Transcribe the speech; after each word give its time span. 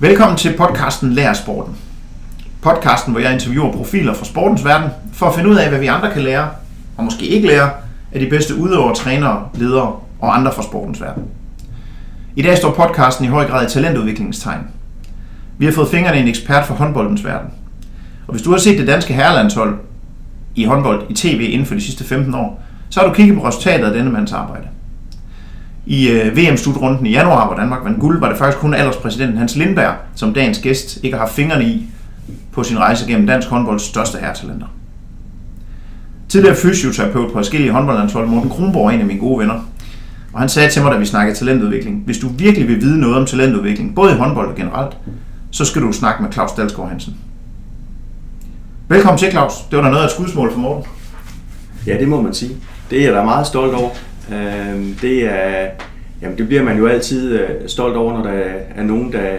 Velkommen 0.00 0.38
til 0.38 0.56
podcasten 0.56 1.12
Lær 1.12 1.32
Sporten. 1.32 1.76
Podcasten, 2.62 3.12
hvor 3.12 3.20
jeg 3.20 3.32
interviewer 3.32 3.72
profiler 3.72 4.14
fra 4.14 4.24
sportens 4.24 4.64
verden, 4.64 4.90
for 5.12 5.26
at 5.26 5.34
finde 5.34 5.50
ud 5.50 5.56
af, 5.56 5.68
hvad 5.68 5.78
vi 5.78 5.86
andre 5.86 6.12
kan 6.12 6.22
lære, 6.22 6.50
og 6.96 7.04
måske 7.04 7.26
ikke 7.26 7.48
lære, 7.48 7.70
af 8.12 8.20
de 8.20 8.30
bedste 8.30 8.54
udøvere, 8.56 8.94
trænere, 8.94 9.48
ledere 9.54 9.96
og 10.20 10.36
andre 10.36 10.52
fra 10.52 10.62
sportens 10.62 11.00
verden. 11.00 11.24
I 12.36 12.42
dag 12.42 12.56
står 12.56 12.70
podcasten 12.70 13.24
i 13.24 13.28
høj 13.28 13.46
grad 13.46 13.66
i 13.66 13.70
talentudviklingstegn. 13.70 14.60
Vi 15.58 15.64
har 15.64 15.72
fået 15.72 15.88
fingrene 15.88 16.18
i 16.18 16.22
en 16.22 16.28
ekspert 16.28 16.66
fra 16.66 16.74
håndboldens 16.74 17.24
verden. 17.24 17.50
Og 18.26 18.32
hvis 18.32 18.42
du 18.42 18.50
har 18.50 18.58
set 18.58 18.78
det 18.78 18.86
danske 18.86 19.14
herrelandshold 19.14 19.78
i 20.54 20.64
håndbold 20.64 21.02
i 21.10 21.14
tv 21.14 21.48
inden 21.50 21.66
for 21.66 21.74
de 21.74 21.80
sidste 21.80 22.04
15 22.04 22.34
år, 22.34 22.62
så 22.90 23.00
har 23.00 23.08
du 23.08 23.14
kigget 23.14 23.38
på 23.38 23.48
resultatet 23.48 23.86
af 23.86 23.92
denne 23.92 24.10
mands 24.10 24.32
arbejde. 24.32 24.66
I 25.88 26.08
øh, 26.08 26.36
VM-slutrunden 26.36 27.06
i 27.06 27.10
januar, 27.10 27.46
hvor 27.46 27.56
Danmark 27.56 27.84
vandt 27.84 28.00
guld, 28.00 28.20
var 28.20 28.28
det 28.28 28.38
faktisk 28.38 28.58
kun 28.58 28.74
alderspræsidenten 28.74 29.38
Hans 29.38 29.56
Lindberg, 29.56 29.94
som 30.14 30.34
dagens 30.34 30.58
gæst 30.58 30.98
ikke 31.02 31.16
har 31.16 31.24
haft 31.24 31.34
fingrene 31.34 31.64
i 31.64 31.86
på 32.52 32.62
sin 32.62 32.78
rejse 32.78 33.06
gennem 33.06 33.26
dansk 33.26 33.48
håndbolds 33.48 33.82
største 33.82 34.18
herretalenter. 34.18 34.66
Tidligere 36.28 36.56
fysioterapeut 36.56 37.32
på 37.32 37.38
forskellige 37.38 37.72
håndboldlandshold, 37.72 38.28
Morten 38.28 38.50
Kronborg 38.50 38.86
er 38.86 38.90
en 38.90 39.00
af 39.00 39.06
mine 39.06 39.20
gode 39.20 39.38
venner. 39.38 39.60
Og 40.32 40.40
han 40.40 40.48
sagde 40.48 40.70
til 40.70 40.82
mig, 40.82 40.92
da 40.92 40.96
vi 40.98 41.06
snakkede 41.06 41.38
talentudvikling, 41.38 42.02
hvis 42.04 42.18
du 42.18 42.28
virkelig 42.28 42.68
vil 42.68 42.80
vide 42.80 43.00
noget 43.00 43.16
om 43.16 43.26
talentudvikling, 43.26 43.94
både 43.94 44.12
i 44.12 44.16
håndbold 44.16 44.48
og 44.48 44.56
generelt, 44.56 44.96
så 45.50 45.64
skal 45.64 45.82
du 45.82 45.92
snakke 45.92 46.22
med 46.22 46.32
Claus 46.32 46.52
Dalsgaard 46.52 46.88
Hansen. 46.88 47.16
Velkommen 48.88 49.18
til, 49.18 49.30
Claus. 49.30 49.52
Det 49.70 49.76
var 49.76 49.84
da 49.84 49.90
noget 49.90 50.02
af 50.02 50.06
et 50.06 50.12
skudsmål 50.12 50.52
for 50.52 50.58
Morten. 50.58 50.90
Ja, 51.86 51.98
det 51.98 52.08
må 52.08 52.20
man 52.20 52.34
sige. 52.34 52.56
Det 52.90 53.00
er 53.00 53.04
jeg 53.04 53.12
da 53.14 53.24
meget 53.24 53.46
stolt 53.46 53.74
over. 53.74 53.90
Øhm, 54.32 54.94
det 55.02 55.24
er, 55.24 55.70
jamen 56.22 56.38
det 56.38 56.46
bliver 56.46 56.62
man 56.62 56.78
jo 56.78 56.86
altid 56.86 57.38
øh, 57.40 57.48
stolt 57.66 57.96
over, 57.96 58.12
når 58.12 58.22
der 58.22 58.38
er 58.74 58.82
nogen, 58.82 59.12
der, 59.12 59.36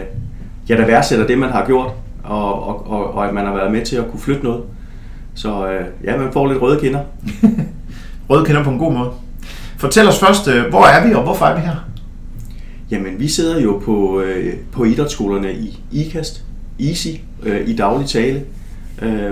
ja, 0.70 0.78
der 0.78 0.86
værdsætter 0.86 1.28
det, 1.28 1.38
man 1.38 1.50
har 1.50 1.66
gjort, 1.66 1.92
og, 2.24 2.68
og, 2.68 2.88
og, 2.92 3.14
og 3.14 3.28
at 3.28 3.34
man 3.34 3.46
har 3.46 3.54
været 3.56 3.72
med 3.72 3.86
til 3.86 3.96
at 3.96 4.12
kunne 4.12 4.20
flytte 4.20 4.44
noget. 4.44 4.64
Så 5.36 5.68
øh, 5.68 5.86
ja, 6.04 6.18
man 6.18 6.34
får 6.34 6.48
lidt 6.48 6.62
røde 6.62 6.80
kinder. 6.80 7.00
røde 8.30 8.46
kinder 8.46 8.64
på 8.64 8.70
en 8.70 8.80
god 8.80 8.94
måde. 8.94 9.10
Fortæl 9.78 10.08
os 10.08 10.20
først, 10.20 10.48
øh, 10.48 10.66
hvor 10.70 10.86
er 10.86 11.08
vi, 11.08 11.14
og 11.14 11.24
hvorfor 11.24 11.46
er 11.46 11.56
vi 11.56 11.62
her? 11.62 11.86
Jamen, 12.92 13.20
vi 13.20 13.28
sidder 13.28 13.62
jo 13.62 13.82
på, 13.86 14.24
på 14.72 14.84
idrætsskolerne 14.84 15.54
i 15.54 15.80
IKAST, 15.92 16.44
EASY, 16.80 17.08
i 17.66 17.76
daglig 17.76 18.08
tale, 18.08 18.44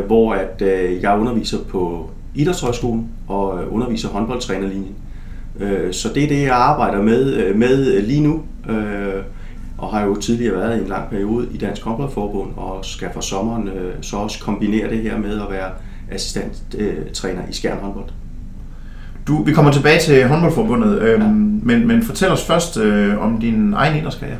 hvor 0.07 0.33
at 0.33 0.61
jeg 1.01 1.17
underviser 1.19 1.57
på 1.69 2.09
Idrætshøjskolen 2.35 3.09
og 3.27 3.59
underviser 3.71 4.09
håndboldtrænerlinjen. 4.09 4.95
Øh, 5.59 5.93
så 5.93 6.09
det 6.15 6.23
er 6.23 6.27
det, 6.27 6.41
jeg 6.41 6.55
arbejder 6.55 7.01
med, 7.01 7.33
øh, 7.33 7.55
med 7.55 8.01
lige 8.01 8.21
nu, 8.21 8.41
øh, 8.69 9.23
og 9.77 9.89
har 9.89 10.05
jo 10.05 10.15
tidligere 10.15 10.55
været 10.55 10.77
i 10.77 10.81
en 10.81 10.87
lang 10.87 11.09
periode 11.09 11.47
i 11.53 11.57
Dansk 11.57 11.83
Håndboldforbund, 11.83 12.49
og 12.55 12.85
skal 12.85 13.09
for 13.13 13.21
sommeren 13.21 13.69
så 14.01 14.17
også 14.17 14.39
kombinere 14.39 14.89
det 14.89 14.97
her 14.97 15.17
med 15.17 15.41
at 15.41 15.47
være 15.51 15.69
assistenttræner 16.11 17.41
i 17.49 17.53
Skjern 17.53 17.77
Håndbold. 17.77 18.09
Du, 19.27 19.43
vi 19.43 19.53
kommer 19.53 19.71
tilbage 19.71 19.99
til 19.99 20.27
håndboldforbundet, 20.27 21.01
øh, 21.01 21.19
ja. 21.19 21.27
men, 21.63 21.87
men 21.87 22.03
fortæl 22.03 22.29
os 22.29 22.43
først 22.43 22.77
øh, 22.77 23.23
om 23.23 23.39
din 23.39 23.73
egen 23.73 23.99
idrætskarriere. 23.99 24.37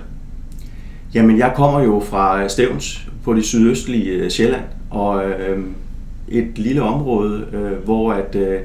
Jamen, 1.13 1.37
jeg 1.37 1.51
kommer 1.55 1.81
jo 1.81 2.03
fra 2.09 2.47
Stævns 2.47 3.07
på 3.23 3.33
det 3.33 3.45
sydøstlige 3.45 4.29
Sjælland, 4.29 4.63
og 4.89 5.23
øh, 5.25 5.59
et 6.27 6.57
lille 6.57 6.81
område, 6.81 7.45
øh, 7.53 7.85
hvor 7.85 8.13
at 8.13 8.35
øh, 8.35 8.59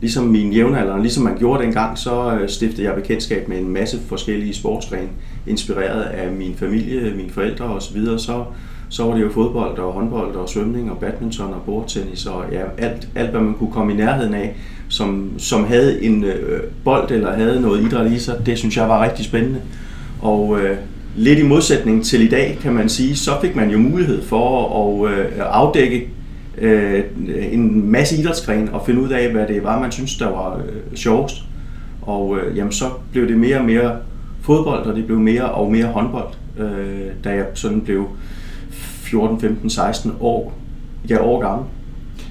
ligesom 0.00 0.24
min 0.24 0.52
jævnaldrende, 0.52 1.02
ligesom 1.02 1.24
man 1.24 1.38
gjorde 1.38 1.62
dengang, 1.62 1.98
så 1.98 2.38
øh, 2.40 2.48
stiftede 2.48 2.86
jeg 2.86 2.94
bekendtskab 2.94 3.48
med 3.48 3.58
en 3.58 3.68
masse 3.68 3.98
forskellige 4.08 4.54
sportsgrene, 4.54 5.08
inspireret 5.46 6.02
af 6.02 6.32
min 6.32 6.54
familie, 6.54 7.14
mine 7.16 7.30
forældre 7.30 7.64
osv., 7.64 8.04
så, 8.18 8.44
så 8.88 9.04
var 9.04 9.14
det 9.14 9.22
jo 9.22 9.30
fodbold 9.30 9.78
og 9.78 9.92
håndbold 9.92 10.34
og 10.34 10.48
svømning 10.48 10.90
og 10.90 10.98
badminton 10.98 11.54
og 11.54 11.62
bordtennis 11.66 12.26
og 12.26 12.44
ja, 12.52 12.62
alt, 12.78 13.08
alt 13.14 13.30
hvad 13.30 13.40
man 13.40 13.54
kunne 13.54 13.72
komme 13.72 13.92
i 13.92 13.96
nærheden 13.96 14.34
af, 14.34 14.56
som, 14.88 15.32
som 15.38 15.64
havde 15.64 16.02
en 16.02 16.24
øh, 16.24 16.60
bold 16.84 17.10
eller 17.10 17.32
havde 17.32 17.60
noget 17.60 17.84
idræt 17.86 18.12
i 18.12 18.18
sig, 18.18 18.46
det 18.46 18.58
synes 18.58 18.76
jeg 18.76 18.88
var 18.88 19.04
rigtig 19.04 19.24
spændende. 19.24 19.60
Og 20.20 20.60
øh, 20.60 20.76
lidt 21.16 21.38
i 21.38 21.42
modsætning 21.42 22.04
til 22.04 22.22
i 22.22 22.28
dag, 22.28 22.58
kan 22.62 22.72
man 22.72 22.88
sige, 22.88 23.16
så 23.16 23.30
fik 23.40 23.56
man 23.56 23.70
jo 23.70 23.78
mulighed 23.78 24.22
for 24.22 25.04
at 25.04 25.12
øh, 25.12 25.26
afdække 25.38 26.08
øh, 26.60 27.04
en 27.52 27.90
masse 27.90 28.16
idrætsgren 28.16 28.68
og 28.68 28.82
finde 28.86 29.00
ud 29.00 29.08
af, 29.08 29.32
hvad 29.32 29.46
det 29.46 29.62
var, 29.62 29.80
man 29.80 29.92
synes, 29.92 30.16
der 30.16 30.26
var 30.30 30.56
øh, 30.56 30.96
sjovest. 30.96 31.36
Og 32.02 32.38
øh, 32.38 32.56
jamen, 32.56 32.72
så 32.72 32.84
blev 33.12 33.28
det 33.28 33.36
mere 33.36 33.58
og 33.58 33.64
mere 33.64 33.96
fodbold, 34.42 34.86
og 34.86 34.96
det 34.96 35.06
blev 35.06 35.18
mere 35.18 35.50
og 35.50 35.72
mere 35.72 35.86
håndbold, 35.86 36.28
øh, 36.58 37.06
da 37.24 37.30
jeg 37.30 37.46
sådan 37.54 37.80
blev 37.80 38.08
14, 38.70 39.40
15, 39.40 39.70
16 39.70 40.12
år, 40.20 40.58
ja, 41.08 41.22
år 41.22 41.40
gammel. 41.40 41.66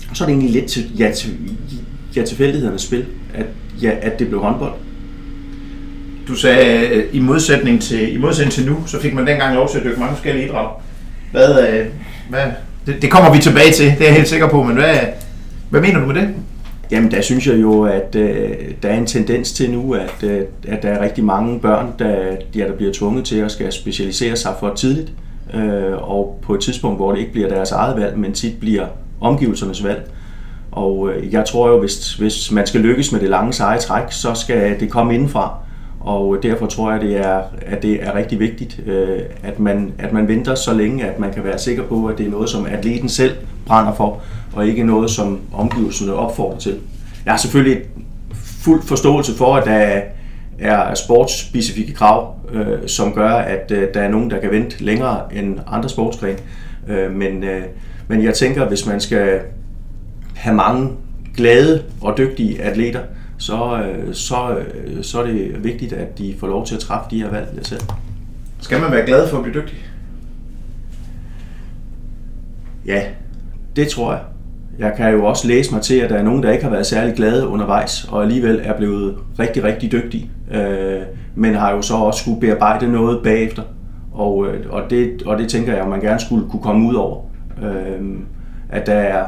Og 0.10 0.18
så 0.18 0.24
er 0.24 0.26
det 0.26 0.34
egentlig 0.34 0.52
lidt 0.52 0.66
til, 0.66 0.98
ja, 1.00 1.12
til, 1.12 1.38
ja, 2.16 2.24
tilfældighedernes 2.26 2.82
spil, 2.82 3.06
at, 3.34 3.46
ja, 3.82 3.92
at 4.02 4.20
det 4.20 4.28
blev 4.28 4.42
håndbold. 4.42 4.74
Du 6.28 6.36
sagde, 6.36 6.88
øh, 6.88 7.06
i 7.12 7.20
modsætning 7.20 7.82
til, 7.82 8.16
i 8.16 8.18
modsætning 8.18 8.54
til 8.54 8.66
nu, 8.66 8.78
så 8.86 9.00
fik 9.00 9.14
man 9.14 9.28
dengang 9.28 9.56
lov 9.56 9.70
til 9.70 9.78
at 9.78 9.84
dykke 9.84 10.00
mange 10.00 10.16
forskellige 10.16 10.46
idrætter. 10.46 10.84
Hvad, 11.32 11.70
øh, 11.70 11.86
hvad, 12.30 12.44
det, 12.88 13.02
det 13.02 13.12
kommer 13.12 13.34
vi 13.34 13.40
tilbage 13.40 13.72
til, 13.72 13.86
det 13.86 14.02
er 14.02 14.06
jeg 14.06 14.14
helt 14.14 14.28
sikker 14.28 14.50
på, 14.50 14.64
men 14.64 14.76
hvad, 14.76 14.96
hvad 15.70 15.82
mener 15.82 16.00
du 16.00 16.06
med 16.06 16.16
det? 16.16 16.30
Jamen, 16.92 17.12
der 17.12 17.22
synes 17.22 17.48
jeg 17.48 17.62
jo, 17.62 17.84
at 17.84 18.16
øh, 18.16 18.50
der 18.84 18.90
er 18.90 18.98
en 18.98 19.06
tendens 19.06 19.52
til 19.54 19.72
nu, 19.72 19.94
at, 19.94 20.24
øh, 20.24 20.42
at 20.68 20.84
der 20.84 20.90
er 20.90 21.04
rigtig 21.04 21.24
mange 21.24 21.60
børn, 21.60 21.94
der, 22.00 22.36
ja, 22.56 22.68
der 22.68 22.74
bliver 22.78 22.94
tvunget 22.94 23.26
til 23.26 23.38
at 23.40 23.52
skal 23.52 23.72
specialisere 23.72 24.36
sig 24.36 24.52
for 24.60 24.74
tidligt, 24.74 25.12
øh, 25.54 25.94
og 26.10 26.40
på 26.44 26.54
et 26.54 26.62
tidspunkt, 26.62 26.98
hvor 26.98 27.12
det 27.12 27.20
ikke 27.20 27.32
bliver 27.32 27.50
deres 27.50 27.72
eget 27.72 27.98
valg, 27.98 28.18
men 28.18 28.34
tit 28.34 28.60
bliver 28.60 28.86
omgivelsernes 29.22 29.84
valg. 29.84 30.12
Og 30.72 31.10
øh, 31.10 31.34
jeg 31.34 31.46
tror 31.46 31.70
jo, 31.70 31.80
hvis, 31.80 32.14
hvis 32.14 32.52
man 32.52 32.68
skal 32.68 32.82
lykkes 32.82 33.12
med 33.12 33.20
det 33.20 33.30
lange 33.30 33.54
seje 33.54 33.80
træk, 33.80 34.04
så 34.10 34.34
skal 34.34 34.80
det 34.80 34.90
komme 34.90 35.14
indenfra. 35.14 35.58
Og 36.08 36.40
derfor 36.44 36.66
tror 36.66 36.92
jeg, 36.92 37.02
det 37.02 37.18
er, 37.18 37.42
at 37.62 37.82
det 37.82 38.04
er 38.04 38.16
rigtig 38.16 38.40
vigtigt, 38.40 38.80
øh, 38.86 39.20
at, 39.44 39.60
man, 39.60 39.94
at 40.00 40.14
man 40.14 40.28
venter 40.28 40.56
så 40.56 40.74
længe, 40.74 41.06
at 41.06 41.20
man 41.20 41.34
kan 41.34 41.44
være 41.44 41.60
sikker 41.60 41.84
på, 41.84 42.06
at 42.06 42.18
det 42.18 42.26
er 42.26 42.30
noget, 42.30 42.50
som 42.50 42.66
atleten 42.66 43.10
selv 43.10 43.32
brænder 43.66 43.94
for, 43.94 44.22
og 44.54 44.68
ikke 44.68 44.84
noget, 44.84 45.10
som 45.10 45.40
omgivelserne 45.54 46.14
opfordrer 46.14 46.58
til. 46.58 46.80
Jeg 47.26 47.34
har 47.34 47.38
selvfølgelig 47.38 47.82
fuld 48.34 48.82
forståelse 48.82 49.38
for, 49.38 49.56
at 49.56 49.66
der 49.66 50.02
er 50.60 50.94
sportsspecifikke 50.94 51.94
krav, 51.94 52.36
øh, 52.52 52.88
som 52.88 53.14
gør, 53.14 53.30
at 53.30 53.72
øh, 53.72 53.88
der 53.94 54.02
er 54.02 54.10
nogen, 54.10 54.32
der 54.32 54.40
kan 54.40 54.52
vente 54.52 54.84
længere 54.84 55.36
end 55.36 55.60
andre 55.68 55.90
sportsgrene. 55.90 56.38
men, 57.12 57.44
men 58.08 58.24
jeg 58.24 58.34
tænker, 58.34 58.68
hvis 58.68 58.86
man 58.86 59.02
skal 59.02 59.40
have 60.36 60.56
mange 60.56 60.90
glade 61.36 61.84
og 62.02 62.18
dygtige 62.18 62.62
atleter, 62.62 63.00
så, 63.38 63.82
øh, 63.82 64.14
så, 64.14 64.58
øh, 64.58 65.04
så 65.04 65.22
er 65.22 65.26
det 65.26 65.64
vigtigt, 65.64 65.94
at 65.94 66.18
de 66.18 66.36
får 66.40 66.48
lov 66.48 66.66
til 66.66 66.76
at 66.76 66.82
træffe 66.82 67.10
de 67.12 67.22
her 67.22 67.30
valg 67.30 67.60
selv. 67.62 67.82
Skal 68.60 68.82
man 68.82 68.92
være 68.92 69.06
glad 69.06 69.30
for 69.30 69.38
at 69.38 69.44
blive 69.44 69.62
dygtig? 69.62 69.78
Ja, 72.86 73.02
det 73.76 73.88
tror 73.88 74.12
jeg. 74.12 74.22
Jeg 74.80 74.94
kan 74.98 75.12
jo 75.12 75.26
også 75.26 75.48
læse 75.48 75.74
mig 75.74 75.82
til, 75.82 75.96
at 75.96 76.10
der 76.10 76.16
er 76.16 76.24
nogen, 76.24 76.44
der 76.44 76.52
ikke 76.52 76.64
har 76.64 76.72
været 76.72 76.86
særlig 76.86 77.16
glade 77.16 77.48
undervejs, 77.48 78.04
og 78.04 78.22
alligevel 78.22 78.62
er 78.64 78.78
blevet 78.78 79.18
rigtig, 79.40 79.64
rigtig 79.64 79.92
dygtige, 79.92 80.32
øh, 80.52 81.02
men 81.36 81.56
har 81.56 81.72
jo 81.72 81.82
så 81.82 81.96
også 81.96 82.20
skulle 82.20 82.40
bearbejde 82.40 82.92
noget 82.92 83.24
bagefter. 83.24 83.62
Og, 84.14 84.48
og, 84.70 84.90
det, 84.90 85.24
og 85.26 85.38
det 85.38 85.50
tænker 85.50 85.74
jeg, 85.74 85.82
at 85.82 85.90
man 85.90 86.02
gerne 86.02 86.20
skulle 86.20 86.50
kunne 86.50 86.62
komme 86.62 86.88
ud 86.88 86.96
over. 86.96 87.22
at 88.70 88.88
der 88.88 88.94
er, 88.94 89.26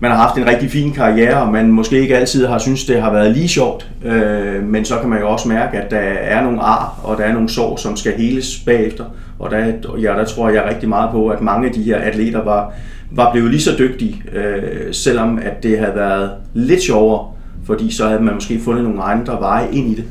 man 0.00 0.10
har 0.10 0.18
haft 0.18 0.38
en 0.38 0.46
rigtig 0.46 0.70
fin 0.70 0.92
karriere, 0.92 1.42
og 1.42 1.52
man 1.52 1.70
måske 1.70 2.00
ikke 2.00 2.16
altid 2.16 2.46
har 2.46 2.58
synes 2.58 2.84
det 2.84 3.02
har 3.02 3.12
været 3.12 3.32
lige 3.32 3.48
sjovt. 3.48 3.90
Øh, 4.04 4.62
men 4.62 4.84
så 4.84 4.98
kan 5.00 5.08
man 5.08 5.18
jo 5.20 5.28
også 5.28 5.48
mærke, 5.48 5.78
at 5.78 5.90
der 5.90 5.96
er 5.98 6.42
nogle 6.42 6.60
ar, 6.60 7.00
og 7.02 7.16
der 7.18 7.24
er 7.24 7.32
nogle 7.32 7.48
sår, 7.48 7.76
som 7.76 7.96
skal 7.96 8.12
heles 8.12 8.58
bagefter. 8.66 9.04
Og 9.38 9.50
der, 9.50 9.58
ja, 10.00 10.08
der 10.08 10.24
tror 10.24 10.48
jeg 10.50 10.64
rigtig 10.70 10.88
meget 10.88 11.10
på, 11.10 11.28
at 11.28 11.40
mange 11.40 11.68
af 11.68 11.74
de 11.74 11.82
her 11.82 11.96
atleter 11.96 12.44
var, 12.44 12.72
var 13.10 13.32
blevet 13.32 13.50
lige 13.50 13.60
så 13.60 13.70
dygtige, 13.78 14.22
øh, 14.32 14.94
selvom 14.94 15.38
at 15.42 15.62
det 15.62 15.78
havde 15.78 15.94
været 15.94 16.30
lidt 16.54 16.82
sjovere, 16.82 17.28
fordi 17.66 17.92
så 17.92 18.08
havde 18.08 18.22
man 18.22 18.34
måske 18.34 18.60
fundet 18.60 18.84
nogle 18.84 19.02
andre 19.02 19.32
veje 19.40 19.68
ind 19.72 19.92
i 19.92 19.94
det. 19.94 20.04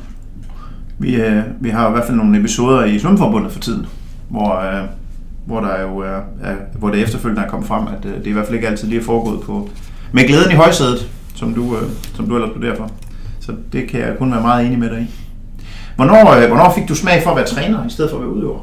Vi, 1.00 1.16
øh, 1.16 1.42
vi 1.60 1.70
har 1.70 1.90
i 1.90 1.92
hvert 1.92 2.06
fald 2.06 2.18
nogle 2.18 2.40
episoder 2.40 2.84
i 2.86 3.00
Svømmeforbundet 3.00 3.52
for 3.52 3.60
tiden, 3.60 3.86
hvor, 4.30 4.56
øh, 4.56 4.84
hvor 5.46 5.60
der 5.60 5.82
jo 5.82 5.98
er, 5.98 6.20
er, 6.42 6.56
hvor 6.80 6.90
det 6.90 7.02
efterfølgende 7.02 7.42
er 7.42 7.50
kommet 7.50 7.68
frem, 7.68 7.88
at 7.88 8.06
øh, 8.06 8.18
det 8.18 8.28
i 8.28 8.32
hvert 8.32 8.46
fald 8.46 8.56
ikke 8.56 8.68
altid 8.68 8.88
lige 8.88 9.00
er 9.00 9.04
foregået 9.04 9.42
på, 9.42 9.70
med 10.12 10.28
glæden 10.28 10.52
i 10.52 10.56
højsædet, 10.56 11.10
som 11.36 11.54
du, 11.54 11.78
øh, 11.78 11.84
som 12.16 12.28
du 12.28 12.36
ellers 12.36 12.52
studerer 12.52 12.76
for. 12.76 12.92
Så 13.40 13.52
det 13.74 13.90
kan 13.90 14.00
jeg 14.00 14.18
kun 14.18 14.32
være 14.32 14.42
meget 14.42 14.66
enig 14.66 14.80
med 14.80 14.90
dig 14.90 15.02
i. 15.02 15.16
Hvornår, 15.96 16.32
øh, 16.32 16.48
hvornår 16.48 16.74
fik 16.76 16.90
du 16.90 16.96
smag 16.96 17.24
for 17.24 17.30
at 17.30 17.36
være 17.36 17.48
træner, 17.48 17.88
i 17.88 17.90
stedet 17.90 18.12
for 18.12 18.18
at 18.18 18.24
være 18.24 18.32
udøver? 18.32 18.60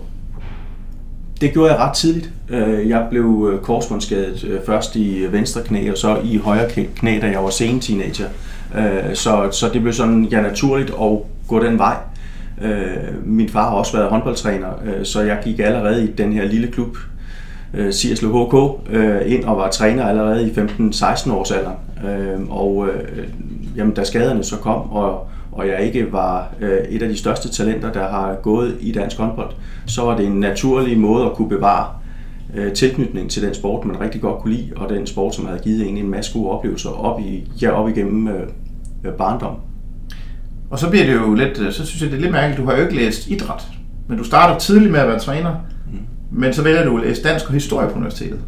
Det 1.40 1.52
gjorde 1.52 1.72
jeg 1.72 1.80
ret 1.80 1.92
tidligt. 1.92 2.30
Øh, 2.48 2.88
jeg 2.88 3.06
blev 3.10 3.50
øh, 3.52 3.60
korsbåndsskadet 3.60 4.44
øh, 4.44 4.60
først 4.66 4.96
i 4.96 5.26
venstre 5.30 5.62
knæ, 5.62 5.90
og 5.90 5.98
så 5.98 6.18
i 6.24 6.36
højre 6.36 6.70
knæ, 6.96 7.18
da 7.20 7.26
jeg 7.26 7.44
var 7.44 7.50
sen 7.50 7.80
teenager. 7.80 8.28
Så, 9.14 9.48
så 9.50 9.70
det 9.72 9.82
blev 9.82 9.92
sådan 9.92 10.24
ja, 10.24 10.40
naturligt 10.40 10.90
at 10.90 11.18
gå 11.48 11.64
den 11.64 11.78
vej. 11.78 11.96
Øh, 12.62 13.26
min 13.26 13.48
far 13.48 13.70
har 13.70 13.76
også 13.76 13.96
været 13.96 14.10
håndboldtræner, 14.10 14.68
øh, 14.84 15.04
så 15.04 15.22
jeg 15.22 15.38
gik 15.44 15.58
allerede 15.58 16.04
i 16.04 16.06
den 16.06 16.32
her 16.32 16.44
lille 16.44 16.66
klub, 16.66 16.96
øh, 17.74 17.92
Sierslev 17.92 18.30
HK, 18.30 18.80
øh, 18.94 19.20
ind 19.26 19.44
og 19.44 19.56
var 19.56 19.70
træner 19.70 20.04
allerede 20.04 20.48
i 20.48 20.50
15-16 20.50 21.32
års 21.32 21.50
alder. 21.50 21.70
Øh, 22.04 22.40
og 22.50 22.88
øh, 22.88 23.28
jamen, 23.76 23.94
da 23.94 24.04
skaderne 24.04 24.44
så 24.44 24.56
kom, 24.56 24.90
og, 24.90 25.28
og 25.52 25.68
jeg 25.68 25.82
ikke 25.82 26.12
var 26.12 26.52
øh, 26.60 26.78
et 26.78 27.02
af 27.02 27.08
de 27.08 27.16
største 27.16 27.48
talenter, 27.48 27.92
der 27.92 28.08
har 28.08 28.34
gået 28.42 28.76
i 28.80 28.92
dansk 28.92 29.18
håndbold, 29.18 29.50
så 29.86 30.02
var 30.02 30.16
det 30.16 30.26
en 30.26 30.40
naturlig 30.40 30.98
måde 30.98 31.24
at 31.26 31.32
kunne 31.32 31.48
bevare 31.48 31.86
øh, 32.54 32.72
tilknytning 32.72 33.30
til 33.30 33.42
den 33.42 33.54
sport, 33.54 33.84
man 33.84 34.00
rigtig 34.00 34.20
godt 34.20 34.42
kunne 34.42 34.54
lide, 34.54 34.72
og 34.76 34.88
den 34.88 35.06
sport, 35.06 35.34
som 35.34 35.46
havde 35.46 35.60
givet 35.60 35.88
en 35.88 35.96
en 35.96 36.10
masse 36.10 36.32
gode 36.32 36.50
oplevelser 36.50 36.90
op, 36.90 37.20
i, 37.20 37.48
ja, 37.62 37.70
op 37.70 37.88
igennem 37.88 38.28
øh, 38.28 38.34
øh 38.34 39.12
barndommen. 39.12 39.18
barndom. 39.18 39.69
Og 40.70 40.78
så 40.78 40.90
bliver 40.90 41.06
det 41.06 41.14
jo 41.14 41.34
lidt, 41.34 41.60
øh, 41.60 41.72
så 41.72 41.86
synes 41.86 42.02
jeg, 42.02 42.10
det 42.10 42.16
er 42.16 42.20
lidt 42.20 42.32
mærkeligt, 42.32 42.58
du 42.58 42.64
har 42.66 42.76
jo 42.76 42.82
ikke 42.82 42.96
læst 42.96 43.26
idræt, 43.26 43.62
men 44.08 44.18
du 44.18 44.24
starter 44.24 44.58
tidligt 44.58 44.92
med 44.92 45.00
at 45.00 45.08
være 45.08 45.18
træner, 45.18 45.50
mm. 45.92 45.98
men 46.40 46.52
så 46.52 46.62
vælger 46.62 46.84
du 46.84 46.98
at 46.98 47.06
læse 47.06 47.22
dansk 47.22 47.46
og 47.46 47.52
historie 47.52 47.88
på 47.88 47.94
universitetet. 47.94 48.40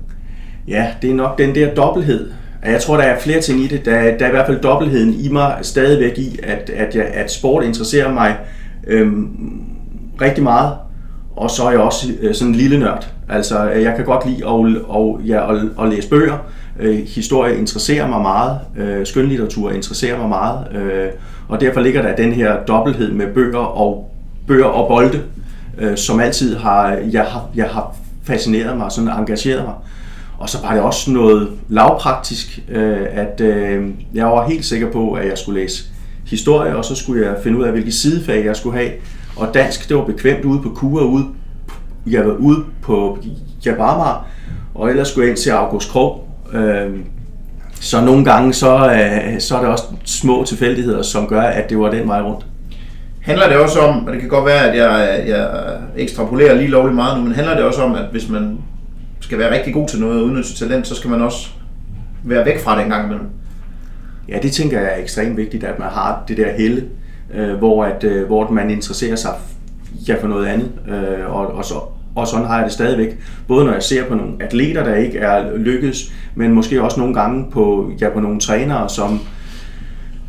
Ja, 0.69 0.87
det 1.03 1.11
er 1.11 1.15
nok 1.15 1.39
den 1.39 1.55
der 1.55 1.75
dobbelthed. 1.75 2.31
Jeg 2.67 2.81
tror, 2.81 2.97
der 2.97 3.05
er 3.05 3.21
flere 3.21 3.41
ting 3.41 3.61
i 3.61 3.67
det. 3.67 3.85
Der, 3.85 3.93
der 3.93 4.25
er 4.25 4.29
i 4.29 4.31
hvert 4.31 4.47
fald 4.47 4.61
dobbeltheden 4.61 5.15
i 5.15 5.29
mig 5.29 5.59
stadigvæk 5.63 6.19
i, 6.19 6.39
at, 6.43 6.71
at, 6.71 6.97
jeg, 6.97 7.05
at 7.05 7.33
sport 7.33 7.65
interesserer 7.65 8.13
mig 8.13 8.37
øhm, 8.87 9.29
rigtig 10.21 10.43
meget. 10.43 10.73
Og 11.37 11.51
så 11.51 11.65
er 11.65 11.71
jeg 11.71 11.81
også 11.81 12.09
øh, 12.21 12.35
sådan 12.35 12.49
en 12.53 12.55
lille 12.55 12.79
nørd. 12.79 13.09
Altså, 13.29 13.63
jeg 13.63 13.97
kan 13.97 14.05
godt 14.05 14.27
lide 14.27 14.37
at, 14.37 14.83
og, 14.89 15.21
ja, 15.27 15.55
at, 15.55 15.63
at 15.81 15.89
læse 15.89 16.09
bøger. 16.09 16.39
Øh, 16.81 16.99
historie 17.07 17.57
interesserer 17.57 18.09
mig 18.09 18.21
meget. 18.21 18.59
Øh, 18.77 19.07
skønlitteratur 19.07 19.71
interesserer 19.71 20.19
mig 20.19 20.29
meget. 20.29 20.77
Øh, 20.77 21.09
og 21.52 21.60
derfor 21.60 21.81
ligger 21.81 22.02
der 22.02 22.16
den 22.16 22.32
her 22.32 22.64
dobbelthed 22.64 23.12
med 23.12 23.26
bøger 23.34 23.58
og 23.58 24.14
bøger 24.46 24.64
og 24.64 24.88
bolde, 24.88 25.22
øh, 25.78 25.96
som 25.96 26.20
altid 26.20 26.56
har 26.56 26.90
jeg, 26.90 27.25
har, 27.25 27.49
jeg 27.54 27.69
har 27.69 27.96
fascineret 28.22 28.76
mig, 28.78 28.93
sådan 28.93 29.10
engageret 29.10 29.64
mig. 29.64 29.75
Og 30.38 30.49
så 30.49 30.58
var 30.62 30.75
det 30.75 30.82
også 30.82 31.10
noget 31.10 31.49
lavpraktisk, 31.69 32.62
øh, 32.69 33.06
at 33.10 33.40
øh, 33.40 33.88
jeg 34.14 34.26
var 34.26 34.49
helt 34.49 34.64
sikker 34.64 34.90
på, 34.90 35.12
at 35.12 35.28
jeg 35.28 35.38
skulle 35.38 35.60
læse 35.60 35.84
historie, 36.26 36.76
og 36.76 36.84
så 36.84 36.94
skulle 36.94 37.26
jeg 37.26 37.37
finde 37.43 37.58
ud 37.58 37.64
af, 37.64 37.72
hvilke 37.72 37.93
sidefag 37.93 38.44
jeg 38.44 38.56
skulle 38.56 38.78
have. 38.78 38.90
Og 39.37 39.54
dansk, 39.54 39.88
det 39.88 39.96
var 39.96 40.04
bekvemt 40.04 40.44
ude 40.44 40.62
på 40.62 40.69
Kura, 40.69 41.04
ude, 41.04 41.25
jeg 42.06 42.26
var 42.26 42.34
ude 42.34 42.64
på 42.82 43.19
Jabama, 43.66 44.10
og 44.75 44.90
ellers 44.90 45.08
skulle 45.08 45.25
jeg 45.25 45.31
ind 45.31 45.38
til 45.38 45.50
August 45.50 45.90
Krog. 45.90 46.28
Øh, 46.52 46.90
så 47.82 48.05
nogle 48.05 48.25
gange, 48.25 48.52
så, 48.52 48.93
øh, 48.93 49.40
så 49.40 49.56
er 49.56 49.61
det 49.61 49.69
også 49.69 49.84
små 50.05 50.44
tilfældigheder, 50.44 51.02
som 51.02 51.26
gør, 51.26 51.40
at 51.40 51.70
det 51.70 51.79
var 51.79 51.90
den 51.90 52.08
vej 52.08 52.23
rundt. 52.23 52.46
Handler 53.20 53.49
det 53.49 53.56
også 53.56 53.81
om, 53.81 54.06
og 54.06 54.12
det 54.12 54.20
kan 54.20 54.29
godt 54.29 54.46
være, 54.46 54.70
at 54.70 54.76
jeg, 54.76 55.23
jeg 55.29 55.49
ekstrapolerer 55.96 56.55
lige 56.55 56.69
lovligt 56.69 56.94
meget 56.94 57.19
nu, 57.19 57.25
men 57.25 57.34
handler 57.34 57.55
det 57.55 57.64
også 57.64 57.82
om, 57.82 57.94
at 57.94 58.05
hvis 58.11 58.29
man 58.29 58.58
skal 59.20 59.38
være 59.38 59.55
rigtig 59.55 59.75
god 59.75 59.88
til 59.88 60.00
noget 60.00 60.20
og 60.20 60.25
udnytte 60.25 60.49
sit 60.49 60.58
talent, 60.58 60.87
så 60.87 60.94
skal 60.94 61.11
man 61.11 61.23
også 61.23 61.49
være 62.25 62.44
væk 62.44 62.61
fra 62.61 62.76
det 62.76 62.84
en 62.84 62.90
gang 62.90 63.05
imellem? 63.05 63.26
Ja, 64.28 64.38
det 64.43 64.52
tænker 64.52 64.81
jeg 64.81 64.93
er 64.93 65.02
ekstremt 65.02 65.37
vigtigt, 65.37 65.64
at 65.64 65.78
man 65.78 65.88
har 65.88 66.25
det 66.28 66.37
der 66.37 66.52
helle, 66.52 66.85
øh, 67.35 67.55
hvor, 67.55 67.85
at, 67.85 68.05
øh, 68.05 68.26
hvor 68.26 68.50
man 68.50 68.70
interesserer 68.70 69.17
sig 69.17 69.32
ja, 70.08 70.14
for 70.20 70.28
noget 70.28 70.46
andet, 70.46 70.70
øh, 70.88 71.35
og, 71.35 71.46
og 71.46 71.64
så 71.64 71.75
og 72.17 72.26
sådan 72.26 72.47
har 72.47 72.56
jeg 72.56 72.64
det 72.64 72.73
stadigvæk. 72.73 73.19
Både 73.49 73.64
når 73.64 73.73
jeg 73.73 73.82
ser 73.82 74.05
på 74.05 74.14
nogle 74.14 74.32
atleter, 74.41 74.85
der 74.85 74.94
ikke 74.94 75.19
er 75.19 75.56
lykkedes, 75.56 76.12
men 76.35 76.53
måske 76.53 76.82
også 76.82 77.00
nogle 77.00 77.14
gange 77.14 77.47
på, 77.50 77.91
ja, 78.00 78.09
på 78.09 78.20
nogle 78.20 78.41
trænere, 78.41 78.88
som, 78.88 79.20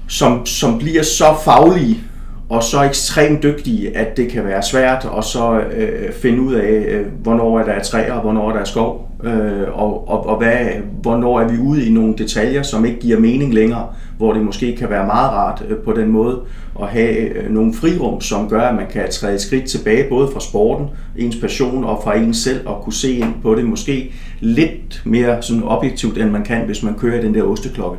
som, 0.07 0.45
som 0.45 0.79
bliver 0.79 1.03
så 1.03 1.25
faglige 1.45 2.03
og 2.49 2.63
så 2.63 2.83
ekstremt 2.83 3.43
dygtige, 3.43 3.97
at 3.97 4.17
det 4.17 4.31
kan 4.31 4.45
være 4.45 4.63
svært 4.63 5.07
at 5.17 5.23
så 5.23 5.59
øh, 5.59 6.13
finde 6.13 6.41
ud 6.41 6.53
af, 6.53 6.85
øh, 6.87 7.05
hvornår 7.23 7.59
er 7.59 7.65
der 7.65 7.71
er 7.71 7.83
træer, 7.83 8.13
og 8.13 8.21
hvornår 8.21 8.49
er 8.49 8.53
der 8.53 8.59
er 8.59 8.65
skov, 8.65 9.12
øh, 9.23 9.67
og, 9.73 10.09
og, 10.09 10.27
og 10.27 10.37
hvad, 10.37 10.65
hvornår 11.01 11.39
er 11.39 11.47
vi 11.47 11.57
ude 11.57 11.85
i 11.85 11.91
nogle 11.91 12.13
detaljer, 12.17 12.63
som 12.63 12.85
ikke 12.85 12.99
giver 12.99 13.19
mening 13.19 13.53
længere, 13.53 13.87
hvor 14.17 14.33
det 14.33 14.41
måske 14.41 14.75
kan 14.75 14.89
være 14.89 15.05
meget 15.05 15.31
rart 15.31 15.63
øh, 15.69 15.77
på 15.77 15.93
den 15.93 16.11
måde 16.11 16.39
at 16.81 16.87
have 16.87 17.17
øh, 17.17 17.51
nogle 17.51 17.73
frirum, 17.73 18.21
som 18.21 18.49
gør, 18.49 18.61
at 18.61 18.75
man 18.75 18.87
kan 18.93 19.11
træde 19.11 19.33
et 19.33 19.41
skridt 19.41 19.65
tilbage, 19.65 20.09
både 20.09 20.29
fra 20.33 20.39
sporten, 20.39 20.87
ens 21.17 21.35
passion 21.35 21.83
og 21.83 22.01
fra 22.03 22.17
ens 22.17 22.37
selv, 22.37 22.67
og 22.67 22.83
kunne 22.83 22.93
se 22.93 23.11
ind 23.11 23.33
på 23.41 23.55
det 23.55 23.65
måske 23.65 24.13
lidt 24.39 25.01
mere 25.05 25.41
sådan 25.41 25.63
objektivt, 25.63 26.17
end 26.17 26.29
man 26.29 26.43
kan, 26.43 26.65
hvis 26.65 26.83
man 26.83 26.93
kører 26.93 27.21
den 27.21 27.33
der 27.33 27.43
osteklokke 27.43 27.97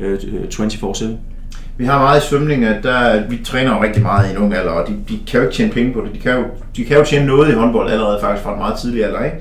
øh, 0.00 0.18
24-7. 0.52 1.06
Vi 1.76 1.84
har 1.84 1.98
meget 1.98 2.22
i 2.22 2.26
svømning, 2.26 2.64
at 2.64 2.82
der, 2.82 3.28
vi 3.28 3.38
træner 3.44 3.76
jo 3.76 3.82
rigtig 3.82 4.02
meget 4.02 4.28
i 4.28 4.30
en 4.30 4.38
ung 4.38 4.54
alder, 4.54 4.70
og 4.70 4.88
de, 4.88 4.92
de 5.08 5.18
kan 5.26 5.40
jo 5.40 5.46
ikke 5.46 5.56
tjene 5.56 5.72
penge 5.72 5.92
på 5.92 6.00
det. 6.00 6.14
De 6.14 6.18
kan, 6.18 6.32
jo, 6.32 6.44
de 6.76 6.84
kan 6.84 6.96
jo 6.96 7.04
tjene 7.04 7.26
noget 7.26 7.48
i 7.48 7.52
håndbold 7.52 7.90
allerede 7.90 8.18
faktisk 8.20 8.44
fra 8.44 8.52
en 8.52 8.58
meget 8.58 8.78
tidlig 8.78 9.04
alder, 9.04 9.24
ikke? 9.24 9.36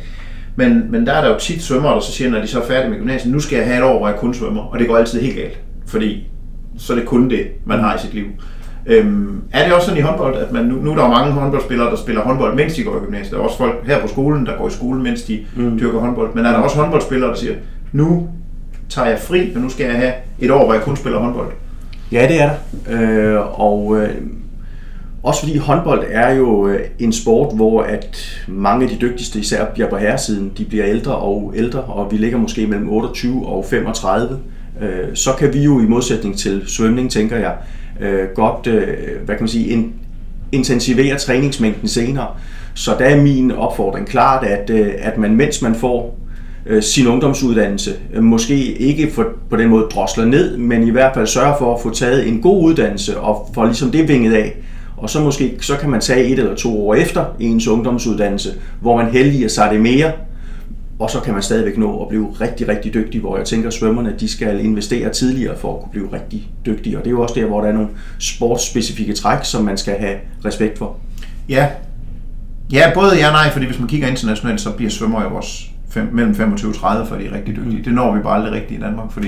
Men, 0.59 0.91
men 0.91 1.06
der 1.06 1.13
er 1.13 1.21
der 1.21 1.29
jo 1.33 1.39
tit 1.39 1.61
svømmer, 1.61 1.94
der 1.94 2.00
så 2.00 2.11
siger, 2.11 2.29
når 2.31 2.41
de 2.41 2.47
så 2.47 2.61
er 2.61 2.65
færdige 2.65 2.89
med 2.89 2.97
gymnasiet, 2.97 3.33
nu 3.33 3.39
skal 3.39 3.57
jeg 3.57 3.65
have 3.65 3.77
et 3.77 3.83
år, 3.83 3.97
hvor 3.97 4.07
jeg 4.07 4.17
kun 4.17 4.33
svømmer, 4.33 4.61
og 4.61 4.79
det 4.79 4.88
går 4.88 4.97
altid 4.97 5.21
helt 5.21 5.35
galt, 5.35 5.59
fordi 5.88 6.27
så 6.77 6.94
er 6.94 6.97
det 6.97 7.07
kun 7.07 7.29
det, 7.29 7.47
man 7.65 7.79
har 7.79 7.95
i 7.95 8.00
sit 8.00 8.13
liv. 8.13 8.25
Øhm, 8.85 9.41
er 9.51 9.63
det 9.65 9.73
også 9.73 9.88
sådan 9.88 10.00
i 10.00 10.01
håndbold, 10.01 10.38
at 10.38 10.51
man, 10.51 10.65
nu, 10.65 10.75
nu 10.75 10.91
er 10.91 10.95
der 10.95 11.03
jo 11.03 11.09
mange 11.09 11.31
håndboldspillere, 11.31 11.89
der 11.89 11.95
spiller 11.95 12.21
håndbold, 12.21 12.56
mens 12.56 12.75
de 12.75 12.83
går 12.83 12.95
i 12.95 13.00
gymnasiet. 13.00 13.31
Der 13.31 13.38
er 13.38 13.41
også 13.41 13.57
folk 13.57 13.88
her 13.88 14.01
på 14.01 14.07
skolen, 14.07 14.45
der 14.45 14.57
går 14.57 14.67
i 14.67 14.71
skole, 14.71 15.01
mens 15.01 15.23
de 15.23 15.45
mm. 15.56 15.79
dyrker 15.79 16.00
håndbold. 16.00 16.35
Men 16.35 16.45
er 16.45 16.51
der 16.51 16.57
også 16.57 16.77
håndboldspillere, 16.77 17.29
der 17.29 17.35
siger, 17.35 17.53
nu 17.91 18.29
tager 18.89 19.07
jeg 19.07 19.19
fri, 19.19 19.51
og 19.55 19.62
nu 19.62 19.69
skal 19.69 19.85
jeg 19.85 19.95
have 19.95 20.13
et 20.39 20.51
år, 20.51 20.65
hvor 20.65 20.73
jeg 20.73 20.83
kun 20.83 20.95
spiller 20.95 21.19
håndbold? 21.19 21.47
Ja, 22.12 22.27
det 22.27 22.41
er 22.41 22.50
der. 22.88 23.35
Øh, 23.35 23.59
og 23.59 23.97
øh, 23.97 24.09
også 25.24 25.39
fordi 25.42 25.57
håndbold 25.57 26.06
er 26.10 26.33
jo 26.33 26.68
øh, 26.68 26.80
en 27.00 27.13
sport, 27.13 27.56
hvor 27.56 27.81
at 27.81 28.42
mange 28.48 28.83
af 28.83 28.89
de 28.89 28.98
dygtigste, 29.01 29.39
især 29.39 29.66
bliver 29.66 29.89
på 29.89 29.98
herresiden, 29.98 30.51
de 30.57 30.66
bliver 30.66 30.86
ældre 30.86 31.16
og 31.16 31.54
ældre, 31.56 31.80
og 31.80 32.12
vi 32.12 32.18
ligger 32.18 32.38
måske 32.38 32.68
mellem 32.68 32.89
28 32.89 33.48
og 33.48 33.66
35. 33.66 34.39
Øh, 34.81 34.88
så 35.13 35.33
kan 35.39 35.54
vi 35.54 35.63
jo 35.63 35.80
i 35.80 35.86
modsætning 35.86 36.38
til 36.38 36.63
svømning, 36.68 37.12
tænker 37.12 37.38
jeg, 37.38 37.56
øh, 38.01 38.27
godt, 38.36 38.68
hvad 39.25 39.36
kan 39.36 39.38
man 39.39 39.48
sige, 39.48 39.94
intensivere 40.51 41.18
træningsmængden 41.18 41.88
senere. 41.88 42.27
Så 42.74 42.95
der 43.00 43.06
er 43.06 43.22
min 43.22 43.51
opfordring 43.51 44.07
klart, 44.07 44.45
at, 44.45 44.69
at 45.00 45.18
man 45.18 45.36
mens 45.36 45.62
man 45.62 45.75
får 45.75 46.19
sin 46.81 47.07
ungdomsuddannelse, 47.07 47.94
måske 48.22 48.74
ikke 48.74 49.12
for, 49.12 49.27
på 49.50 49.56
den 49.56 49.69
måde 49.69 49.83
drosler 49.83 50.25
ned, 50.25 50.57
men 50.57 50.88
i 50.88 50.89
hvert 50.89 51.13
fald 51.13 51.27
sørger 51.27 51.57
for 51.57 51.75
at 51.75 51.81
få 51.81 51.89
taget 51.89 52.27
en 52.27 52.42
god 52.42 52.63
uddannelse 52.63 53.19
og 53.19 53.50
få 53.54 53.65
ligesom 53.65 53.92
det 53.92 54.07
vinget 54.07 54.33
af. 54.33 54.56
Og 55.01 55.10
så 55.10 55.24
måske 55.24 55.57
så 55.62 55.78
kan 55.78 55.90
man 55.90 56.01
tage 56.01 56.25
et 56.25 56.40
eller 56.40 56.56
to 56.56 56.88
år 56.88 56.96
efter 56.96 57.25
ens 57.40 57.68
ungdomsuddannelse, 57.68 58.54
hvor 58.81 58.98
man 58.98 59.12
heldiger 59.12 59.48
sig 59.48 59.69
det 59.72 59.81
mere, 59.81 60.12
og 61.00 61.10
så 61.10 61.20
kan 61.20 61.34
man 61.34 61.44
stadigvæk 61.44 61.77
nå 61.77 62.01
at 62.01 62.08
blive 62.08 62.27
rigtig, 62.41 62.68
rigtig 62.68 62.94
dygtig, 62.94 63.22
hvor 63.22 63.38
jeg 63.38 63.46
tænker, 63.46 63.68
at 63.68 63.74
svømmerne 63.74 64.15
de 64.20 64.27
skal 64.27 64.65
investere 64.65 65.10
tidligere 65.10 65.58
for 65.58 65.75
at 65.75 65.82
kunne 65.82 65.91
blive 65.91 66.13
rigtig 66.13 66.51
dygtige. 66.65 66.98
Og 66.98 67.03
det 67.03 67.10
er 67.10 67.12
jo 67.12 67.22
også 67.22 67.36
der, 67.36 67.46
hvor 67.46 67.62
der 67.62 67.68
er 67.68 67.74
nogle 67.74 67.88
sportsspecifikke 68.20 69.13
træk, 69.13 69.39
som 69.44 69.63
man 69.63 69.77
skal 69.77 69.96
have 70.00 70.15
respekt 70.46 70.77
for. 70.77 70.98
Ja, 71.50 71.68
ja 72.72 72.91
både 72.94 73.15
ja 73.15 73.27
og 73.27 73.34
nej, 73.34 73.51
fordi 73.51 73.65
hvis 73.65 73.79
man 73.79 73.88
kigger 73.88 74.08
internationalt, 74.08 74.62
så 74.62 74.72
bliver 74.72 74.91
svømmer 74.91 75.24
jo 75.24 75.36
også 75.36 75.63
fem, 75.89 76.10
mellem 76.13 76.36
25 76.36 76.72
og 76.72 76.75
30, 76.75 77.06
for 77.06 77.15
de 77.15 77.25
er 77.25 77.34
rigtig 77.34 77.56
dygtige. 77.56 77.77
Mm. 77.77 77.84
Det 77.84 77.94
når 77.94 78.15
vi 78.15 78.22
bare 78.22 78.36
aldrig 78.36 78.53
rigtigt 78.53 78.79
i 78.79 78.84
Danmark, 78.84 79.12
fordi 79.12 79.27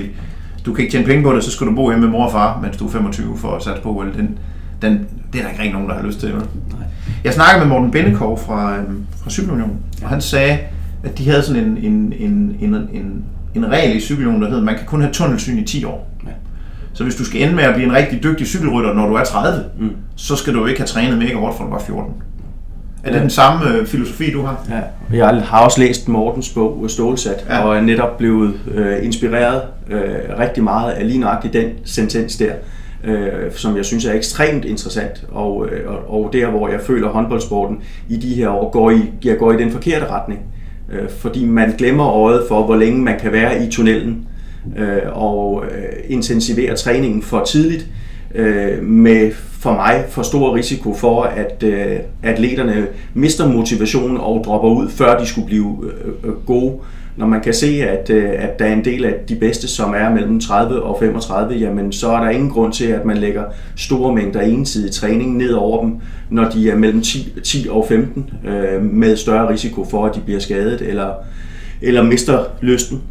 du 0.66 0.72
kan 0.74 0.84
ikke 0.84 0.92
tjene 0.92 1.06
penge 1.06 1.22
på 1.22 1.32
det, 1.32 1.44
så 1.44 1.50
skal 1.50 1.66
du 1.66 1.74
bo 1.74 1.90
hjemme 1.90 2.04
med 2.04 2.12
mor 2.12 2.24
og 2.24 2.32
far, 2.32 2.60
mens 2.62 2.76
du 2.76 2.86
er 2.86 2.90
25 2.90 3.38
for 3.38 3.56
at 3.56 3.62
satse 3.62 3.82
på 3.82 3.96
OL. 3.96 4.14
Den, 4.14 4.38
den, 4.82 5.06
det 5.32 5.38
er 5.38 5.42
der 5.42 5.50
ikke 5.50 5.62
rigtig 5.62 5.72
nogen, 5.72 5.88
der 5.88 5.94
har 5.94 6.02
lyst 6.02 6.20
til. 6.20 6.28
Nej. 6.28 6.44
Jeg 7.24 7.32
snakkede 7.32 7.58
med 7.58 7.66
Morten 7.66 7.90
Bennekov 7.90 8.38
fra, 8.38 8.76
øhm, 8.76 9.06
fra 9.22 9.30
Cykelunion, 9.30 9.76
ja. 10.00 10.04
og 10.04 10.10
han 10.10 10.20
sagde, 10.20 10.58
at 11.04 11.18
de 11.18 11.30
havde 11.30 11.42
sådan 11.42 11.62
en, 11.62 11.76
en, 11.76 12.12
en, 12.18 12.56
en, 12.60 12.74
en, 12.74 13.24
en 13.54 13.72
regel 13.72 13.96
i 13.96 14.00
Cykelunion, 14.00 14.42
der 14.42 14.46
hedder, 14.46 14.60
at 14.60 14.64
man 14.64 14.76
kan 14.76 14.86
kun 14.86 15.00
have 15.00 15.12
tunnelsyn 15.12 15.58
i 15.58 15.64
10 15.64 15.84
år. 15.84 16.10
Ja. 16.26 16.30
Så 16.92 17.04
hvis 17.04 17.14
du 17.14 17.24
skal 17.24 17.42
ende 17.42 17.54
med 17.54 17.64
at 17.64 17.74
blive 17.74 17.88
en 17.88 17.94
rigtig 17.94 18.22
dygtig 18.22 18.46
cykelrytter, 18.46 18.94
når 18.94 19.08
du 19.08 19.14
er 19.14 19.24
30, 19.24 19.64
mm. 19.78 19.90
så 20.16 20.36
skal 20.36 20.54
du 20.54 20.66
ikke 20.66 20.80
have 20.80 20.86
trænet 20.86 21.18
mega 21.18 21.34
hårdt, 21.34 21.56
for 21.56 21.64
du 21.64 21.70
var 21.70 21.78
14. 21.78 22.12
Er 23.04 23.12
det 23.12 23.20
den 23.20 23.30
samme 23.30 23.68
øh, 23.68 23.86
filosofi, 23.86 24.30
du 24.30 24.42
har? 24.42 24.66
Ja, 24.70 25.16
jeg 25.16 25.42
har 25.42 25.64
også 25.64 25.80
læst 25.80 26.08
Mortens 26.08 26.48
bog 26.48 26.84
Stålsat, 26.88 27.46
ja. 27.48 27.58
og 27.58 27.76
er 27.76 27.80
netop 27.80 28.18
blevet 28.18 28.54
øh, 28.74 29.04
inspireret 29.04 29.62
øh, 29.90 30.38
rigtig 30.38 30.64
meget 30.64 30.90
af 30.90 31.06
lige 31.06 31.18
nøjagtigt 31.18 31.54
den 31.54 31.66
sentens 31.84 32.36
der, 32.36 32.52
øh, 33.04 33.52
som 33.54 33.76
jeg 33.76 33.84
synes 33.84 34.04
er 34.04 34.12
ekstremt 34.12 34.64
interessant, 34.64 35.24
og, 35.28 35.68
øh, 35.68 35.90
og 36.06 36.30
der, 36.32 36.50
hvor 36.50 36.68
jeg 36.68 36.80
føler, 36.80 37.08
håndboldsporten 37.08 37.78
i 38.08 38.16
de 38.16 38.34
her 38.34 38.48
år 38.48 38.70
går 38.70 38.90
i, 38.90 39.10
jeg 39.24 39.38
går 39.38 39.52
i 39.52 39.56
den 39.56 39.70
forkerte 39.70 40.06
retning. 40.06 40.40
Øh, 40.92 41.08
fordi 41.08 41.46
man 41.46 41.74
glemmer 41.78 42.08
øjet 42.08 42.42
for, 42.48 42.62
hvor 42.64 42.76
længe 42.76 43.02
man 43.02 43.18
kan 43.18 43.32
være 43.32 43.66
i 43.66 43.70
tunnelen, 43.70 44.26
øh, 44.78 44.98
og 45.12 45.64
øh, 45.64 45.82
intensivere 46.08 46.76
træningen 46.76 47.22
for 47.22 47.44
tidligt, 47.44 47.86
øh, 48.34 48.82
med 48.82 49.32
for 49.62 49.72
mig 49.72 50.04
for 50.08 50.22
stor 50.22 50.56
risiko 50.56 50.94
for, 50.94 51.22
at 51.22 51.62
øh, 51.62 51.96
atleterne 52.22 52.86
mister 53.14 53.48
motivationen 53.48 54.16
og 54.16 54.42
dropper 54.44 54.68
ud, 54.68 54.88
før 54.88 55.18
de 55.18 55.26
skulle 55.26 55.46
blive 55.46 55.78
øh, 55.84 56.30
øh, 56.30 56.34
gode 56.46 56.78
når 57.16 57.26
man 57.26 57.40
kan 57.40 57.54
se, 57.54 57.66
at, 57.66 58.10
øh, 58.10 58.30
at 58.38 58.58
der 58.58 58.64
er 58.64 58.72
en 58.72 58.84
del 58.84 59.04
af 59.04 59.14
de 59.28 59.34
bedste, 59.34 59.68
som 59.68 59.94
er 59.96 60.10
mellem 60.10 60.40
30 60.40 60.82
og 60.82 60.96
35, 61.00 61.54
jamen 61.54 61.92
så 61.92 62.08
er 62.08 62.24
der 62.24 62.30
ingen 62.30 62.50
grund 62.50 62.72
til, 62.72 62.84
at 62.84 63.04
man 63.04 63.16
lægger 63.16 63.44
store 63.76 64.14
mængder 64.14 64.40
ensidig 64.40 64.92
træning 64.92 65.36
ned 65.36 65.52
over 65.52 65.82
dem, 65.82 65.94
når 66.30 66.50
de 66.50 66.70
er 66.70 66.76
mellem 66.76 67.02
10, 67.02 67.34
10 67.44 67.66
og 67.70 67.86
15, 67.88 68.30
øh, 68.46 68.82
med 68.82 69.16
større 69.16 69.48
risiko 69.48 69.84
for, 69.84 70.06
at 70.06 70.14
de 70.14 70.20
bliver 70.20 70.40
skadet 70.40 70.80
eller, 70.80 71.14
eller 71.82 72.02
mister 72.02 72.44
lysten. 72.60 73.02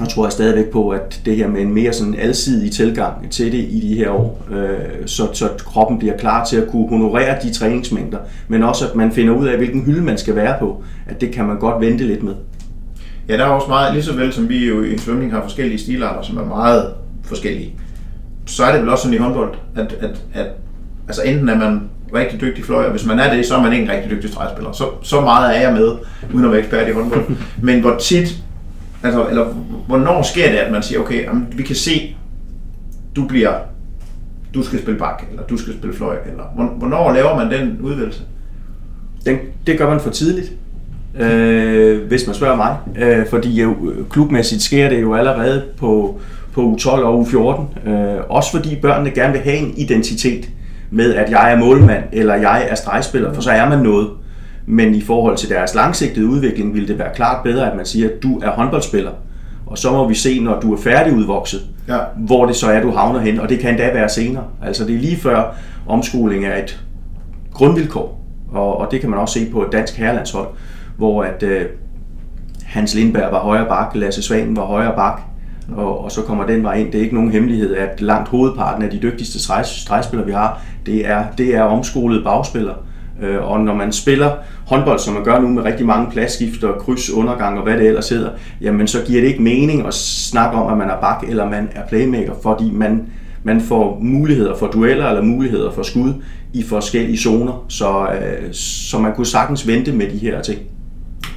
Jeg 0.00 0.08
tror 0.08 0.26
jeg 0.26 0.32
stadigvæk 0.32 0.70
på, 0.70 0.90
at 0.90 1.20
det 1.24 1.36
her 1.36 1.48
med 1.48 1.60
en 1.60 1.74
mere 1.74 1.92
sådan 1.92 2.14
alsidig 2.14 2.72
tilgang 2.72 3.30
til 3.30 3.52
det 3.52 3.58
i 3.58 3.80
de 3.88 3.94
her 3.94 4.10
år, 4.10 4.46
øh, 4.50 5.06
så, 5.06 5.28
så 5.32 5.48
kroppen 5.58 5.98
bliver 5.98 6.16
klar 6.16 6.44
til 6.44 6.56
at 6.56 6.68
kunne 6.68 6.88
honorere 6.88 7.36
de 7.42 7.52
træningsmængder, 7.52 8.18
men 8.48 8.62
også 8.62 8.88
at 8.88 8.96
man 8.96 9.12
finder 9.12 9.34
ud 9.34 9.46
af, 9.46 9.56
hvilken 9.56 9.84
hylde 9.84 10.02
man 10.02 10.18
skal 10.18 10.36
være 10.36 10.56
på, 10.60 10.82
at 11.06 11.20
det 11.20 11.30
kan 11.30 11.44
man 11.44 11.58
godt 11.58 11.80
vente 11.80 12.04
lidt 12.04 12.22
med. 12.22 12.34
Ja, 13.30 13.36
der 13.36 13.44
er 13.44 13.48
også 13.48 13.68
meget, 13.68 13.92
lige 13.92 14.02
så 14.02 14.12
vel 14.12 14.32
som 14.32 14.48
vi 14.48 14.68
jo 14.68 14.82
i 14.82 14.98
svømning 14.98 15.32
har 15.32 15.42
forskellige 15.42 15.78
stilarter, 15.78 16.22
som 16.22 16.36
er 16.36 16.44
meget 16.44 16.94
forskellige, 17.24 17.74
så 18.46 18.64
er 18.64 18.72
det 18.72 18.80
vel 18.80 18.90
også 18.90 19.02
sådan 19.02 19.14
i 19.14 19.18
håndbold, 19.18 19.54
at, 19.76 19.92
at, 20.00 20.22
at 20.34 20.46
altså 21.08 21.22
enten 21.22 21.48
er 21.48 21.58
man 21.58 21.82
rigtig 22.14 22.40
dygtig 22.40 22.64
fløj, 22.64 22.88
hvis 22.88 23.06
man 23.06 23.18
er 23.18 23.34
det, 23.34 23.46
så 23.46 23.56
er 23.56 23.62
man 23.62 23.72
ikke 23.72 23.84
en 23.84 23.90
rigtig 23.90 24.10
dygtig 24.10 24.30
stregspiller. 24.30 24.72
Så, 24.72 24.84
så 25.02 25.20
meget 25.20 25.56
er 25.56 25.60
jeg 25.60 25.72
med, 25.72 25.96
uden 26.34 26.44
at 26.44 26.50
være 26.50 26.60
ekspert 26.60 26.88
i 26.88 26.92
håndbold. 26.92 27.24
Men 27.62 27.80
hvor 27.80 27.96
tit, 27.96 28.36
altså, 29.02 29.26
eller 29.28 29.44
hvornår 29.86 30.22
sker 30.22 30.50
det, 30.50 30.58
at 30.58 30.72
man 30.72 30.82
siger, 30.82 31.00
okay, 31.00 31.24
jamen, 31.24 31.46
vi 31.56 31.62
kan 31.62 31.76
se, 31.76 32.16
du 33.16 33.26
bliver, 33.28 33.52
du 34.54 34.62
skal 34.62 34.82
spille 34.82 34.98
bak, 34.98 35.24
eller 35.30 35.42
du 35.42 35.56
skal 35.56 35.72
spille 35.72 35.96
fløj, 35.96 36.16
eller 36.26 36.44
hvornår 36.78 37.12
laver 37.12 37.36
man 37.36 37.50
den 37.50 37.80
udvalgelse? 37.80 38.22
Den, 39.26 39.38
det 39.66 39.78
gør 39.78 39.90
man 39.90 40.00
for 40.00 40.10
tidligt 40.10 40.52
øh, 41.18 42.06
hvis 42.08 42.26
man 42.26 42.34
spørger 42.34 42.56
mig. 42.56 42.76
Øh, 42.96 43.26
fordi 43.30 43.62
jo, 43.62 43.74
klubmæssigt 44.10 44.62
sker 44.62 44.88
det 44.88 45.00
jo 45.02 45.14
allerede 45.14 45.62
på, 45.78 46.20
på 46.52 46.76
U12 46.78 46.88
og 46.88 47.20
U14. 47.20 47.88
Øh, 47.88 48.20
også 48.28 48.50
fordi 48.50 48.76
børnene 48.76 49.10
gerne 49.10 49.32
vil 49.32 49.42
have 49.42 49.56
en 49.56 49.74
identitet 49.76 50.48
med, 50.90 51.14
at 51.14 51.30
jeg 51.30 51.52
er 51.52 51.58
målmand, 51.58 52.04
eller 52.12 52.34
jeg 52.34 52.66
er 52.70 52.74
stregspiller, 52.74 53.32
for 53.34 53.42
så 53.42 53.50
er 53.50 53.68
man 53.68 53.78
noget. 53.78 54.08
Men 54.66 54.94
i 54.94 55.00
forhold 55.00 55.36
til 55.36 55.48
deres 55.48 55.74
langsigtede 55.74 56.26
udvikling, 56.26 56.74
vil 56.74 56.88
det 56.88 56.98
være 56.98 57.14
klart 57.14 57.42
bedre, 57.44 57.70
at 57.70 57.76
man 57.76 57.86
siger, 57.86 58.08
at 58.08 58.22
du 58.22 58.38
er 58.38 58.50
håndboldspiller. 58.50 59.10
Og 59.66 59.78
så 59.78 59.92
må 59.92 60.08
vi 60.08 60.14
se, 60.14 60.40
når 60.40 60.60
du 60.60 60.74
er 60.74 60.76
færdigudvokset, 60.76 61.60
ja. 61.88 61.98
hvor 62.16 62.46
det 62.46 62.56
så 62.56 62.66
er, 62.66 62.80
du 62.80 62.90
havner 62.90 63.20
hen. 63.20 63.40
Og 63.40 63.48
det 63.48 63.58
kan 63.58 63.70
endda 63.70 63.92
være 63.92 64.08
senere. 64.08 64.44
Altså 64.62 64.84
det 64.84 64.94
er 64.94 64.98
lige 64.98 65.16
før 65.16 65.54
omskoling 65.86 66.44
er 66.44 66.62
et 66.62 66.80
grundvilkår. 67.52 68.26
Og, 68.52 68.78
og 68.78 68.88
det 68.90 69.00
kan 69.00 69.10
man 69.10 69.18
også 69.18 69.38
se 69.40 69.50
på 69.52 69.62
et 69.62 69.72
dansk 69.72 69.96
herrelandshold 69.96 70.48
hvor 71.00 71.22
at 71.22 71.42
øh, 71.42 71.66
Hans 72.64 72.94
Lindberg 72.94 73.32
var 73.32 73.38
højre 73.38 73.66
bak, 73.68 73.94
Lasse 73.94 74.22
Svanen 74.22 74.56
var 74.56 74.64
højre 74.64 74.92
bak, 74.96 75.20
og, 75.76 76.04
og 76.04 76.12
så 76.12 76.22
kommer 76.22 76.46
den 76.46 76.62
vej 76.62 76.74
ind. 76.74 76.92
Det 76.92 76.98
er 76.98 77.02
ikke 77.02 77.14
nogen 77.14 77.30
hemmelighed, 77.30 77.74
at 77.74 78.00
langt 78.00 78.28
hovedparten 78.28 78.82
af 78.82 78.90
de 78.90 78.98
dygtigste 79.02 79.38
stregspillere, 79.64 80.26
vi 80.26 80.32
har, 80.32 80.62
det 80.86 81.06
er, 81.06 81.24
det 81.38 81.54
er 81.54 81.62
omskolede 81.62 82.24
bagspillere. 82.24 82.76
Øh, 83.22 83.50
og 83.50 83.60
når 83.60 83.74
man 83.74 83.92
spiller 83.92 84.30
håndbold, 84.66 84.98
som 84.98 85.14
man 85.14 85.24
gør 85.24 85.40
nu 85.40 85.48
med 85.48 85.62
rigtig 85.62 85.86
mange 85.86 86.10
pladsskifter, 86.10 86.72
kryds, 86.72 87.10
undergang 87.10 87.58
og 87.58 87.64
hvad 87.64 87.76
det 87.76 87.86
ellers 87.86 88.08
hedder, 88.08 88.30
jamen 88.60 88.86
så 88.86 88.98
giver 89.06 89.20
det 89.20 89.28
ikke 89.28 89.42
mening 89.42 89.86
at 89.86 89.94
snakke 89.94 90.56
om, 90.56 90.72
at 90.72 90.78
man 90.78 90.90
er 90.90 91.00
bak 91.00 91.24
eller 91.28 91.50
man 91.50 91.68
er 91.74 91.86
playmaker, 91.86 92.32
fordi 92.42 92.70
man, 92.70 93.06
man 93.42 93.60
får 93.60 93.98
muligheder 94.02 94.56
for 94.56 94.66
dueller 94.66 95.08
eller 95.08 95.22
muligheder 95.22 95.72
for 95.72 95.82
skud 95.82 96.12
i 96.52 96.62
forskellige 96.62 97.18
zoner, 97.18 97.64
så, 97.68 98.08
øh, 98.12 98.52
så 98.52 98.98
man 98.98 99.14
kunne 99.14 99.26
sagtens 99.26 99.66
vente 99.66 99.92
med 99.92 100.10
de 100.10 100.18
her 100.18 100.42
ting 100.42 100.60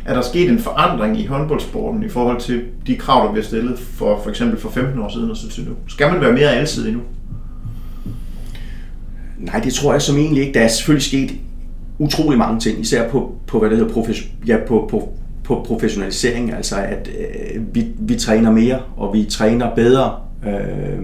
er 0.06 0.14
der 0.14 0.22
sket 0.22 0.50
en 0.50 0.60
forandring 0.60 1.20
i 1.20 1.26
håndboldsporten 1.26 2.04
i 2.04 2.10
forhold 2.10 2.42
til 2.42 2.62
de 2.88 2.96
krav, 2.96 3.26
der 3.26 3.32
bliver 3.32 3.46
stillet 3.46 3.80
for 3.80 4.20
for 4.24 4.30
eksempel 4.30 4.60
for 4.60 4.70
15 4.70 5.00
år 5.00 5.10
siden 5.10 5.32
og 5.32 5.38
så 5.38 5.50
til 5.50 5.64
nu? 5.64 5.72
Skal 5.88 6.12
man 6.12 6.22
være 6.22 6.34
mere 6.34 6.50
alsidig 6.50 6.94
nu? 6.94 7.00
Nej, 9.38 9.60
det 9.60 9.74
tror 9.74 9.92
jeg 9.92 10.02
som 10.02 10.18
egentlig 10.18 10.42
ikke. 10.42 10.60
Der 10.60 10.66
er 10.66 10.68
selvfølgelig 10.68 11.06
sket 11.06 11.32
utrolig 12.00 12.40
mange 12.40 12.60
ting, 12.60 12.80
især 12.80 13.10
på, 13.10 13.36
på 13.48 13.60
hvad 13.60 13.70
det 13.70 13.78
hedder, 13.78 13.94
profes, 13.94 14.24
ja, 14.48 14.58
på, 14.68 14.88
på, 14.92 15.14
på 15.44 15.64
professionalisering, 15.68 16.54
altså 16.54 16.76
at 16.76 17.10
øh, 17.20 17.76
vi, 17.76 17.88
vi 18.00 18.16
træner 18.16 18.52
mere, 18.52 18.80
og 18.98 19.14
vi 19.14 19.26
træner 19.26 19.76
bedre. 19.76 20.16
Øh, 20.46 21.04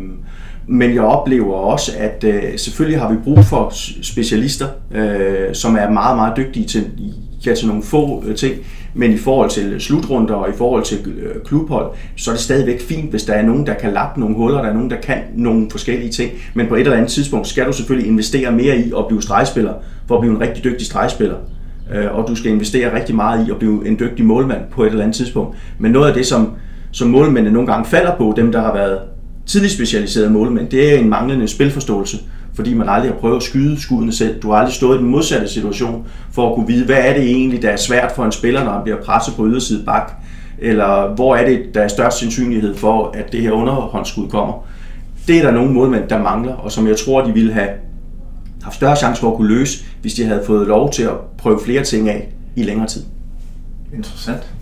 men 0.67 0.93
jeg 0.95 1.01
oplever 1.01 1.53
også, 1.53 1.91
at 1.97 2.23
øh, 2.23 2.43
selvfølgelig 2.57 2.99
har 2.99 3.11
vi 3.11 3.17
brug 3.23 3.39
for 3.39 3.73
specialister, 4.01 4.67
øh, 4.91 5.53
som 5.55 5.75
er 5.75 5.89
meget, 5.89 6.15
meget 6.15 6.37
dygtige 6.37 6.65
til, 6.65 6.85
ja, 7.45 7.55
til 7.55 7.67
nogle 7.67 7.83
få 7.83 8.23
øh, 8.27 8.35
ting. 8.35 8.55
Men 8.93 9.11
i 9.11 9.17
forhold 9.17 9.49
til 9.49 9.81
slutrunder 9.81 10.33
og 10.33 10.49
i 10.49 10.53
forhold 10.57 10.83
til 10.83 10.97
øh, 11.07 11.41
klubhold, 11.45 11.91
så 12.15 12.31
er 12.31 12.35
det 12.35 12.43
stadigvæk 12.43 12.81
fint, 12.81 13.09
hvis 13.09 13.23
der 13.23 13.33
er 13.33 13.45
nogen, 13.45 13.67
der 13.67 13.73
kan 13.73 13.93
lappe 13.93 14.19
nogle 14.19 14.35
huller, 14.35 14.61
der 14.61 14.69
er 14.69 14.73
nogen, 14.73 14.89
der 14.89 14.95
kan 14.95 15.17
nogle 15.35 15.67
forskellige 15.71 16.11
ting. 16.11 16.31
Men 16.53 16.67
på 16.67 16.75
et 16.75 16.79
eller 16.79 16.93
andet 16.93 17.11
tidspunkt 17.11 17.47
skal 17.47 17.65
du 17.65 17.73
selvfølgelig 17.73 18.09
investere 18.09 18.51
mere 18.51 18.77
i 18.77 18.93
at 18.97 19.07
blive 19.07 19.21
stregspiller, 19.21 19.73
for 20.07 20.15
at 20.15 20.21
blive 20.21 20.35
en 20.35 20.41
rigtig 20.41 20.63
dygtig 20.63 20.85
stregspiller. 20.87 21.37
Øh, 21.93 22.15
og 22.15 22.27
du 22.27 22.35
skal 22.35 22.51
investere 22.51 22.95
rigtig 22.95 23.15
meget 23.15 23.47
i 23.47 23.51
at 23.51 23.57
blive 23.57 23.87
en 23.87 23.99
dygtig 23.99 24.25
målmand 24.25 24.61
på 24.71 24.83
et 24.83 24.89
eller 24.89 25.03
andet 25.03 25.15
tidspunkt. 25.15 25.57
Men 25.79 25.91
noget 25.91 26.07
af 26.07 26.13
det, 26.13 26.25
som, 26.25 26.51
som 26.91 27.09
målmændene 27.09 27.53
nogle 27.53 27.67
gange 27.67 27.89
falder 27.89 28.15
på, 28.15 28.33
dem 28.37 28.51
der 28.51 28.61
har 28.61 28.73
været 28.73 28.99
tidligt 29.45 29.73
specialiserede 29.73 30.29
målmænd, 30.29 30.69
det 30.69 30.93
er 30.93 30.97
en 30.97 31.09
manglende 31.09 31.47
spilforståelse 31.47 32.17
fordi 32.59 32.73
man 32.73 32.89
aldrig 32.89 33.11
har 33.11 33.19
prøvet 33.19 33.35
at 33.35 33.43
skyde 33.43 33.81
skuddene 33.81 34.13
selv. 34.13 34.41
Du 34.41 34.49
har 34.49 34.57
aldrig 34.57 34.73
stået 34.73 34.97
i 34.97 35.01
den 35.01 35.09
modsatte 35.09 35.47
situation 35.47 36.07
for 36.31 36.49
at 36.49 36.55
kunne 36.55 36.67
vide, 36.67 36.85
hvad 36.85 36.95
er 36.97 37.13
det 37.13 37.23
egentlig, 37.23 37.61
der 37.61 37.69
er 37.69 37.77
svært 37.77 38.11
for 38.11 38.25
en 38.25 38.31
spiller, 38.31 38.63
når 38.63 38.71
han 38.71 38.83
bliver 38.83 39.01
presset 39.01 39.35
på 39.35 39.47
yderside 39.47 39.85
bak, 39.85 40.11
eller 40.57 41.15
hvor 41.15 41.35
er 41.35 41.45
det, 41.45 41.61
der 41.73 41.81
er 41.81 41.87
størst 41.87 42.19
sandsynlighed 42.19 42.75
for, 42.75 43.11
at 43.13 43.31
det 43.31 43.41
her 43.41 43.51
underhåndsskud 43.51 44.29
kommer. 44.29 44.53
Det 45.27 45.37
er 45.37 45.41
der 45.41 45.51
nogle 45.51 45.73
målmænd, 45.73 46.09
der 46.09 46.21
mangler, 46.21 46.53
og 46.53 46.71
som 46.71 46.87
jeg 46.87 46.97
tror, 46.97 47.25
de 47.25 47.33
ville 47.33 47.53
have 47.53 47.69
haft 48.63 48.75
større 48.75 48.95
chance 48.95 49.21
for 49.21 49.31
at 49.31 49.37
kunne 49.37 49.47
løse, 49.47 49.85
hvis 50.01 50.13
de 50.13 50.25
havde 50.25 50.43
fået 50.45 50.67
lov 50.67 50.91
til 50.91 51.03
at 51.03 51.15
prøve 51.37 51.59
flere 51.65 51.83
ting 51.83 52.09
af 52.09 52.29
i 52.55 52.63
længere 52.63 52.87
tid. 52.87 53.03
Interessant. 53.93 54.53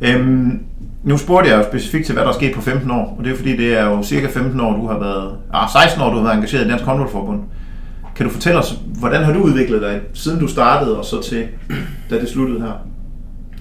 Øhm, 0.00 0.60
nu 1.08 1.16
spurgte 1.16 1.50
jeg 1.50 1.58
jo 1.58 1.64
specifikt 1.64 2.06
til, 2.06 2.12
hvad 2.12 2.24
der 2.24 2.30
er 2.30 2.34
sket 2.34 2.54
på 2.54 2.60
15 2.60 2.90
år, 2.90 3.16
og 3.18 3.24
det 3.24 3.32
er 3.32 3.36
fordi, 3.36 3.56
det 3.56 3.78
er 3.78 3.84
jo 3.84 4.02
cirka 4.02 4.26
15 4.26 4.60
år, 4.60 4.72
du 4.76 4.86
har 4.86 4.98
været, 4.98 5.36
ah, 5.52 5.68
16 5.72 6.02
år, 6.02 6.10
du 6.10 6.16
har 6.16 6.22
været 6.22 6.34
engageret 6.34 6.66
i 6.66 6.68
Dansk 6.68 6.84
Håndboldforbund. 6.84 7.40
Kan 8.16 8.26
du 8.26 8.32
fortælle 8.32 8.58
os, 8.58 8.78
hvordan 8.98 9.24
har 9.24 9.32
du 9.32 9.40
udviklet 9.40 9.82
dig, 9.82 10.00
siden 10.14 10.40
du 10.40 10.46
startede 10.46 10.98
og 10.98 11.04
så 11.04 11.22
til, 11.22 11.46
da 12.10 12.20
det 12.20 12.28
sluttede 12.28 12.60
her? 12.60 12.72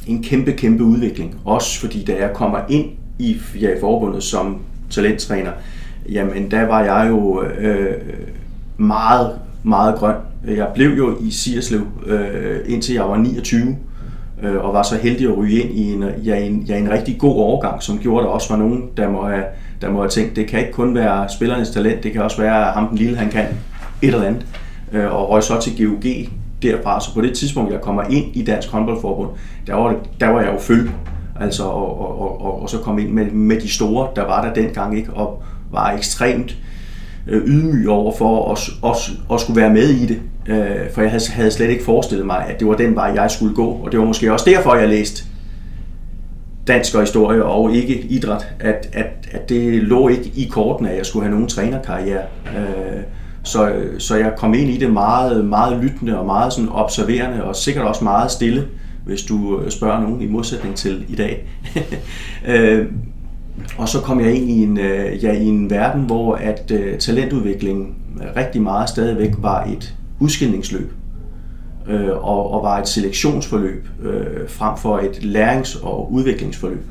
En 0.08 0.24
kæmpe, 0.24 0.52
kæmpe 0.52 0.84
udvikling. 0.84 1.36
Også 1.46 1.80
fordi, 1.80 2.04
da 2.04 2.16
jeg 2.20 2.30
kommer 2.34 2.60
ind 2.70 2.86
i, 3.20 3.38
ja, 3.62 3.70
i 3.70 3.80
forbundet 3.80 4.24
som 4.24 4.62
talenttræner, 4.90 5.52
jamen 6.10 6.52
der 6.52 6.66
var 6.66 6.82
jeg 6.82 7.10
jo 7.10 7.44
øh, 7.44 7.94
meget, 8.78 9.32
meget 9.64 9.96
grøn. 9.96 10.16
Jeg 10.48 10.68
blev 10.76 10.90
jo 10.98 11.18
i 11.22 11.32
Sierslev, 11.32 11.88
øh, 12.06 12.60
indtil 12.68 12.96
jeg 12.96 13.04
var 13.04 13.18
29 13.18 13.78
øh, 14.44 14.66
og 14.66 14.74
var 14.74 14.84
så 14.84 14.98
heldig 14.98 15.28
at 15.28 15.38
ryge 15.38 15.62
ind 15.62 15.72
i 15.72 15.94
en, 15.94 16.04
ja, 16.24 16.36
en, 16.36 16.62
ja, 16.62 16.78
en 16.78 16.90
rigtig 16.90 17.18
god 17.20 17.36
overgang, 17.36 17.84
som 17.84 18.00
gjorde, 18.00 18.20
at 18.20 18.26
der 18.26 18.32
også 18.32 18.50
var 18.50 18.58
nogen, 18.58 18.84
der 18.98 19.10
må, 19.10 19.28
have, 19.28 19.44
der 19.82 19.90
må 19.90 20.00
have 20.00 20.10
tænkt, 20.10 20.36
det 20.36 20.48
kan 20.48 20.60
ikke 20.60 20.72
kun 20.72 20.96
være 20.96 21.30
spillernes 21.30 21.70
talent, 21.70 22.04
det 22.04 22.12
kan 22.12 22.22
også 22.22 22.42
være 22.42 22.72
ham 22.72 22.88
den 22.88 22.98
lille, 22.98 23.18
han 23.18 23.30
kan 23.30 23.46
et 24.02 24.14
eller 24.14 24.24
andet. 24.24 24.46
Øh, 24.92 25.16
og 25.16 25.30
røg 25.30 25.44
så 25.44 25.62
til 25.62 25.86
GOG 25.86 26.04
derfra, 26.62 27.02
så 27.02 27.14
på 27.14 27.22
det 27.22 27.38
tidspunkt, 27.38 27.72
jeg 27.72 27.82
kommer 27.82 28.04
ind 28.04 28.36
i 28.36 28.44
Dansk 28.44 28.72
Håndboldforbund, 28.72 29.30
der 29.68 29.76
var, 29.76 29.90
det, 29.90 29.98
der 30.20 30.28
var 30.28 30.42
jeg 30.42 30.54
jo 30.54 30.60
følge. 30.60 30.92
Altså, 31.40 31.64
og, 31.64 32.00
og, 32.22 32.42
og, 32.42 32.62
og 32.62 32.70
så 32.70 32.78
kom 32.78 33.00
ind 33.00 33.10
med, 33.10 33.32
med 33.32 33.62
de 33.62 33.70
store, 33.70 34.08
der 34.16 34.26
var 34.26 34.46
der 34.46 34.54
dengang 34.54 34.98
ikke, 34.98 35.14
og 35.14 35.44
var 35.72 35.92
ekstremt 35.92 36.58
øh, 37.28 37.44
ydmyg 37.46 37.90
over 37.90 38.14
for 38.18 38.52
at, 38.52 38.70
at, 38.84 39.12
at 39.34 39.42
skulle 39.42 39.62
være 39.62 39.74
med 39.74 39.90
i 39.90 40.06
det. 40.06 40.22
Øh, 40.48 40.92
for 40.94 41.02
jeg 41.02 41.12
havde 41.30 41.52
slet 41.52 41.70
ikke 41.70 41.84
forestillet 41.84 42.26
mig, 42.26 42.46
at 42.50 42.60
det 42.60 42.68
var 42.68 42.76
den 42.76 42.96
vej, 42.96 43.12
jeg 43.16 43.32
skulle 43.32 43.56
gå. 43.56 43.68
Og 43.68 43.92
det 43.92 44.00
var 44.00 44.06
måske 44.06 44.34
også 44.34 44.50
derfor, 44.50 44.76
jeg 44.76 44.90
læste 44.90 45.24
dansk 46.68 46.96
og 46.96 47.02
historie 47.02 47.44
og 47.44 47.74
ikke 47.74 48.00
idræt. 48.00 48.48
At, 48.60 48.90
at, 48.94 49.28
at 49.32 49.50
det 49.50 49.84
lå 49.84 50.08
ikke 50.08 50.32
i 50.36 50.48
kortene, 50.52 50.92
at 50.92 50.98
jeg 50.98 51.06
skulle 51.06 51.24
have 51.24 51.32
nogen 51.32 51.48
trænerkarriere. 51.48 52.22
Øh, 52.58 53.02
så, 53.44 53.74
så 53.98 54.16
jeg 54.16 54.34
kom 54.38 54.54
ind 54.54 54.70
i 54.70 54.78
det 54.78 54.92
meget, 54.92 55.46
meget 55.46 55.84
lyttende 55.84 56.20
og 56.20 56.26
meget 56.26 56.54
sådan 56.54 56.70
observerende 56.70 57.44
og 57.44 57.56
sikkert 57.56 57.86
også 57.86 58.04
meget 58.04 58.32
stille, 58.32 58.68
hvis 59.06 59.24
du 59.24 59.62
øh, 59.62 59.72
spørger 59.72 60.02
nogen 60.02 60.22
i 60.22 60.28
modsætning 60.28 60.76
til 60.76 61.06
i 61.10 61.16
dag. 61.16 61.48
øh, 62.48 62.86
og 63.78 63.90
så 63.90 64.02
kom 64.02 64.20
jeg 64.20 64.36
ind 64.36 64.50
i 64.50 64.64
en, 64.64 64.78
øh, 64.78 65.24
ja, 65.24 65.32
i 65.32 65.46
en 65.46 65.70
verden, 65.70 66.02
hvor 66.02 66.36
at 66.36 66.72
uh, 66.74 66.98
talentudviklingen 67.00 67.96
rigtig 68.36 68.62
meget 68.62 68.90
stadigvæk 68.90 69.34
var 69.38 69.64
et 69.64 69.96
udskillingsløb 70.20 70.94
øh, 71.88 72.10
og, 72.10 72.52
og 72.52 72.64
var 72.64 72.80
et 72.80 72.88
selektionsforløb 72.88 73.88
øh, 74.04 74.50
frem 74.50 74.78
for 74.78 74.98
et 74.98 75.18
lærings- 75.22 75.86
og 75.86 76.14
udviklingsforløb. 76.14 76.86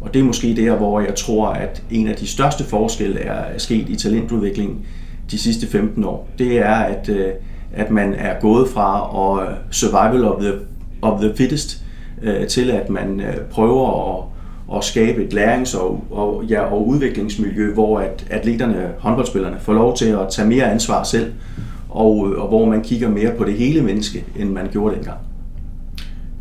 Og 0.00 0.14
det 0.14 0.20
er 0.20 0.24
måske 0.24 0.56
der, 0.56 0.76
hvor 0.76 1.00
jeg 1.00 1.14
tror, 1.14 1.48
at 1.48 1.82
en 1.90 2.08
af 2.08 2.16
de 2.16 2.26
største 2.26 2.64
forskelle 2.64 3.20
er 3.20 3.58
sket 3.58 3.88
i 3.88 3.96
talentudviklingen 3.96 4.78
de 5.30 5.38
sidste 5.38 5.66
15 5.66 6.04
år. 6.04 6.28
Det 6.38 6.58
er, 6.58 6.74
at, 6.74 7.08
øh, 7.08 7.28
at 7.72 7.90
man 7.90 8.14
er 8.14 8.40
gået 8.40 8.68
fra 8.68 9.40
at 9.40 9.56
survival 9.70 10.24
of 10.24 10.42
the, 10.42 10.52
of 11.02 11.20
the 11.20 11.32
fittest 11.36 11.84
øh, 12.22 12.46
til, 12.46 12.70
at 12.70 12.90
man 12.90 13.20
øh, 13.20 13.36
prøver 13.36 14.18
at 14.18 14.24
og 14.68 14.84
skabe 14.84 15.24
et 15.24 15.32
lærings- 15.34 15.78
og, 15.78 16.04
og, 16.10 16.44
ja, 16.44 16.60
og 16.60 16.88
udviklingsmiljø, 16.88 17.74
hvor 17.74 17.98
at 17.98 18.26
atleterne, 18.30 18.90
håndboldspillerne, 18.98 19.56
får 19.60 19.72
lov 19.72 19.96
til 19.96 20.06
at 20.06 20.28
tage 20.30 20.48
mere 20.48 20.70
ansvar 20.72 21.02
selv, 21.02 21.32
og, 21.96 22.28
øh, 22.30 22.42
og 22.42 22.48
hvor 22.48 22.66
man 22.66 22.82
kigger 22.82 23.08
mere 23.08 23.32
på 23.38 23.44
det 23.44 23.54
hele 23.54 23.82
menneske, 23.82 24.24
end 24.36 24.50
man 24.50 24.68
gjorde 24.72 24.94
dengang. 24.94 25.18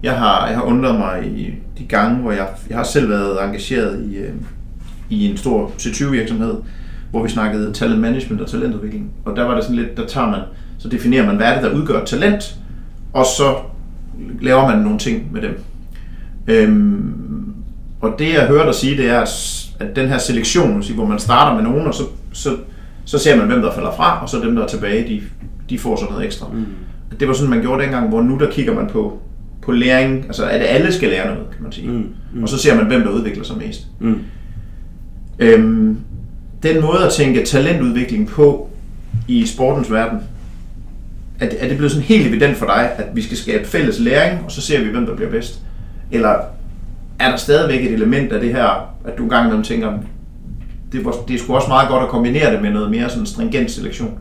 Jeg 0.03 0.13
har, 0.13 0.47
jeg 0.47 0.55
har 0.55 0.63
undret 0.63 0.95
mig 0.95 1.31
i 1.35 1.53
de 1.77 1.85
gange, 1.85 2.17
hvor 2.17 2.31
jeg, 2.31 2.47
jeg 2.69 2.77
har 2.77 2.83
selv 2.83 3.09
været 3.09 3.43
engageret 3.43 4.05
i, 4.11 4.15
øh, 4.15 4.33
i 5.09 5.29
en 5.29 5.37
stor 5.37 5.71
C20-virksomhed, 5.79 6.55
hvor 7.11 7.23
vi 7.23 7.29
snakkede 7.29 7.73
talent 7.73 7.99
management 7.99 8.41
og 8.41 8.47
talentudvikling. 8.47 9.11
Og 9.25 9.35
der 9.35 9.43
var 9.43 9.55
det 9.55 9.63
sådan 9.63 9.75
lidt, 9.75 9.97
der 9.97 10.07
tager 10.07 10.27
man, 10.27 10.39
så 10.77 10.89
definerer 10.89 11.25
man, 11.25 11.35
hvad 11.35 11.47
er 11.47 11.53
det, 11.53 11.63
der 11.63 11.77
udgør 11.77 12.05
talent, 12.05 12.55
og 13.13 13.25
så 13.25 13.55
laver 14.41 14.67
man 14.67 14.79
nogle 14.79 14.99
ting 14.99 15.33
med 15.33 15.41
dem. 15.41 15.59
Øhm, 16.47 17.53
og 18.01 18.15
det 18.19 18.33
jeg 18.33 18.47
hører 18.47 18.65
dig 18.65 18.75
sige, 18.75 18.97
det 18.97 19.09
er, 19.09 19.21
at 19.79 19.95
den 19.95 20.07
her 20.07 20.17
selektion, 20.17 20.83
hvor 20.95 21.05
man 21.05 21.19
starter 21.19 21.55
med 21.55 21.71
nogen, 21.71 21.87
og 21.87 21.93
så, 21.93 22.03
så, 22.33 22.49
så 23.05 23.17
ser 23.17 23.37
man, 23.37 23.47
hvem 23.47 23.61
der 23.61 23.73
falder 23.73 23.91
fra, 23.91 24.23
og 24.23 24.29
så 24.29 24.39
dem, 24.39 24.55
der 24.55 24.63
er 24.63 24.67
tilbage, 24.67 25.07
de, 25.07 25.21
de 25.71 25.79
får 25.79 25.95
sådan 25.95 26.11
noget 26.11 26.25
ekstra. 26.25 26.47
Mm. 26.53 26.65
Det 27.19 27.27
var 27.27 27.33
sådan, 27.33 27.49
man 27.49 27.61
gjorde 27.61 27.83
dengang, 27.83 28.09
hvor 28.09 28.21
nu 28.21 28.37
der 28.39 28.51
kigger 28.51 28.73
man 28.73 28.87
på, 28.87 29.19
på 29.61 29.71
læring, 29.71 30.25
altså 30.25 30.45
at 30.45 30.61
alle 30.61 30.93
skal 30.93 31.09
lære 31.09 31.25
noget, 31.25 31.49
kan 31.51 31.63
man 31.63 31.71
sige. 31.71 31.87
Mm. 31.87 32.13
Mm. 32.33 32.43
Og 32.43 32.49
så 32.49 32.57
ser 32.57 32.75
man, 32.75 32.85
hvem 32.85 33.01
der 33.01 33.09
udvikler 33.09 33.43
sig 33.43 33.57
mest. 33.57 33.87
Mm. 33.99 34.19
Øhm, 35.39 35.97
den 36.63 36.81
måde 36.81 37.05
at 37.05 37.11
tænke 37.11 37.45
talentudvikling 37.45 38.27
på 38.27 38.69
i 39.27 39.45
sportens 39.45 39.91
verden, 39.91 40.19
er 41.39 41.49
det, 41.49 41.63
er 41.63 41.67
det 41.67 41.77
blevet 41.77 41.91
sådan 41.91 42.05
helt 42.05 42.27
evident 42.27 42.57
for 42.57 42.65
dig, 42.65 42.91
at 42.97 43.05
vi 43.13 43.21
skal 43.21 43.37
skabe 43.37 43.67
fælles 43.67 43.99
læring, 43.99 44.39
og 44.45 44.51
så 44.51 44.61
ser 44.61 44.83
vi, 44.83 44.89
hvem 44.89 45.05
der 45.05 45.15
bliver 45.15 45.31
bedst? 45.31 45.61
Eller 46.11 46.35
er 47.19 47.29
der 47.29 47.37
stadigvæk 47.37 47.85
et 47.85 47.93
element 47.93 48.31
af 48.33 48.41
det 48.41 48.53
her, 48.53 48.95
at 49.05 49.17
du 49.17 49.23
engang 49.23 49.45
imellem 49.45 49.63
tænker, 49.63 49.93
det, 50.91 51.05
var, 51.05 51.15
det 51.27 51.33
er 51.33 51.39
sgu 51.39 51.55
også 51.55 51.67
meget 51.67 51.89
godt 51.89 52.03
at 52.03 52.09
kombinere 52.09 52.53
det 52.53 52.61
med 52.61 52.71
noget 52.71 52.91
mere 52.91 53.09
sådan 53.09 53.25
stringent 53.25 53.71
selektion? 53.71 54.19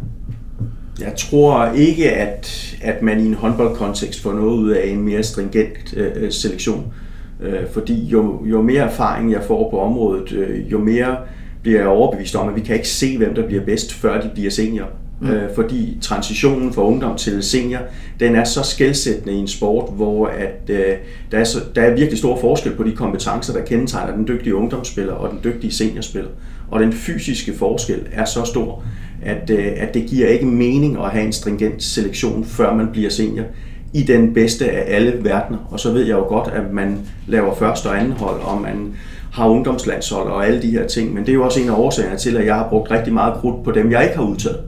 Jeg 1.00 1.12
tror 1.16 1.72
ikke, 1.72 2.10
at, 2.10 2.76
at 2.82 3.02
man 3.02 3.20
i 3.20 3.26
en 3.26 3.34
håndboldkontekst 3.34 4.22
får 4.22 4.32
noget 4.32 4.58
ud 4.58 4.70
af 4.70 4.88
en 4.88 5.02
mere 5.02 5.22
stringent 5.22 5.94
øh, 5.96 6.32
selektion. 6.32 6.92
Øh, 7.40 7.70
fordi 7.72 8.04
jo, 8.04 8.46
jo 8.46 8.62
mere 8.62 8.82
erfaring 8.82 9.32
jeg 9.32 9.42
får 9.46 9.70
på 9.70 9.80
området, 9.80 10.32
øh, 10.32 10.72
jo 10.72 10.78
mere 10.78 11.16
bliver 11.62 11.78
jeg 11.78 11.88
overbevist 11.88 12.36
om, 12.36 12.48
at 12.48 12.56
vi 12.56 12.60
kan 12.60 12.74
ikke 12.74 12.88
se, 12.88 13.18
hvem 13.18 13.34
der 13.34 13.46
bliver 13.46 13.64
bedst, 13.64 13.92
før 13.92 14.20
de 14.20 14.30
bliver 14.34 14.50
senior. 14.50 14.88
Mm. 15.20 15.30
Øh, 15.30 15.54
fordi 15.54 15.98
transitionen 16.00 16.72
fra 16.72 16.82
ungdom 16.82 17.16
til 17.16 17.42
senior, 17.42 17.80
den 18.20 18.34
er 18.34 18.44
så 18.44 18.62
skældsættende 18.62 19.32
i 19.32 19.36
en 19.36 19.48
sport, 19.48 19.92
hvor 19.92 20.26
at, 20.26 20.60
øh, 20.68 20.94
der, 21.30 21.38
er 21.38 21.44
så, 21.44 21.58
der 21.74 21.82
er 21.82 21.94
virkelig 21.94 22.18
stor 22.18 22.40
forskel 22.40 22.72
på 22.72 22.82
de 22.82 22.92
kompetencer, 22.92 23.52
der 23.52 23.64
kendetegner 23.64 24.16
den 24.16 24.28
dygtige 24.28 24.54
ungdomsspiller 24.54 25.12
og 25.12 25.30
den 25.30 25.38
dygtige 25.44 25.72
seniorspiller. 25.72 26.30
Og 26.70 26.80
den 26.80 26.92
fysiske 26.92 27.54
forskel 27.54 28.00
er 28.12 28.24
så 28.24 28.44
stor, 28.44 28.84
at, 29.22 29.50
øh, 29.50 29.66
at 29.76 29.94
det 29.94 30.06
giver 30.06 30.28
ikke 30.28 30.46
mening 30.46 30.98
at 30.98 31.10
have 31.10 31.24
en 31.24 31.32
stringent 31.32 31.82
selektion, 31.82 32.44
før 32.44 32.74
man 32.74 32.88
bliver 32.92 33.10
senior 33.10 33.44
i 33.92 34.02
den 34.02 34.34
bedste 34.34 34.70
af 34.70 34.96
alle 34.96 35.12
verdener. 35.24 35.58
Og 35.70 35.80
så 35.80 35.92
ved 35.92 36.06
jeg 36.06 36.16
jo 36.16 36.22
godt, 36.22 36.48
at 36.48 36.72
man 36.72 36.98
laver 37.26 37.54
første 37.54 37.86
og 37.86 38.00
anden 38.00 38.12
hold, 38.12 38.40
og 38.40 38.60
man 38.60 38.94
har 39.32 39.48
ungdomslandshold 39.48 40.28
og 40.28 40.46
alle 40.46 40.62
de 40.62 40.70
her 40.70 40.86
ting. 40.86 41.14
Men 41.14 41.22
det 41.22 41.28
er 41.28 41.34
jo 41.34 41.44
også 41.44 41.60
en 41.60 41.68
af 41.68 41.74
årsagerne 41.74 42.18
til, 42.18 42.36
at 42.36 42.46
jeg 42.46 42.54
har 42.54 42.68
brugt 42.68 42.90
rigtig 42.90 43.12
meget 43.12 43.34
krudt 43.34 43.64
på 43.64 43.70
dem, 43.70 43.90
jeg 43.90 44.04
ikke 44.04 44.16
har 44.16 44.24
udtaget. 44.24 44.60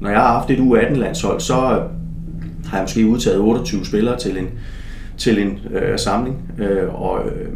Når 0.00 0.10
jeg 0.10 0.20
har 0.20 0.38
haft 0.38 0.50
et 0.50 0.58
U18-landshold, 0.58 1.40
så 1.40 1.54
har 2.66 2.78
jeg 2.78 2.82
måske 2.82 3.06
udtaget 3.06 3.38
28 3.38 3.84
spillere 3.84 4.18
til 4.18 4.38
en, 4.38 4.48
til 5.16 5.42
en 5.42 5.58
øh, 5.70 5.98
samling. 5.98 6.36
Øh, 6.58 7.02
og 7.02 7.20
øh, 7.26 7.48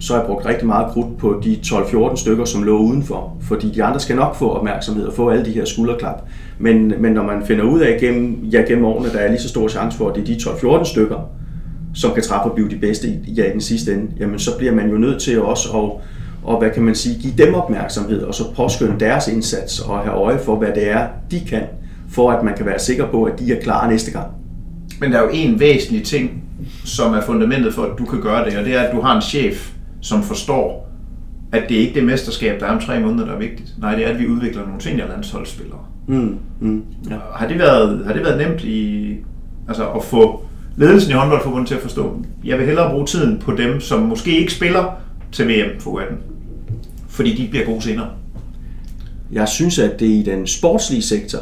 så 0.00 0.12
har 0.12 0.20
jeg 0.20 0.26
brugt 0.26 0.46
rigtig 0.46 0.66
meget 0.66 0.92
krudt 0.92 1.18
på 1.18 1.40
de 1.44 1.58
12-14 1.66 2.16
stykker, 2.16 2.44
som 2.44 2.62
lå 2.62 2.78
udenfor. 2.78 3.36
Fordi 3.40 3.70
de 3.70 3.84
andre 3.84 4.00
skal 4.00 4.16
nok 4.16 4.36
få 4.36 4.50
opmærksomhed 4.50 5.06
og 5.06 5.12
få 5.12 5.28
alle 5.28 5.44
de 5.44 5.50
her 5.50 5.64
skulderklap. 5.64 6.22
Men, 6.58 6.92
men 6.98 7.12
når 7.12 7.22
man 7.22 7.46
finder 7.46 7.64
ud 7.64 7.80
af 7.80 8.00
gennem, 8.00 8.44
ja, 8.44 8.60
gennem 8.60 8.84
årene, 8.84 9.12
der 9.12 9.18
er 9.18 9.28
lige 9.28 9.40
så 9.40 9.48
stor 9.48 9.68
chance 9.68 9.98
for, 9.98 10.08
at 10.08 10.14
det 10.16 10.22
er 10.22 10.26
de 10.26 10.80
12-14 10.80 10.84
stykker, 10.84 11.30
som 11.94 12.12
kan 12.14 12.22
træffe 12.22 12.50
og 12.50 12.54
blive 12.54 12.68
de 12.68 12.76
bedste 12.76 13.08
i, 13.08 13.32
ja, 13.36 13.44
i 13.44 13.52
den 13.52 13.60
sidste 13.60 13.92
ende, 13.92 14.06
jamen 14.20 14.38
så 14.38 14.58
bliver 14.58 14.72
man 14.72 14.90
jo 14.90 14.98
nødt 14.98 15.22
til 15.22 15.42
også 15.42 15.68
at 15.78 15.90
og 16.44 16.58
hvad 16.58 16.70
kan 16.70 16.82
man 16.82 16.94
sige, 16.94 17.18
give 17.20 17.46
dem 17.46 17.54
opmærksomhed, 17.54 18.22
og 18.22 18.34
så 18.34 18.54
påskynde 18.54 19.00
deres 19.00 19.28
indsats 19.28 19.80
og 19.80 19.98
have 19.98 20.14
øje 20.14 20.38
for, 20.38 20.56
hvad 20.56 20.68
det 20.74 20.90
er, 20.90 21.08
de 21.30 21.40
kan, 21.48 21.62
for 22.10 22.30
at 22.30 22.44
man 22.44 22.56
kan 22.56 22.66
være 22.66 22.78
sikker 22.78 23.06
på, 23.06 23.24
at 23.24 23.38
de 23.38 23.52
er 23.52 23.62
klar 23.62 23.90
næste 23.90 24.10
gang. 24.10 24.26
Men 25.00 25.12
der 25.12 25.18
er 25.18 25.22
jo 25.22 25.30
en 25.32 25.60
væsentlig 25.60 26.04
ting, 26.04 26.42
som 26.84 27.14
er 27.14 27.20
fundamentet 27.20 27.74
for, 27.74 27.82
at 27.82 27.98
du 27.98 28.04
kan 28.04 28.20
gøre 28.20 28.44
det, 28.44 28.58
og 28.58 28.64
det 28.64 28.76
er, 28.76 28.80
at 28.80 28.94
du 28.94 29.00
har 29.00 29.16
en 29.16 29.22
chef, 29.22 29.70
som 30.00 30.22
forstår, 30.22 30.90
at 31.52 31.64
det 31.68 31.76
er 31.76 31.80
ikke 31.80 31.94
det 31.94 32.04
mesterskab, 32.04 32.60
der 32.60 32.66
er 32.66 32.70
om 32.70 32.80
tre 32.80 33.00
måneder, 33.00 33.24
der 33.24 33.34
er 33.34 33.38
vigtigt. 33.38 33.74
Nej, 33.78 33.94
det 33.94 34.06
er, 34.06 34.10
at 34.10 34.18
vi 34.18 34.26
udvikler 34.26 34.66
nogle 34.66 34.80
seniorlandsholdsspillere. 34.80 35.78
Mm, 36.06 36.38
mm, 36.60 36.84
ja. 37.10 37.16
har, 37.34 37.48
det 37.48 37.58
været, 37.58 38.06
har 38.06 38.12
det 38.12 38.22
været 38.22 38.48
nemt 38.48 38.64
i, 38.64 39.16
altså 39.68 39.90
at 39.90 40.04
få 40.04 40.44
ledelsen 40.76 41.10
i 41.10 41.14
håndboldforbundet 41.14 41.68
til 41.68 41.74
at 41.74 41.80
forstå, 41.80 42.24
jeg 42.44 42.58
vil 42.58 42.66
hellere 42.66 42.90
bruge 42.90 43.06
tiden 43.06 43.38
på 43.38 43.52
dem, 43.52 43.80
som 43.80 44.02
måske 44.02 44.38
ikke 44.38 44.52
spiller 44.52 44.84
til 45.32 45.48
VM 45.48 45.80
for 45.80 45.98
18, 45.98 46.18
fordi 47.08 47.34
de 47.34 47.48
bliver 47.50 47.66
gode 47.66 47.82
senere? 47.82 48.08
Jeg 49.32 49.48
synes, 49.48 49.78
at 49.78 50.00
det 50.00 50.06
i 50.06 50.22
den 50.22 50.46
sportslige 50.46 51.02
sektor 51.02 51.38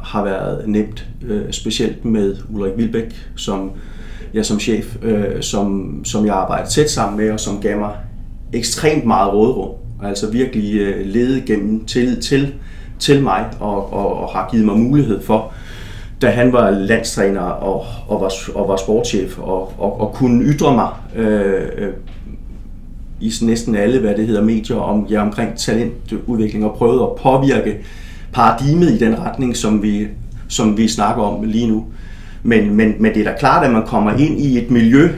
har 0.00 0.24
været 0.24 0.68
nemt, 0.68 1.08
øh, 1.22 1.52
specielt 1.52 2.04
med 2.04 2.36
Ulrik 2.50 2.72
Vilbæk 2.76 3.14
som, 3.36 3.72
jeg 4.34 4.46
som 4.46 4.60
chef, 4.60 4.96
øh, 5.02 5.42
som, 5.42 6.00
som 6.04 6.26
jeg 6.26 6.34
arbejder 6.34 6.68
tæt 6.68 6.90
sammen 6.90 7.20
med, 7.20 7.30
og 7.30 7.40
som 7.40 7.60
gav 7.60 7.78
mig 7.78 7.90
ekstremt 8.52 9.04
meget 9.04 9.32
rådrum. 9.32 9.70
Altså 10.02 10.30
virkelig 10.30 10.80
øh, 10.80 11.06
ledet 11.06 11.44
gennem 11.44 11.84
tillid 11.84 12.22
til, 12.22 12.54
til 12.98 13.22
mig, 13.22 13.44
og, 13.60 13.92
og, 13.92 14.18
og 14.18 14.28
har 14.28 14.48
givet 14.50 14.64
mig 14.66 14.78
mulighed 14.78 15.22
for, 15.22 15.52
da 16.22 16.30
han 16.30 16.52
var 16.52 16.70
landstræner 16.70 17.40
og, 17.40 17.86
og, 18.08 18.20
var, 18.20 18.32
og 18.54 18.68
var 18.68 18.76
sportschef, 18.76 19.38
og, 19.38 19.72
og, 19.78 20.00
og 20.00 20.12
kunne 20.14 20.44
ytre 20.44 20.74
mig 20.74 20.88
øh, 21.16 21.62
øh 21.78 21.92
i 23.20 23.32
næsten 23.42 23.74
alle, 23.74 23.98
hvad 23.98 24.14
det 24.14 24.26
hedder, 24.26 24.42
medier 24.42 24.76
om, 24.76 25.06
ja, 25.10 25.22
omkring 25.22 25.56
talentudvikling, 25.56 26.64
og 26.64 26.76
prøvede 26.76 27.02
at 27.02 27.08
påvirke 27.22 27.76
paradigmet 28.32 28.90
i 28.90 28.98
den 28.98 29.18
retning, 29.18 29.56
som 29.56 29.82
vi, 29.82 30.06
som 30.48 30.76
vi 30.76 30.88
snakker 30.88 31.22
om 31.22 31.44
lige 31.44 31.66
nu. 31.66 31.84
Men, 32.42 32.74
men, 32.76 32.94
men 32.98 33.14
det 33.14 33.26
er 33.26 33.32
da 33.32 33.38
klart, 33.38 33.66
at 33.66 33.72
man 33.72 33.86
kommer 33.86 34.12
ind 34.12 34.40
i 34.40 34.58
et 34.58 34.70
miljø, 34.70 35.08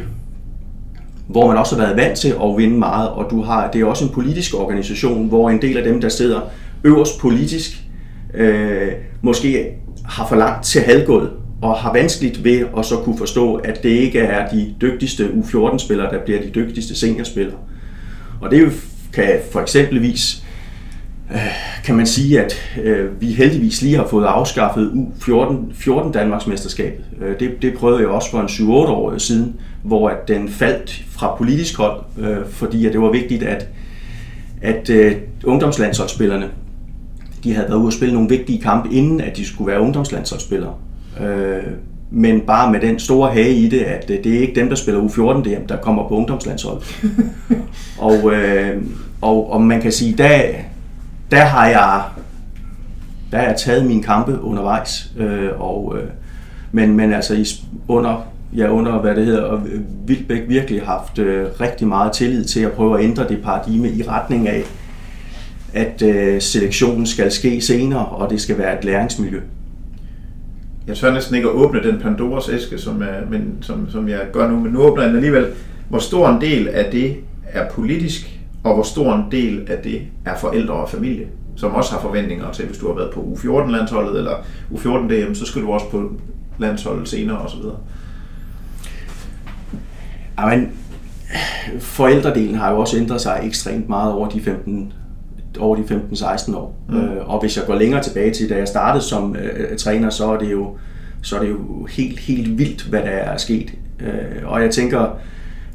hvor 1.27 1.47
man 1.47 1.57
også 1.57 1.77
har 1.77 1.83
været 1.85 1.97
vant 1.97 2.19
til 2.19 2.29
at 2.29 2.57
vinde 2.57 2.79
meget, 2.79 3.09
og 3.09 3.27
du 3.31 3.43
har, 3.43 3.71
det 3.71 3.81
er 3.81 3.85
også 3.85 4.05
en 4.05 4.11
politisk 4.11 4.55
organisation, 4.55 5.29
hvor 5.29 5.51
en 5.51 5.63
del 5.63 5.77
af 5.77 5.85
dem, 5.85 6.01
der 6.01 6.09
sidder 6.09 6.41
øverst 6.85 7.21
politisk, 7.21 7.83
øh, 8.35 8.93
måske 9.23 9.67
har 10.05 10.27
for 10.27 10.37
langt 10.37 10.65
til 10.65 10.81
halvgulvet, 10.81 11.31
og 11.63 11.75
har 11.75 11.93
vanskeligt 11.93 12.45
ved 12.45 12.67
at 12.79 12.85
så 12.85 12.97
kunne 12.97 13.19
forstå, 13.19 13.55
at 13.55 13.83
det 13.83 13.89
ikke 13.89 14.19
er 14.19 14.49
de 14.49 14.75
dygtigste 14.81 15.25
U14-spillere, 15.27 16.11
der 16.11 16.25
bliver 16.25 16.43
de 16.43 16.51
dygtigste 16.51 16.97
seniorspillere. 16.97 17.57
Og 18.41 18.51
det 18.51 18.73
kan 19.13 19.41
for 19.53 19.61
eksempelvis 19.61 20.45
øh, 21.33 21.39
kan 21.85 21.97
man 21.97 22.07
sige, 22.07 22.41
at 22.41 22.55
øh, 22.83 23.21
vi 23.21 23.27
heldigvis 23.27 23.83
lige 23.83 23.97
har 23.97 24.07
fået 24.07 24.25
afskaffet 24.25 24.93
U14 24.95 25.55
14 25.75 26.13
Danmarksmesterskabet. 26.13 27.05
Øh, 27.25 27.41
det, 27.41 27.63
det 27.63 27.75
prøvede 27.75 28.01
jeg 28.01 28.09
også 28.09 28.31
for 28.31 28.41
en 28.41 28.47
7-8 28.47 28.71
år 28.71 29.19
siden, 29.19 29.57
hvor 29.83 30.09
at 30.09 30.29
den 30.29 30.49
faldt 30.49 31.05
fra 31.11 31.37
politisk 31.37 31.77
hold, 31.77 32.03
fordi 32.49 32.87
at 32.87 32.93
det 32.93 33.01
var 33.01 33.11
vigtigt, 33.11 33.43
at, 33.43 33.69
at 34.63 34.91
ungdomslandsholdsspillerne 35.45 36.49
de 37.45 37.55
havde 37.55 37.69
været 37.69 37.79
ude 37.79 37.89
og 37.89 37.93
spille 37.93 38.15
nogle 38.15 38.29
vigtige 38.29 38.61
kampe, 38.61 38.95
inden 38.95 39.21
at 39.21 39.37
de 39.37 39.47
skulle 39.47 39.71
være 39.73 39.81
ungdomslandsholdsspillere. 39.81 40.75
men 42.11 42.41
bare 42.41 42.73
med 42.73 42.81
den 42.81 42.99
store 42.99 43.33
hage 43.33 43.55
i 43.55 43.69
det, 43.69 43.81
at 43.81 44.09
det 44.09 44.27
er 44.27 44.41
ikke 44.41 44.61
dem, 44.61 44.69
der 44.69 44.77
spiller 44.77 45.01
U14 45.01 45.43
DM, 45.43 45.67
der 45.69 45.77
kommer 45.77 46.09
på 46.09 46.15
ungdomslandsholdet. 46.15 47.03
og, 47.99 48.33
øh, 48.33 48.83
og, 49.21 49.53
og 49.53 49.63
man 49.63 49.81
kan 49.81 49.93
sige, 49.93 50.15
der, 50.19 50.41
der 51.31 51.45
har 51.45 51.69
jeg 51.69 52.03
der 53.33 53.39
har 53.39 53.47
jeg 53.47 53.57
taget 53.57 53.87
mine 53.87 54.03
kampe 54.03 54.43
undervejs. 54.43 55.13
Øh, 55.17 55.61
og, 55.61 55.97
øh, 55.97 56.09
men, 56.73 56.97
men 56.97 57.13
altså 57.13 57.35
i, 57.35 57.47
under, 57.89 58.27
ja, 58.57 58.69
under, 58.69 59.01
hvad 59.01 59.17
det 59.17 59.27
hedder, 59.27 59.43
og 59.43 59.61
Vildbæk 60.07 60.43
virkelig 60.49 60.83
haft 60.83 61.19
øh, 61.19 61.47
rigtig 61.61 61.89
meget 61.89 62.13
tillid 62.13 62.45
til 62.45 62.61
at 62.61 62.73
prøve 62.73 62.99
at 62.99 63.05
ændre 63.05 63.29
det 63.29 63.43
paradigme 63.43 63.91
i 63.91 64.03
retning 64.03 64.49
af, 64.49 64.63
at 65.73 66.03
øh, 66.03 66.41
selektionen 66.41 67.07
skal 67.07 67.31
ske 67.31 67.61
senere, 67.61 68.07
og 68.07 68.31
det 68.31 68.41
skal 68.41 68.59
være 68.59 68.79
et 68.79 68.85
læringsmiljø. 68.85 69.41
Jeg 70.87 70.97
tør 70.97 71.13
næsten 71.13 71.37
ikke 71.37 71.49
at 71.49 71.55
åbne 71.55 71.83
den 71.83 71.99
Pandoras 72.01 72.49
æske, 72.49 72.79
som, 72.79 73.03
er, 73.03 73.31
men, 73.31 73.59
som, 73.61 73.91
som 73.91 74.09
jeg 74.09 74.21
gør 74.33 74.51
nu, 74.51 74.61
men 74.61 74.73
nu 74.73 74.81
åbner 74.81 75.03
jeg 75.03 75.15
alligevel. 75.15 75.47
Hvor 75.89 75.99
stor 75.99 76.29
en 76.29 76.41
del 76.41 76.69
af 76.69 76.93
det 76.93 77.17
er 77.47 77.71
politisk, 77.71 78.41
og 78.65 78.75
hvor 78.75 78.83
stor 78.83 79.15
en 79.15 79.25
del 79.31 79.71
af 79.71 79.79
det 79.79 80.03
er 80.25 80.37
forældre 80.37 80.75
og 80.75 80.89
familie, 80.89 81.27
som 81.57 81.75
også 81.75 81.93
har 81.93 82.01
forventninger 82.01 82.51
til, 82.51 82.67
hvis 82.67 82.79
du 82.79 82.87
har 82.87 82.95
været 82.95 83.11
på 83.11 83.21
U14-landsholdet 83.21 84.19
eller 84.19 84.35
U14-DM, 84.75 85.35
så 85.35 85.47
skal 85.47 85.63
du 85.63 85.73
også 85.73 85.91
på 85.91 86.13
landsholdet 86.59 87.09
senere 87.09 87.39
osv. 87.39 87.61
Amen, 90.37 90.71
forældredelen 91.79 92.55
har 92.55 92.71
jo 92.71 92.79
også 92.79 92.97
ændret 92.97 93.21
sig 93.21 93.41
ekstremt 93.43 93.89
meget 93.89 94.13
over 94.13 94.29
de 94.29 94.41
15 94.41 94.93
over 95.59 95.77
de 95.77 95.83
15-16 95.83 96.57
år. 96.57 96.77
Mm. 96.89 96.97
Øh, 96.97 97.29
og 97.29 97.41
hvis 97.41 97.57
jeg 97.57 97.67
går 97.67 97.75
længere 97.75 98.03
tilbage 98.03 98.35
til, 98.35 98.49
da 98.51 98.57
jeg 98.57 98.69
startede 98.69 99.05
som 99.05 99.37
øh, 99.37 99.79
træner, 99.79 100.11
så 100.11 100.33
er 100.33 100.39
det 100.39 100.53
jo 100.53 100.77
så 101.23 101.37
er 101.37 101.41
det 101.41 101.51
jo 101.51 101.85
helt, 101.85 102.19
helt 102.19 102.59
vildt, 102.59 102.83
hvad 102.83 103.01
der 103.01 103.09
er 103.09 103.37
sket. 103.37 103.73
Øh, 104.01 104.43
og 104.45 104.63
jeg 104.63 104.71
tænker, 104.71 105.19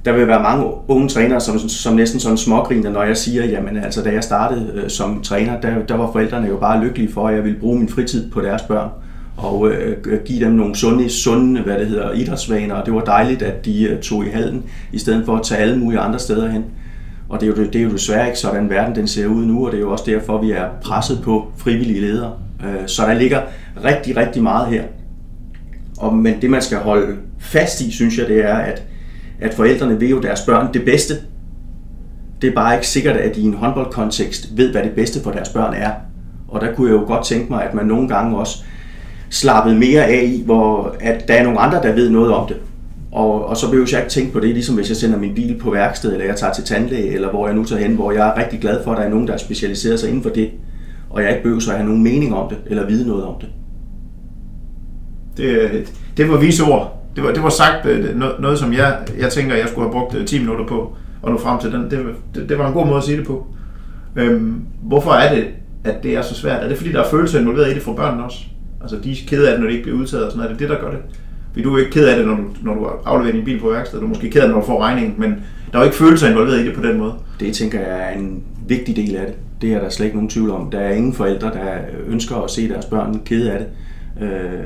der 0.05 0.11
vil 0.11 0.27
være 0.27 0.43
mange 0.43 0.65
unge 0.87 1.09
trænere, 1.09 1.41
som, 1.41 1.59
som 1.59 1.95
næsten 1.95 2.19
sådan 2.19 2.37
smågriner, 2.37 2.91
når 2.91 3.03
jeg 3.03 3.17
siger, 3.17 3.45
jamen 3.45 3.77
altså, 3.77 4.03
da 4.03 4.11
jeg 4.11 4.23
startede 4.23 4.71
øh, 4.75 4.89
som 4.89 5.21
træner, 5.21 5.61
der, 5.61 5.85
der 5.85 5.95
var 5.95 6.11
forældrene 6.11 6.47
jo 6.47 6.57
bare 6.57 6.83
lykkelige 6.83 7.13
for, 7.13 7.27
at 7.27 7.35
jeg 7.35 7.43
ville 7.43 7.59
bruge 7.59 7.79
min 7.79 7.89
fritid 7.89 8.31
på 8.31 8.41
deres 8.41 8.61
børn 8.61 8.89
og 9.37 9.69
øh, 9.71 9.97
give 10.25 10.45
dem 10.45 10.51
nogle 10.51 10.75
sunde, 10.75 11.09
sunde 11.09 11.61
hvad 11.61 11.79
det 11.79 11.87
hedder, 11.87 12.11
idrætsvaner, 12.11 12.75
og 12.75 12.85
det 12.85 12.93
var 12.93 13.01
dejligt, 13.01 13.41
at 13.41 13.65
de 13.65 13.83
øh, 13.83 13.99
tog 13.99 14.25
i 14.25 14.29
halen, 14.29 14.63
i 14.91 14.99
stedet 14.99 15.25
for 15.25 15.35
at 15.35 15.43
tage 15.43 15.61
alle 15.61 15.79
mulige 15.79 15.99
andre 15.99 16.19
steder 16.19 16.49
hen. 16.49 16.65
Og 17.29 17.41
det 17.41 17.49
er, 17.49 17.61
jo, 17.61 17.65
det 17.65 17.75
er 17.75 17.83
jo 17.83 17.91
desværre 17.91 18.27
ikke 18.27 18.39
sådan, 18.39 18.69
verden 18.69 18.95
den 18.95 19.07
ser 19.07 19.27
ud 19.27 19.45
nu, 19.45 19.65
og 19.65 19.71
det 19.71 19.77
er 19.77 19.81
jo 19.81 19.91
også 19.91 20.03
derfor, 20.07 20.41
vi 20.41 20.51
er 20.51 20.65
presset 20.81 21.19
på 21.23 21.47
frivillige 21.57 22.01
ledere. 22.01 22.33
Øh, 22.65 22.87
så 22.87 23.01
der 23.01 23.13
ligger 23.13 23.41
rigtig, 23.83 24.17
rigtig 24.17 24.43
meget 24.43 24.67
her. 24.67 24.83
Og, 25.97 26.15
men 26.15 26.41
det, 26.41 26.49
man 26.49 26.61
skal 26.61 26.77
holde 26.77 27.15
fast 27.39 27.81
i, 27.81 27.91
synes 27.91 28.17
jeg, 28.17 28.27
det 28.27 28.45
er, 28.45 28.55
at, 28.55 28.83
at 29.41 29.53
forældrene 29.53 29.99
vil 29.99 30.09
jo 30.09 30.21
deres 30.21 30.41
børn 30.41 30.73
det 30.73 30.85
bedste. 30.85 31.13
Det 32.41 32.49
er 32.49 32.53
bare 32.53 32.75
ikke 32.75 32.87
sikkert, 32.87 33.17
at 33.17 33.35
de 33.35 33.41
i 33.41 33.43
en 33.43 33.53
håndboldkontekst 33.53 34.57
ved, 34.57 34.71
hvad 34.71 34.83
det 34.83 34.91
bedste 34.91 35.23
for 35.23 35.31
deres 35.31 35.49
børn 35.49 35.73
er. 35.73 35.91
Og 36.47 36.61
der 36.61 36.73
kunne 36.73 36.91
jeg 36.91 36.99
jo 37.01 37.05
godt 37.05 37.25
tænke 37.25 37.51
mig, 37.51 37.63
at 37.63 37.73
man 37.73 37.85
nogle 37.85 38.07
gange 38.07 38.37
også 38.37 38.63
slappet 39.29 39.77
mere 39.77 40.05
af 40.05 40.23
i, 40.23 40.43
hvor 40.45 40.95
at 40.99 41.27
der 41.27 41.33
er 41.33 41.43
nogle 41.43 41.59
andre, 41.59 41.81
der 41.81 41.93
ved 41.93 42.09
noget 42.09 42.33
om 42.33 42.47
det. 42.47 42.57
Og, 43.11 43.45
og 43.45 43.57
så 43.57 43.69
behøver 43.69 43.87
jeg 43.91 43.99
ikke 43.99 44.09
tænke 44.09 44.33
på 44.33 44.39
det, 44.39 44.49
ligesom 44.49 44.75
hvis 44.75 44.89
jeg 44.89 44.97
sender 44.97 45.19
min 45.19 45.35
bil 45.35 45.57
på 45.57 45.71
værksted, 45.71 46.13
eller 46.13 46.25
jeg 46.25 46.35
tager 46.35 46.53
til 46.53 46.63
tandlæge, 46.63 47.13
eller 47.13 47.29
hvor 47.29 47.47
jeg 47.47 47.55
nu 47.55 47.63
tager 47.63 47.81
hen, 47.81 47.95
hvor 47.95 48.11
jeg 48.11 48.27
er 48.27 48.43
rigtig 48.43 48.59
glad 48.59 48.83
for, 48.83 48.91
at 48.91 48.97
der 48.97 49.03
er 49.03 49.09
nogen, 49.09 49.27
der 49.27 49.33
er 49.33 49.37
specialiseret 49.37 49.99
sig 49.99 50.09
inden 50.09 50.23
for 50.23 50.29
det, 50.29 50.51
og 51.09 51.21
jeg 51.21 51.29
ikke 51.29 51.43
behøver 51.43 51.59
så 51.59 51.71
at 51.71 51.77
have 51.77 51.87
nogen 51.87 52.03
mening 52.03 52.35
om 52.35 52.49
det, 52.49 52.57
eller 52.65 52.87
vide 52.87 53.07
noget 53.07 53.25
om 53.25 53.35
det. 53.41 53.49
Det, 55.37 55.93
det 56.17 56.29
var 56.29 56.37
vise 56.37 56.63
ord. 56.63 57.03
Det 57.15 57.23
var, 57.23 57.33
det 57.33 57.43
var 57.43 57.49
sagt 57.49 57.85
øh, 57.85 58.15
noget, 58.15 58.35
noget, 58.39 58.59
som 58.59 58.73
jeg, 58.73 58.97
jeg 59.19 59.31
tænker, 59.31 59.55
jeg 59.55 59.67
skulle 59.67 59.87
have 59.87 59.91
brugt 59.91 60.15
øh, 60.15 60.25
10 60.25 60.39
minutter 60.39 60.65
på 60.65 60.95
at 61.23 61.31
nå 61.31 61.39
frem 61.39 61.59
til 61.59 61.71
den. 61.71 61.91
Det, 61.91 62.05
det, 62.35 62.49
det 62.49 62.57
var 62.57 62.67
en 62.67 62.73
god 62.73 62.85
måde 62.85 62.97
at 62.97 63.03
sige 63.03 63.17
det 63.17 63.27
på. 63.27 63.47
Øhm, 64.15 64.61
hvorfor 64.81 65.11
er 65.11 65.35
det, 65.35 65.47
at 65.83 66.03
det 66.03 66.15
er 66.15 66.21
så 66.21 66.35
svært? 66.35 66.63
Er 66.63 66.67
det 66.67 66.77
fordi, 66.77 66.91
der 66.91 67.03
er 67.03 67.09
følelser 67.09 67.39
involveret 67.39 67.71
i 67.71 67.73
det 67.73 67.81
fra 67.81 67.93
børnene 67.93 68.23
også? 68.23 68.39
Altså, 68.81 68.97
de 69.03 69.11
er 69.11 69.15
kede 69.27 69.47
af 69.47 69.51
det, 69.51 69.59
når 69.61 69.67
de 69.67 69.73
ikke 69.73 69.83
bliver 69.83 69.99
udtaget 69.99 70.25
og 70.25 70.31
sådan 70.31 70.37
noget. 70.37 70.49
Er 70.49 70.57
det 70.57 70.69
det, 70.69 70.69
der 70.69 70.81
gør 70.83 70.91
det? 70.91 70.99
Fordi 71.51 71.63
du 71.63 71.75
er 71.75 71.79
ikke 71.79 71.91
ked 71.91 72.07
af 72.07 72.17
det, 72.17 72.27
når 72.27 72.35
du, 72.35 72.43
når 72.61 72.73
du 72.73 72.87
afleverer 73.05 73.35
din 73.35 73.45
bil 73.45 73.59
på 73.59 73.69
værkstedet. 73.69 74.01
Du 74.01 74.05
er 74.05 74.09
måske 74.09 74.29
ked 74.29 74.41
af 74.41 74.47
det, 74.47 74.55
når 74.55 74.61
du 74.61 74.67
får 74.67 74.81
regningen, 74.81 75.15
men 75.17 75.31
der 75.71 75.77
er 75.77 75.79
jo 75.79 75.85
ikke 75.85 75.97
følelser 75.97 76.29
involveret 76.29 76.59
i 76.59 76.65
det 76.65 76.75
på 76.75 76.81
den 76.81 76.97
måde. 76.97 77.13
Det 77.39 77.55
tænker 77.55 77.79
jeg 77.79 78.11
er 78.11 78.17
en 78.17 78.43
vigtig 78.67 78.95
del 78.95 79.15
af 79.15 79.25
det. 79.25 79.35
Det 79.61 79.73
er 79.73 79.79
der 79.79 79.89
slet 79.89 80.05
ikke 80.05 80.17
nogen 80.17 80.29
tvivl 80.29 80.51
om. 80.51 80.71
Der 80.71 80.79
er 80.79 80.91
ingen 80.91 81.13
forældre, 81.13 81.47
der 81.47 81.77
ønsker 82.07 82.35
at 82.35 82.51
se 82.51 82.69
deres 82.69 82.85
børn 82.85 83.21
kede 83.25 83.51
af 83.51 83.59
det. 83.59 83.67
Øh, 84.23 84.63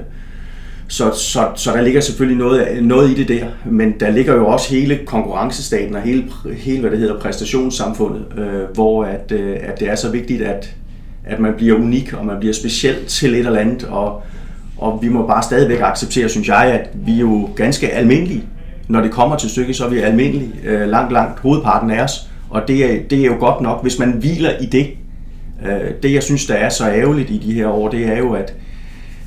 så, 0.87 1.11
så, 1.11 1.47
så 1.55 1.71
der 1.71 1.81
ligger 1.81 2.01
selvfølgelig 2.01 2.37
noget, 2.37 2.83
noget 2.83 3.09
i 3.09 3.13
det 3.13 3.27
der, 3.27 3.45
men 3.65 3.99
der 3.99 4.09
ligger 4.09 4.35
jo 4.35 4.47
også 4.47 4.75
hele 4.75 4.99
konkurrencestaten 5.05 5.95
og 5.95 6.01
hele, 6.01 6.23
hele 6.57 6.81
hvad 6.81 6.91
det 6.91 6.99
hedder, 6.99 7.19
præstationssamfundet, 7.19 8.25
øh, 8.37 8.73
hvor 8.73 9.03
at, 9.03 9.31
øh, 9.31 9.57
at 9.61 9.79
det 9.79 9.89
er 9.89 9.95
så 9.95 10.11
vigtigt, 10.11 10.41
at, 10.41 10.75
at 11.25 11.39
man 11.39 11.53
bliver 11.57 11.75
unik, 11.75 12.13
og 12.13 12.25
man 12.25 12.39
bliver 12.39 12.53
speciel 12.53 13.05
til 13.05 13.33
et 13.33 13.45
eller 13.45 13.59
andet, 13.59 13.83
og, 13.83 14.23
og 14.77 14.99
vi 15.01 15.09
må 15.09 15.27
bare 15.27 15.43
stadigvæk 15.43 15.79
acceptere, 15.81 16.29
synes 16.29 16.47
jeg, 16.47 16.65
at 16.65 16.89
vi 17.05 17.15
er 17.15 17.19
jo 17.19 17.49
ganske 17.55 17.89
almindelige. 17.89 18.43
Når 18.87 19.01
det 19.01 19.11
kommer 19.11 19.37
til 19.37 19.49
stykket, 19.49 19.75
så 19.75 19.85
er 19.85 19.89
vi 19.89 19.99
almindelige, 19.99 20.51
øh, 20.63 20.89
langt, 20.89 21.13
langt 21.13 21.39
hovedparten 21.39 21.91
af 21.91 22.03
os, 22.03 22.29
og 22.49 22.67
det 22.67 22.85
er, 22.85 23.03
det 23.09 23.19
er 23.19 23.25
jo 23.25 23.35
godt 23.39 23.61
nok, 23.61 23.81
hvis 23.81 23.99
man 23.99 24.11
hviler 24.11 24.51
i 24.61 24.65
det. 24.65 24.87
Øh, 25.65 25.91
det, 26.03 26.13
jeg 26.13 26.23
synes, 26.23 26.45
der 26.45 26.53
er 26.53 26.69
så 26.69 26.89
ærgerligt 26.89 27.29
i 27.29 27.37
de 27.37 27.53
her 27.53 27.67
år, 27.67 27.89
det 27.89 28.07
er 28.07 28.17
jo, 28.17 28.33
at, 28.33 28.53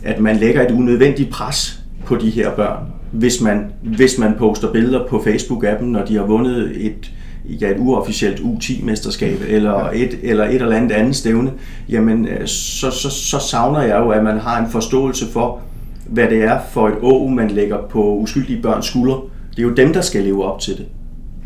at 0.04 0.20
man 0.20 0.36
lægger 0.36 0.66
et 0.66 0.70
unødvendigt 0.70 1.30
pres 1.30 1.80
på 2.04 2.16
de 2.16 2.30
her 2.30 2.50
børn, 2.50 2.78
hvis 3.10 3.40
man, 3.40 3.64
hvis 3.82 4.18
man 4.18 4.34
poster 4.38 4.72
billeder 4.72 5.06
på 5.06 5.16
Facebook-appen, 5.16 5.84
når 5.84 6.04
de 6.04 6.16
har 6.16 6.24
vundet 6.24 6.86
et, 6.86 7.12
ja, 7.44 7.70
et 7.70 7.76
uofficielt 7.78 8.40
U10-mesterskab 8.40 9.36
eller 9.48 9.90
et, 9.94 10.18
eller 10.22 10.44
et 10.44 10.54
eller 10.54 10.76
andet 10.76 10.92
andet 10.92 11.16
stævne, 11.16 11.52
jamen 11.88 12.28
øh, 12.28 12.46
så, 12.46 12.90
så, 12.90 13.10
så 13.10 13.38
savner 13.38 13.82
jeg 13.82 13.98
jo, 13.98 14.10
at 14.10 14.24
man 14.24 14.38
har 14.38 14.64
en 14.64 14.70
forståelse 14.70 15.26
for, 15.32 15.60
hvad 16.06 16.28
det 16.28 16.42
er 16.42 16.58
for 16.70 16.88
et 16.88 16.94
å, 17.02 17.28
man 17.28 17.50
lægger 17.50 17.78
på 17.90 18.16
uskyldige 18.16 18.62
børns 18.62 18.86
skuldre. 18.86 19.20
Det 19.50 19.58
er 19.58 19.62
jo 19.62 19.74
dem, 19.74 19.92
der 19.92 20.00
skal 20.00 20.22
leve 20.22 20.44
op 20.44 20.60
til 20.60 20.76
det. 20.76 20.86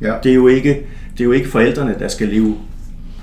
Ja. 0.03 0.15
Det, 0.23 0.31
er 0.31 0.35
jo 0.35 0.47
ikke, 0.47 0.69
det 1.13 1.21
er 1.21 1.25
jo 1.25 1.33
ikke 1.33 1.49
forældrene, 1.49 1.95
der 1.99 2.09
skal 2.09 2.29
leve 2.29 2.55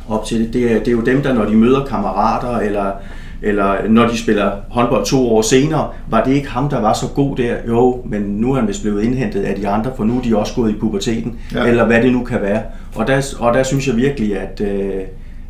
op 0.07 0.25
til 0.25 0.39
det. 0.39 0.53
Det 0.53 0.71
er, 0.71 0.79
det 0.79 0.87
er 0.87 0.91
jo 0.91 1.01
dem, 1.01 1.21
der 1.21 1.33
når 1.33 1.45
de 1.45 1.55
møder 1.55 1.85
kammerater 1.85 2.57
eller 2.57 2.91
eller 3.41 3.89
når 3.89 4.07
de 4.07 4.17
spiller 4.17 4.51
håndbold 4.69 5.05
to 5.05 5.35
år 5.35 5.41
senere, 5.41 5.89
var 6.09 6.23
det 6.23 6.33
ikke 6.33 6.49
ham, 6.49 6.69
der 6.69 6.81
var 6.81 6.93
så 6.93 7.05
god 7.15 7.35
der? 7.35 7.55
Jo, 7.67 8.01
men 8.05 8.21
nu 8.21 8.51
er 8.51 8.59
han 8.59 8.67
vist 8.67 8.81
blevet 8.81 9.03
indhentet 9.03 9.43
af 9.43 9.55
de 9.55 9.67
andre, 9.67 9.91
for 9.97 10.03
nu 10.03 10.17
er 10.17 10.21
de 10.21 10.37
også 10.37 10.55
gået 10.55 10.71
i 10.71 10.75
puberteten, 10.75 11.39
ja. 11.53 11.63
eller 11.65 11.85
hvad 11.85 12.01
det 12.01 12.11
nu 12.11 12.23
kan 12.23 12.41
være. 12.41 12.61
Og 12.95 13.07
der, 13.07 13.35
og 13.39 13.53
der 13.53 13.63
synes 13.63 13.87
jeg 13.87 13.95
virkelig, 13.97 14.39
at, 14.39 14.61
øh, 14.61 15.01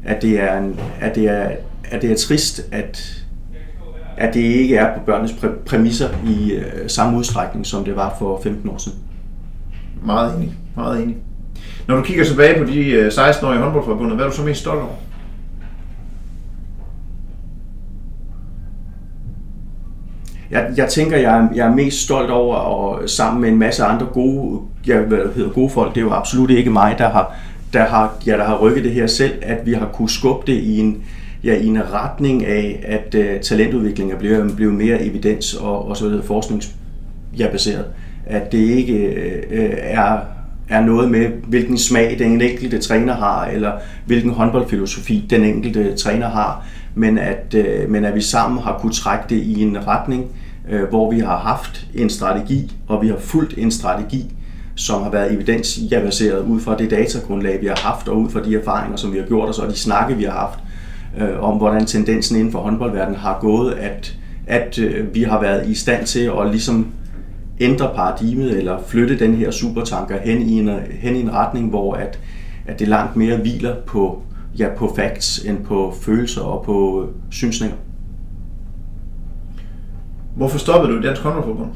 at, 0.05 0.21
det 0.21 0.41
er 0.41 0.57
en, 0.57 0.79
at, 1.01 1.15
det 1.15 1.27
er, 1.27 1.49
at 1.91 2.01
det 2.01 2.11
er 2.11 2.15
trist, 2.15 2.61
at, 2.71 3.23
at 4.17 4.33
det 4.33 4.39
ikke 4.41 4.75
er 4.75 4.97
på 4.97 4.99
børnenes 5.05 5.31
præ- 5.31 5.63
præmisser 5.65 6.09
i 6.27 6.51
øh, 6.53 6.63
samme 6.87 7.17
udstrækning, 7.17 7.65
som 7.65 7.83
det 7.83 7.95
var 7.95 8.15
for 8.19 8.41
15 8.43 8.69
år 8.69 8.77
siden. 8.77 8.97
Meget 10.05 10.37
enig, 10.37 10.53
meget 10.75 11.03
enig. 11.03 11.17
Når 11.87 11.95
du 11.95 12.01
kigger 12.01 12.25
tilbage 12.25 12.59
på 12.59 12.71
de 12.71 13.11
16 13.11 13.47
år 13.47 13.53
i 13.53 13.57
håndboldforbundet, 13.57 14.15
hvad 14.15 14.25
er 14.25 14.29
du 14.29 14.35
så 14.35 14.43
mest 14.43 14.59
stolt 14.61 14.81
over? 14.81 14.91
Jeg, 20.55 20.73
jeg 20.77 20.89
tænker, 20.89 21.17
jeg 21.17 21.37
er, 21.37 21.47
jeg 21.55 21.67
er 21.67 21.75
mest 21.75 22.01
stolt 22.01 22.29
over, 22.29 22.55
og 22.55 23.09
sammen 23.09 23.41
med 23.41 23.49
en 23.49 23.57
masse 23.57 23.83
andre 23.83 24.05
gode, 24.05 24.61
jeg, 24.87 24.99
hvad 24.99 25.17
hedder, 25.35 25.49
gode 25.49 25.69
folk, 25.69 25.95
det 25.95 26.01
er 26.01 26.05
jo 26.05 26.13
absolut 26.13 26.49
ikke 26.49 26.69
mig, 26.69 26.95
der 26.97 27.09
har, 27.09 27.35
der 27.73 27.85
har, 27.85 28.13
ja, 28.27 28.37
der 28.37 28.43
har 28.43 28.57
rykket 28.57 28.83
det 28.83 28.91
her 28.91 29.07
selv, 29.07 29.33
at 29.41 29.65
vi 29.65 29.73
har 29.73 29.85
kunne 29.93 30.09
skubbe 30.09 30.51
det 30.51 30.57
i 30.57 30.79
en, 30.79 31.03
ja, 31.43 31.55
i 31.55 31.65
en 31.65 31.93
retning 31.93 32.45
af, 32.45 32.83
at 32.83 33.15
øh, 33.15 33.35
uh, 33.35 33.41
talentudvikling 33.41 34.11
er 34.11 34.17
blevet, 34.17 34.55
blevet 34.55 34.73
mere 34.73 35.01
evidens 35.01 35.53
og, 35.53 35.87
og 35.87 35.97
så 35.97 36.07
videre 36.07 36.23
forskningsbaseret. 36.23 37.85
At 38.25 38.51
det 38.51 38.57
ikke 38.57 38.93
uh, 39.51 39.77
er, 39.77 40.19
er 40.69 40.81
noget 40.81 41.11
med, 41.11 41.27
hvilken 41.47 41.77
smag 41.77 42.15
den 42.19 42.41
enkelte 42.41 42.79
træner 42.79 43.13
har, 43.13 43.45
eller 43.45 43.71
hvilken 44.05 44.31
håndboldfilosofi 44.31 45.25
den 45.29 45.43
enkelte 45.43 45.95
træner 45.95 46.29
har, 46.29 46.65
men 46.95 47.17
at, 47.17 47.55
uh, 47.57 47.91
men 47.91 48.05
at 48.05 48.15
vi 48.15 48.21
sammen 48.21 48.59
har 48.59 48.77
kunne 48.81 48.93
trække 48.93 49.25
det 49.29 49.35
i 49.35 49.61
en 49.61 49.87
retning, 49.87 50.25
øh, 50.69 50.83
hvor 50.89 51.11
vi 51.11 51.19
har 51.19 51.37
haft 51.37 51.87
en 51.93 52.09
strategi, 52.09 52.71
og 52.87 53.01
vi 53.01 53.07
har 53.07 53.17
fulgt 53.17 53.57
en 53.57 53.71
strategi, 53.71 54.35
som 54.75 55.03
har 55.03 55.09
været 55.09 55.33
evidensbaseret 55.33 56.45
ud 56.45 56.59
fra 56.59 56.77
det 56.77 56.91
datagrundlag, 56.91 57.61
vi 57.61 57.67
har 57.67 57.79
haft, 57.79 58.07
og 58.07 58.17
ud 58.17 58.29
fra 58.29 58.43
de 58.43 58.55
erfaringer, 58.55 58.97
som 58.97 59.13
vi 59.13 59.17
har 59.17 59.25
gjort, 59.25 59.47
og 59.47 59.55
så 59.55 59.67
de 59.67 59.75
snakke, 59.75 60.17
vi 60.17 60.23
har 60.23 60.31
haft, 60.31 60.59
øh, 61.17 61.43
om 61.43 61.57
hvordan 61.57 61.85
tendensen 61.85 62.35
inden 62.35 62.51
for 62.51 62.59
håndboldverdenen 62.59 63.19
har 63.19 63.37
gået, 63.41 63.73
at, 63.73 64.17
at 64.47 64.79
øh, 64.79 65.15
vi 65.15 65.23
har 65.23 65.41
været 65.41 65.69
i 65.69 65.75
stand 65.75 66.05
til 66.05 66.31
at 66.39 66.49
ligesom 66.51 66.87
ændre 67.59 67.91
paradigmet, 67.95 68.57
eller 68.57 68.77
flytte 68.87 69.19
den 69.19 69.33
her 69.33 69.51
supertanker 69.51 70.19
hen 70.21 70.41
i 70.41 70.59
en, 70.59 70.69
hen 70.89 71.15
i 71.15 71.21
en 71.21 71.33
retning, 71.33 71.69
hvor 71.69 71.93
at, 71.93 72.19
at 72.67 72.79
det 72.79 72.87
langt 72.87 73.15
mere 73.15 73.37
hviler 73.37 73.75
på, 73.85 74.21
ja, 74.57 74.67
på 74.77 74.93
facts, 74.95 75.39
end 75.39 75.65
på 75.65 75.93
følelser 76.01 76.41
og 76.41 76.65
på 76.65 77.03
øh, 77.03 77.09
synsninger. 77.31 77.75
Hvorfor 80.35 80.57
stoppede 80.57 80.93
du 80.93 80.99
i 80.99 81.03
Dansk 81.03 81.21
Håndboldforbund? 81.21 81.69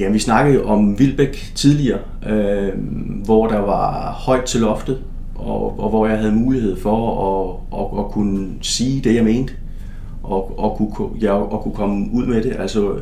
Ja, 0.00 0.10
vi 0.10 0.18
snakkede 0.18 0.64
om 0.64 0.98
Vilbæk 0.98 1.52
tidligere, 1.54 1.98
øh, 2.28 2.68
hvor 3.24 3.46
der 3.46 3.58
var 3.58 4.12
højt 4.12 4.44
til 4.44 4.60
loftet, 4.60 4.98
og, 5.34 5.80
og 5.80 5.88
hvor 5.90 6.06
jeg 6.06 6.18
havde 6.18 6.32
mulighed 6.32 6.76
for 6.76 7.24
at, 7.28 7.80
at, 7.80 8.04
at 8.04 8.10
kunne 8.10 8.48
sige 8.62 9.00
det, 9.04 9.14
jeg 9.14 9.24
mente, 9.24 9.52
og, 10.22 10.58
og, 10.58 10.90
kunne, 10.94 11.08
ja, 11.20 11.32
og 11.32 11.62
kunne 11.62 11.74
komme 11.74 12.06
ud 12.12 12.26
med 12.26 12.42
det. 12.42 12.56
Altså, 12.58 12.92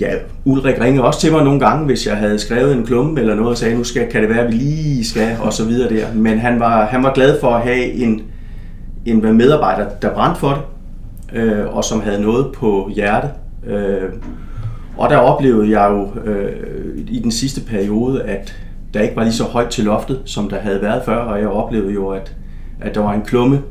ja, 0.00 0.10
Ulrik 0.44 0.80
ringede 0.80 1.04
også 1.04 1.20
til 1.20 1.32
mig 1.32 1.44
nogle 1.44 1.60
gange, 1.60 1.86
hvis 1.86 2.06
jeg 2.06 2.16
havde 2.16 2.38
skrevet 2.38 2.76
en 2.76 2.86
klumme 2.86 3.20
eller 3.20 3.34
noget, 3.34 3.50
og 3.50 3.58
sagde, 3.58 3.76
nu 3.76 3.84
skal, 3.84 4.10
kan 4.10 4.22
det 4.22 4.30
være, 4.30 4.40
at 4.46 4.52
vi 4.52 4.56
lige 4.56 5.04
skal, 5.04 5.36
og 5.40 5.52
så 5.52 5.64
videre 5.64 5.94
der. 5.94 6.14
Men 6.14 6.38
han 6.38 6.60
var, 6.60 6.84
han 6.86 7.02
var 7.02 7.12
glad 7.14 7.40
for 7.40 7.48
at 7.48 7.62
have 7.62 7.92
en, 7.92 8.22
en 9.04 9.36
medarbejder, 9.36 9.88
der 10.02 10.14
brændte 10.14 10.40
for 10.40 10.48
det, 10.48 10.60
øh, 11.34 11.76
og 11.76 11.84
som 11.84 12.00
havde 12.00 12.22
noget 12.22 12.52
på 12.52 12.90
hjerte. 12.94 13.28
Øh, 13.66 14.10
og 14.96 15.10
der 15.10 15.16
oplevede 15.16 15.80
jeg 15.80 15.90
jo 15.90 16.30
øh, 16.30 16.98
i 17.08 17.18
den 17.18 17.30
sidste 17.30 17.60
periode, 17.60 18.22
at 18.22 18.54
der 18.94 19.00
ikke 19.00 19.16
var 19.16 19.22
lige 19.22 19.32
så 19.32 19.44
højt 19.44 19.70
til 19.70 19.84
loftet, 19.84 20.22
som 20.24 20.48
der 20.48 20.58
havde 20.58 20.82
været 20.82 21.02
før, 21.04 21.16
og 21.16 21.40
jeg 21.40 21.48
oplevede 21.48 21.92
jo, 21.92 22.08
at, 22.08 22.36
at 22.80 22.94
der 22.94 23.00
var 23.00 23.12
en 23.12 23.22
klumme, 23.22 23.62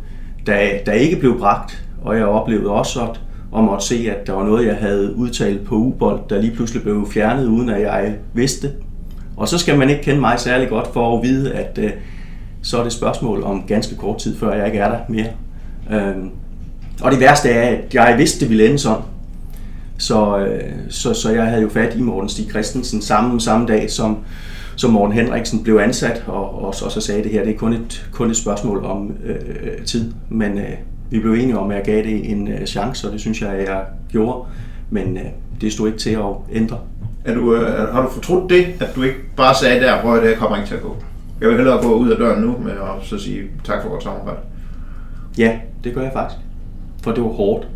der, 0.45 0.57
der 0.85 0.91
ikke 0.91 1.15
blev 1.19 1.39
bragt, 1.39 1.85
og 2.01 2.17
jeg 2.17 2.25
oplevede 2.25 2.71
også, 2.71 3.01
at, 3.01 3.21
og 3.51 3.63
måtte 3.63 3.85
se, 3.85 4.07
at 4.11 4.27
der 4.27 4.33
var 4.33 4.43
noget, 4.43 4.67
jeg 4.67 4.75
havde 4.75 5.15
udtalt 5.15 5.65
på 5.65 5.75
ubold, 5.75 6.19
der 6.29 6.41
lige 6.41 6.55
pludselig 6.55 6.83
blev 6.83 7.07
fjernet, 7.11 7.45
uden 7.45 7.69
at 7.69 7.81
jeg 7.81 8.15
vidste. 8.33 8.71
Og 9.37 9.47
så 9.47 9.57
skal 9.57 9.77
man 9.77 9.89
ikke 9.89 10.01
kende 10.01 10.19
mig 10.19 10.39
særlig 10.39 10.69
godt 10.69 10.87
for 10.87 11.17
at 11.17 11.23
vide, 11.23 11.53
at 11.53 11.79
øh, 11.81 11.91
så 12.61 12.79
er 12.79 12.83
det 12.83 12.91
spørgsmål 12.91 13.43
om 13.43 13.63
ganske 13.67 13.95
kort 13.95 14.17
tid, 14.17 14.37
før 14.37 14.53
jeg 14.53 14.65
ikke 14.65 14.79
er 14.79 14.89
der 14.89 14.99
mere. 15.09 15.29
Øh, 15.91 16.15
og 17.01 17.11
det 17.11 17.19
værste 17.19 17.49
er, 17.49 17.69
at 17.69 17.93
jeg 17.93 18.15
vidste, 18.17 18.39
det 18.39 18.49
ville 18.49 18.65
ende 18.65 18.79
sådan. 18.79 19.01
Så, 19.97 20.37
øh, 20.37 20.71
så, 20.89 21.13
så 21.13 21.31
jeg 21.31 21.45
havde 21.45 21.61
jo 21.61 21.69
fat 21.69 21.95
i 21.95 22.01
Morten 22.01 22.29
Stig 22.29 22.49
Christensen 22.49 23.01
samme, 23.01 23.41
samme 23.41 23.67
dag, 23.67 23.91
som, 23.91 24.17
som 24.75 24.91
Morten 24.91 25.15
Henriksen 25.15 25.63
blev 25.63 25.77
ansat, 25.77 26.23
og, 26.27 26.61
og, 26.61 26.65
og 26.65 26.91
så 26.91 27.01
sagde 27.01 27.23
det 27.23 27.31
her, 27.31 27.43
det 27.43 27.53
er 27.53 27.57
kun 27.57 27.73
et, 27.73 28.09
kun 28.11 28.29
et 28.29 28.37
spørgsmål 28.37 28.85
om 28.85 29.11
øh, 29.25 29.85
tid. 29.85 30.13
Men 30.29 30.57
øh, 30.57 30.73
vi 31.09 31.19
blev 31.19 31.33
enige 31.33 31.57
om, 31.57 31.71
at 31.71 31.77
jeg 31.77 31.85
gav 31.85 32.03
det 32.03 32.31
en 32.31 32.47
øh, 32.47 32.65
chance, 32.65 33.07
og 33.07 33.13
det 33.13 33.21
synes 33.21 33.41
jeg, 33.41 33.65
jeg 33.67 33.81
gjorde. 34.11 34.47
Men 34.89 35.17
øh, 35.17 35.23
det 35.61 35.73
stod 35.73 35.87
ikke 35.87 35.99
til 35.99 36.09
at 36.09 36.35
ændre. 36.51 36.77
Er 37.25 37.33
du, 37.33 37.55
øh, 37.55 37.93
har 37.93 38.01
du 38.01 38.09
fortrudt 38.09 38.49
det, 38.49 38.65
at 38.79 38.95
du 38.95 39.03
ikke 39.03 39.19
bare 39.35 39.55
sagde 39.55 39.79
der, 39.79 40.01
hvor 40.01 40.15
det 40.15 40.37
kommer 40.37 40.57
ikke 40.57 40.67
til 40.67 40.75
at 40.75 40.81
gå? 40.81 40.95
Jeg 41.41 41.49
vil 41.49 41.57
hellere 41.57 41.83
gå 41.83 41.93
ud 41.93 42.09
af 42.09 42.17
døren 42.17 42.41
nu 42.41 42.55
med 42.63 42.71
at 42.71 42.77
så 43.03 43.17
sige 43.17 43.41
tak 43.63 43.81
for 43.81 43.89
godt 43.89 44.03
samarbejde. 44.03 44.39
Ja, 45.37 45.59
det 45.83 45.93
gør 45.93 46.01
jeg 46.01 46.11
faktisk. 46.13 46.39
For 47.01 47.11
det 47.11 47.23
var 47.23 47.29
hårdt 47.29 47.67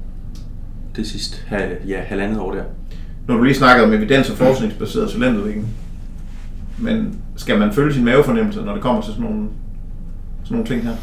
det 0.96 1.08
sidste 1.08 1.38
ja, 1.88 2.00
halvandet 2.00 2.40
år 2.40 2.54
der. 2.54 2.64
Når 3.28 3.38
du 3.38 3.44
lige 3.44 3.56
snakkede 3.56 3.88
om 3.88 3.94
evidens 3.94 4.30
og 4.30 4.38
forskningsbaseret 4.38 5.12
talentudvikling, 5.12 5.68
men 6.78 7.20
skal 7.36 7.60
man 7.60 7.74
følge 7.74 7.94
sin 7.94 8.06
mavefornemmelse, 8.06 8.62
når 8.62 8.74
det 8.74 8.82
kommer 8.82 9.02
til 9.02 9.14
sådan 9.14 9.30
nogle, 9.30 9.48
sådan 10.44 10.56
nogle 10.56 10.68
ting 10.68 10.84
her? 10.84 10.96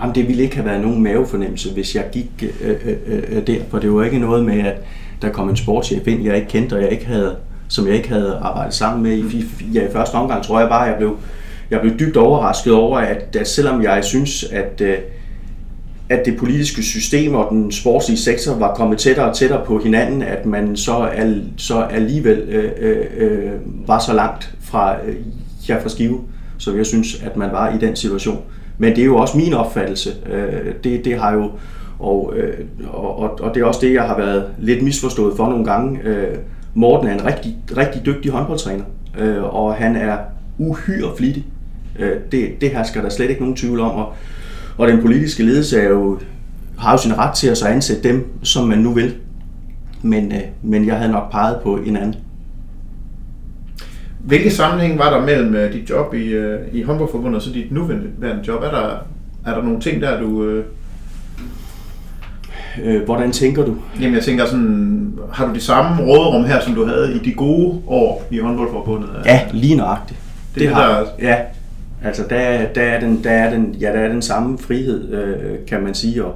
Jamen, 0.00 0.14
det 0.14 0.28
ville 0.28 0.42
ikke 0.42 0.56
have 0.56 0.66
været 0.66 0.80
nogen 0.80 1.02
mavefornemmelse, 1.02 1.72
hvis 1.72 1.94
jeg 1.94 2.04
gik 2.12 2.44
øh, 2.60 2.76
øh, 2.84 2.96
øh, 3.06 3.46
der, 3.46 3.58
for 3.70 3.78
det 3.78 3.92
var 3.92 4.02
ikke 4.02 4.18
noget 4.18 4.44
med, 4.44 4.58
at 4.58 4.76
der 5.22 5.30
kom 5.30 5.48
en 5.48 5.56
sportschef 5.56 6.06
ind, 6.06 6.22
jeg 6.22 6.36
ikke 6.36 6.48
kendte, 6.48 6.74
og 6.74 6.82
jeg 6.82 6.90
ikke 6.90 7.06
havde, 7.06 7.36
som 7.68 7.86
jeg 7.86 7.94
ikke 7.94 8.08
havde 8.08 8.38
arbejdet 8.42 8.74
sammen 8.74 9.02
med. 9.02 9.12
I, 9.12 9.44
ja, 9.74 9.88
i 9.88 9.92
første 9.92 10.14
omgang 10.14 10.44
tror 10.44 10.60
jeg 10.60 10.68
bare, 10.68 10.84
at 10.84 10.90
jeg 10.90 10.98
blev, 10.98 11.18
jeg 11.70 11.80
blev 11.80 11.98
dybt 11.98 12.16
overrasket 12.16 12.72
over, 12.72 12.98
at, 12.98 13.36
at 13.36 13.48
selvom 13.48 13.82
jeg 13.82 14.04
synes, 14.04 14.44
at, 14.44 14.80
øh, 14.80 14.98
at 16.08 16.22
det 16.24 16.36
politiske 16.36 16.82
system 16.82 17.34
og 17.34 17.48
den 17.50 17.72
sportslige 17.72 18.18
sektor 18.18 18.54
var 18.54 18.74
kommet 18.74 18.98
tættere 18.98 19.26
og 19.26 19.36
tættere 19.36 19.64
på 19.66 19.78
hinanden, 19.78 20.22
at 20.22 20.46
man 20.46 20.76
så, 20.76 20.96
al, 20.96 21.44
så 21.56 21.80
alligevel 21.80 22.38
øh, 22.38 22.72
øh, 22.78 23.06
øh 23.16 23.50
var 23.86 23.98
så 23.98 24.12
langt 24.12 24.54
fra, 24.60 24.96
øh, 25.06 25.14
ja, 25.68 25.78
fra 25.78 25.88
skive, 25.88 26.20
så 26.58 26.74
jeg 26.74 26.86
synes, 26.86 27.22
at 27.22 27.36
man 27.36 27.52
var 27.52 27.74
i 27.74 27.78
den 27.78 27.96
situation. 27.96 28.42
Men 28.78 28.90
det 28.90 29.00
er 29.00 29.04
jo 29.04 29.16
også 29.16 29.36
min 29.36 29.54
opfattelse. 29.54 30.10
Øh, 30.32 30.72
det, 30.84 31.04
det 31.04 31.18
har 31.18 31.32
jo, 31.32 31.50
og, 31.98 32.32
øh, 32.36 32.54
og, 32.86 33.40
og 33.40 33.54
det 33.54 33.60
er 33.60 33.64
også 33.64 33.80
det, 33.82 33.94
jeg 33.94 34.02
har 34.02 34.16
været 34.16 34.44
lidt 34.58 34.82
misforstået 34.82 35.36
for 35.36 35.48
nogle 35.48 35.64
gange. 35.64 36.00
Øh, 36.04 36.38
Morten 36.74 37.08
er 37.08 37.14
en 37.14 37.24
rigtig, 37.24 37.56
rigtig 37.76 38.06
dygtig 38.06 38.30
håndboldtræner, 38.30 38.84
øh, 39.18 39.54
og 39.54 39.74
han 39.74 39.96
er 39.96 40.16
uhyre 40.58 41.16
flittig. 41.16 41.44
Øh, 41.98 42.16
det, 42.32 42.60
det 42.60 42.70
her 42.70 42.82
skal 42.82 43.02
der 43.02 43.08
slet 43.08 43.30
ikke 43.30 43.40
nogen 43.40 43.56
tvivl 43.56 43.80
om, 43.80 43.90
og, 43.90 44.12
og 44.78 44.88
den 44.88 45.02
politiske 45.02 45.42
ledelse 45.42 45.80
er 45.80 45.88
jo, 45.88 46.18
har 46.78 46.92
jo 46.92 46.98
sin 46.98 47.18
ret 47.18 47.34
til 47.34 47.48
at 47.48 47.58
så 47.58 47.66
ansætte 47.66 48.08
dem, 48.08 48.26
som 48.42 48.68
man 48.68 48.78
nu 48.78 48.92
vil. 48.92 49.14
Men, 50.02 50.32
øh, 50.32 50.40
men 50.62 50.86
jeg 50.86 50.96
havde 50.96 51.12
nok 51.12 51.30
peget 51.30 51.60
på 51.62 51.76
en 51.76 51.96
anden. 51.96 52.14
Hvilke 54.18 54.50
sammenhæng 54.50 54.98
var 54.98 55.10
der 55.10 55.26
mellem 55.26 55.54
øh, 55.54 55.72
dit 55.72 55.90
job 55.90 56.14
i, 56.14 56.24
øh, 56.24 56.58
i 56.72 56.82
håndboldforbundet 56.82 57.36
og 57.36 57.42
så 57.42 57.52
dit 57.52 57.72
nuværende 57.72 58.40
job? 58.48 58.62
Er 58.62 58.70
der, 58.70 59.06
er 59.46 59.54
der 59.54 59.62
nogle 59.62 59.80
ting 59.80 60.02
der, 60.02 60.20
du... 60.20 60.44
Øh... 60.44 60.64
Øh, 62.84 63.04
hvordan 63.04 63.32
tænker 63.32 63.64
du? 63.64 63.76
Jamen 64.00 64.14
jeg 64.14 64.22
tænker 64.22 64.46
sådan, 64.46 65.12
har 65.32 65.46
du 65.46 65.54
de 65.54 65.60
samme 65.60 66.02
råderum 66.02 66.44
her, 66.44 66.60
som 66.60 66.74
du 66.74 66.86
havde 66.86 67.14
i 67.14 67.18
de 67.18 67.32
gode 67.32 67.80
år 67.86 68.26
i 68.30 68.38
håndboldforbundet? 68.38 69.08
Ja, 69.26 69.40
lige 69.52 69.76
nøjagtigt. 69.76 70.20
Det, 70.54 70.60
det 70.60 70.68
har, 70.68 70.88
der... 70.88 71.06
Ja, 71.22 71.36
altså 72.04 72.22
der, 72.30 72.66
der, 72.74 72.82
er 72.82 73.00
den, 73.00 73.24
der, 73.24 73.30
er 73.30 73.50
den, 73.50 73.76
ja, 73.80 73.86
der 73.86 73.98
er 73.98 74.08
den 74.08 74.22
samme 74.22 74.58
frihed, 74.58 75.12
øh, 75.12 75.66
kan 75.66 75.82
man 75.82 75.94
sige, 75.94 76.24
og, 76.24 76.34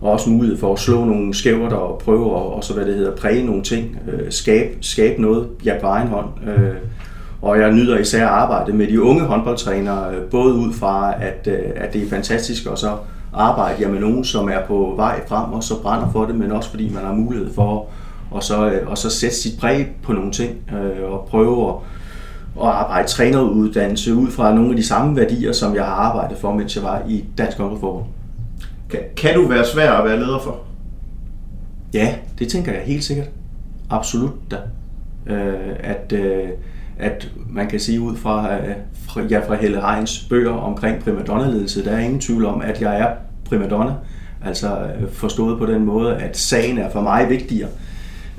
og 0.00 0.12
også 0.12 0.30
mulighed 0.30 0.58
for 0.58 0.72
at 0.72 0.78
slå 0.78 1.04
nogle 1.04 1.34
skæver 1.34 1.70
og 1.70 1.98
prøve 1.98 2.26
at, 2.26 2.42
og 2.42 2.64
så 2.64 2.74
hvad 2.74 2.84
det 2.84 2.94
hedder, 2.94 3.16
præge 3.16 3.46
nogle 3.46 3.62
ting, 3.62 3.98
øh, 4.12 4.32
skabe, 4.32 4.70
skabe 4.80 5.22
noget 5.22 5.48
ja, 5.64 5.74
på 5.80 5.86
egen 5.86 6.08
hånd. 6.08 6.28
Øh, 6.48 6.74
og 7.42 7.58
jeg 7.58 7.72
nyder 7.72 7.98
især 7.98 8.26
at 8.26 8.32
arbejde 8.32 8.72
med 8.72 8.86
de 8.86 9.02
unge 9.02 9.22
håndboldtrænere, 9.22 10.14
øh, 10.14 10.22
både 10.22 10.54
ud 10.54 10.72
fra, 10.72 11.14
at, 11.20 11.46
øh, 11.46 11.58
at 11.76 11.92
det 11.92 12.02
er 12.02 12.10
fantastisk, 12.10 12.66
og 12.66 12.78
så 12.78 12.96
arbejde 13.32 13.82
jeg 13.82 13.90
med 13.90 14.00
nogen, 14.00 14.24
som 14.24 14.48
er 14.48 14.66
på 14.66 14.92
vej 14.96 15.20
frem, 15.28 15.52
og 15.52 15.62
så 15.62 15.82
brænder 15.82 16.08
for 16.12 16.24
det, 16.24 16.34
men 16.34 16.52
også 16.52 16.70
fordi 16.70 16.92
man 16.94 17.04
har 17.04 17.12
mulighed 17.12 17.54
for 17.54 17.86
at 18.36 18.44
så, 18.44 18.70
øh, 18.70 18.88
og 18.88 18.98
så 18.98 19.10
sætte 19.10 19.36
sit 19.36 19.60
præg 19.60 19.86
på 20.02 20.12
nogle 20.12 20.32
ting, 20.32 20.50
øh, 20.72 21.12
og 21.12 21.26
prøve 21.30 21.68
at, 21.68 21.74
at 22.62 22.68
arbejde 22.68 23.08
træneruddannelse 23.08 24.14
ud 24.14 24.30
fra 24.30 24.54
nogle 24.54 24.70
af 24.70 24.76
de 24.76 24.86
samme 24.86 25.16
værdier, 25.16 25.52
som 25.52 25.74
jeg 25.74 25.84
har 25.84 25.92
arbejdet 25.92 26.38
for, 26.38 26.52
mens 26.52 26.76
jeg 26.76 26.84
var 26.84 27.02
i 27.08 27.24
Dansk 27.38 27.58
Håndboldforbund. 27.58 28.04
Kan, 28.90 29.00
kan 29.16 29.34
du 29.34 29.48
være 29.48 29.64
svær 29.64 29.92
at 29.92 30.04
være 30.04 30.18
leder 30.18 30.38
for? 30.38 30.60
Ja, 31.94 32.14
det 32.38 32.48
tænker 32.48 32.72
jeg 32.72 32.82
helt 32.84 33.04
sikkert. 33.04 33.28
Absolut 33.90 34.32
da. 34.50 34.56
Øh, 35.26 35.76
at, 35.80 36.12
øh, 36.12 36.48
at 36.98 37.30
man 37.50 37.68
kan 37.68 37.80
sige 37.80 38.00
ud 38.00 38.16
fra, 38.16 38.54
øh, 38.54 38.74
fra, 39.08 39.22
ja, 39.22 39.38
fra 39.48 39.54
Helle 39.54 39.80
Heins 39.90 40.26
bøger 40.30 40.52
omkring 40.52 41.02
primadonna-ledelse, 41.02 41.84
der 41.84 41.90
er 41.90 41.98
ingen 41.98 42.20
tvivl 42.20 42.44
om, 42.44 42.60
at 42.60 42.82
jeg 42.82 43.00
er 43.00 43.08
primadonna. 43.44 43.92
Altså 44.44 44.78
øh, 44.78 45.12
forstået 45.12 45.58
på 45.58 45.66
den 45.66 45.84
måde, 45.84 46.16
at 46.16 46.36
sagen 46.36 46.78
er 46.78 46.90
for 46.90 47.00
mig 47.00 47.28
vigtigere, 47.28 47.68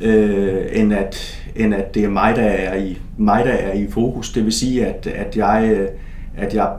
øh, 0.02 0.62
end, 0.72 0.94
at, 0.94 1.41
end 1.56 1.76
at 1.76 1.96
det 1.96 2.04
er 2.04 2.10
mig, 2.10 2.36
der 2.36 2.42
er 2.42 2.78
i, 2.78 2.98
mig, 3.18 3.46
der 3.46 3.52
er 3.52 3.74
i 3.74 3.88
fokus. 3.92 4.32
Det 4.32 4.46
vil 4.46 4.54
sige, 4.54 4.86
at, 4.86 5.08
at, 5.08 5.38
jeg, 5.38 5.88
at, 6.38 6.54
jeg, 6.54 6.70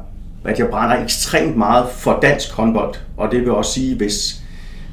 at 0.45 0.59
jeg 0.59 0.69
brænder 0.69 1.05
ekstremt 1.05 1.57
meget 1.57 1.89
for 1.89 2.19
dansk 2.23 2.53
håndbold. 2.53 2.95
Og 3.17 3.33
det 3.33 3.41
vil 3.41 3.51
også 3.51 3.73
sige, 3.73 3.97
hvis, 3.97 4.43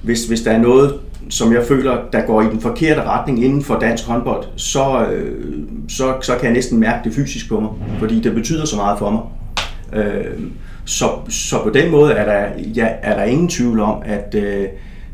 hvis, 0.03 0.25
hvis 0.25 0.41
der 0.41 0.51
er 0.51 0.59
noget, 0.59 0.99
som 1.29 1.53
jeg 1.53 1.63
føler, 1.63 1.97
der 2.13 2.21
går 2.21 2.41
i 2.41 2.45
den 2.45 2.61
forkerte 2.61 3.03
retning 3.03 3.43
inden 3.43 3.63
for 3.63 3.79
dansk 3.79 4.05
håndbold, 4.05 4.43
så, 4.55 5.05
øh, 5.05 5.63
så, 5.87 6.13
så 6.21 6.35
kan 6.35 6.43
jeg 6.43 6.53
næsten 6.53 6.79
mærke 6.79 7.09
det 7.09 7.15
fysisk 7.15 7.49
på 7.49 7.59
mig, 7.59 7.69
fordi 7.99 8.19
det 8.19 8.33
betyder 8.33 8.65
så 8.65 8.75
meget 8.75 8.99
for 8.99 9.09
mig. 9.09 9.21
Øh, 10.03 10.39
så, 10.85 11.05
så 11.29 11.63
på 11.63 11.69
den 11.69 11.91
måde 11.91 12.13
er 12.13 12.25
der, 12.25 12.63
ja, 12.75 12.87
er 13.01 13.15
der 13.15 13.23
ingen 13.23 13.47
tvivl 13.47 13.79
om, 13.79 14.01
at, 14.05 14.35
øh, 14.35 14.67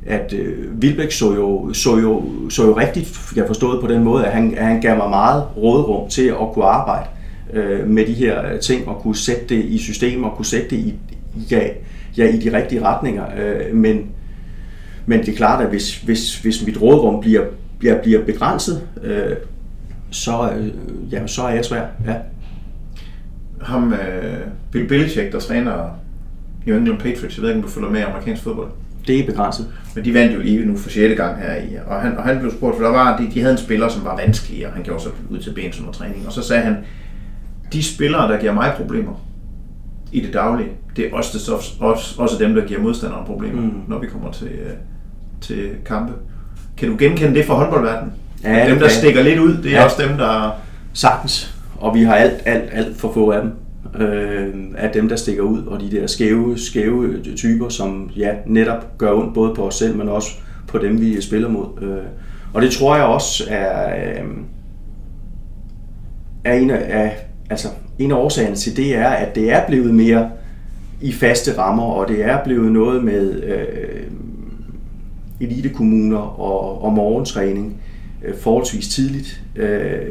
at 0.06 0.34
øh, 0.34 0.82
Vilbæk 0.82 1.12
så 1.12 1.34
jo, 1.34 1.74
så, 1.74 1.98
jo, 1.98 2.24
så 2.50 2.66
jo 2.66 2.78
rigtigt, 2.78 3.20
jeg 3.36 3.44
forstået 3.48 3.82
på 3.82 3.88
den 3.88 4.04
måde, 4.04 4.26
at 4.26 4.32
han, 4.32 4.54
at 4.58 4.66
han 4.66 4.82
gav 4.82 4.98
mig 4.98 5.10
meget 5.10 5.44
rådrum 5.58 6.10
til 6.10 6.28
at 6.28 6.48
kunne 6.54 6.66
arbejde 6.66 7.08
øh, 7.54 7.88
med 7.88 8.06
de 8.06 8.14
her 8.14 8.58
ting, 8.58 8.88
og 8.88 9.02
kunne 9.02 9.16
sætte 9.16 9.56
det 9.56 9.66
i 9.66 9.78
system, 9.78 10.24
og 10.24 10.36
kunne 10.36 10.46
sætte 10.46 10.70
det 10.70 10.78
i, 10.78 10.94
ja, 11.52 11.62
ja, 12.18 12.28
i 12.28 12.38
de 12.38 12.58
rigtige 12.58 12.84
retninger. 12.84 13.26
Øh, 13.38 13.76
men 13.76 14.12
men 15.06 15.20
det 15.20 15.30
er 15.30 15.36
klart, 15.36 15.64
at 15.64 15.70
hvis, 15.70 15.98
hvis, 15.98 16.40
hvis 16.42 16.66
mit 16.66 16.82
rådrum 16.82 17.22
bliver, 17.22 17.46
bliver, 17.80 18.02
bliver 18.02 18.26
begrænset, 18.26 18.82
øh, 19.04 19.36
så, 20.12 20.52
øh, 20.52 20.68
ja, 21.14 21.28
så 21.28 21.42
er 21.42 21.54
jeg 21.54 21.66
svær. 21.66 21.86
Ja. 22.08 22.16
Ham, 23.62 23.94
øh, 23.94 24.40
Bill 24.72 24.88
Belichick, 24.88 25.32
der 25.32 25.40
træner 25.40 26.00
New 26.66 26.78
England 26.78 26.98
Patriots, 26.98 27.38
jeg 27.38 27.42
ved 27.42 27.50
ikke, 27.50 27.58
om 27.58 27.64
du 27.64 27.70
følger 27.70 27.90
med 27.90 28.02
amerikansk 28.02 28.44
fodbold. 28.44 28.70
Det 29.08 29.20
er 29.20 29.26
begrænset. 29.26 29.74
Men 29.96 30.06
de 30.06 30.14
vandt 30.14 30.36
jo 30.36 30.40
lige 30.40 30.66
nu 30.66 30.78
for 30.78 30.90
6. 30.90 31.18
gang 31.18 31.38
her 31.38 31.56
i, 31.56 31.76
og 31.88 32.02
han, 32.02 32.18
og 32.18 32.24
han 32.24 32.40
blev 32.40 32.52
spurgt, 32.52 32.78
for 32.78 32.84
der 32.84 32.92
var, 32.92 33.18
de, 33.18 33.32
de 33.34 33.42
havde 33.42 33.52
en 33.52 33.58
spiller, 33.58 33.90
som 33.90 34.06
var 34.06 34.16
vanskelig, 34.16 34.68
og 34.68 34.74
han 34.74 34.84
gjorde 34.84 35.04
sig 35.04 35.12
ud 35.30 35.40
til 35.40 35.54
ben 35.54 35.74
under 35.80 35.92
træning, 35.94 36.28
og 36.28 36.34
så 36.34 36.42
sagde 36.42 36.62
han, 36.62 36.78
de 37.74 37.84
spillere, 37.84 38.32
der 38.32 38.40
giver 38.40 38.54
mig 38.54 38.74
problemer 38.78 39.26
i 40.12 40.20
det 40.20 40.34
daglige, 40.34 40.70
det 40.96 41.06
er 41.06 41.16
også, 41.16 41.38
det, 41.38 41.54
også, 41.80 42.16
også 42.22 42.36
dem, 42.40 42.54
der 42.56 42.66
giver 42.66 42.82
modstanderen 42.82 43.26
problemer, 43.26 43.62
mm. 43.62 43.82
når 43.88 44.00
vi 44.00 44.08
kommer 44.08 44.32
til, 44.32 44.48
øh, 44.48 44.74
til 45.42 45.70
kampe. 45.86 46.14
Kan 46.78 46.90
du 46.90 46.96
genkende 47.00 47.36
det 47.36 47.46
fra 47.46 47.54
håndboldverdenen? 47.54 48.14
Ja, 48.44 48.70
dem, 48.70 48.80
der 48.80 48.88
stikker 48.88 49.24
lidt 49.24 49.40
ud, 49.40 49.58
det 49.64 49.72
er 49.72 49.78
ja. 49.78 49.84
også 49.84 50.04
dem, 50.08 50.18
der... 50.18 50.52
Sagtens. 50.94 51.56
Og 51.78 51.96
vi 51.96 52.04
har 52.04 52.16
alt, 52.16 52.42
alt, 52.46 52.70
alt 52.72 52.98
for 52.98 53.12
få 53.14 53.30
af 53.30 53.42
dem. 53.42 53.52
Øh, 54.00 54.54
af 54.78 54.90
dem, 54.92 55.10
der 55.10 55.16
stikker 55.16 55.44
ud, 55.44 55.66
og 55.66 55.80
de 55.80 55.92
der 55.92 56.08
skæve, 56.08 56.58
skæve 56.58 57.22
typer, 57.36 57.70
som 57.70 58.10
ja, 58.18 58.34
netop 58.46 58.98
gør 58.98 59.12
ondt 59.14 59.34
både 59.34 59.56
på 59.56 59.68
os 59.68 59.76
selv, 59.76 59.98
men 59.98 60.10
også 60.10 60.30
på 60.68 60.78
dem, 60.78 61.02
vi 61.02 61.22
spiller 61.22 61.50
mod. 61.50 61.82
Øh, 61.82 62.04
og 62.54 62.62
det 62.62 62.72
tror 62.72 62.96
jeg 62.96 63.06
også 63.06 63.44
er, 63.50 63.96
øh, 63.96 64.28
er 66.44 66.54
en 66.54 66.70
af, 66.70 67.28
altså, 67.50 67.68
en 68.00 68.12
af 68.12 68.16
årsagerne 68.16 68.56
til 68.56 68.78
det 68.78 68.96
er, 68.96 69.08
at 69.08 69.36
det 69.36 69.52
er 69.52 69.68
blevet 69.68 69.94
mere 69.94 70.30
i 71.02 71.12
faste 71.12 71.58
rammer, 71.58 71.84
og 71.84 72.08
det 72.08 72.26
er 72.26 72.44
blevet 72.44 72.72
noget 72.72 73.04
med 73.04 73.44
øh, 73.44 74.04
elitekommuner 75.40 76.18
og, 76.18 76.84
og 76.84 76.94
morgentræning 76.94 77.82
øh, 78.26 78.38
forholdsvis 78.38 78.88
tidligt, 78.88 79.42
øh, 79.56 80.02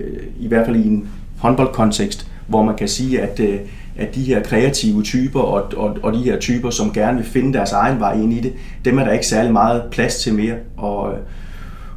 i 0.40 0.48
hvert 0.48 0.66
fald 0.66 0.76
i 0.76 0.88
en 0.88 1.08
håndboldkontekst, 1.38 2.30
hvor 2.46 2.62
man 2.62 2.76
kan 2.76 2.88
sige, 2.88 3.20
at, 3.20 3.40
øh, 3.40 3.58
at 3.96 4.14
de 4.14 4.22
her 4.22 4.42
kreative 4.42 5.02
typer 5.02 5.40
og, 5.40 5.62
og, 5.76 5.96
og 6.02 6.12
de 6.12 6.18
her 6.18 6.38
typer, 6.38 6.70
som 6.70 6.92
gerne 6.92 7.16
vil 7.16 7.26
finde 7.26 7.52
deres 7.52 7.72
egen 7.72 8.00
vej 8.00 8.12
ind 8.12 8.32
i 8.32 8.40
det, 8.40 8.52
dem 8.84 8.98
er 8.98 9.04
der 9.04 9.12
ikke 9.12 9.26
særlig 9.26 9.52
meget 9.52 9.82
plads 9.90 10.16
til 10.16 10.34
mere. 10.34 10.54
Og, 10.76 11.14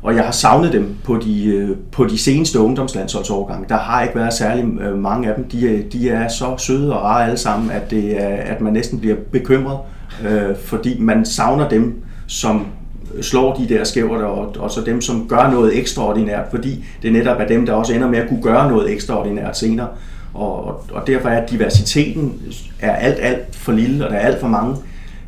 og 0.01 0.15
jeg 0.15 0.23
har 0.23 0.31
savnet 0.31 0.73
dem 0.73 0.95
på 1.03 1.17
de, 1.17 1.45
øh, 1.45 1.69
på 1.91 2.05
de 2.05 2.17
seneste 2.17 2.59
ungdomslandsholdsårgange. 2.59 3.65
Der 3.69 3.77
har 3.77 4.03
ikke 4.03 4.15
været 4.15 4.33
særlig 4.33 4.65
øh, 4.81 4.97
mange 4.97 5.29
af 5.29 5.35
dem. 5.35 5.43
De, 5.43 5.85
de 5.91 6.09
er 6.09 6.27
så 6.27 6.55
søde 6.57 6.93
og 6.97 7.03
rare 7.03 7.25
alle 7.25 7.37
sammen, 7.37 7.71
at, 7.71 7.91
det 7.91 8.23
er, 8.23 8.27
at 8.27 8.61
man 8.61 8.73
næsten 8.73 8.99
bliver 8.99 9.15
bekymret, 9.31 9.77
øh, 10.27 10.55
fordi 10.65 10.99
man 10.99 11.25
savner 11.25 11.69
dem, 11.69 12.03
som 12.27 12.65
slår 13.21 13.55
de 13.55 13.69
der 13.69 13.83
skæver 13.83 14.23
og, 14.23 14.55
og 14.59 14.71
så 14.71 14.81
dem, 14.81 15.01
som 15.01 15.27
gør 15.27 15.51
noget 15.51 15.77
ekstraordinært, 15.77 16.45
fordi 16.49 16.85
det 17.01 17.13
netop 17.13 17.39
er 17.39 17.47
dem, 17.47 17.65
der 17.65 17.73
også 17.73 17.93
ender 17.93 18.09
med 18.09 18.19
at 18.19 18.29
kunne 18.29 18.41
gøre 18.41 18.69
noget 18.69 18.91
ekstraordinært 18.91 19.57
senere 19.57 19.87
og, 20.37 20.83
og 20.91 21.07
derfor 21.07 21.29
er 21.29 21.45
diversiteten 21.45 22.41
er 22.79 22.95
alt, 22.95 23.17
alt 23.21 23.55
for 23.55 23.71
lille, 23.71 24.05
og 24.05 24.11
der 24.11 24.17
er 24.17 24.27
alt 24.27 24.39
for 24.39 24.47
mange, 24.47 24.75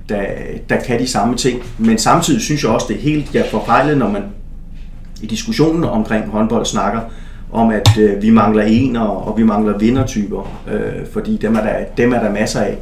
der, 0.10 0.24
der 0.70 0.80
kan 0.80 1.00
de 1.00 1.08
samme 1.08 1.36
ting. 1.36 1.62
Men 1.78 1.98
samtidig 1.98 2.42
synes 2.42 2.64
jeg 2.64 2.72
også, 2.72 2.86
det 2.90 2.96
er 2.96 3.02
helt 3.02 3.36
ja, 3.36 3.44
forfejlet, 3.52 3.98
når 3.98 4.10
man 4.10 4.24
i 5.22 5.26
diskussionen 5.26 5.84
omkring 5.84 6.30
håndbold 6.30 6.66
snakker 6.66 7.02
om, 7.52 7.70
at 7.70 7.98
øh, 8.00 8.22
vi 8.22 8.30
mangler 8.30 8.64
ener, 8.64 9.02
og 9.02 9.38
vi 9.38 9.44
mangler 9.44 9.78
vindertyper, 9.78 10.62
øh, 10.72 11.08
fordi 11.14 11.38
dem 11.38 11.56
er, 11.56 11.62
der, 11.62 11.86
dem 11.98 12.14
er 12.14 12.20
der 12.20 12.32
masser 12.32 12.62
af, 12.62 12.78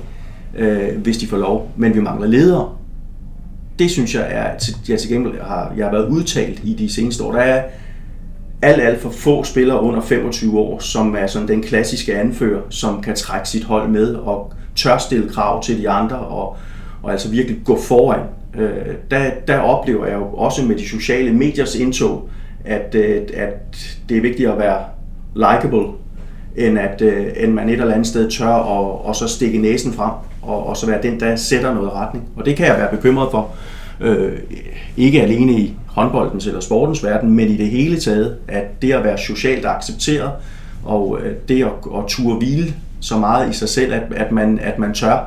øh, 0.58 0.98
hvis 0.98 1.18
de 1.18 1.28
får 1.28 1.38
lov. 1.38 1.72
Men 1.78 1.96
vi 1.96 2.02
mangler 2.02 2.28
ledere, 2.28 2.70
det 3.80 3.92
synes 3.92 4.16
jeg 4.16 4.28
er, 4.30 4.72
jeg 4.90 5.00
til 5.00 5.10
gengæld 5.10 5.42
har, 5.42 5.74
jeg 5.78 5.86
har 5.86 5.92
været 5.92 6.08
udtalt 6.10 6.62
i 6.64 6.74
de 6.74 6.94
seneste 6.94 7.24
år. 7.24 7.32
Der 7.32 7.40
er 7.40 7.64
alt, 8.62 8.82
alt 8.82 9.02
for 9.02 9.10
få 9.10 9.44
spillere 9.44 9.82
under 9.82 10.02
25 10.02 10.60
år, 10.60 10.80
som 10.80 11.16
er 11.16 11.28
sådan 11.28 11.48
den 11.48 11.64
klassiske 11.64 12.16
anfører, 12.16 12.62
som 12.70 13.02
kan 13.02 13.16
trække 13.16 13.50
sit 13.50 13.64
hold 13.64 13.90
med 13.90 14.16
og 14.16 14.54
tør 14.76 14.98
stille 14.98 15.30
krav 15.30 15.64
til 15.64 15.78
de 15.78 15.90
andre 15.90 16.18
og, 16.18 16.58
og 17.04 17.12
altså 17.12 17.30
virkelig 17.30 17.62
gå 17.66 17.80
foran. 17.82 18.20
Øh, 18.56 18.96
der, 19.12 19.30
der 19.48 19.60
oplever 19.60 20.06
jeg 20.06 20.16
jo 20.16 20.26
også 20.26 20.66
med 20.66 20.76
de 20.76 20.88
sociale 20.90 21.34
mediers 21.34 21.76
indtog, 21.76 22.30
at, 22.66 22.96
øh, 22.96 23.22
at 23.34 23.78
det 24.10 24.18
er 24.18 24.22
vigtigt 24.22 24.50
at 24.50 24.60
være 24.60 24.80
likable, 25.36 25.88
end 26.56 26.80
at 26.80 27.02
øh, 27.02 27.28
end 27.38 27.54
man 27.54 27.70
et 27.70 27.74
eller 27.74 27.94
andet 27.94 28.08
sted 28.08 28.32
tør 28.32 28.48
og, 28.48 29.06
og 29.06 29.16
så 29.16 29.28
stikke 29.28 29.58
næsen 29.58 29.94
frem 29.94 30.12
og, 30.42 30.68
og 30.68 30.78
så 30.78 30.88
være 30.88 31.02
den, 31.02 31.20
der 31.20 31.36
sætter 31.36 31.74
noget 31.74 31.94
retning. 31.94 32.30
Og 32.36 32.46
det 32.46 32.56
kan 32.56 32.68
jeg 32.68 32.78
være 32.78 32.92
bekymret 32.92 33.32
for. 33.32 33.56
Øh, 34.00 34.38
ikke 34.98 35.22
alene 35.22 35.52
i 35.52 35.74
håndboldens 35.88 36.48
eller 36.48 36.60
sportens 36.60 37.04
verden, 37.04 37.32
men 37.32 37.48
i 37.48 37.58
det 37.58 37.68
hele 37.68 38.00
taget, 38.00 38.38
at 38.48 38.82
det 38.82 38.94
at 38.94 39.04
være 39.04 39.18
socialt 39.18 39.66
accepteret, 39.66 40.32
og 40.84 41.20
øh, 41.22 41.36
det 41.48 41.64
at, 41.64 41.72
at 41.98 42.04
turde 42.08 42.38
hvile 42.38 42.74
så 43.00 43.18
meget 43.18 43.50
i 43.50 43.54
sig 43.54 43.70
selv, 43.70 43.94
at, 43.94 44.02
at, 44.16 44.32
man, 44.32 44.60
at 44.60 44.80
man 44.80 44.94
tør 44.94 45.20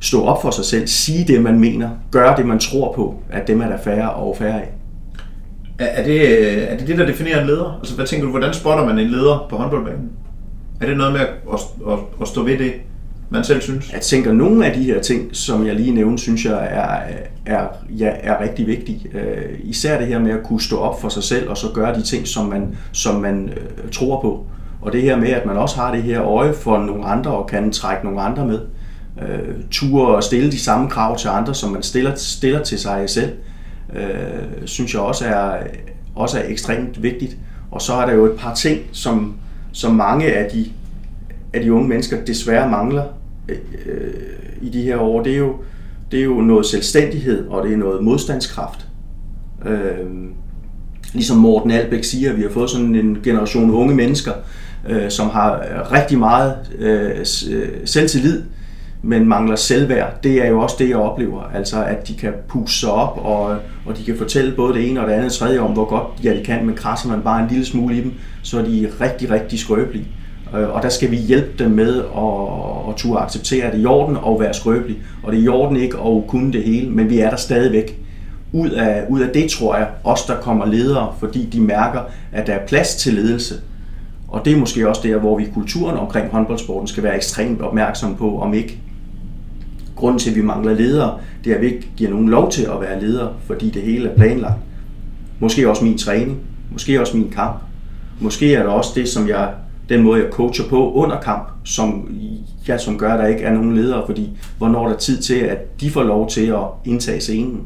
stå 0.00 0.24
op 0.24 0.42
for 0.42 0.50
sig 0.50 0.64
selv, 0.64 0.86
sige 0.86 1.24
det, 1.24 1.42
man 1.42 1.60
mener, 1.60 1.90
gøre 2.10 2.36
det, 2.36 2.46
man 2.46 2.58
tror 2.58 2.92
på, 2.92 3.22
at 3.30 3.48
dem 3.48 3.60
er 3.60 3.68
der 3.68 3.78
færre 3.78 4.10
og 4.10 4.36
færre 4.36 4.60
af. 4.60 4.68
Er 5.78 6.04
det, 6.04 6.72
er 6.72 6.76
det 6.76 6.88
det, 6.88 6.98
der 6.98 7.06
definerer 7.06 7.40
en 7.40 7.46
leder? 7.46 7.78
Altså, 7.78 7.94
hvad 7.94 8.06
tænker 8.06 8.24
du, 8.24 8.30
hvordan 8.30 8.54
spotter 8.54 8.86
man 8.86 8.98
en 8.98 9.10
leder 9.10 9.46
på 9.50 9.56
håndboldbanen? 9.56 10.10
Er 10.80 10.86
det 10.86 10.96
noget 10.96 11.12
med 11.12 11.20
at, 11.20 11.28
at, 11.52 11.60
at, 11.92 11.98
at 12.20 12.28
stå 12.28 12.42
ved 12.42 12.58
det, 12.58 12.72
man 13.30 13.44
selv 13.44 13.60
synes? 13.60 13.92
Jeg 13.92 14.00
tænker, 14.00 14.32
nogle 14.32 14.66
af 14.66 14.74
de 14.74 14.82
her 14.82 15.00
ting, 15.00 15.36
som 15.36 15.66
jeg 15.66 15.74
lige 15.74 15.94
nævnte, 15.94 16.22
synes 16.22 16.44
jeg 16.44 16.68
er, 16.70 17.00
er, 17.46 17.68
ja, 17.90 18.10
er 18.20 18.40
rigtig 18.40 18.66
vigtig. 18.66 19.06
Øh, 19.14 19.58
især 19.62 19.98
det 19.98 20.06
her 20.06 20.18
med 20.18 20.30
at 20.30 20.42
kunne 20.42 20.60
stå 20.60 20.78
op 20.78 21.00
for 21.00 21.08
sig 21.08 21.22
selv, 21.22 21.50
og 21.50 21.56
så 21.56 21.66
gøre 21.74 21.94
de 21.94 22.02
ting, 22.02 22.26
som 22.26 22.46
man, 22.46 22.76
som 22.92 23.20
man 23.20 23.48
øh, 23.48 23.90
tror 23.90 24.20
på. 24.20 24.46
Og 24.80 24.92
det 24.92 25.02
her 25.02 25.16
med, 25.16 25.28
at 25.28 25.46
man 25.46 25.56
også 25.56 25.76
har 25.76 25.94
det 25.94 26.02
her 26.02 26.22
øje 26.22 26.52
for 26.52 26.78
nogle 26.78 27.04
andre, 27.04 27.30
og 27.30 27.46
kan 27.46 27.72
trække 27.72 28.04
nogle 28.04 28.20
andre 28.20 28.46
med. 28.46 28.60
Øh, 29.22 29.54
ture 29.70 30.14
og 30.14 30.22
stille 30.22 30.52
de 30.52 30.58
samme 30.58 30.90
krav 30.90 31.18
til 31.18 31.28
andre, 31.28 31.54
som 31.54 31.70
man 31.70 31.82
stiller, 31.82 32.14
stiller 32.14 32.62
til 32.62 32.78
sig 32.78 33.10
selv, 33.10 33.32
øh, 33.96 34.04
synes 34.64 34.94
jeg 34.94 35.02
også 35.02 35.24
er, 35.24 35.56
også 36.14 36.38
er 36.38 36.42
ekstremt 36.48 37.02
vigtigt. 37.02 37.36
Og 37.70 37.82
så 37.82 37.92
er 37.92 38.06
der 38.06 38.12
jo 38.12 38.24
et 38.24 38.38
par 38.38 38.54
ting, 38.54 38.80
som, 38.92 39.34
som 39.72 39.94
mange 39.94 40.32
af 40.32 40.50
de 40.50 40.70
af 41.56 41.62
de 41.62 41.72
unge 41.72 41.88
mennesker 41.88 42.24
desværre 42.24 42.70
mangler 42.70 43.04
øh, 43.48 43.58
øh 43.86 44.14
i 44.62 44.68
de 44.68 44.82
her 44.82 44.98
år, 44.98 45.22
det 45.22 45.32
er, 45.32 45.36
jo, 45.36 45.54
det 46.10 46.20
er 46.20 46.24
jo 46.24 46.40
noget 46.40 46.66
selvstændighed, 46.66 47.48
og 47.48 47.66
det 47.66 47.72
er 47.72 47.76
noget 47.76 48.02
modstandskraft. 48.02 48.86
Øh, 49.66 50.06
ligesom 51.12 51.36
Morten 51.36 51.70
Albæk 51.70 52.04
siger, 52.04 52.32
vi 52.32 52.42
har 52.42 52.50
fået 52.50 52.70
sådan 52.70 52.94
en 52.94 53.18
generation 53.24 53.70
unge 53.70 53.94
mennesker, 53.94 54.32
øh, 54.88 55.10
som 55.10 55.28
har 55.28 55.62
rigtig 55.92 56.18
meget 56.18 56.54
øh, 56.78 57.10
øh 57.50 57.68
selvtillid, 57.84 58.42
men 59.02 59.28
mangler 59.28 59.56
selvværd. 59.56 60.22
Det 60.22 60.44
er 60.44 60.48
jo 60.48 60.60
også 60.60 60.76
det, 60.78 60.88
jeg 60.88 60.96
oplever. 60.96 61.42
Altså, 61.54 61.84
at 61.84 62.08
de 62.08 62.14
kan 62.14 62.32
pusse 62.48 62.80
sig 62.80 62.90
op, 62.90 63.18
og, 63.24 63.56
og 63.86 63.98
de 63.98 64.04
kan 64.04 64.16
fortælle 64.18 64.52
både 64.56 64.74
det 64.74 64.90
ene 64.90 65.00
og 65.00 65.06
det 65.06 65.12
andet 65.12 65.26
og 65.26 65.32
tredje 65.32 65.58
om, 65.58 65.72
hvor 65.72 65.84
godt 65.84 66.24
ja, 66.24 66.36
de 66.36 66.44
kan, 66.44 66.66
men 66.66 66.74
krasser 66.74 67.08
man 67.08 67.22
bare 67.22 67.42
en 67.42 67.48
lille 67.48 67.64
smule 67.64 67.96
i 67.96 68.00
dem, 68.00 68.12
så 68.42 68.58
er 68.58 68.64
de 68.64 68.88
rigtig, 69.00 69.30
rigtig 69.30 69.58
skrøbelige. 69.58 70.04
Øh, 70.04 70.25
Øh, 70.54 70.74
og 70.74 70.82
der 70.82 70.88
skal 70.88 71.10
vi 71.10 71.16
hjælpe 71.16 71.64
dem 71.64 71.70
med 71.70 71.98
at, 71.98 72.90
at 72.90 72.96
turde 72.96 73.20
acceptere, 73.20 73.64
at 73.64 73.72
det 73.72 73.78
er 73.78 73.82
i 73.82 73.86
orden 73.86 74.16
at 74.16 74.40
være 74.40 74.54
skrøbelig. 74.54 74.96
Og 75.22 75.32
det 75.32 75.38
er 75.40 75.44
i 75.44 75.48
orden 75.48 75.76
ikke 75.76 75.96
at 75.96 76.26
kunne 76.28 76.52
det 76.52 76.62
hele, 76.62 76.90
men 76.90 77.10
vi 77.10 77.18
er 77.18 77.30
der 77.30 77.36
stadigvæk. 77.36 78.00
Ud 78.52 78.70
af, 78.70 79.04
ud 79.08 79.20
af 79.20 79.28
det 79.34 79.50
tror 79.50 79.76
jeg, 79.76 79.88
også, 80.04 80.24
der 80.28 80.40
kommer 80.40 80.66
ledere, 80.66 81.12
fordi 81.18 81.46
de 81.46 81.60
mærker, 81.60 82.00
at 82.32 82.46
der 82.46 82.52
er 82.52 82.66
plads 82.66 82.94
til 82.94 83.14
ledelse. 83.14 83.54
Og 84.28 84.44
det 84.44 84.52
er 84.52 84.56
måske 84.56 84.88
også 84.88 85.00
der, 85.04 85.18
hvor 85.18 85.38
vi 85.38 85.44
i 85.44 85.50
kulturen 85.54 85.96
omkring 85.96 86.30
håndboldsporten 86.30 86.88
skal 86.88 87.02
være 87.02 87.16
ekstremt 87.16 87.62
opmærksom 87.62 88.16
på, 88.16 88.40
om 88.40 88.54
ikke 88.54 88.80
grunden 89.96 90.18
til, 90.18 90.30
at 90.30 90.36
vi 90.36 90.42
mangler 90.42 90.74
ledere, 90.74 91.18
det 91.44 91.50
er, 91.50 91.54
at 91.54 91.62
vi 91.62 91.66
ikke 91.66 91.90
giver 91.96 92.10
nogen 92.10 92.28
lov 92.28 92.50
til 92.50 92.62
at 92.62 92.80
være 92.80 93.00
leder, 93.00 93.28
fordi 93.46 93.70
det 93.70 93.82
hele 93.82 94.08
er 94.08 94.16
planlagt. 94.16 94.58
Måske 95.40 95.70
også 95.70 95.84
min 95.84 95.98
træning, 95.98 96.38
måske 96.72 97.00
også 97.00 97.16
min 97.16 97.30
kamp. 97.30 97.56
Måske 98.20 98.54
er 98.54 98.62
det 98.62 98.72
også 98.72 98.90
det, 98.94 99.08
som 99.08 99.28
jeg 99.28 99.48
den 99.88 100.02
måde, 100.02 100.22
jeg 100.22 100.30
coacher 100.32 100.68
på 100.68 100.92
under 100.92 101.20
kamp, 101.20 101.48
som, 101.64 102.08
ja, 102.68 102.78
som 102.78 102.98
gør, 102.98 103.12
at 103.12 103.18
der 103.18 103.26
ikke 103.26 103.42
er 103.42 103.52
nogen 103.52 103.76
ledere, 103.76 104.02
fordi 104.06 104.38
hvornår 104.58 104.84
er 104.84 104.88
der 104.88 104.96
tid 104.96 105.22
til, 105.22 105.34
at 105.34 105.80
de 105.80 105.90
får 105.90 106.02
lov 106.02 106.28
til 106.28 106.46
at 106.46 106.64
indtage 106.84 107.20
scenen 107.20 107.60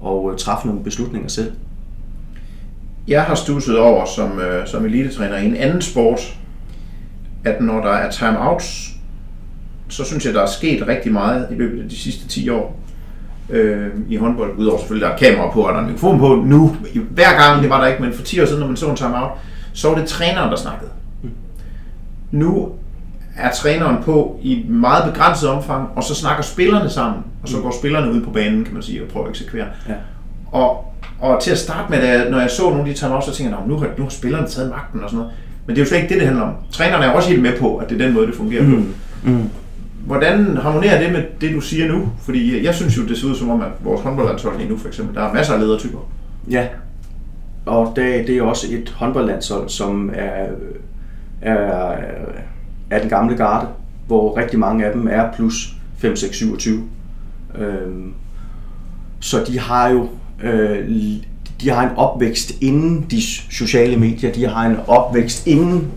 og 0.00 0.30
øh, 0.32 0.38
træffe 0.38 0.66
nogle 0.66 0.84
beslutninger 0.84 1.28
selv. 1.28 1.52
Jeg 3.08 3.22
har 3.22 3.34
stusset 3.34 3.78
over 3.78 4.04
som, 4.04 4.38
øh, 4.38 4.66
som 4.66 4.84
elitetræner 4.84 5.36
i 5.36 5.46
en 5.46 5.56
anden 5.56 5.82
sport, 5.82 6.20
at 7.44 7.60
når 7.60 7.80
der 7.80 7.90
er 7.90 8.10
timeouts, 8.10 8.90
så 9.88 10.04
synes 10.04 10.26
jeg, 10.26 10.34
der 10.34 10.42
er 10.42 10.46
sket 10.46 10.86
rigtig 10.86 11.12
meget 11.12 11.48
i 11.50 11.54
løbet 11.54 11.82
af 11.82 11.88
de 11.88 11.96
sidste 11.96 12.28
10 12.28 12.48
år 12.48 12.80
øh, 13.50 13.88
i 14.08 14.16
håndbold. 14.16 14.58
Udover 14.58 14.78
selvfølgelig, 14.78 15.08
der 15.08 15.14
er 15.14 15.18
kamera 15.18 15.50
på, 15.50 15.60
og 15.60 15.74
der 15.74 15.80
er 15.80 15.86
mikrofon 15.86 16.18
på 16.18 16.34
nu. 16.34 16.76
Hver 17.10 17.38
gang, 17.38 17.62
det 17.62 17.70
var 17.70 17.80
der 17.80 17.86
ikke, 17.86 18.02
men 18.02 18.12
for 18.12 18.22
10 18.22 18.40
år 18.40 18.44
siden, 18.44 18.60
når 18.60 18.66
man 18.66 18.76
så 18.76 18.90
en 18.90 18.96
timeout, 18.96 19.30
så 19.72 19.88
var 19.88 19.98
det 19.98 20.06
træneren, 20.06 20.50
der 20.50 20.56
snakkede. 20.56 20.90
Nu 22.32 22.68
er 23.36 23.50
træneren 23.50 24.02
på 24.02 24.38
i 24.42 24.64
meget 24.68 25.12
begrænset 25.12 25.48
omfang, 25.48 25.88
og 25.96 26.02
så 26.02 26.14
snakker 26.14 26.42
spillerne 26.42 26.90
sammen, 26.90 27.22
og 27.42 27.48
så 27.48 27.56
mm. 27.56 27.62
går 27.62 27.74
spillerne 27.78 28.12
ud 28.12 28.20
på 28.20 28.30
banen, 28.30 28.64
kan 28.64 28.74
man 28.74 28.82
sige, 28.82 29.02
og 29.02 29.08
prøver 29.08 29.26
at 29.26 29.30
eksekvere. 29.30 29.66
Ja. 29.88 29.94
Og, 30.52 30.94
og 31.20 31.42
til 31.42 31.50
at 31.50 31.58
starte 31.58 31.90
med, 31.90 32.00
da, 32.00 32.30
når 32.30 32.40
jeg 32.40 32.50
så 32.50 32.62
nogle 32.62 32.80
af 32.80 32.86
de 32.86 32.94
timeouts, 32.94 33.26
så 33.26 33.34
tænkte 33.34 33.56
jeg, 33.56 33.68
nu 33.68 33.78
har, 33.78 33.88
nu 33.98 34.02
har 34.02 34.10
spillerne 34.10 34.46
taget 34.46 34.70
magten 34.70 35.00
og 35.00 35.10
sådan 35.10 35.18
noget. 35.18 35.32
Men 35.66 35.76
det 35.76 35.82
er 35.82 35.84
jo 35.84 35.88
slet 35.88 35.98
ikke 35.98 36.08
det, 36.08 36.20
det 36.20 36.26
handler 36.26 36.44
om. 36.44 36.54
Trænerne 36.70 37.04
er 37.04 37.10
også 37.10 37.28
helt 37.28 37.42
med 37.42 37.58
på, 37.58 37.76
at 37.76 37.90
det 37.90 38.00
er 38.00 38.04
den 38.04 38.14
måde, 38.14 38.26
det 38.26 38.34
fungerer 38.34 38.62
mm. 38.62 38.70
på. 38.70 39.30
Mm. 39.30 39.50
Hvordan 40.06 40.56
harmonerer 40.56 41.02
det 41.02 41.12
med 41.12 41.22
det, 41.40 41.54
du 41.54 41.60
siger 41.60 41.88
nu? 41.88 42.08
Fordi 42.22 42.64
jeg 42.64 42.74
synes 42.74 42.98
jo, 42.98 43.02
det 43.02 43.18
ser 43.18 43.28
ud 43.28 43.34
som 43.34 43.50
om, 43.50 43.60
at 43.60 43.68
vores 43.80 44.00
håndboldlandshold 44.00 44.58
lige 44.58 44.68
nu 44.68 44.76
for 44.76 44.88
eksempel, 44.88 45.14
der 45.14 45.22
er 45.22 45.32
masser 45.32 45.54
af 45.54 45.60
ledertyper. 45.60 45.98
Ja, 46.50 46.66
og 47.66 47.92
det, 47.96 48.26
det 48.26 48.36
er 48.36 48.42
også 48.42 48.66
et 48.70 48.94
håndboldlandshold, 48.96 49.68
som 49.68 50.10
er 50.14 50.46
er, 51.42 51.96
er 52.90 52.98
den 53.00 53.08
gamle 53.08 53.36
garde, 53.36 53.68
hvor 54.06 54.36
rigtig 54.36 54.58
mange 54.58 54.86
af 54.86 54.92
dem 54.92 55.08
er 55.10 55.32
plus 55.32 55.74
5, 55.98 56.16
6, 56.16 56.36
27. 56.36 56.82
Øhm, 57.58 58.12
så 59.20 59.44
de 59.46 59.58
har 59.58 59.88
jo 59.88 60.08
øh, 60.42 60.90
de 61.62 61.70
har 61.70 61.82
en 61.82 61.96
opvækst 61.96 62.52
inden 62.60 63.06
de 63.10 63.22
sociale 63.50 63.96
medier, 63.96 64.32
de 64.32 64.48
har 64.48 64.66
en 64.66 64.76
opvækst 64.86 65.46
inden 65.46 65.88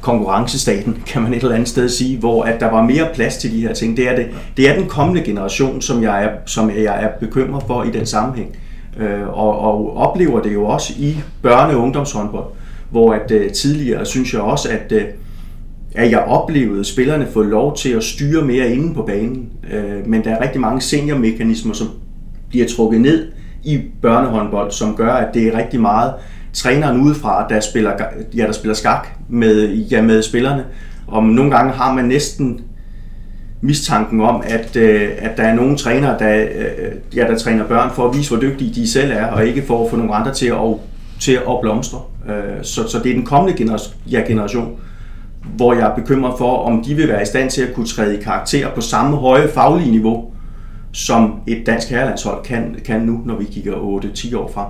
konkurrencestaten, 0.00 1.02
kan 1.06 1.22
man 1.22 1.34
et 1.34 1.42
eller 1.42 1.54
andet 1.54 1.68
sted 1.68 1.88
sige, 1.88 2.18
hvor 2.18 2.42
at 2.42 2.60
der 2.60 2.70
var 2.70 2.82
mere 2.82 3.08
plads 3.14 3.36
til 3.36 3.52
de 3.52 3.60
her 3.60 3.74
ting. 3.74 3.96
Det 3.96 4.08
er, 4.08 4.16
det, 4.16 4.26
det 4.56 4.70
er 4.70 4.74
den 4.78 4.88
kommende 4.88 5.22
generation, 5.22 5.82
som 5.82 6.02
jeg 6.02 6.24
er, 6.24 6.28
som 6.46 6.70
jeg 6.70 7.04
er 7.04 7.08
bekymret 7.20 7.62
for 7.66 7.82
i 7.82 7.90
den 7.90 8.06
sammenhæng. 8.06 8.56
Øh, 8.98 9.28
og, 9.28 9.58
og 9.58 9.96
oplever 9.96 10.42
det 10.42 10.54
jo 10.54 10.64
også 10.64 10.92
i 10.98 11.16
børne- 11.46 11.74
og 11.74 11.78
ungdomshåndbold, 11.78 12.46
hvor 12.92 13.12
at 13.12 13.30
øh, 13.30 13.52
tidligere 13.52 14.06
synes 14.06 14.32
jeg 14.32 14.40
også, 14.40 14.68
at, 14.68 14.92
øh, 14.92 15.04
at 15.94 16.10
jeg 16.10 16.18
oplevede 16.18 16.84
spillerne 16.84 17.26
få 17.32 17.42
lov 17.42 17.76
til 17.76 17.88
at 17.88 18.04
styre 18.04 18.44
mere 18.44 18.72
inde 18.72 18.94
på 18.94 19.02
banen. 19.02 19.48
Øh, 19.72 20.06
men 20.08 20.24
der 20.24 20.30
er 20.30 20.42
rigtig 20.42 20.60
mange 20.60 20.80
seniormekanismer, 20.80 21.74
som 21.74 21.88
bliver 22.48 22.66
trukket 22.76 23.00
ned 23.00 23.28
i 23.64 23.80
børnehåndbold, 24.02 24.70
som 24.70 24.96
gør, 24.96 25.12
at 25.12 25.34
det 25.34 25.48
er 25.48 25.58
rigtig 25.58 25.80
meget 25.80 26.12
træneren 26.52 27.00
udefra, 27.00 27.48
der 27.48 27.60
spiller, 27.60 27.92
ja, 28.36 28.46
der 28.46 28.52
spiller 28.52 28.74
skak 28.74 29.08
med, 29.28 29.68
ja, 29.74 30.02
med 30.02 30.22
spillerne. 30.22 30.64
Og 31.06 31.24
nogle 31.24 31.50
gange 31.50 31.72
har 31.72 31.94
man 31.94 32.04
næsten 32.04 32.60
mistanken 33.60 34.20
om, 34.20 34.42
at, 34.46 34.76
øh, 34.76 35.10
at 35.18 35.36
der 35.36 35.42
er 35.42 35.54
nogle 35.54 35.76
trænere, 35.76 36.18
der, 36.18 36.42
øh, 36.42 37.16
ja, 37.16 37.26
der 37.26 37.38
træner 37.38 37.64
børn 37.64 37.90
for 37.94 38.08
at 38.08 38.16
vise, 38.16 38.30
hvor 38.30 38.40
dygtige 38.40 38.74
de 38.74 38.88
selv 38.88 39.12
er, 39.12 39.26
og 39.26 39.46
ikke 39.46 39.62
for 39.62 39.84
at 39.84 39.90
få 39.90 39.96
nogle 39.96 40.14
andre 40.14 40.34
til 40.34 40.46
at, 40.46 40.76
til 41.20 41.32
at 41.32 41.60
blomstre. 41.62 41.98
Øh, 42.28 42.64
så, 42.64 42.88
så 42.88 42.98
det 42.98 43.10
er 43.10 43.14
den 43.14 43.24
kommende 43.24 43.58
generation, 43.58 43.94
ja, 44.10 44.22
generation, 44.26 44.80
hvor 45.56 45.74
jeg 45.74 45.90
er 45.90 45.94
bekymret 45.94 46.34
for, 46.38 46.56
om 46.56 46.84
de 46.84 46.94
vil 46.94 47.08
være 47.08 47.22
i 47.22 47.26
stand 47.26 47.50
til 47.50 47.62
at 47.62 47.74
kunne 47.74 47.86
træde 47.86 48.18
i 48.18 48.22
karakter 48.22 48.70
på 48.74 48.80
samme 48.80 49.16
høje 49.16 49.48
faglige 49.48 49.90
niveau, 49.90 50.32
som 50.92 51.40
et 51.46 51.66
dansk 51.66 51.88
herrelandshold 51.88 52.44
kan, 52.44 52.76
kan 52.84 53.00
nu, 53.00 53.22
når 53.24 53.36
vi 53.36 53.44
kigger 53.44 53.72
8-10 53.72 54.36
år 54.36 54.50
frem. 54.54 54.66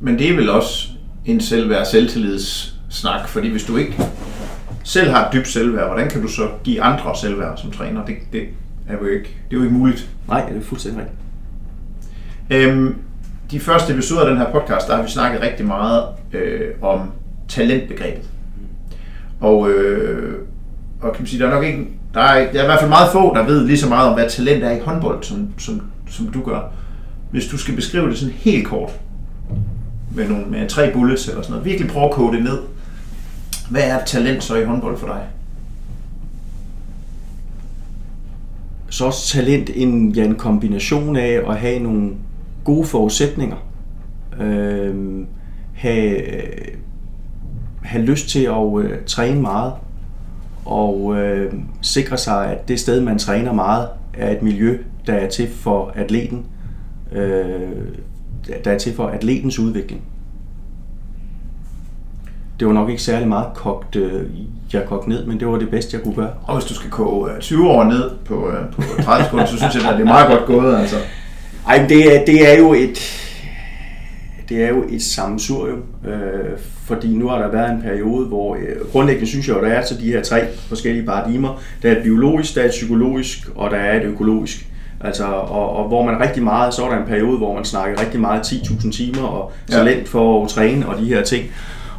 Men 0.00 0.18
det 0.18 0.30
er 0.30 0.36
vel 0.36 0.50
også 0.50 0.88
en 1.24 1.40
selvværd 1.40 1.86
selvtillidssnak, 1.86 3.28
fordi 3.28 3.48
hvis 3.48 3.64
du 3.64 3.76
ikke 3.76 3.94
selv 4.84 5.10
har 5.10 5.26
et 5.26 5.32
dybt 5.32 5.48
selvværd, 5.48 5.86
hvordan 5.86 6.08
kan 6.08 6.22
du 6.22 6.28
så 6.28 6.48
give 6.64 6.82
andre 6.82 7.16
selvværd 7.16 7.58
som 7.58 7.70
træner? 7.70 8.04
Det, 8.04 8.16
det, 8.32 8.42
er 8.88 8.92
jo 9.02 9.06
ikke, 9.06 9.24
det 9.24 9.56
er 9.56 9.58
jo 9.58 9.62
ikke 9.62 9.74
muligt. 9.74 10.08
Nej, 10.28 10.48
det 10.48 10.56
er 10.56 10.62
fuldstændig 10.62 11.00
rigtigt. 11.00 11.20
Øhm, 12.50 12.94
de 13.50 13.60
første 13.60 13.92
episoder 13.92 14.20
af 14.20 14.28
den 14.28 14.38
her 14.38 14.52
podcast, 14.52 14.88
der 14.88 14.96
har 14.96 15.02
vi 15.02 15.08
snakket 15.08 15.42
rigtig 15.42 15.66
meget 15.66 16.04
øh, 16.32 16.74
om 16.82 17.00
talentbegrebet. 17.48 18.28
Og, 19.40 19.70
øh, 19.70 20.38
og 21.00 21.12
kan 21.12 21.22
man 21.22 21.26
sige, 21.26 21.42
der 21.42 21.48
er 21.48 21.54
nok 21.54 21.64
ikke, 21.64 21.88
der 22.14 22.20
er, 22.20 22.52
der 22.52 22.58
er 22.58 22.62
i 22.62 22.66
hvert 22.66 22.80
fald 22.80 22.88
meget 22.88 23.12
få, 23.12 23.34
der 23.34 23.46
ved 23.46 23.66
lige 23.66 23.78
så 23.78 23.88
meget 23.88 24.08
om, 24.08 24.14
hvad 24.14 24.30
talent 24.30 24.64
er 24.64 24.70
i 24.70 24.80
håndbold, 24.80 25.22
som, 25.22 25.48
som, 25.58 25.82
som 26.08 26.26
du 26.26 26.42
gør. 26.42 26.72
Hvis 27.30 27.46
du 27.46 27.56
skal 27.58 27.76
beskrive 27.76 28.08
det 28.08 28.18
sådan 28.18 28.34
helt 28.34 28.66
kort, 28.66 28.90
med, 30.14 30.28
nogle, 30.28 30.46
med 30.46 30.68
tre 30.68 30.92
bullets 30.92 31.28
eller 31.28 31.42
sådan 31.42 31.52
noget, 31.52 31.64
virkelig 31.64 31.90
prøve 31.90 32.06
at 32.06 32.12
kode 32.12 32.36
det 32.36 32.44
ned. 32.44 32.58
Hvad 33.70 33.82
er 33.82 34.04
talent 34.04 34.44
så 34.44 34.56
i 34.56 34.64
håndbold 34.64 34.96
for 34.96 35.06
dig? 35.06 35.22
Så 38.88 39.04
også 39.04 39.28
talent 39.28 39.70
en, 39.74 40.10
ja, 40.10 40.24
en 40.24 40.34
kombination 40.34 41.16
af 41.16 41.40
at 41.48 41.56
have 41.56 41.78
nogle 41.78 42.10
gode 42.64 42.86
forudsætninger. 42.86 43.56
Øh, 44.40 44.94
have, 45.80 46.22
have 47.82 48.04
lyst 48.04 48.28
til 48.28 48.44
at 48.44 48.78
øh, 48.84 48.98
træne 49.06 49.40
meget 49.40 49.72
og 50.64 51.16
øh, 51.16 51.52
sikre 51.82 52.16
sig, 52.18 52.46
at 52.46 52.68
det 52.68 52.80
sted, 52.80 53.00
man 53.00 53.18
træner 53.18 53.52
meget, 53.52 53.88
er 54.14 54.30
et 54.30 54.42
miljø, 54.42 54.78
der 55.06 55.12
er 55.12 55.28
til 55.28 55.48
for 55.50 55.92
atleten, 55.96 56.46
øh, 57.12 57.70
der 58.64 58.70
er 58.70 58.78
til 58.78 58.94
for 58.94 59.06
atletens 59.06 59.58
udvikling. 59.58 60.02
Det 62.60 62.68
var 62.68 62.74
nok 62.74 62.90
ikke 62.90 63.02
særlig 63.02 63.28
meget 63.28 63.46
kogt, 63.54 63.96
øh, 63.96 64.22
jeg 64.72 64.84
kogt 64.86 65.08
ned, 65.08 65.26
men 65.26 65.40
det 65.40 65.48
var 65.48 65.58
det 65.58 65.70
bedste, 65.70 65.96
jeg 65.96 66.04
kunne 66.04 66.14
gøre. 66.14 66.30
Og 66.42 66.58
hvis 66.58 66.64
du 66.64 66.74
skal 66.74 66.90
koge 66.90 67.30
20 67.40 67.68
år 67.68 67.84
ned 67.84 68.10
på, 68.24 68.48
øh, 68.48 68.72
på 68.72 68.82
30 69.02 69.24
sekunder, 69.24 69.46
så 69.46 69.56
synes 69.56 69.74
jeg, 69.74 69.84
at 69.84 69.98
det 69.98 70.00
er 70.00 70.04
meget 70.04 70.28
godt 70.28 70.46
gået. 70.46 70.76
Altså. 70.76 70.96
Ej, 71.66 71.86
det 71.88 72.16
er, 72.16 72.24
det 72.24 72.52
er 72.52 72.58
jo 72.58 72.72
et, 72.72 72.98
det 74.50 74.64
er 74.64 74.68
jo 74.68 74.84
et 74.88 75.02
sammensurium, 75.02 75.82
øh, 76.08 76.58
fordi 76.84 77.16
nu 77.16 77.28
har 77.28 77.38
der 77.38 77.50
været 77.50 77.70
en 77.70 77.82
periode, 77.82 78.26
hvor 78.26 78.54
øh, 78.54 78.90
grundlæggende 78.92 79.28
synes 79.28 79.48
jeg, 79.48 79.56
at 79.56 79.62
der 79.62 79.68
er 79.68 79.84
så 79.84 79.94
de 80.00 80.12
her 80.12 80.22
tre 80.22 80.40
forskellige 80.68 81.06
paradigmer. 81.06 81.62
Der 81.82 81.90
er 81.90 81.96
et 81.96 82.02
biologisk, 82.02 82.54
der 82.54 82.60
er 82.60 82.64
et 82.64 82.70
psykologisk, 82.70 83.48
og 83.54 83.70
der 83.70 83.76
er 83.76 84.00
et 84.00 84.06
økologisk. 84.06 84.66
Altså, 85.00 85.24
og, 85.24 85.76
og 85.76 85.88
hvor 85.88 86.04
man 86.04 86.20
rigtig 86.20 86.42
meget, 86.42 86.74
så 86.74 86.82
var 86.82 86.90
der 86.90 87.02
en 87.02 87.08
periode, 87.08 87.38
hvor 87.38 87.54
man 87.54 87.64
snakkede 87.64 88.00
rigtig 88.00 88.20
meget 88.20 88.40
10.000 88.40 88.92
timer 88.92 89.22
og 89.22 89.52
talent 89.68 90.08
for 90.08 90.44
at 90.44 90.48
træne 90.48 90.88
og 90.88 90.98
de 90.98 91.04
her 91.04 91.22
ting. 91.22 91.44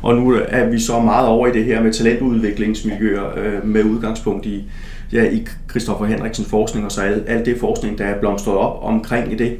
Og 0.02 0.16
nu 0.16 0.42
er 0.48 0.66
vi 0.66 0.80
så 0.80 1.00
meget 1.00 1.28
over 1.28 1.48
i 1.48 1.52
det 1.52 1.66
her 1.66 1.84
med 1.84 1.94
talentudviklingsmiljøer 1.94 3.24
øh, 3.38 3.68
med 3.68 3.84
udgangspunkt 3.84 4.46
i, 4.46 4.64
ja, 5.14 5.24
i 5.24 5.48
Christoffer 5.70 6.06
Henriksen 6.06 6.46
forskning 6.46 6.86
og 6.86 6.92
så 6.92 7.02
alt, 7.02 7.24
alt 7.28 7.46
det 7.46 7.58
forskning, 7.60 7.98
der 7.98 8.06
er 8.06 8.20
blomstret 8.20 8.56
op 8.56 8.80
omkring 8.84 9.32
i 9.32 9.36
det. 9.36 9.58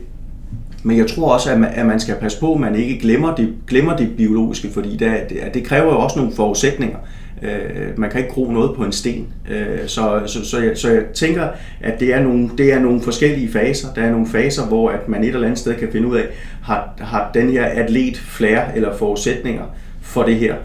Men 0.84 0.98
jeg 0.98 1.08
tror 1.08 1.34
også, 1.34 1.52
at 1.52 1.60
man, 1.60 1.70
at 1.74 1.86
man 1.86 2.00
skal 2.00 2.16
passe 2.16 2.40
på, 2.40 2.54
at 2.54 2.60
man 2.60 2.76
ikke 2.76 3.00
glemmer 3.00 3.36
det, 3.36 3.54
glemmer 3.68 3.98
det 3.98 4.18
biologiske, 4.18 4.70
fordi 4.74 4.96
det, 4.98 5.10
det, 5.54 5.64
kræver 5.64 5.94
jo 5.94 6.00
også 6.00 6.20
nogle 6.20 6.36
forudsætninger. 6.36 6.98
Øh, 7.42 8.00
man 8.00 8.10
kan 8.10 8.20
ikke 8.20 8.34
gro 8.34 8.52
noget 8.52 8.76
på 8.76 8.84
en 8.84 8.92
sten. 8.92 9.28
Øh, 9.52 9.88
så, 9.88 10.22
så, 10.26 10.46
så, 10.46 10.60
jeg, 10.60 10.78
så 10.78 10.92
jeg 10.92 11.04
tænker, 11.14 11.48
at 11.82 12.00
det 12.00 12.14
er, 12.14 12.24
nogle, 12.24 12.50
det 12.58 12.74
er 12.74 12.80
nogle 12.80 13.02
forskellige 13.02 13.52
faser. 13.52 13.94
Der 13.94 14.02
er 14.02 14.12
nogle 14.12 14.28
faser, 14.28 14.68
hvor 14.68 14.90
at 14.90 15.10
man 15.10 15.24
et 15.24 15.28
eller 15.28 15.44
andet 15.44 15.60
sted 15.60 15.76
kan 15.76 15.88
finde 15.92 16.08
ud 16.08 16.16
af, 16.16 16.26
har, 16.64 16.94
har 16.98 17.32
den 17.34 17.50
her 17.50 17.66
atlet 17.66 18.18
flere 18.18 18.76
eller 18.76 18.98
forudsætninger 18.98 19.64
for 20.02 20.24
det 20.24 20.36
her. 20.36 20.56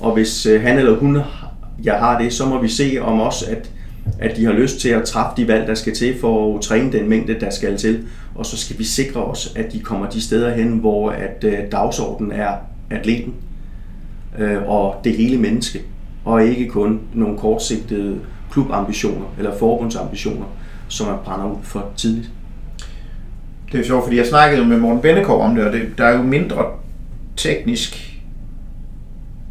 Og 0.00 0.14
hvis 0.14 0.46
øh, 0.46 0.62
han 0.62 0.78
eller 0.78 0.96
hun 0.96 1.18
jeg 1.84 1.94
har 1.94 2.18
det, 2.18 2.32
så 2.32 2.46
må 2.46 2.62
vi 2.62 2.68
se 2.68 2.98
om 3.00 3.20
også, 3.20 3.44
at, 3.50 3.70
at 4.18 4.36
de 4.36 4.44
har 4.44 4.52
lyst 4.52 4.80
til 4.80 4.88
at 4.88 5.04
træffe 5.04 5.42
de 5.42 5.48
valg, 5.48 5.66
der 5.66 5.74
skal 5.74 5.94
til 5.94 6.14
for 6.20 6.56
at 6.56 6.62
træne 6.62 6.92
den 6.92 7.08
mængde, 7.08 7.40
der 7.40 7.50
skal 7.50 7.76
til. 7.76 8.04
Og 8.40 8.46
så 8.46 8.56
skal 8.56 8.78
vi 8.78 8.84
sikre 8.84 9.24
os, 9.24 9.52
at 9.56 9.72
de 9.72 9.80
kommer 9.80 10.10
de 10.10 10.20
steder 10.20 10.54
hen, 10.54 10.68
hvor 10.68 11.10
at 11.10 11.44
øh, 11.44 11.58
dagsordenen 11.72 12.32
er 12.32 12.52
atleten 12.90 13.34
øh, 14.38 14.62
og 14.66 15.00
det 15.04 15.16
hele 15.16 15.38
menneske 15.38 15.80
og 16.24 16.44
ikke 16.44 16.68
kun 16.68 17.00
nogle 17.14 17.38
kortsigtede 17.38 18.18
klubambitioner 18.50 19.26
eller 19.38 19.58
forbundsambitioner, 19.58 20.44
som 20.88 21.06
man 21.06 21.16
brænder 21.24 21.46
ud 21.46 21.56
for 21.62 21.90
tidligt. 21.96 22.30
Det 23.66 23.74
er 23.74 23.78
jo 23.78 23.84
sjovt, 23.84 24.04
fordi 24.04 24.16
jeg 24.16 24.26
snakkede 24.26 24.66
med 24.66 24.78
Morten 24.78 25.02
Bennekov 25.02 25.42
om 25.42 25.54
det, 25.54 25.64
og 25.64 25.72
det, 25.72 25.82
der 25.98 26.04
er 26.04 26.16
jo 26.16 26.22
mindre 26.22 26.64
teknisk, 27.36 28.20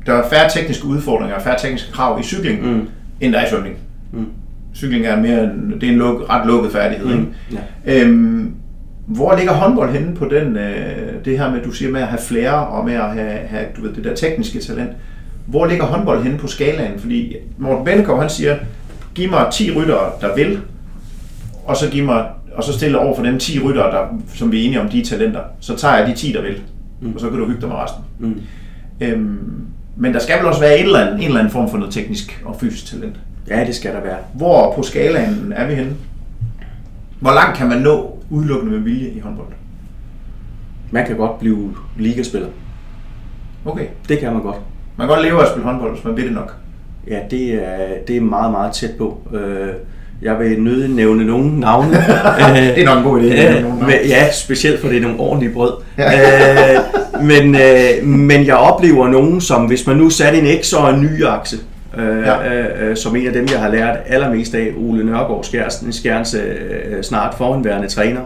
der 0.06 0.14
er 0.14 0.30
færre 0.30 0.50
tekniske 0.50 0.86
udfordringer 0.86 1.36
og 1.36 1.42
færre 1.42 1.60
tekniske 1.60 1.92
krav 1.92 2.20
i 2.20 2.24
cykling, 2.24 2.74
mm. 2.74 2.88
end 3.22 3.34
der 3.34 3.40
er 3.40 3.46
i 3.46 3.50
svømning. 3.50 3.76
Mm. 4.12 4.26
Cykling 4.76 5.06
er 5.06 5.22
mere, 5.22 5.42
det 5.82 5.84
er 5.84 5.92
en 5.92 5.98
luk, 5.98 6.30
ret 6.30 6.48
lukket 6.48 6.72
færdighed. 6.72 7.08
Mm. 7.08 7.20
Ikke? 7.20 7.64
Ja. 7.86 8.04
Øhm, 8.04 8.54
hvor 9.10 9.36
ligger 9.36 9.54
håndbold 9.54 9.92
henne 9.92 10.16
på 10.16 10.26
den, 10.26 10.58
øh, 10.58 11.26
det 11.26 11.40
her 11.40 11.52
med, 11.52 11.64
du 11.64 11.72
siger 11.72 11.92
med 11.92 12.02
at 12.02 12.08
have 12.08 12.22
flere 12.22 12.68
og 12.68 12.86
med 12.86 12.94
at 12.94 13.12
have, 13.12 13.40
have 13.48 13.66
du 13.78 13.82
ved, 13.82 13.94
det 13.94 14.04
der 14.04 14.16
tekniske 14.16 14.60
talent? 14.60 14.92
hvor 15.50 15.66
ligger 15.66 15.86
håndbold 15.86 16.24
henne 16.24 16.38
på 16.38 16.48
skalaen? 16.48 17.00
Fordi 17.00 17.36
Morten 17.58 17.86
Bennekov, 17.86 18.20
han 18.20 18.30
siger, 18.30 18.58
giv 19.16 19.30
mig 19.30 19.48
10 19.52 19.72
ryttere, 19.72 20.12
der 20.22 20.36
vil, 20.36 20.60
og 21.66 21.78
så, 21.78 21.90
giv 21.90 22.06
mig, 22.06 22.26
og 22.54 22.64
så 22.64 22.74
stille 22.74 23.00
over 23.00 23.16
for 23.16 23.24
dem 23.24 23.40
10 23.40 23.60
ryttere, 23.60 23.92
der, 23.92 24.06
som 24.36 24.52
vi 24.52 24.62
er 24.62 24.66
enige 24.66 24.82
om, 24.82 24.90
de 24.90 25.00
er 25.00 25.06
talenter. 25.06 25.42
Så 25.60 25.76
tager 25.76 25.98
jeg 25.98 26.08
de 26.08 26.14
10, 26.14 26.32
der 26.32 26.42
vil, 26.42 26.62
mm. 27.02 27.14
og 27.14 27.20
så 27.20 27.30
kan 27.30 27.40
du 27.40 27.46
hygge 27.46 27.62
dig 27.62 27.70
med 27.70 27.78
resten. 27.78 28.04
Mm. 28.20 28.42
Øhm, 29.02 29.66
men 29.96 30.14
der 30.14 30.20
skal 30.20 30.38
vel 30.40 30.46
også 30.46 30.60
være 30.60 30.78
en 30.78 30.86
eller, 30.86 31.00
anden, 31.00 31.20
en 31.20 31.26
eller 31.26 31.40
anden 31.40 31.52
form 31.52 31.70
for 31.70 31.78
noget 31.78 31.94
teknisk 31.94 32.42
og 32.46 32.58
fysisk 32.60 32.86
talent. 32.86 33.16
Ja, 33.50 33.66
det 33.66 33.76
skal 33.76 33.94
der 33.94 34.02
være. 34.02 34.18
Hvor 34.34 34.74
på 34.76 34.84
skalaen 34.84 35.54
er 35.56 35.68
vi 35.68 35.74
henne? 35.74 35.94
Hvor 37.20 37.34
langt 37.34 37.58
kan 37.58 37.70
man 37.70 37.78
nå 37.78 38.19
udelukkende 38.30 38.74
med 38.74 38.80
vilje 38.80 39.10
i 39.10 39.20
håndbold? 39.20 39.48
Man 40.92 41.06
kan 41.06 41.18
godt 41.18 41.40
blive 41.40 41.74
ligaspiller. 41.98 42.48
Okay. 43.66 43.86
Det 44.10 44.20
kan 44.20 44.34
man 44.34 44.42
godt. 44.42 44.58
Man 44.98 45.08
kan 45.08 45.16
godt 45.16 45.26
leve 45.26 45.40
af 45.40 45.44
at 45.44 45.50
spille 45.50 45.68
håndbold, 45.68 45.94
hvis 45.94 46.04
man 46.04 46.16
vil 46.16 46.26
det 46.26 46.34
nok. 46.34 46.56
Ja, 47.08 47.20
det 47.32 47.54
er, 47.54 47.88
det 48.08 48.18
er 48.18 48.22
meget, 48.22 48.52
meget 48.52 48.74
tæt 48.74 48.92
på. 48.98 49.18
Øh, 49.34 49.74
jeg 50.22 50.40
vil 50.40 50.62
nøde 50.62 50.96
nævne 50.96 51.26
nogle 51.26 51.60
navne. 51.60 51.92
det 52.76 52.82
er 52.82 52.86
nok 52.86 52.98
en 52.98 53.04
god 53.04 53.20
idé. 53.20 53.26
Øh, 53.26 54.10
ja, 54.10 54.32
specielt 54.32 54.82
for 54.82 54.88
det 54.88 54.98
er 54.98 55.02
nogle 55.02 55.20
ordentlige 55.20 55.54
brød. 55.54 55.74
Øh, 56.00 57.26
men, 57.26 57.52
men 58.28 58.46
jeg 58.46 58.56
oplever 58.56 59.08
nogen, 59.08 59.42
som 59.42 59.66
hvis 59.66 59.88
man 59.88 59.98
nu 59.98 60.10
satte 60.10 60.40
en 60.40 60.64
X 60.64 60.74
og 60.74 60.94
en 60.94 61.02
ny 61.02 61.26
akse, 61.26 61.58
ja. 61.98 62.96
som 62.96 63.16
en 63.16 63.28
af 63.28 63.34
dem, 63.34 63.48
jeg 63.52 63.60
har 63.60 63.70
lært 63.70 63.98
allermest 64.08 64.56
af, 64.56 64.74
Ole 64.78 65.04
Nørgaard 65.04 65.44
Skjærsen, 65.44 65.94
Skjærns 65.94 66.36
snart 67.02 67.34
foranværende 67.38 67.88
træner. 67.88 68.22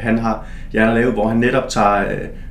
han 0.00 0.18
har 0.18 0.44
har 0.74 0.94
lavet, 0.94 1.12
hvor 1.12 1.28
han 1.28 1.36
netop 1.36 1.68
tager, 1.68 2.04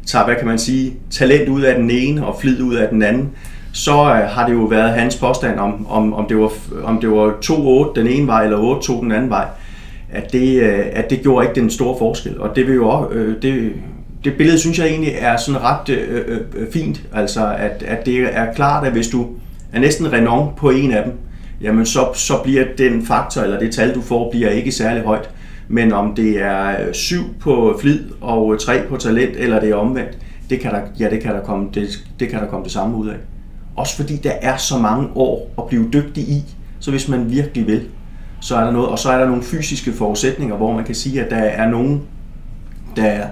tager, 0.05 0.25
hvad 0.25 0.35
kan 0.35 0.47
man 0.47 0.57
sige, 0.57 0.93
talent 1.11 1.49
ud 1.49 1.61
af 1.61 1.75
den 1.75 1.91
ene 1.91 2.25
og 2.25 2.37
flid 2.41 2.61
ud 2.61 2.75
af 2.75 2.89
den 2.89 3.03
anden 3.03 3.29
så 3.77 3.91
øh, 3.91 4.29
har 4.29 4.47
det 4.47 4.53
jo 4.53 4.63
været 4.63 4.89
hans 4.89 5.15
påstand 5.15 5.59
om, 5.59 5.87
om, 5.89 6.13
om 6.13 6.25
det 6.25 6.37
var, 6.37 6.51
om 6.83 7.01
det 7.01 7.11
var 7.11 7.31
2-8 7.91 7.99
den 7.99 8.07
ene 8.07 8.27
vej, 8.27 8.43
eller 8.43 8.79
8-2 8.79 9.03
den 9.03 9.11
anden 9.11 9.29
vej, 9.29 9.45
at 10.11 10.33
det, 10.33 10.61
øh, 10.61 10.85
at 10.93 11.09
det 11.09 11.21
gjorde 11.21 11.47
ikke 11.47 11.61
den 11.61 11.69
store 11.69 11.95
forskel. 11.99 12.39
Og 12.39 12.55
det 12.55 12.67
vil 12.67 12.75
jo 12.75 12.89
også, 12.89 13.13
øh, 13.13 13.41
det, 13.41 13.71
det 14.23 14.33
billede 14.37 14.59
synes 14.59 14.79
jeg 14.79 14.87
egentlig 14.87 15.13
er 15.19 15.37
sådan 15.37 15.61
ret 15.61 15.89
øh, 15.89 16.39
øh, 16.55 16.71
fint, 16.73 17.01
altså 17.13 17.55
at, 17.57 17.83
at 17.87 18.05
det 18.05 18.19
er 18.31 18.53
klart, 18.53 18.87
at 18.87 18.91
hvis 18.91 19.07
du 19.07 19.27
er 19.73 19.79
næsten 19.79 20.13
renom 20.13 20.49
på 20.57 20.69
en 20.69 20.91
af 20.91 21.03
dem, 21.03 21.13
jamen 21.61 21.85
så, 21.85 22.07
så 22.13 22.33
bliver 22.43 22.65
den 22.77 23.05
faktor, 23.05 23.41
eller 23.41 23.59
det 23.59 23.73
tal 23.73 23.95
du 23.95 24.01
får, 24.01 24.31
bliver 24.31 24.49
ikke 24.49 24.71
særlig 24.71 25.03
højt. 25.03 25.29
Men 25.67 25.93
om 25.93 26.15
det 26.15 26.41
er 26.41 26.87
øh, 26.87 26.93
7 26.93 27.17
på 27.39 27.77
flid 27.81 27.99
og 28.21 28.53
øh, 28.53 28.59
3 28.59 28.81
på 28.89 28.97
talent, 28.97 29.35
eller 29.35 29.59
det 29.59 29.69
er 29.69 29.75
omvendt, 29.75 30.17
det 30.49 30.59
kan 30.59 30.71
der, 30.71 30.81
ja, 30.99 31.09
det 31.09 31.21
kan 31.21 31.33
der 31.33 31.41
komme 31.41 31.69
det, 31.73 32.03
det 32.19 32.29
kan 32.29 32.39
der 32.39 32.47
komme 32.47 32.63
det 32.63 32.71
samme 32.71 32.97
ud 32.97 33.07
af. 33.07 33.15
Også 33.75 33.95
fordi 33.95 34.15
der 34.15 34.31
er 34.41 34.57
så 34.57 34.77
mange 34.77 35.07
år 35.15 35.51
at 35.57 35.63
blive 35.67 35.89
dygtig 35.93 36.23
i, 36.23 36.43
så 36.79 36.91
hvis 36.91 37.07
man 37.07 37.31
virkelig 37.31 37.67
vil, 37.67 37.81
så 38.39 38.55
er 38.55 38.63
der 38.63 38.71
noget, 38.71 38.89
og 38.89 38.99
så 38.99 39.09
er 39.09 39.17
der 39.17 39.27
nogle 39.27 39.43
fysiske 39.43 39.93
forudsætninger, 39.93 40.55
hvor 40.55 40.73
man 40.73 40.83
kan 40.83 40.95
sige, 40.95 41.21
at 41.21 41.31
der 41.31 41.37
er 41.37 41.69
nogen, 41.69 42.01
der, 42.95 43.25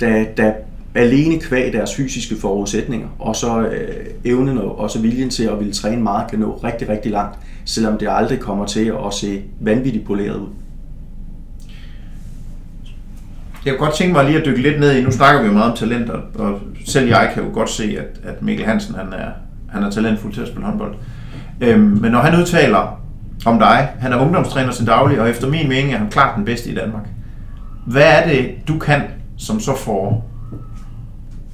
der, 0.00 0.24
der 0.36 0.52
alene 0.98 1.40
kvæg 1.40 1.72
deres 1.72 1.94
fysiske 1.94 2.36
forudsætninger, 2.40 3.08
og 3.18 3.36
så 3.36 3.60
øh, 3.60 4.06
evnen 4.24 4.58
og 4.58 4.78
også 4.78 5.00
viljen 5.00 5.30
til 5.30 5.44
at 5.44 5.58
ville 5.58 5.72
træne 5.72 6.02
meget, 6.02 6.30
kan 6.30 6.38
nå 6.38 6.60
rigtig, 6.64 6.88
rigtig 6.88 7.12
langt, 7.12 7.38
selvom 7.64 7.98
det 7.98 8.08
aldrig 8.10 8.40
kommer 8.40 8.66
til 8.66 8.92
at 9.06 9.14
se 9.14 9.42
vanvittigt 9.60 10.06
poleret 10.06 10.36
ud. 10.36 10.48
Jeg 13.64 13.76
kunne 13.76 13.86
godt 13.86 13.96
tænke 13.96 14.12
mig 14.12 14.24
lige 14.24 14.38
at 14.38 14.46
dykke 14.46 14.62
lidt 14.62 14.80
ned 14.80 14.96
i, 14.96 15.02
nu 15.02 15.10
snakker 15.10 15.40
vi 15.40 15.46
jo 15.46 15.52
meget 15.52 15.70
om 15.70 15.76
talent, 15.76 16.10
og, 16.10 16.20
og 16.34 16.60
selv 16.86 17.08
jeg 17.08 17.30
kan 17.34 17.42
jo 17.42 17.48
godt 17.52 17.70
se, 17.70 17.96
at, 17.98 18.30
at 18.30 18.42
Mikkel 18.42 18.66
Hansen 18.66 18.94
han 18.94 19.12
er, 19.12 19.28
han 19.68 19.82
er 19.82 19.90
talentfuld 19.90 20.32
til 20.32 20.40
at 20.40 20.48
spille 20.48 20.66
håndbold. 20.66 20.94
Øhm, 21.60 21.80
men 21.80 22.12
når 22.12 22.18
han 22.18 22.40
udtaler 22.40 23.00
om 23.46 23.58
dig, 23.58 23.88
han 24.00 24.12
er 24.12 24.16
ungdomstræner 24.20 24.72
til 24.72 24.86
daglig, 24.86 25.20
og 25.20 25.30
efter 25.30 25.48
min 25.48 25.68
mening 25.68 25.92
er 25.92 25.98
han 25.98 26.10
klart 26.10 26.36
den 26.36 26.44
bedste 26.44 26.70
i 26.70 26.74
Danmark. 26.74 27.08
Hvad 27.86 28.02
er 28.02 28.28
det, 28.28 28.50
du 28.68 28.78
kan, 28.78 29.02
som 29.36 29.60
så 29.60 29.76
får 29.76 30.28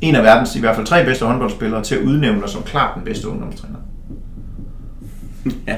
en 0.04 0.14
af 0.14 0.22
verdens 0.22 0.56
i 0.56 0.60
hvert 0.60 0.76
fald 0.76 0.86
tre 0.86 1.04
bedste 1.04 1.24
håndboldspillere 1.24 1.82
til 1.82 1.94
at 1.94 2.00
udnævne 2.00 2.40
dig 2.40 2.48
som 2.48 2.62
klart 2.62 2.90
den 2.94 3.04
bedste 3.04 3.28
ungdomstræner? 3.28 3.76
Ja, 5.68 5.74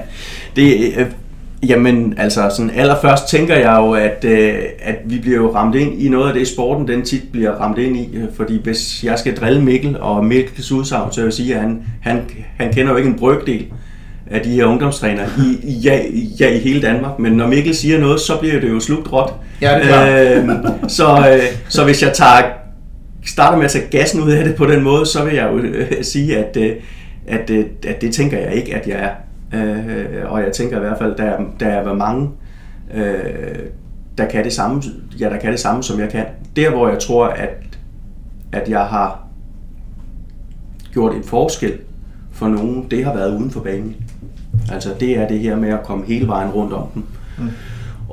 det, 0.56 0.92
øh, 0.96 1.06
jamen 1.68 2.14
altså 2.18 2.50
sådan 2.56 2.70
allerførst 2.70 3.28
tænker 3.28 3.56
jeg 3.56 3.76
jo, 3.78 3.92
at, 3.92 4.24
øh, 4.24 4.54
at 4.82 4.96
vi 5.04 5.18
bliver 5.18 5.36
jo 5.36 5.54
ramt 5.54 5.74
ind 5.74 6.02
i 6.02 6.08
noget 6.08 6.28
af 6.28 6.34
det, 6.34 6.48
sporten 6.48 6.88
den 6.88 7.02
tit 7.02 7.22
bliver 7.32 7.50
ramt 7.50 7.78
ind 7.78 7.96
i, 7.96 8.16
øh, 8.16 8.24
fordi 8.36 8.62
hvis 8.62 9.04
jeg 9.04 9.18
skal 9.18 9.36
drille 9.36 9.62
Mikkel 9.62 10.00
og 10.00 10.24
Mikkels 10.24 10.72
udsagn, 10.72 11.12
så 11.12 11.20
vil 11.20 11.26
jeg 11.26 11.32
sige, 11.32 11.54
at 11.54 11.60
han, 11.60 11.82
han, 12.02 12.20
han 12.56 12.72
kender 12.72 12.92
jo 12.92 12.96
ikke 12.96 13.10
en 13.10 13.18
brøkdel 13.18 13.66
af 14.30 14.40
de 14.40 14.50
her 14.50 14.64
ungdomstrænere 14.64 15.26
i, 15.62 15.72
ja, 15.72 16.00
ja, 16.40 16.54
i 16.54 16.58
hele 16.58 16.82
Danmark. 16.82 17.18
Men 17.18 17.32
når 17.32 17.46
Mikkel 17.46 17.74
siger 17.74 17.98
noget, 17.98 18.20
så 18.20 18.36
bliver 18.40 18.60
det 18.60 18.70
jo 18.70 18.80
slugt 18.80 19.12
råt. 19.12 19.32
Ja, 19.62 19.78
det 19.78 19.94
er 19.94 20.42
øh, 20.42 20.48
så, 20.88 21.28
øh, 21.32 21.42
så 21.68 21.84
hvis 21.84 22.02
jeg 22.02 22.12
tager, 22.12 22.42
starter 23.26 23.56
med 23.56 23.64
at 23.64 23.70
tage 23.70 23.88
gassen 23.90 24.22
ud 24.22 24.30
af 24.30 24.44
det 24.44 24.56
på 24.56 24.66
den 24.66 24.82
måde, 24.82 25.06
så 25.06 25.24
vil 25.24 25.34
jeg 25.34 25.52
jo 25.52 25.58
øh, 25.58 26.04
sige, 26.04 26.38
at, 26.38 26.56
øh, 26.56 26.76
at, 27.26 27.50
øh, 27.50 27.64
at 27.86 28.00
det 28.00 28.14
tænker 28.14 28.38
jeg 28.38 28.54
ikke, 28.54 28.74
at 28.74 28.88
jeg 28.88 28.96
er. 28.96 29.10
Øh, 29.58 30.32
og 30.32 30.40
jeg 30.40 30.52
tænker 30.52 30.76
i 30.76 30.80
hvert 30.80 30.98
fald, 30.98 31.16
der, 31.16 31.36
der 31.60 31.66
er 31.66 31.94
mange, 31.94 32.30
øh, 32.94 33.58
der 34.18 34.28
kan 34.28 34.44
det 34.44 34.52
samme, 34.52 34.82
ja, 35.20 35.30
der 35.30 35.38
kan 35.38 35.52
det 35.52 35.60
samme, 35.60 35.82
som 35.82 36.00
jeg 36.00 36.08
kan. 36.08 36.24
Der, 36.56 36.70
hvor 36.70 36.88
jeg 36.88 36.98
tror, 36.98 37.26
at, 37.26 37.50
at 38.52 38.68
jeg 38.68 38.80
har 38.80 39.26
gjort 40.92 41.14
en 41.14 41.24
forskel 41.24 41.72
for 42.32 42.48
nogen, 42.48 42.86
det 42.90 43.04
har 43.04 43.14
været 43.14 43.36
uden 43.36 43.50
for 43.50 43.60
banen. 43.60 43.96
Altså 44.72 44.90
det 45.00 45.18
er 45.18 45.28
det 45.28 45.38
her 45.38 45.56
med 45.56 45.68
at 45.68 45.82
komme 45.82 46.06
hele 46.06 46.26
vejen 46.26 46.50
rundt 46.50 46.72
om 46.72 46.88
dem. 46.94 47.04
Mm. 47.38 47.48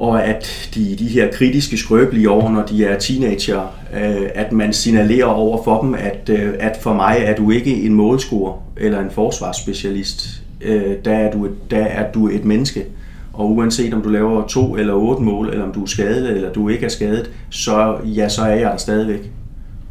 Og 0.03 0.25
at 0.25 0.69
de, 0.75 0.95
de 0.99 1.07
her 1.07 1.31
kritiske 1.31 1.77
skrøbelige 1.77 2.29
år, 2.29 2.49
når 2.49 2.65
de 2.65 2.85
er 2.85 2.99
teenager, 2.99 3.61
øh, 3.93 4.29
at 4.35 4.51
man 4.51 4.73
signalerer 4.73 5.25
over 5.25 5.63
for 5.63 5.81
dem, 5.81 5.95
at, 5.95 6.29
øh, 6.29 6.53
at 6.59 6.77
for 6.81 6.93
mig 6.93 7.17
er 7.19 7.35
du 7.35 7.51
ikke 7.51 7.83
en 7.83 7.93
målscorer 7.93 8.63
eller 8.77 8.99
en 8.99 9.11
forsvarsspecialist 9.11 10.43
øh, 10.61 10.95
der, 11.05 11.13
er 11.13 11.31
du 11.31 11.45
et, 11.45 11.71
der 11.71 11.83
er 11.83 12.11
du 12.11 12.27
et 12.27 12.45
menneske. 12.45 12.85
Og 13.33 13.51
uanset 13.51 13.93
om 13.93 14.01
du 14.01 14.09
laver 14.09 14.47
to 14.47 14.75
eller 14.75 14.93
otte 14.93 15.23
mål, 15.23 15.49
eller 15.49 15.63
om 15.63 15.71
du 15.71 15.83
er 15.83 15.87
skadet, 15.87 16.29
eller 16.29 16.53
du 16.53 16.69
ikke 16.69 16.85
er 16.85 16.89
skadet, 16.89 17.31
så, 17.49 17.97
ja, 18.05 18.29
så 18.29 18.41
er 18.41 18.55
jeg 18.55 18.71
der 18.71 18.77
stadigvæk. 18.77 19.31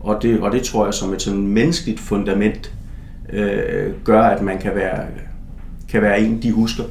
Og 0.01 0.19
det, 0.23 0.41
og 0.41 0.53
det 0.53 0.63
tror 0.63 0.85
jeg 0.85 0.95
som 0.95 1.13
et 1.13 1.23
sådan 1.23 1.47
menneskeligt 1.47 2.01
fundament 2.01 2.73
øh, 3.33 3.91
gør, 4.05 4.23
at 4.23 4.43
man 4.43 4.59
kan 4.59 4.75
være, 4.75 5.07
kan 5.89 6.03
være 6.03 6.21
en, 6.21 6.43
de 6.43 6.53
husker 6.53 6.85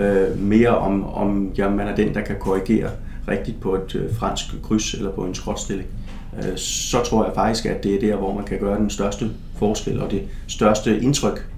øh, 0.00 0.38
mere 0.38 0.78
om, 0.78 1.04
om 1.04 1.52
ja, 1.58 1.70
man 1.70 1.88
er 1.88 1.94
den, 1.94 2.14
der 2.14 2.20
kan 2.20 2.36
korrigere 2.40 2.90
rigtigt 3.28 3.60
på 3.60 3.74
et 3.74 3.94
øh, 3.94 4.14
fransk 4.14 4.62
kryds 4.62 4.94
eller 4.94 5.10
på 5.10 5.24
en 5.24 5.34
skråtstilling. 5.34 5.88
Øh, 6.36 6.56
så 6.56 7.02
tror 7.04 7.24
jeg 7.24 7.34
faktisk, 7.34 7.66
at 7.66 7.84
det 7.84 7.94
er 7.94 8.00
der, 8.00 8.16
hvor 8.16 8.34
man 8.34 8.44
kan 8.44 8.58
gøre 8.58 8.78
den 8.78 8.90
største 8.90 9.30
forskel 9.56 10.00
og 10.00 10.10
det 10.10 10.22
største 10.46 11.00
indtryk 11.00 11.48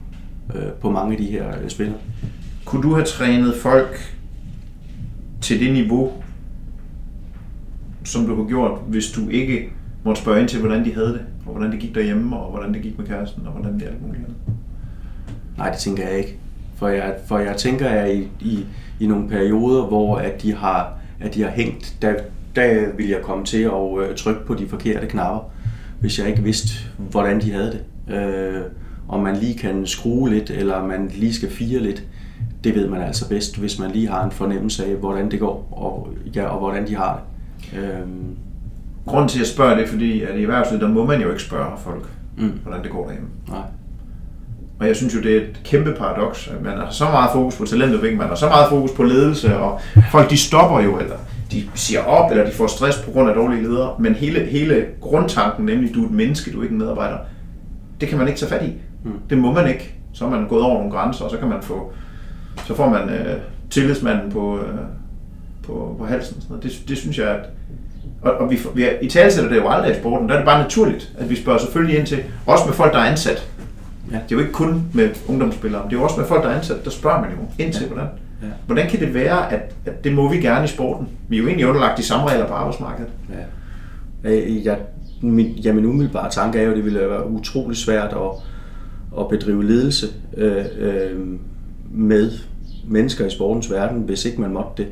øh, 0.55 0.73
på 0.81 0.91
mange 0.91 1.13
af 1.13 1.19
de 1.19 1.27
her 1.27 1.49
øh, 1.63 1.69
spillere. 1.69 1.99
Kunne 2.65 2.83
du 2.83 2.95
have 2.95 3.05
trænet 3.05 3.55
folk 3.55 4.17
til 5.41 5.61
det 5.61 5.73
niveau, 5.73 6.13
som 8.05 8.27
du 8.27 8.37
har 8.37 8.49
gjort, 8.49 8.81
hvis 8.89 9.13
du 9.13 9.29
ikke 9.29 9.71
måtte 10.05 10.23
spørge 10.23 10.41
ind 10.41 10.49
til, 10.49 10.61
hvordan 10.61 10.85
de 10.85 10.95
havde 10.95 11.09
det, 11.09 11.21
og 11.47 11.53
hvordan 11.53 11.73
det 11.73 11.81
gik 11.81 11.95
derhjemme, 11.95 12.37
og 12.37 12.51
hvordan 12.51 12.75
det 12.75 12.83
gik 12.83 12.99
med 12.99 13.07
kæresten, 13.07 13.47
og 13.47 13.53
hvordan 13.53 13.75
det 13.75 13.83
alt 13.87 14.03
muligt 14.03 14.25
andet? 14.25 14.37
Nej, 15.57 15.71
det 15.71 15.79
tænker 15.79 16.09
jeg 16.09 16.19
ikke. 16.19 16.39
For 16.77 16.89
jeg, 16.89 17.15
for 17.27 17.39
jeg 17.39 17.57
tænker, 17.57 17.89
at 17.89 18.15
i, 18.15 18.29
i, 18.41 18.67
i 19.01 19.07
nogle 19.07 19.29
perioder, 19.29 19.87
hvor 19.87 20.17
at 20.17 20.43
de 20.43 20.55
har, 20.55 20.93
at 21.21 21.35
de 21.35 21.43
har 21.43 21.51
hængt, 21.51 21.97
der, 22.03 22.15
der 22.57 22.87
vil 22.97 23.09
jeg 23.09 23.21
komme 23.23 23.45
til 23.45 23.63
at 23.63 23.99
øh, 24.01 24.17
trykke 24.17 24.47
på 24.47 24.55
de 24.55 24.69
forkerte 24.69 25.07
knapper, 25.07 25.51
hvis 26.01 26.19
jeg 26.19 26.29
ikke 26.29 26.43
vidste, 26.43 26.69
hvordan 26.99 27.41
de 27.41 27.53
havde 27.53 27.73
det. 28.07 28.15
Øh, 28.15 28.63
om 29.09 29.21
man 29.21 29.37
lige 29.37 29.59
kan 29.59 29.87
skrue 29.87 30.31
lidt, 30.31 30.51
eller 30.51 30.87
man 30.87 31.11
lige 31.15 31.35
skal 31.35 31.51
fire 31.51 31.79
lidt, 31.81 32.03
det 32.65 32.75
ved 32.75 32.89
man 32.89 33.03
altså 33.03 33.29
bedst, 33.29 33.59
hvis 33.59 33.79
man 33.79 33.91
lige 33.91 34.09
har 34.09 34.25
en 34.25 34.31
fornemmelse 34.31 34.87
af, 34.87 34.95
hvordan 34.95 35.31
det 35.31 35.41
går, 35.41 35.69
og, 35.71 36.09
ja, 36.35 36.47
og 36.47 36.59
hvordan 36.59 36.87
de 36.87 36.97
har 36.97 37.23
det. 37.73 37.79
Øhm. 37.79 38.37
Grunden 39.07 39.29
til 39.29 39.41
at 39.41 39.47
spørge 39.47 39.81
det, 39.81 39.89
fordi 39.89 40.23
at 40.23 40.39
i 40.39 40.43
erhvervslivet, 40.43 40.83
der 40.83 40.89
må 40.89 41.07
man 41.07 41.21
jo 41.21 41.31
ikke 41.31 41.43
spørge 41.43 41.79
folk, 41.79 42.11
mm. 42.37 42.53
hvordan 42.63 42.83
det 42.83 42.91
går 42.91 43.05
derhjemme. 43.05 43.29
Nej. 43.49 43.63
Og 44.81 44.87
jeg 44.87 44.97
synes 44.97 45.15
jo, 45.15 45.21
det 45.21 45.37
er 45.37 45.41
et 45.41 45.61
kæmpe 45.65 45.95
paradoks, 45.99 46.49
at 46.49 46.63
man 46.63 46.77
har 46.77 46.91
så 46.91 47.05
meget 47.05 47.31
fokus 47.33 47.57
på 47.57 47.65
talentudvikling, 47.65 48.19
man 48.19 48.29
har 48.29 48.35
så 48.35 48.49
meget 48.49 48.67
fokus 48.69 48.93
på 48.93 49.03
ledelse, 49.03 49.57
og 49.57 49.81
folk 50.11 50.31
de 50.31 50.37
stopper 50.37 50.81
jo, 50.81 50.99
eller 50.99 51.17
de 51.53 51.63
siger 51.75 52.01
op, 52.05 52.31
eller 52.31 52.47
de 52.47 52.53
får 52.53 52.67
stress 52.67 52.99
på 52.99 53.11
grund 53.11 53.29
af 53.29 53.35
dårlige 53.35 53.63
ledere, 53.63 53.95
men 53.99 54.15
hele, 54.15 54.45
hele 54.45 54.85
grundtanken, 55.01 55.67
nemlig 55.67 55.95
du 55.95 56.03
er 56.03 56.07
et 56.07 56.13
menneske, 56.13 56.53
du 56.53 56.59
er 56.59 56.63
ikke 56.63 56.73
en 56.73 56.79
medarbejder, 56.79 57.17
det 58.01 58.09
kan 58.09 58.19
man 58.19 58.29
ikke 58.29 58.41
tage 58.41 58.51
fat 58.51 58.63
i. 58.63 58.73
Mm. 59.05 59.13
Det 59.31 59.39
må 59.39 59.53
man 59.53 59.69
ikke. 59.69 59.95
Så 60.13 60.25
er 60.25 60.31
man 60.31 60.49
gået 60.49 60.63
over 60.63 60.75
nogle 60.75 60.91
grænser, 60.93 61.25
og 61.25 61.31
så 61.31 61.37
kan 61.37 61.49
man 61.49 61.63
få, 61.63 61.93
så 62.67 62.75
får 62.75 62.89
man 62.89 63.09
øh, 63.09 63.37
tillidsmanden 63.71 64.33
på, 64.33 64.59
øh, 64.59 64.75
på, 65.67 65.97
på 65.99 66.07
halsen. 66.07 66.41
Sådan 66.41 66.63
Det, 66.63 66.73
det 66.89 66.99
synes 66.99 67.19
jeg, 67.19 67.29
at 67.29 67.41
og, 68.23 68.33
og 68.33 68.51
vi, 68.51 68.59
vi 68.75 68.87
i 69.03 69.09
talsætter 69.09 69.51
det 69.51 69.57
jo 69.57 69.69
aldrig 69.69 69.93
i 69.93 69.99
sporten, 70.01 70.29
der 70.29 70.35
er 70.35 70.39
det 70.39 70.47
bare 70.47 70.63
naturligt, 70.63 71.13
at 71.19 71.31
vi 71.31 71.37
spørger 71.37 71.59
selvfølgelig 71.59 71.99
ind 71.99 72.07
til, 72.07 72.19
også 72.47 72.67
med 72.67 72.75
folk, 72.75 72.93
der 72.93 72.99
er 72.99 73.11
ansat. 73.11 73.49
Ja. 74.13 74.17
Det 74.17 74.23
er 74.23 74.37
jo 74.37 74.39
ikke 74.39 74.53
kun 74.53 74.83
med 74.93 75.11
ungdomsspillere, 75.29 75.83
det 75.85 75.93
er 75.93 75.99
jo 75.99 76.05
også 76.05 76.21
med 76.21 76.27
folk, 76.27 76.43
der 76.43 76.49
er 76.49 76.57
ansat, 76.57 76.85
der 76.85 76.91
spørger 76.91 77.21
man 77.21 77.31
jo 77.31 77.65
ind 77.65 77.73
til, 77.73 77.83
ja. 77.83 77.89
hvordan. 77.89 78.07
Ja. 78.43 78.49
Hvordan 78.67 78.91
kan 78.91 79.01
det 79.01 79.15
være, 79.15 79.53
at, 79.53 79.75
at 79.87 80.05
det 80.05 80.13
må 80.13 80.29
vi 80.29 80.37
gerne 80.37 80.65
i 80.65 80.69
sporten? 80.69 81.09
Vi 81.29 81.37
er 81.37 81.41
jo 81.41 81.47
egentlig 81.47 81.67
underlagt 81.67 81.99
de 81.99 82.03
samme 82.03 82.31
regler 82.31 82.47
på 82.47 82.53
arbejdsmarkedet. 82.53 83.11
Ja. 83.31 84.31
Jeg, 84.65 84.79
min, 85.21 85.47
ja, 85.47 85.73
min 85.73 85.85
umiddelbare 85.85 86.31
tanke 86.31 86.59
er 86.59 86.63
jo, 86.63 86.71
at 86.71 86.77
det 86.77 86.85
ville 86.85 87.01
være 87.01 87.31
utrolig 87.31 87.77
svært 87.77 88.13
at, 88.13 88.31
at 89.21 89.29
bedrive 89.29 89.65
ledelse 89.65 90.07
øh, 90.37 90.65
øh, 90.79 91.21
med 91.91 92.31
mennesker 92.87 93.27
i 93.27 93.31
sportens 93.31 93.71
verden, 93.71 94.03
hvis 94.03 94.25
ikke 94.25 94.41
man 94.41 94.53
måtte 94.53 94.71
det. 94.77 94.87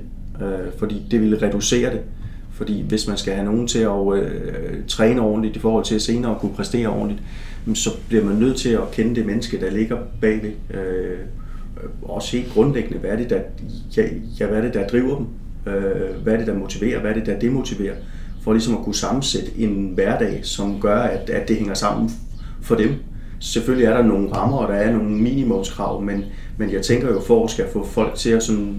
Øh, 0.47 0.73
fordi 0.79 1.03
det 1.11 1.21
ville 1.21 1.43
reducere 1.43 1.91
det. 1.91 2.01
Fordi 2.51 2.83
hvis 2.83 3.09
man 3.09 3.17
skal 3.17 3.35
have 3.35 3.45
nogen 3.45 3.67
til 3.67 3.79
at 3.79 4.15
øh, 4.15 4.85
træne 4.89 5.21
ordentligt 5.21 5.57
i 5.57 5.59
forhold 5.59 5.85
til 5.85 5.95
at 5.95 6.03
senere 6.03 6.37
kunne 6.41 6.55
præstere 6.55 6.89
ordentligt, 6.89 7.23
så 7.75 7.91
bliver 8.09 8.25
man 8.25 8.37
nødt 8.37 8.57
til 8.57 8.69
at 8.69 8.91
kende 8.93 9.15
det 9.15 9.27
menneske, 9.27 9.61
der 9.61 9.71
ligger 9.71 9.99
bagved. 10.21 10.53
Øh, 10.75 11.19
også 12.03 12.37
helt 12.37 12.53
grundlæggende, 12.53 12.99
hvad 12.99 13.11
er 13.11 13.17
det, 13.17 13.31
der, 13.31 13.41
ja, 13.97 14.03
ja, 14.41 14.47
hvad 14.47 14.59
er 14.59 14.63
det, 14.63 14.75
der 14.75 14.89
driver 14.89 15.17
dem? 15.17 15.27
Øh, 15.73 16.23
hvad 16.23 16.33
er 16.33 16.37
det, 16.37 16.47
der 16.47 16.55
motiverer? 16.55 17.01
Hvad 17.01 17.11
er 17.11 17.15
det, 17.15 17.27
der 17.27 17.39
demotiverer? 17.39 17.95
For 18.43 18.53
ligesom 18.53 18.77
at 18.77 18.85
kunne 18.85 18.95
sammensætte 18.95 19.51
en 19.59 19.91
hverdag, 19.95 20.41
som 20.43 20.81
gør, 20.81 20.99
at, 20.99 21.31
at 21.31 21.49
det 21.49 21.57
hænger 21.57 21.75
sammen 21.75 22.11
for 22.63 22.75
dem. 22.75 22.91
Selvfølgelig 23.41 23.87
er 23.87 23.97
der 23.97 24.03
nogle 24.03 24.33
rammer, 24.33 24.59
og 24.59 24.69
der 24.69 24.75
er 24.75 24.93
nogle 24.93 25.11
minimumskrav, 25.11 26.03
men, 26.03 26.25
men 26.57 26.73
jeg 26.73 26.83
tænker 26.83 27.09
jo, 27.09 27.21
for 27.21 27.45
at 27.45 27.51
skal 27.51 27.65
få 27.73 27.87
folk 27.87 28.15
til 28.15 28.31
at 28.31 28.43
sådan 28.43 28.77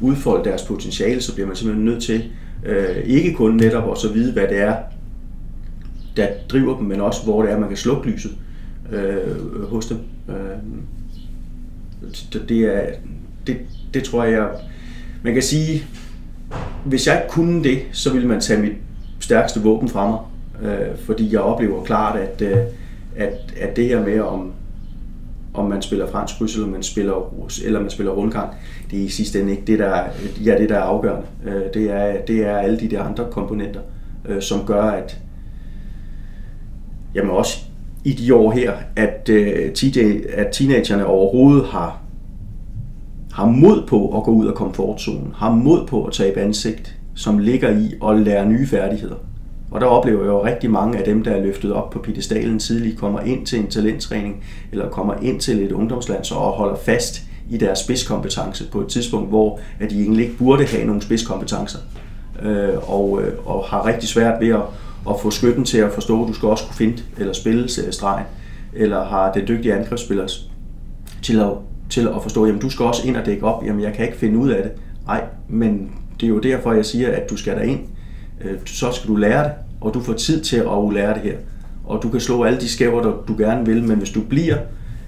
udfolde 0.00 0.44
deres 0.44 0.62
potentiale, 0.62 1.20
så 1.20 1.34
bliver 1.34 1.46
man 1.46 1.56
simpelthen 1.56 1.84
nødt 1.84 2.02
til 2.02 2.24
øh, 2.66 2.96
ikke 3.04 3.32
kun 3.32 3.54
netop 3.54 3.92
at 3.92 3.98
så 3.98 4.12
vide, 4.12 4.32
hvad 4.32 4.48
det 4.48 4.60
er, 4.60 4.74
der 6.16 6.28
driver 6.48 6.76
dem, 6.76 6.86
men 6.86 7.00
også 7.00 7.24
hvor 7.24 7.42
det 7.42 7.52
er, 7.52 7.58
man 7.58 7.68
kan 7.68 7.76
slukke 7.76 8.10
lyset 8.10 8.32
øh, 8.92 9.62
hos 9.70 9.86
dem. 9.86 9.98
Øh, 10.28 10.34
det, 12.48 12.60
er, 12.60 12.82
det, 13.46 13.56
det 13.94 14.04
tror 14.04 14.24
jeg, 14.24 14.48
man 15.22 15.32
kan 15.32 15.42
sige, 15.42 15.84
hvis 16.84 17.06
jeg 17.06 17.16
ikke 17.16 17.32
kunne 17.32 17.64
det, 17.64 17.78
så 17.92 18.12
ville 18.12 18.28
man 18.28 18.40
tage 18.40 18.60
mit 18.60 18.72
stærkeste 19.20 19.60
våben 19.60 19.88
fra 19.88 20.08
mig. 20.10 20.18
Øh, 20.62 20.98
fordi 20.98 21.32
jeg 21.32 21.40
oplever 21.40 21.84
klart, 21.84 22.18
at, 22.18 22.42
øh, 22.42 22.58
at, 23.16 23.54
at 23.60 23.76
det 23.76 23.88
her 23.88 24.04
med, 24.04 24.20
om, 24.20 24.52
om 25.54 25.64
man 25.64 25.82
spiller 25.82 26.10
fransk 26.10 26.38
kryds, 26.38 26.54
eller 26.54 26.68
man 26.68 26.82
spiller, 26.82 27.34
eller 27.64 27.80
man 27.80 27.90
spiller 27.90 28.12
rundgang, 28.12 28.54
det 28.90 29.00
er 29.00 29.04
i 29.04 29.08
sidste 29.08 29.40
ende 29.40 29.50
ikke 29.50 29.64
det, 29.66 29.78
der, 29.78 30.04
ja, 30.44 30.58
det, 30.58 30.68
der 30.68 30.76
er 30.76 30.82
afgørende. 30.82 31.26
Øh, 31.46 31.62
det, 31.74 31.90
er, 31.90 32.24
det 32.26 32.46
er 32.46 32.56
alle 32.56 32.80
de 32.80 32.88
der 32.88 33.02
andre 33.02 33.26
komponenter, 33.30 33.80
øh, 34.28 34.42
som 34.42 34.66
gør, 34.66 34.82
at 34.82 35.18
jamen 37.14 37.30
også 37.30 37.58
i 38.04 38.12
de 38.12 38.34
år 38.34 38.50
her, 38.52 38.72
at, 38.96 39.28
øh, 39.28 39.72
at 40.34 40.46
teenagerne 40.52 41.06
overhovedet 41.06 41.66
har, 41.66 42.00
har 43.32 43.46
mod 43.46 43.86
på 43.86 44.16
at 44.18 44.22
gå 44.22 44.30
ud 44.30 44.46
af 44.46 44.54
komfortzonen, 44.54 45.32
har 45.36 45.54
mod 45.54 45.86
på 45.86 46.04
at 46.04 46.12
tabe 46.12 46.40
ansigt, 46.40 46.96
som 47.14 47.38
ligger 47.38 47.70
i 47.70 47.94
at 48.08 48.20
lære 48.20 48.46
nye 48.46 48.66
færdigheder. 48.66 49.16
Og 49.70 49.80
der 49.80 49.86
oplever 49.86 50.20
jeg 50.20 50.28
jo 50.28 50.44
rigtig 50.44 50.70
mange 50.70 50.98
af 50.98 51.04
dem, 51.04 51.24
der 51.24 51.30
er 51.30 51.42
løftet 51.42 51.72
op 51.72 51.90
på 51.90 51.98
pedestalen 51.98 52.58
tidligt, 52.58 52.98
kommer 52.98 53.20
ind 53.20 53.46
til 53.46 53.58
en 53.58 53.66
talenttræning, 53.66 54.44
eller 54.72 54.88
kommer 54.88 55.14
ind 55.22 55.40
til 55.40 55.64
et 55.64 55.72
ungdomsland 55.72 56.32
og 56.32 56.52
holder 56.52 56.76
fast 56.76 57.22
i 57.50 57.56
deres 57.56 57.78
spidskompetence 57.78 58.70
på 58.70 58.80
et 58.80 58.88
tidspunkt, 58.88 59.28
hvor 59.28 59.60
at 59.80 59.90
de 59.90 60.02
egentlig 60.02 60.24
ikke 60.24 60.38
burde 60.38 60.66
have 60.66 60.84
nogle 60.86 61.02
spidskompetencer. 61.02 61.78
øh, 62.42 62.90
og, 62.90 63.22
øh, 63.22 63.32
og 63.46 63.64
har 63.64 63.86
rigtig 63.86 64.08
svært 64.08 64.40
ved 64.40 64.48
at, 64.48 64.62
at 65.10 65.20
få 65.20 65.30
skytten 65.30 65.64
til 65.64 65.78
at 65.78 65.92
forstå, 65.92 66.22
at 66.22 66.28
du 66.28 66.32
skal 66.32 66.48
også 66.48 66.64
kunne 66.64 66.76
finde 66.76 67.02
eller 67.18 67.32
spille 67.32 67.68
stregen, 67.68 68.26
eller 68.72 69.04
har 69.04 69.32
det 69.32 69.48
dygtige 69.48 69.74
angrebsspillere 69.74 70.28
til 71.22 71.40
at, 71.40 71.50
til 71.90 72.08
at 72.08 72.22
forstå, 72.22 72.46
jamen 72.46 72.60
du 72.60 72.70
skal 72.70 72.86
også 72.86 73.08
ind 73.08 73.16
og 73.16 73.26
dække 73.26 73.44
op, 73.44 73.64
jamen 73.66 73.82
jeg 73.82 73.92
kan 73.92 74.06
ikke 74.06 74.18
finde 74.18 74.38
ud 74.38 74.50
af 74.50 74.62
det. 74.62 74.72
Nej, 75.06 75.24
men 75.48 75.90
det 76.20 76.26
er 76.26 76.30
jo 76.30 76.38
derfor, 76.38 76.72
jeg 76.72 76.84
siger, 76.84 77.12
at 77.12 77.30
du 77.30 77.36
skal 77.36 77.56
derind. 77.56 77.80
Øh, 78.44 78.58
så 78.64 78.92
skal 78.92 79.10
du 79.10 79.16
lære 79.16 79.44
det, 79.44 79.52
og 79.80 79.94
du 79.94 80.00
får 80.00 80.12
tid 80.12 80.40
til 80.40 80.56
at 80.56 80.92
lære 80.92 81.14
det 81.14 81.22
her. 81.22 81.36
Og 81.84 82.02
du 82.02 82.08
kan 82.08 82.20
slå 82.20 82.44
alle 82.44 82.60
de 82.60 82.68
skæver, 82.68 83.02
der 83.02 83.12
du 83.28 83.34
gerne 83.38 83.66
vil, 83.66 83.84
men 83.84 83.98
hvis 83.98 84.10
du 84.10 84.20
bliver 84.20 84.56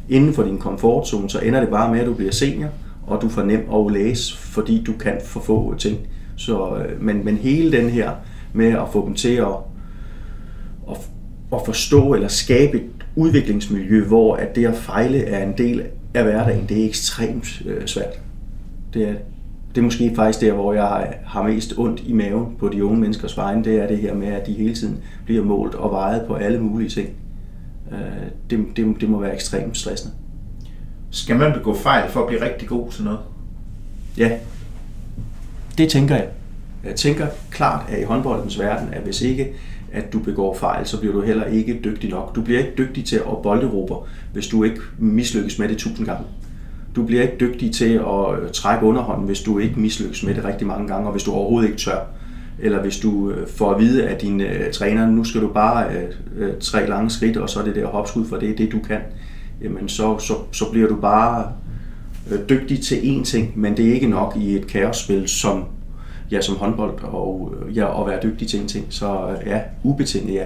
inden 0.09 0.35
for 0.35 0.43
din 0.43 0.59
komfortzone, 0.59 1.31
så 1.31 1.39
ender 1.39 1.61
det 1.61 1.69
bare 1.69 1.93
med, 1.93 2.01
at 2.01 2.07
du 2.07 2.15
bliver 2.15 2.33
senior, 2.33 2.69
og 3.07 3.23
du 3.23 3.29
får 3.29 3.43
nem 3.43 3.69
at 3.75 3.93
læse, 3.93 4.37
fordi 4.39 4.83
du 4.87 4.93
kan 4.93 5.21
for 5.25 5.41
få 5.41 5.75
ting. 5.79 5.99
Så, 6.37 6.77
øh, 6.77 7.03
men, 7.03 7.25
men 7.25 7.37
hele 7.37 7.73
den 7.73 7.91
her 7.91 8.11
med 8.53 8.67
at 8.67 8.89
få 8.93 9.07
dem 9.07 9.15
til 9.15 9.35
at, 9.35 9.47
at, 10.91 10.97
at 11.53 11.59
forstå 11.67 12.15
eller 12.15 12.29
skabe 12.29 12.77
et 12.77 12.91
udviklingsmiljø, 13.17 14.05
hvor 14.05 14.37
at 14.37 14.57
det 14.57 14.67
at 14.67 14.75
fejle 14.75 15.25
er 15.25 15.47
en 15.47 15.59
del 15.59 15.83
af 16.15 16.25
hverdagen, 16.25 16.67
det 16.69 16.83
er 16.83 16.89
ekstremt 16.89 17.63
øh, 17.67 17.87
svært. 17.87 18.21
Det 18.95 19.09
er, 19.09 19.15
det 19.75 19.79
er 19.79 19.85
måske 19.85 20.13
faktisk 20.17 20.41
der, 20.41 20.53
hvor 20.53 20.73
jeg 20.73 21.19
har 21.25 21.43
mest 21.43 21.75
ondt 21.77 22.03
i 22.07 22.13
maven 22.13 22.57
på 22.59 22.69
de 22.69 22.85
unge 22.85 23.01
menneskers 23.01 23.37
vegne, 23.37 23.65
det 23.65 23.83
er 23.83 23.87
det 23.87 23.99
her 23.99 24.15
med, 24.15 24.29
at 24.29 24.47
de 24.47 24.53
hele 24.53 24.75
tiden 24.75 24.99
bliver 25.25 25.45
målt 25.45 25.75
og 25.75 25.91
vejet 25.91 26.25
på 26.27 26.35
alle 26.35 26.61
mulige 26.61 26.89
ting. 26.89 27.09
Øh, 27.93 27.99
det, 28.51 28.67
det, 28.77 29.01
det 29.01 29.11
må 29.11 29.21
være 29.21 29.35
ekstremt 29.35 29.77
stressende. 29.77 30.15
Skal 31.11 31.37
man 31.37 31.53
begå 31.53 31.75
fejl 31.75 32.11
for 32.11 32.21
at 32.21 32.27
blive 32.27 32.45
rigtig 32.45 32.69
god 32.69 32.91
til 32.91 33.05
noget? 33.05 33.19
Ja, 34.19 34.31
det 35.79 35.89
tænker 35.89 36.15
jeg. 36.15 36.29
Jeg 36.85 36.97
tænker 36.97 37.27
klart, 37.51 37.87
at 37.89 38.01
i 38.01 38.03
håndboldens 38.03 38.59
verden, 38.59 38.95
at 38.95 39.03
hvis 39.03 39.23
ikke 39.23 39.53
at 39.93 40.13
du 40.13 40.19
begår 40.19 40.55
fejl, 40.55 40.87
så 40.87 41.01
bliver 41.01 41.15
du 41.15 41.21
heller 41.21 41.45
ikke 41.45 41.81
dygtig 41.85 42.11
nok. 42.11 42.37
Du 42.37 42.43
bliver 42.43 42.59
ikke 42.59 42.73
dygtig 42.79 43.05
til 43.05 43.17
at 43.17 43.43
bolderobre, 43.43 43.99
hvis 44.33 44.47
du 44.47 44.65
ikke 44.65 44.81
mislykkes 44.99 45.59
med 45.59 45.69
det 45.69 45.77
tusind 45.77 46.07
gange. 46.07 46.25
Du 46.97 47.07
bliver 47.07 47.23
ikke 47.23 47.37
dygtig 47.41 47.75
til 47.75 47.93
at 47.95 48.43
øh, 48.43 48.51
trække 48.53 48.87
underhånden, 48.87 49.27
hvis 49.27 49.41
du 49.41 49.59
ikke 49.59 49.81
mislykkes 49.81 50.23
med 50.23 50.35
det 50.35 50.45
rigtig 50.45 50.67
mange 50.67 50.89
gange, 50.89 51.07
og 51.07 51.13
hvis 51.13 51.23
du 51.23 51.33
overhovedet 51.33 51.69
ikke 51.69 51.81
tør. 51.81 51.99
Eller 52.59 52.83
hvis 52.83 52.99
du 52.99 53.31
øh, 53.31 53.49
får 53.49 53.75
at 53.75 53.81
vide 53.81 54.09
af 54.09 54.19
din 54.19 54.41
uh, 54.41 54.71
træner, 54.73 55.07
nu 55.07 55.25
skal 55.25 55.41
du 55.41 55.49
bare 55.49 55.87
uh, 56.41 56.59
tre 56.61 56.89
lange 56.89 57.11
skridt, 57.11 57.37
og 57.37 57.51
så 57.51 57.61
er 57.61 57.65
det 57.65 57.75
der 57.75 57.87
hopskud, 57.87 58.27
for 58.27 58.37
det 58.37 58.51
er 58.51 58.57
det, 58.57 58.73
du 58.73 58.79
kan. 58.79 59.01
Jamen, 59.63 59.89
så, 59.89 60.19
så, 60.19 60.35
så 60.53 60.71
bliver 60.73 60.89
du 60.89 60.97
bare 60.97 61.53
dygtig 62.49 62.81
til 62.81 62.97
én 62.97 63.25
ting, 63.25 63.53
men 63.61 63.77
det 63.77 63.89
er 63.89 63.95
ikke 63.95 64.09
nok 64.09 64.37
i 64.37 64.57
et 64.57 64.67
kaosspil, 64.67 65.29
som 65.29 65.65
ja, 66.31 66.41
som 66.41 66.57
håndbold 66.57 67.05
og, 67.05 67.55
ja, 67.75 68.01
at 68.01 68.07
være 68.07 68.21
dygtig 68.23 68.49
til 68.49 68.61
en 68.61 68.69
ting. 68.69 68.87
Så 68.91 69.37
ja, 69.47 69.61
ubetinget 69.83 70.35
ja. 70.35 70.45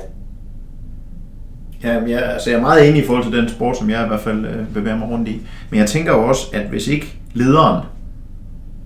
Ja, 1.83 2.03
jeg, 2.07 2.23
altså 2.23 2.51
jeg 2.51 2.57
er 2.57 2.61
meget 2.61 2.89
enig 2.89 3.03
i 3.03 3.07
forhold 3.07 3.25
til 3.25 3.33
den 3.33 3.49
sport, 3.49 3.77
som 3.77 3.91
jeg 3.91 4.05
i 4.05 4.09
hvert 4.09 4.21
fald 4.21 4.45
øh, 4.45 4.69
bevæger 4.75 4.97
mig 4.97 5.09
rundt 5.09 5.29
i. 5.29 5.47
Men 5.71 5.81
jeg 5.81 5.89
tænker 5.89 6.13
jo 6.13 6.29
også, 6.29 6.47
at 6.53 6.69
hvis 6.69 6.89
ikke 6.89 7.19
lederen 7.35 7.85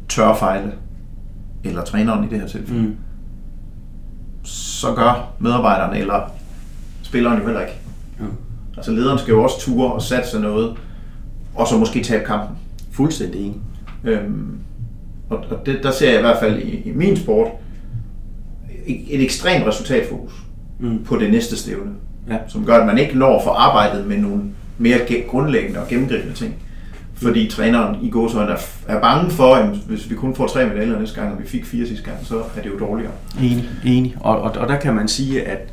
tør 0.09 0.35
fejle, 0.35 0.73
eller 1.65 1.85
træneren 1.85 2.25
i 2.25 2.29
det 2.29 2.41
her 2.41 2.47
tilfælde, 2.47 2.83
mm. 2.83 2.97
så 4.45 4.95
gør 4.95 5.35
medarbejderne 5.39 5.99
eller 5.99 6.33
spilleren 7.03 7.39
jo 7.39 7.45
heller 7.45 7.61
ikke. 7.61 7.79
Ja. 8.21 8.25
Altså 8.77 8.93
lederen 8.93 9.19
skal 9.19 9.33
jo 9.33 9.43
også 9.43 9.61
ture 9.61 9.93
og 9.93 10.03
satse 10.03 10.41
noget, 10.41 10.77
og 11.55 11.69
så 11.69 11.79
måske 11.79 12.03
tabe 12.03 12.25
kampen. 12.25 12.57
Fuldstændig 12.93 13.41
enig. 13.41 13.61
Øhm, 14.05 14.59
og, 15.31 15.39
og 15.51 15.66
det, 15.66 15.79
der 15.83 15.91
ser 15.91 16.11
jeg 16.11 16.18
i 16.18 16.22
hvert 16.22 16.39
fald 16.41 16.59
i, 16.59 16.83
i 16.85 16.93
min 16.95 17.16
sport 17.16 17.49
et, 18.87 19.22
ekstremt 19.25 19.66
resultatfokus 19.66 20.33
mm. 20.81 21.05
på 21.05 21.16
det 21.16 21.31
næste 21.31 21.57
stævne. 21.57 21.91
Ja. 22.29 22.37
Som 22.49 22.64
gør, 22.64 22.75
at 22.75 22.87
man 22.87 22.99
ikke 22.99 23.18
når 23.18 23.39
at 23.39 23.45
få 23.45 23.51
arbejdet 23.51 24.07
med 24.07 24.18
nogle 24.18 24.43
mere 24.79 24.99
grundlæggende 25.29 25.81
og 25.81 25.89
gennemgribende 25.89 26.35
ting. 26.35 26.55
Fordi 27.14 27.45
mm. 27.45 27.51
træneren 27.51 27.97
i 28.03 28.11
gåsøjne 28.11 28.53
er, 28.53 28.57
er 28.89 29.01
bange 29.01 29.31
for, 29.31 29.55
at 29.55 29.68
hvis 29.68 30.11
vi 30.11 30.14
kun 30.14 30.35
får 30.35 30.47
tre 30.47 30.66
medaljer 30.66 30.99
næste 30.99 31.20
gang, 31.20 31.33
og 31.33 31.43
vi 31.43 31.47
fik 31.47 31.64
fire 31.64 31.87
sidste 31.87 32.05
gang, 32.05 32.27
så 32.27 32.39
er 32.57 32.62
det 32.62 32.70
jo 32.70 32.79
dårligere. 32.79 33.12
Enig, 33.39 33.68
enig. 33.85 34.16
Og, 34.20 34.41
og, 34.41 34.51
og 34.51 34.68
der 34.68 34.79
kan 34.79 34.95
man 34.95 35.09
sige, 35.09 35.43
at, 35.43 35.72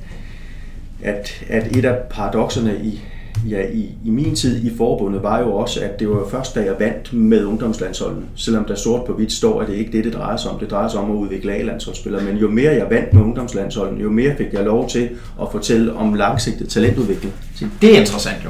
at, 1.04 1.46
at 1.50 1.78
et 1.78 1.86
af 1.86 1.98
paradoxerne 2.10 2.78
i, 2.84 3.02
ja, 3.50 3.66
i, 3.74 3.90
i 4.06 4.10
min 4.10 4.36
tid 4.36 4.64
i 4.64 4.72
forbundet 4.78 5.24
var 5.24 5.40
jo 5.40 5.54
også, 5.54 5.82
at 5.82 6.00
det 6.00 6.10
var 6.10 6.28
først, 6.32 6.56
da 6.56 6.60
jeg 6.60 6.76
vandt 6.80 7.14
med 7.14 7.46
ungdomslandsholden, 7.46 8.26
selvom 8.36 8.66
der 8.66 8.76
sort 8.76 9.06
på 9.06 9.14
hvidt 9.14 9.32
står, 9.32 9.62
at 9.62 9.68
det 9.68 9.76
ikke 9.76 9.92
det, 9.92 10.04
det 10.04 10.14
drejer 10.14 10.38
sig 10.38 10.52
om. 10.52 10.60
Det 10.60 10.72
drejer 10.72 10.90
sig 10.90 11.00
om 11.00 11.12
at 11.12 11.16
udvikle 11.16 11.54
A-landsholdsspillere. 11.54 12.24
Men 12.24 12.38
jo 12.38 12.50
mere 12.50 12.72
jeg 12.72 12.88
vandt 12.90 13.14
med 13.14 13.22
ungdomslandsholden, 13.22 14.02
jo 14.02 14.10
mere 14.10 14.36
fik 14.38 14.54
jeg 14.54 14.64
lov 14.64 14.90
til 14.90 15.10
at 15.42 15.48
fortælle 15.52 15.94
om 15.94 16.14
langsigtet 16.14 16.70
talentudvikling. 16.70 17.34
Så 17.56 17.66
det 17.82 17.96
er 17.96 18.00
interessant 18.00 18.46
jo. 18.46 18.50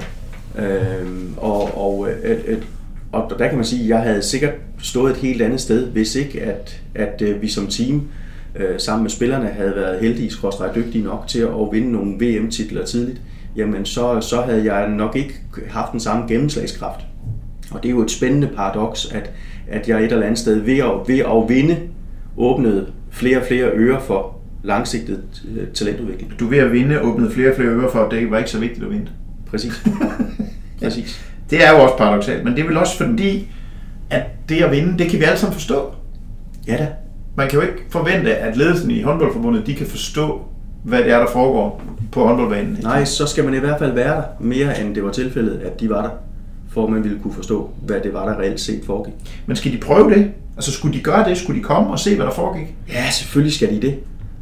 Øhm, 0.64 1.34
og, 1.38 1.78
og, 1.78 2.10
et, 2.10 2.42
et, 2.48 2.64
og 3.12 3.32
der 3.40 3.48
kan 3.48 3.56
man 3.56 3.66
sige, 3.66 3.84
at 3.84 3.90
jeg 3.90 4.00
havde 4.00 4.22
sikkert 4.22 4.54
stået 4.82 5.12
et 5.12 5.18
helt 5.18 5.42
andet 5.42 5.62
sted, 5.62 5.88
hvis 5.88 6.16
ikke 6.16 6.42
at, 6.42 6.82
at, 6.96 7.22
at 7.22 7.42
vi 7.42 7.48
som 7.48 7.68
team 7.68 8.02
øh, 8.56 8.80
sammen 8.80 9.04
med 9.04 9.10
spillerne 9.10 9.48
havde 9.48 9.74
været 9.76 10.00
heldige, 10.00 10.32
skråstrej 10.32 10.74
dygtige 10.76 11.04
nok 11.04 11.24
til 11.28 11.40
at 11.40 11.72
vinde 11.72 11.92
nogle 11.92 12.14
VM-titler 12.14 12.86
tidligt 12.86 13.22
jamen 13.56 13.86
så, 13.86 14.22
så 14.22 14.42
havde 14.42 14.74
jeg 14.74 14.90
nok 14.90 15.16
ikke 15.16 15.34
haft 15.70 15.92
den 15.92 16.00
samme 16.00 16.28
gennemslagskraft. 16.28 17.06
Og 17.72 17.84
det 17.84 17.90
er 17.90 17.94
jo 17.94 18.02
et 18.02 18.12
spændende 18.12 18.48
paradoks, 18.48 19.12
at, 19.12 19.32
at 19.68 19.90
jeg 19.90 20.04
et 20.04 20.12
eller 20.12 20.26
andet 20.26 20.40
sted 20.40 20.56
ved 20.60 20.78
at, 20.78 20.92
ved 21.08 21.20
at 21.20 21.50
vinde 21.50 21.78
åbnede 22.38 22.88
flere 23.12 23.38
og 23.38 23.44
flere 23.48 23.70
ører 23.74 24.00
for 24.00 24.38
langsigtet 24.64 25.24
øh, 25.56 25.68
talentudvikling. 25.68 26.40
Du 26.40 26.48
ved 26.48 26.58
at 26.58 26.72
vinde 26.72 27.02
åbnede 27.02 27.32
flere 27.32 27.50
og 27.50 27.56
flere 27.56 27.70
ører 27.70 27.92
for, 27.92 28.00
at 28.00 28.12
det 28.12 28.32
var 28.32 28.38
ikke 28.38 28.50
så 28.50 28.60
vigtigt 28.60 28.84
at 28.84 28.92
vinde. 28.92 29.08
Præcis. 29.50 29.84
Præcis. 30.82 31.26
det 31.50 31.66
er 31.66 31.72
jo 31.72 31.84
også 31.84 31.98
paradoxalt, 31.98 32.44
men 32.44 32.54
det 32.54 32.62
er 32.62 32.68
vel 32.68 32.78
også 32.78 32.98
fordi, 32.98 33.50
at 34.10 34.24
det 34.50 34.62
at 34.64 34.72
vinde, 34.72 34.98
det 34.98 35.10
kan 35.10 35.20
vi 35.20 35.26
alle 35.26 35.40
sammen 35.40 35.54
forstå. 35.54 35.94
Ja 36.68 36.78
da. 36.78 36.88
Man 37.38 37.50
kan 37.50 37.60
jo 37.60 37.66
ikke 37.66 37.84
forvente, 37.90 38.36
at 38.36 38.58
ledelsen 38.58 38.92
i 38.92 39.02
håndboldforbundet, 39.02 39.68
de 39.68 39.76
kan 39.76 39.88
forstå, 39.88 40.46
hvad 40.84 41.00
det 41.00 41.12
er, 41.12 41.20
der 41.20 41.28
foregår 41.34 41.84
på 42.12 42.28
håndboldbanen. 42.28 42.78
Nej, 42.84 43.06
så 43.06 43.26
skal 43.26 43.44
man 43.44 43.54
i 43.54 43.58
hvert 43.58 43.80
fald 43.80 43.92
være 43.92 44.16
der 44.16 44.24
mere, 44.40 44.82
end 44.82 44.96
det 44.96 45.04
var 45.04 45.12
tilfældet, 45.12 45.62
at 45.66 45.80
de 45.80 45.90
var 45.90 46.02
der, 46.02 46.10
for 46.74 46.88
man 46.88 47.04
ville 47.04 47.20
kunne 47.20 47.34
forstå, 47.34 47.70
hvad 47.86 48.00
det 48.04 48.14
var, 48.14 48.26
der 48.30 48.40
reelt 48.40 48.60
set 48.60 48.82
foregik. 48.86 49.14
Men 49.46 49.56
skal 49.56 49.72
de 49.72 49.78
prøve 49.78 50.10
det? 50.10 50.32
Altså 50.56 50.72
skulle 50.72 50.98
de 50.98 51.04
gøre 51.04 51.30
det? 51.30 51.38
Skulle 51.38 51.60
de 51.60 51.64
komme 51.64 51.90
og 51.90 52.00
se, 52.00 52.16
hvad 52.16 52.26
der 52.26 52.32
foregik? 52.32 52.76
Ja, 52.90 53.10
selvfølgelig 53.12 53.54
skal 53.54 53.70
de 53.70 53.82
det. 53.82 53.96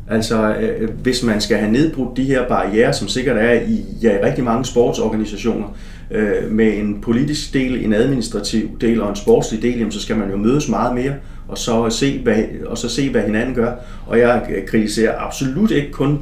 Altså, 0.09 0.55
øh, 0.55 0.89
hvis 1.03 1.23
man 1.23 1.41
skal 1.41 1.57
have 1.57 1.71
nedbrudt 1.71 2.17
de 2.17 2.23
her 2.23 2.47
barriere, 2.47 2.93
som 2.93 3.07
sikkert 3.07 3.37
er 3.37 3.51
i, 3.51 3.85
ja, 4.01 4.19
i 4.19 4.23
rigtig 4.23 4.43
mange 4.43 4.65
sportsorganisationer, 4.65 5.67
øh, 6.11 6.51
med 6.51 6.77
en 6.77 7.01
politisk 7.01 7.53
del, 7.53 7.85
en 7.85 7.93
administrativ 7.93 8.79
del 8.81 9.01
og 9.01 9.09
en 9.09 9.15
sportslig 9.15 9.61
del, 9.61 9.77
jamen, 9.77 9.91
så 9.91 10.01
skal 10.01 10.17
man 10.17 10.29
jo 10.29 10.37
mødes 10.37 10.69
meget 10.69 10.95
mere, 10.95 11.13
og 11.49 11.57
så 11.57 11.89
se, 11.89 12.19
hvad, 12.23 12.43
og 12.65 12.77
så 12.77 12.89
se, 12.89 13.09
hvad 13.09 13.21
hinanden 13.21 13.55
gør. 13.55 13.71
Og 14.07 14.19
jeg 14.19 14.63
kritiserer 14.67 15.19
absolut 15.19 15.71
ikke 15.71 15.91
kun 15.91 16.19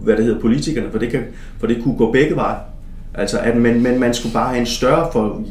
hvad 0.00 0.16
det 0.16 0.24
hedder, 0.24 0.40
politikerne, 0.40 0.90
for 0.90 0.98
det, 0.98 1.10
kan, 1.10 1.20
for 1.58 1.66
det 1.66 1.82
kunne 1.82 1.96
gå 1.96 2.12
begge 2.12 2.36
veje. 2.36 2.56
Altså, 3.14 3.38
at 3.38 3.56
man, 3.56 3.82
men 3.82 4.00
man 4.00 4.14
skulle 4.14 4.32
bare 4.32 4.48
have 4.48 4.60
en 4.60 4.66
større 4.66 5.08
for, 5.12 5.42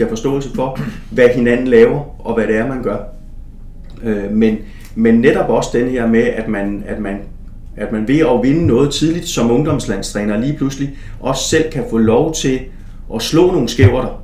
ja, 0.00 0.10
forståelse 0.10 0.48
for, 0.54 0.78
hvad 1.10 1.28
hinanden 1.28 1.68
laver, 1.68 2.26
og 2.26 2.34
hvad 2.34 2.46
det 2.46 2.56
er, 2.56 2.68
man 2.68 2.82
gør. 2.82 2.96
Øh, 4.02 4.32
men, 4.32 4.58
men 4.94 5.14
netop 5.14 5.50
også 5.50 5.70
den 5.72 5.88
her 5.88 6.06
med, 6.06 6.22
at 6.22 6.48
man, 6.48 6.84
at 6.86 7.00
man 7.00 7.18
at 7.76 7.92
man 7.92 8.08
ved 8.08 8.18
at 8.18 8.42
vinde 8.42 8.66
noget 8.66 8.90
tidligt 8.90 9.28
som 9.28 9.50
ungdomslandstræner 9.50 10.38
lige 10.38 10.56
pludselig 10.56 10.96
også 11.20 11.48
selv 11.48 11.72
kan 11.72 11.84
få 11.90 11.98
lov 11.98 12.34
til 12.34 12.60
at 13.14 13.22
slå 13.22 13.52
nogle 13.52 13.68
skæverter. 13.68 14.22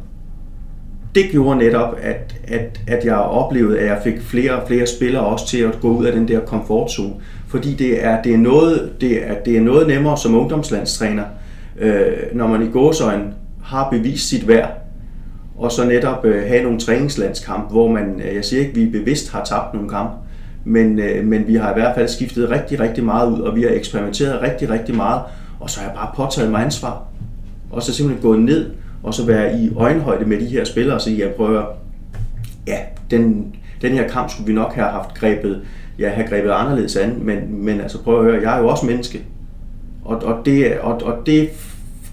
Det 1.14 1.24
gjorde 1.30 1.58
netop, 1.58 1.96
at, 2.02 2.34
at, 2.48 2.80
at 2.86 3.04
jeg 3.04 3.16
oplevede, 3.16 3.78
at 3.78 3.86
jeg 3.86 4.00
fik 4.04 4.20
flere 4.20 4.52
og 4.52 4.68
flere 4.68 4.86
spillere 4.86 5.24
også 5.24 5.46
til 5.46 5.58
at 5.58 5.78
gå 5.80 5.88
ud 5.88 6.04
af 6.04 6.12
den 6.12 6.28
der 6.28 6.40
komfortzone 6.40 7.14
fordi 7.48 7.74
det 7.74 8.04
er, 8.04 8.22
det 8.22 8.34
er, 8.34 8.38
noget, 8.38 8.92
det 9.00 9.28
er, 9.28 9.34
det 9.34 9.56
er 9.56 9.60
noget 9.60 9.86
nemmere 9.86 10.18
som 10.18 10.34
ungdomslandstræner, 10.34 11.24
øh, 11.78 12.06
når 12.32 12.46
man 12.46 12.62
i 12.62 12.70
gåsøjne 12.70 13.24
har 13.64 13.90
bevist 13.90 14.28
sit 14.28 14.48
værd, 14.48 14.70
og 15.56 15.72
så 15.72 15.84
netop 15.84 16.24
øh, 16.24 16.48
have 16.48 16.62
nogle 16.62 16.78
træningslandskamp, 16.78 17.70
hvor 17.70 17.88
man, 17.88 18.20
øh, 18.28 18.34
jeg 18.34 18.44
siger 18.44 18.60
ikke, 18.60 18.70
at 18.70 18.76
vi 18.76 18.86
bevidst 18.98 19.32
har 19.32 19.44
tabt 19.44 19.74
nogle 19.74 19.88
kampe, 19.88 20.12
men, 20.64 20.98
øh, 20.98 21.26
men 21.26 21.46
vi 21.46 21.54
har 21.54 21.70
i 21.70 21.74
hvert 21.74 21.94
fald 21.94 22.08
skiftet 22.08 22.50
rigtig, 22.50 22.80
rigtig 22.80 23.04
meget 23.04 23.32
ud, 23.32 23.40
og 23.40 23.56
vi 23.56 23.62
har 23.62 23.70
eksperimenteret 23.70 24.42
rigtig, 24.42 24.70
rigtig 24.70 24.96
meget, 24.96 25.20
og 25.60 25.70
så 25.70 25.80
har 25.80 25.86
jeg 25.86 25.96
bare 25.96 26.10
påtaget 26.16 26.50
mig 26.50 26.64
ansvar, 26.64 27.02
og 27.70 27.82
så 27.82 27.94
simpelthen 27.94 28.22
gået 28.22 28.40
ned, 28.40 28.70
og 29.08 29.14
så 29.14 29.26
være 29.26 29.58
i 29.58 29.70
øjenhøjde 29.76 30.24
med 30.24 30.40
de 30.40 30.46
her 30.46 30.64
spillere, 30.64 30.96
og 30.96 31.00
sige, 31.00 31.26
jeg 31.26 31.34
prøver, 31.34 31.64
ja, 32.66 32.78
den, 33.10 33.54
den 33.82 33.92
her 33.92 34.08
kamp 34.08 34.30
skulle 34.30 34.46
vi 34.46 34.52
nok 34.52 34.74
have 34.74 34.88
haft 34.88 35.14
grebet 35.14 35.62
ja, 35.98 36.08
have 36.08 36.28
grebet 36.28 36.50
anderledes 36.50 36.96
an, 36.96 37.18
men, 37.22 37.64
men 37.64 37.80
altså 37.80 38.02
prøv 38.02 38.18
at 38.18 38.24
høre, 38.24 38.42
jeg 38.42 38.56
er 38.56 38.60
jo 38.62 38.68
også 38.68 38.86
menneske. 38.86 39.22
Og, 40.04 40.16
og, 40.16 40.46
det, 40.46 40.78
og, 40.78 41.02
og 41.02 41.26
det 41.26 41.48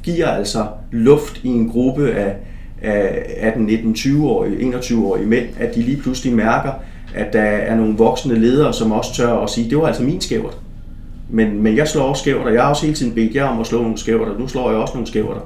giver 0.04 0.28
altså 0.28 0.66
luft 0.92 1.42
i 1.44 1.48
en 1.48 1.70
gruppe 1.70 2.12
af, 2.12 2.36
af 2.82 3.26
18, 3.40 3.66
19, 3.66 3.94
20-årige, 3.94 4.74
21-årige 4.74 5.26
mænd, 5.26 5.46
at 5.60 5.76
de 5.76 5.82
lige 5.82 6.02
pludselig 6.02 6.34
mærker, 6.34 6.72
at 7.16 7.34
der 7.34 7.42
er 7.42 7.76
nogle 7.76 7.98
voksne 7.98 8.40
ledere, 8.40 8.74
som 8.74 8.92
også 8.92 9.14
tør 9.14 9.34
at 9.34 9.50
sige, 9.50 9.70
det 9.70 9.78
var 9.78 9.88
altså 9.88 10.04
min 10.04 10.22
skævert. 10.22 10.58
Men, 11.30 11.62
men 11.64 11.78
jeg 11.78 11.88
slår 11.88 12.04
også 12.04 12.22
skævert, 12.22 12.46
og 12.46 12.54
jeg 12.54 12.62
har 12.62 12.70
også 12.70 12.86
hele 12.86 12.96
tiden 12.96 13.16
bedt 13.16 13.36
jer 13.36 13.44
om 13.44 13.60
at 13.60 13.68
slå 13.68 13.82
nogle 13.82 13.98
skævert, 13.98 14.28
og 14.28 14.40
nu 14.40 14.48
slår 14.48 14.72
jeg 14.72 14.80
også 14.80 14.94
nogle 14.94 15.08
skævert. 15.08 15.42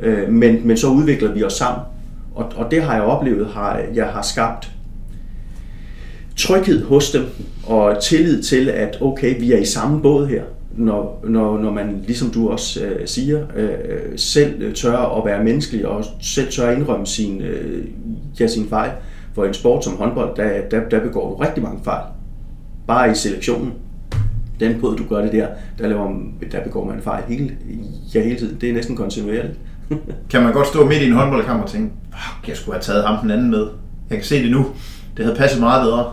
Øh, 0.00 0.32
men, 0.32 0.66
men 0.66 0.76
så 0.76 0.86
udvikler 0.88 1.32
vi 1.32 1.44
os 1.44 1.52
sammen. 1.52 1.82
Og, 2.34 2.52
og 2.56 2.70
det 2.70 2.82
har 2.82 2.94
jeg 2.94 3.02
oplevet, 3.02 3.46
har, 3.46 3.80
jeg 3.94 4.06
har 4.06 4.22
skabt 4.22 4.70
tryghed 6.36 6.84
hos 6.84 7.10
dem, 7.10 7.22
og 7.66 8.02
tillid 8.02 8.42
til, 8.42 8.68
at 8.68 8.98
okay, 9.00 9.40
vi 9.40 9.52
er 9.52 9.58
i 9.58 9.64
samme 9.64 10.02
båd 10.02 10.26
her 10.26 10.42
når, 10.78 11.24
når, 11.28 11.58
når 11.58 11.72
man, 11.72 12.04
ligesom 12.06 12.30
du 12.30 12.48
også 12.48 12.84
øh, 12.84 13.08
siger, 13.08 13.46
øh, 13.56 13.70
selv 14.16 14.74
tør 14.74 15.18
at 15.18 15.24
være 15.24 15.44
menneskelig 15.44 15.86
og 15.86 16.04
selv 16.20 16.50
tør 16.50 16.68
at 16.70 16.78
indrømme 16.78 17.06
sin, 17.06 17.40
øh, 17.40 17.84
ja, 18.40 18.46
sin 18.46 18.68
fejl. 18.68 18.90
For 19.34 19.44
en 19.44 19.54
sport 19.54 19.84
som 19.84 19.96
håndbold, 19.96 20.36
der, 20.36 20.68
der, 20.70 20.88
der 20.88 21.00
begår 21.00 21.30
du 21.30 21.34
rigtig 21.34 21.62
mange 21.62 21.80
fejl. 21.84 22.04
Bare 22.86 23.10
i 23.10 23.14
selektionen. 23.14 23.72
Den 24.60 24.80
måde, 24.80 24.96
du 24.96 25.04
gør 25.08 25.22
det 25.22 25.32
der, 25.32 25.46
der, 25.78 25.88
laver, 25.88 26.14
der 26.52 26.62
begår 26.64 26.84
man 26.84 27.02
fejl 27.02 27.22
hele, 27.28 27.56
ja, 28.14 28.22
hele 28.22 28.38
tiden. 28.38 28.58
Det 28.60 28.68
er 28.68 28.72
næsten 28.72 28.96
kontinuerligt. 28.96 29.58
kan 30.30 30.42
man 30.42 30.52
godt 30.52 30.66
stå 30.66 30.86
midt 30.86 31.02
i 31.02 31.06
en 31.06 31.12
håndboldkamp 31.12 31.62
og 31.62 31.70
tænke, 31.70 31.92
fuck, 32.10 32.48
jeg 32.48 32.56
skulle 32.56 32.74
have 32.74 32.82
taget 32.82 33.04
ham 33.04 33.18
den 33.22 33.30
anden 33.30 33.50
med. 33.50 33.66
Jeg 34.10 34.18
kan 34.18 34.24
se 34.24 34.42
det 34.42 34.50
nu. 34.50 34.66
Det 35.16 35.24
havde 35.24 35.38
passet 35.38 35.60
meget 35.60 35.84
bedre. 35.84 36.04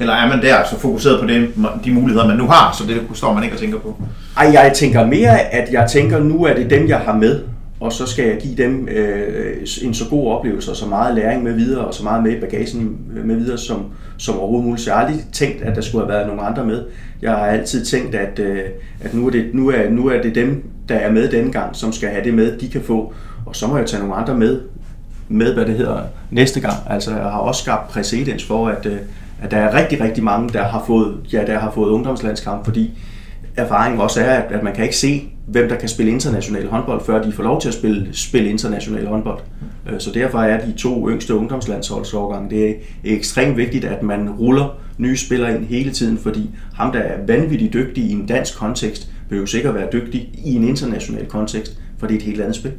Eller 0.00 0.12
er 0.12 0.28
man 0.28 0.42
der 0.42 0.56
så 0.70 0.78
fokuseret 0.78 1.20
på 1.20 1.26
det, 1.26 1.48
de 1.84 1.92
muligheder, 1.92 2.26
man 2.26 2.36
nu 2.36 2.46
har, 2.46 2.76
så 2.78 2.84
det 2.86 3.00
står 3.14 3.34
man 3.34 3.42
ikke 3.44 3.56
og 3.56 3.60
tænker 3.60 3.78
på? 3.78 4.02
Ej, 4.36 4.50
jeg 4.52 4.72
tænker 4.74 5.06
mere, 5.06 5.40
at 5.40 5.72
jeg 5.72 5.88
tænker, 5.90 6.18
nu 6.18 6.44
er 6.44 6.54
det 6.54 6.70
dem, 6.70 6.88
jeg 6.88 6.98
har 6.98 7.16
med, 7.16 7.40
og 7.80 7.92
så 7.92 8.06
skal 8.06 8.24
jeg 8.24 8.38
give 8.40 8.56
dem 8.56 8.88
øh, 8.88 9.66
en 9.82 9.94
så 9.94 10.04
god 10.10 10.32
oplevelse, 10.32 10.70
og 10.70 10.76
så 10.76 10.86
meget 10.86 11.14
læring 11.14 11.42
med 11.42 11.52
videre, 11.52 11.84
og 11.84 11.94
så 11.94 12.04
meget 12.04 12.22
med 12.22 12.36
i 12.36 12.40
bagagen 12.40 12.98
øh, 13.16 13.26
med 13.26 13.36
videre, 13.36 13.58
som, 13.58 13.84
som 14.18 14.38
overhovedet 14.38 14.66
muligt. 14.66 14.84
Så 14.84 14.90
jeg 14.90 14.98
har 14.98 15.06
aldrig 15.06 15.24
tænkt, 15.32 15.62
at 15.62 15.76
der 15.76 15.82
skulle 15.82 16.04
have 16.04 16.14
været 16.14 16.26
nogle 16.26 16.42
andre 16.42 16.66
med. 16.66 16.84
Jeg 17.22 17.30
har 17.30 17.46
altid 17.46 17.84
tænkt, 17.84 18.14
at, 18.14 18.38
øh, 18.38 18.62
at 19.00 19.14
nu, 19.14 19.26
er 19.26 19.30
det, 19.30 19.44
nu, 19.54 19.70
er, 19.70 19.90
nu 19.90 20.06
er 20.06 20.22
det 20.22 20.34
dem, 20.34 20.64
der 20.90 20.96
er 20.96 21.12
med 21.12 21.28
denne 21.28 21.52
gang, 21.52 21.76
som 21.76 21.92
skal 21.92 22.08
have 22.08 22.24
det 22.24 22.34
med, 22.34 22.58
de 22.58 22.68
kan 22.68 22.82
få. 22.82 23.12
Og 23.46 23.56
så 23.56 23.66
må 23.66 23.76
jeg 23.76 23.86
tage 23.86 24.00
nogle 24.00 24.14
andre 24.14 24.34
med, 24.34 24.60
med 25.28 25.54
hvad 25.54 25.66
det 25.66 25.74
hedder, 25.74 26.02
næste 26.30 26.60
gang. 26.60 26.76
Altså, 26.86 27.10
jeg 27.10 27.22
har 27.22 27.38
også 27.38 27.62
skabt 27.62 27.88
præcedens 27.88 28.44
for, 28.44 28.68
at, 28.68 28.86
øh, 28.86 28.98
at 29.42 29.50
der 29.50 29.56
er 29.56 29.74
rigtig, 29.82 30.00
rigtig 30.00 30.24
mange, 30.24 30.48
der 30.48 30.62
har 30.62 30.84
fået, 30.86 31.16
ja, 31.32 31.44
der 31.46 31.58
har 31.58 31.70
fået 31.70 31.90
ungdomslandskamp, 31.90 32.64
fordi 32.64 32.98
erfaringen 33.56 34.00
også 34.00 34.20
er, 34.20 34.34
at, 34.34 34.52
at 34.52 34.62
man 34.62 34.74
kan 34.74 34.84
ikke 34.84 34.96
se, 34.96 35.28
hvem 35.46 35.68
der 35.68 35.76
kan 35.76 35.88
spille 35.88 36.12
international 36.12 36.68
håndbold, 36.68 37.04
før 37.04 37.22
de 37.22 37.32
får 37.32 37.42
lov 37.42 37.60
til 37.60 37.68
at 37.68 37.74
spille, 37.74 38.08
spille 38.12 38.50
international 38.50 39.06
håndbold. 39.06 39.38
Øh, 39.92 40.00
så 40.00 40.10
derfor 40.14 40.38
er 40.38 40.66
de 40.66 40.72
to 40.72 41.10
yngste 41.10 41.34
ungdomslandsholdsårgange, 41.34 42.50
det 42.50 42.70
er 42.70 42.74
ekstremt 43.04 43.56
vigtigt, 43.56 43.84
at 43.84 44.02
man 44.02 44.30
ruller 44.30 44.78
nye 44.98 45.16
spillere 45.16 45.54
ind 45.56 45.64
hele 45.64 45.90
tiden, 45.90 46.18
fordi 46.18 46.50
ham, 46.74 46.92
der 46.92 46.98
er 46.98 47.26
vanvittigt 47.26 47.72
dygtig 47.72 48.04
i 48.04 48.12
en 48.12 48.26
dansk 48.26 48.58
kontekst, 48.58 49.08
jo 49.38 49.46
sikkert 49.46 49.74
være 49.74 49.88
dygtig 49.92 50.30
i 50.44 50.54
en 50.54 50.64
international 50.64 51.26
kontekst, 51.26 51.78
for 51.98 52.06
det 52.06 52.14
er 52.14 52.18
et 52.18 52.24
helt 52.24 52.40
andet 52.40 52.56
spil. 52.56 52.72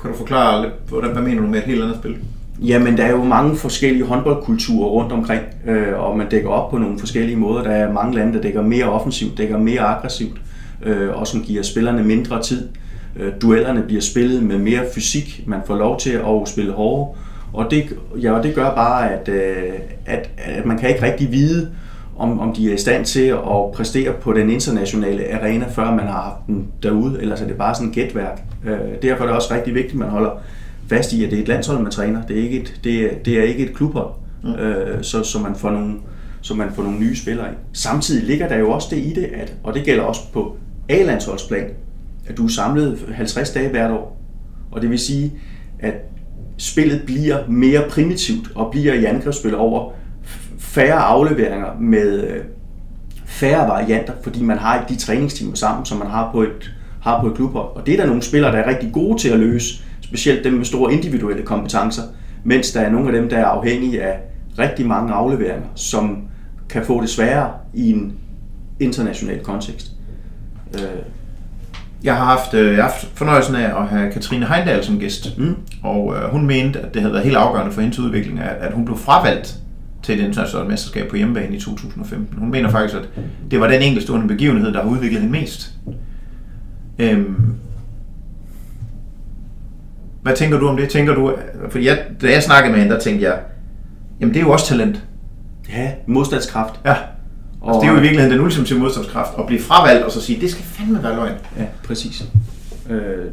Kan 0.00 0.10
du 0.10 0.16
forklare 0.16 0.62
lidt, 0.62 0.74
hvordan, 0.88 1.12
hvad 1.12 1.22
mener 1.22 1.40
du 1.40 1.46
med 1.46 1.58
et 1.58 1.64
helt 1.64 1.82
andet 1.82 1.96
spil? 1.96 2.16
Jamen, 2.62 2.96
der 2.96 3.04
er 3.04 3.10
jo 3.10 3.24
mange 3.24 3.56
forskellige 3.56 4.04
håndboldkulturer 4.04 4.88
rundt 4.88 5.12
omkring, 5.12 5.42
øh, 5.66 6.00
og 6.00 6.18
man 6.18 6.28
dækker 6.28 6.48
op 6.48 6.70
på 6.70 6.78
nogle 6.78 6.98
forskellige 6.98 7.36
måder. 7.36 7.62
Der 7.62 7.70
er 7.70 7.92
mange 7.92 8.14
lande, 8.14 8.34
der 8.34 8.40
dækker 8.40 8.62
mere 8.62 8.84
offensivt, 8.84 9.38
dækker 9.38 9.58
mere 9.58 9.80
aggressivt, 9.80 10.40
øh, 10.82 11.20
og 11.20 11.26
som 11.26 11.42
giver 11.42 11.62
spillerne 11.62 12.04
mindre 12.04 12.42
tid. 12.42 12.68
Øh, 13.16 13.32
duellerne 13.42 13.82
bliver 13.82 14.02
spillet 14.02 14.42
med 14.42 14.58
mere 14.58 14.82
fysik, 14.94 15.44
man 15.46 15.60
får 15.66 15.76
lov 15.76 15.98
til 15.98 16.10
at 16.10 16.48
spille 16.48 16.72
hårdere, 16.72 17.14
og 17.52 17.70
det, 17.70 17.84
ja, 18.22 18.32
og 18.32 18.42
det 18.42 18.54
gør 18.54 18.74
bare, 18.74 19.10
at, 19.10 19.28
øh, 19.28 19.72
at, 20.06 20.30
at 20.38 20.66
man 20.66 20.78
kan 20.78 20.88
ikke 20.88 21.02
rigtig 21.02 21.32
vide, 21.32 21.68
om, 22.18 22.40
om 22.40 22.54
de 22.54 22.70
er 22.70 22.74
i 22.74 22.78
stand 22.78 23.04
til 23.04 23.26
at 23.26 23.72
præstere 23.74 24.12
på 24.12 24.32
den 24.32 24.50
internationale 24.50 25.34
arena, 25.34 25.66
før 25.68 25.90
man 25.90 26.06
har 26.06 26.22
haft 26.22 26.46
dem 26.46 26.64
derude, 26.82 27.20
ellers 27.20 27.40
er 27.40 27.46
det 27.46 27.56
bare 27.56 27.74
sådan 27.74 27.88
et 27.88 27.94
gætværk. 27.94 28.42
Øh, 28.64 28.78
derfor 29.02 29.22
er 29.22 29.26
det 29.26 29.36
også 29.36 29.54
rigtig 29.54 29.74
vigtigt, 29.74 29.92
at 29.92 29.98
man 29.98 30.08
holder 30.08 30.30
fast 30.88 31.12
i, 31.12 31.24
at 31.24 31.30
det 31.30 31.38
er 31.38 31.42
et 31.42 31.48
landshold, 31.48 31.82
man 31.82 31.92
træner. 31.92 32.26
Det 32.26 32.38
er 32.38 32.42
ikke 32.42 32.60
et, 32.60 32.80
det 32.84 33.00
er, 33.00 33.18
det 33.24 33.38
er 33.38 33.42
ikke 33.42 33.66
et 33.66 33.74
klubhold, 33.74 34.10
mm. 34.42 34.50
øh, 34.50 35.02
så, 35.02 35.22
så, 35.22 35.38
man 35.38 35.54
får 35.54 35.70
nogle, 35.70 35.94
så 36.40 36.54
man 36.54 36.68
får 36.74 36.82
nogle 36.82 36.98
nye 36.98 37.16
spillere 37.16 37.46
i. 37.46 37.54
Samtidig 37.72 38.26
ligger 38.26 38.48
der 38.48 38.58
jo 38.58 38.70
også 38.70 38.88
det 38.90 38.98
i 38.98 39.12
det, 39.14 39.24
at, 39.24 39.54
og 39.62 39.74
det 39.74 39.84
gælder 39.84 40.02
også 40.02 40.20
på 40.32 40.56
A-landsholdsplan, 40.88 41.70
at 42.26 42.36
du 42.36 42.44
er 42.44 42.48
samlet 42.48 42.98
50 43.14 43.50
dage 43.50 43.68
hvert 43.68 43.90
år. 43.90 44.22
Og 44.72 44.82
det 44.82 44.90
vil 44.90 44.98
sige, 44.98 45.32
at 45.78 45.94
spillet 46.56 47.02
bliver 47.06 47.38
mere 47.48 47.82
primitivt 47.90 48.50
og 48.54 48.70
bliver 48.70 48.94
i 48.94 49.04
angrebsspil 49.04 49.54
over 49.54 49.92
færre 50.76 50.98
afleveringer 50.98 51.66
med 51.80 52.24
øh, 52.28 52.44
færre 53.24 53.68
varianter, 53.68 54.12
fordi 54.22 54.42
man 54.42 54.58
har 54.58 54.80
ikke 54.80 54.94
de 54.94 54.98
træningstimer 54.98 55.54
sammen, 55.54 55.84
som 55.84 55.98
man 55.98 56.06
har 56.06 56.32
på 56.32 56.42
et, 56.42 56.72
har 57.00 57.20
på 57.20 57.26
et 57.26 57.34
klubhold. 57.34 57.76
Og 57.76 57.86
det 57.86 57.94
er 57.94 57.98
der 57.98 58.06
nogle 58.06 58.22
spillere, 58.22 58.52
der 58.52 58.58
er 58.58 58.68
rigtig 58.68 58.92
gode 58.92 59.18
til 59.18 59.28
at 59.28 59.38
løse 59.38 59.82
specielt 60.00 60.44
dem 60.44 60.52
med 60.52 60.64
store 60.64 60.92
individuelle 60.92 61.42
kompetencer, 61.42 62.02
mens 62.44 62.72
der 62.72 62.80
er 62.80 62.90
nogle 62.90 63.06
af 63.08 63.20
dem, 63.20 63.28
der 63.28 63.38
er 63.38 63.44
afhængige 63.44 64.02
af 64.02 64.18
rigtig 64.58 64.86
mange 64.86 65.12
afleveringer, 65.12 65.68
som 65.74 66.22
kan 66.68 66.84
få 66.84 67.00
det 67.00 67.08
sværere 67.08 67.50
i 67.74 67.90
en 67.92 68.12
international 68.80 69.40
kontekst. 69.42 69.90
Øh. 70.74 70.80
Jeg 72.04 72.16
har 72.16 72.24
haft, 72.24 72.54
øh, 72.54 72.66
jeg 72.66 72.84
har 72.84 72.90
haft 72.90 73.08
fornøjelsen 73.14 73.54
af 73.54 73.80
at 73.82 73.88
have 73.88 74.12
Katrine 74.12 74.46
Heindal 74.46 74.84
som 74.84 74.98
gæst, 74.98 75.38
mm. 75.38 75.56
og 75.82 76.30
hun 76.30 76.46
mente, 76.46 76.80
at 76.80 76.94
det 76.94 77.02
havde 77.02 77.12
været 77.12 77.24
helt 77.24 77.36
afgørende 77.36 77.72
for 77.72 77.80
hendes 77.80 77.98
udvikling, 77.98 78.40
at 78.40 78.72
hun 78.72 78.84
blev 78.84 78.98
fravalgt 78.98 79.60
til 80.06 80.20
et 80.20 80.24
internationalt 80.24 80.70
mesterskab 80.70 81.08
på 81.08 81.16
hjemmebane 81.16 81.56
i 81.56 81.60
2015. 81.60 82.38
Hun 82.38 82.50
mener 82.50 82.70
faktisk, 82.70 82.94
at 83.00 83.08
det 83.50 83.60
var 83.60 83.68
den 83.68 83.82
enkeltstående 83.82 84.28
begivenhed, 84.28 84.72
der 84.72 84.82
har 84.82 84.90
udviklet 84.90 85.20
hende 85.20 85.32
mest. 85.40 85.70
Øhm, 86.98 87.54
hvad 90.22 90.36
tænker 90.36 90.58
du 90.58 90.68
om 90.68 90.76
det? 90.76 90.88
Tænker 90.88 91.14
du, 91.14 91.34
for 91.70 91.78
jeg, 91.78 91.98
da 92.22 92.30
jeg 92.30 92.42
snakkede 92.42 92.72
med 92.72 92.80
hende, 92.80 92.94
der 92.94 93.00
tænkte 93.00 93.24
jeg, 93.24 93.38
jamen 94.20 94.34
det 94.34 94.40
er 94.40 94.44
jo 94.44 94.52
også 94.52 94.66
talent. 94.66 95.04
Ja, 95.68 95.92
modstandskraft. 96.06 96.80
Ja. 96.84 96.94
Og 97.60 97.68
altså, 97.68 97.80
det 97.80 97.88
er 97.88 97.92
jo 97.92 97.98
i 97.98 98.00
virkeligheden 98.00 98.32
den 98.32 98.44
ultimative 98.44 98.78
modstandskraft, 98.78 99.38
at 99.38 99.46
blive 99.46 99.60
fravalgt 99.60 100.04
og 100.04 100.12
så 100.12 100.20
sige, 100.20 100.40
det 100.40 100.50
skal 100.50 100.64
fandme 100.64 101.02
være 101.02 101.16
løgn. 101.16 101.34
Ja, 101.58 101.64
præcis. 101.84 102.24
Øh, 102.90 103.24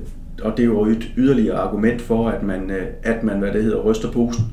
og 0.43 0.51
det 0.57 0.63
er 0.63 0.67
jo 0.67 0.85
et 0.85 1.11
yderligere 1.17 1.57
argument 1.57 2.01
for, 2.01 2.29
at 2.29 2.43
man, 2.43 2.71
øh, 2.71 2.87
at 3.03 3.23
man 3.23 3.39
hvad 3.39 3.51
det 3.51 3.63
hedder, 3.63 3.79
ryster 3.79 4.11
posen, 4.11 4.45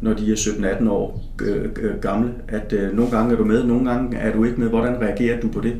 når 0.00 0.12
de 0.12 0.32
er 0.32 0.36
17-18 0.36 0.88
år 0.88 1.24
øh, 1.42 1.64
øh, 1.80 1.98
gamle. 2.00 2.30
At 2.48 2.72
øh, 2.72 2.96
nogle 2.96 3.10
gange 3.10 3.32
er 3.32 3.36
du 3.36 3.44
med, 3.44 3.64
nogle 3.64 3.90
gange 3.90 4.16
er 4.16 4.32
du 4.32 4.44
ikke 4.44 4.60
med. 4.60 4.68
Hvordan 4.68 5.00
reagerer 5.00 5.40
du 5.40 5.48
på 5.48 5.60
det? 5.60 5.76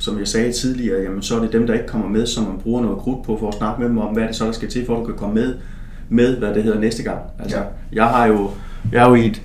som 0.00 0.18
jeg 0.18 0.28
sagde 0.28 0.52
tidligere, 0.52 1.02
jamen, 1.02 1.22
så 1.22 1.36
er 1.36 1.40
det 1.40 1.52
dem, 1.52 1.66
der 1.66 1.74
ikke 1.74 1.86
kommer 1.86 2.08
med, 2.08 2.26
som 2.26 2.44
man 2.44 2.58
bruger 2.58 2.82
noget 2.82 2.98
krudt 2.98 3.24
på 3.24 3.36
for 3.38 3.48
at 3.48 3.54
snakke 3.54 3.80
med 3.80 3.88
dem 3.88 3.98
om, 3.98 4.14
hvad 4.14 4.28
det 4.28 4.36
så, 4.36 4.46
der 4.46 4.52
skal 4.52 4.68
til, 4.68 4.86
for 4.86 4.94
at 4.94 5.00
du 5.00 5.04
kan 5.04 5.14
komme 5.14 5.34
med, 5.34 5.54
med 6.08 6.36
hvad 6.36 6.54
det 6.54 6.62
hedder 6.62 6.80
næste 6.80 7.02
gang. 7.02 7.18
Altså, 7.38 7.56
ja. 7.56 7.62
jeg 7.92 8.04
har 8.04 8.26
jo, 8.26 8.50
jeg 8.92 9.04
er 9.04 9.08
jo 9.08 9.14
i 9.14 9.26
et, 9.26 9.42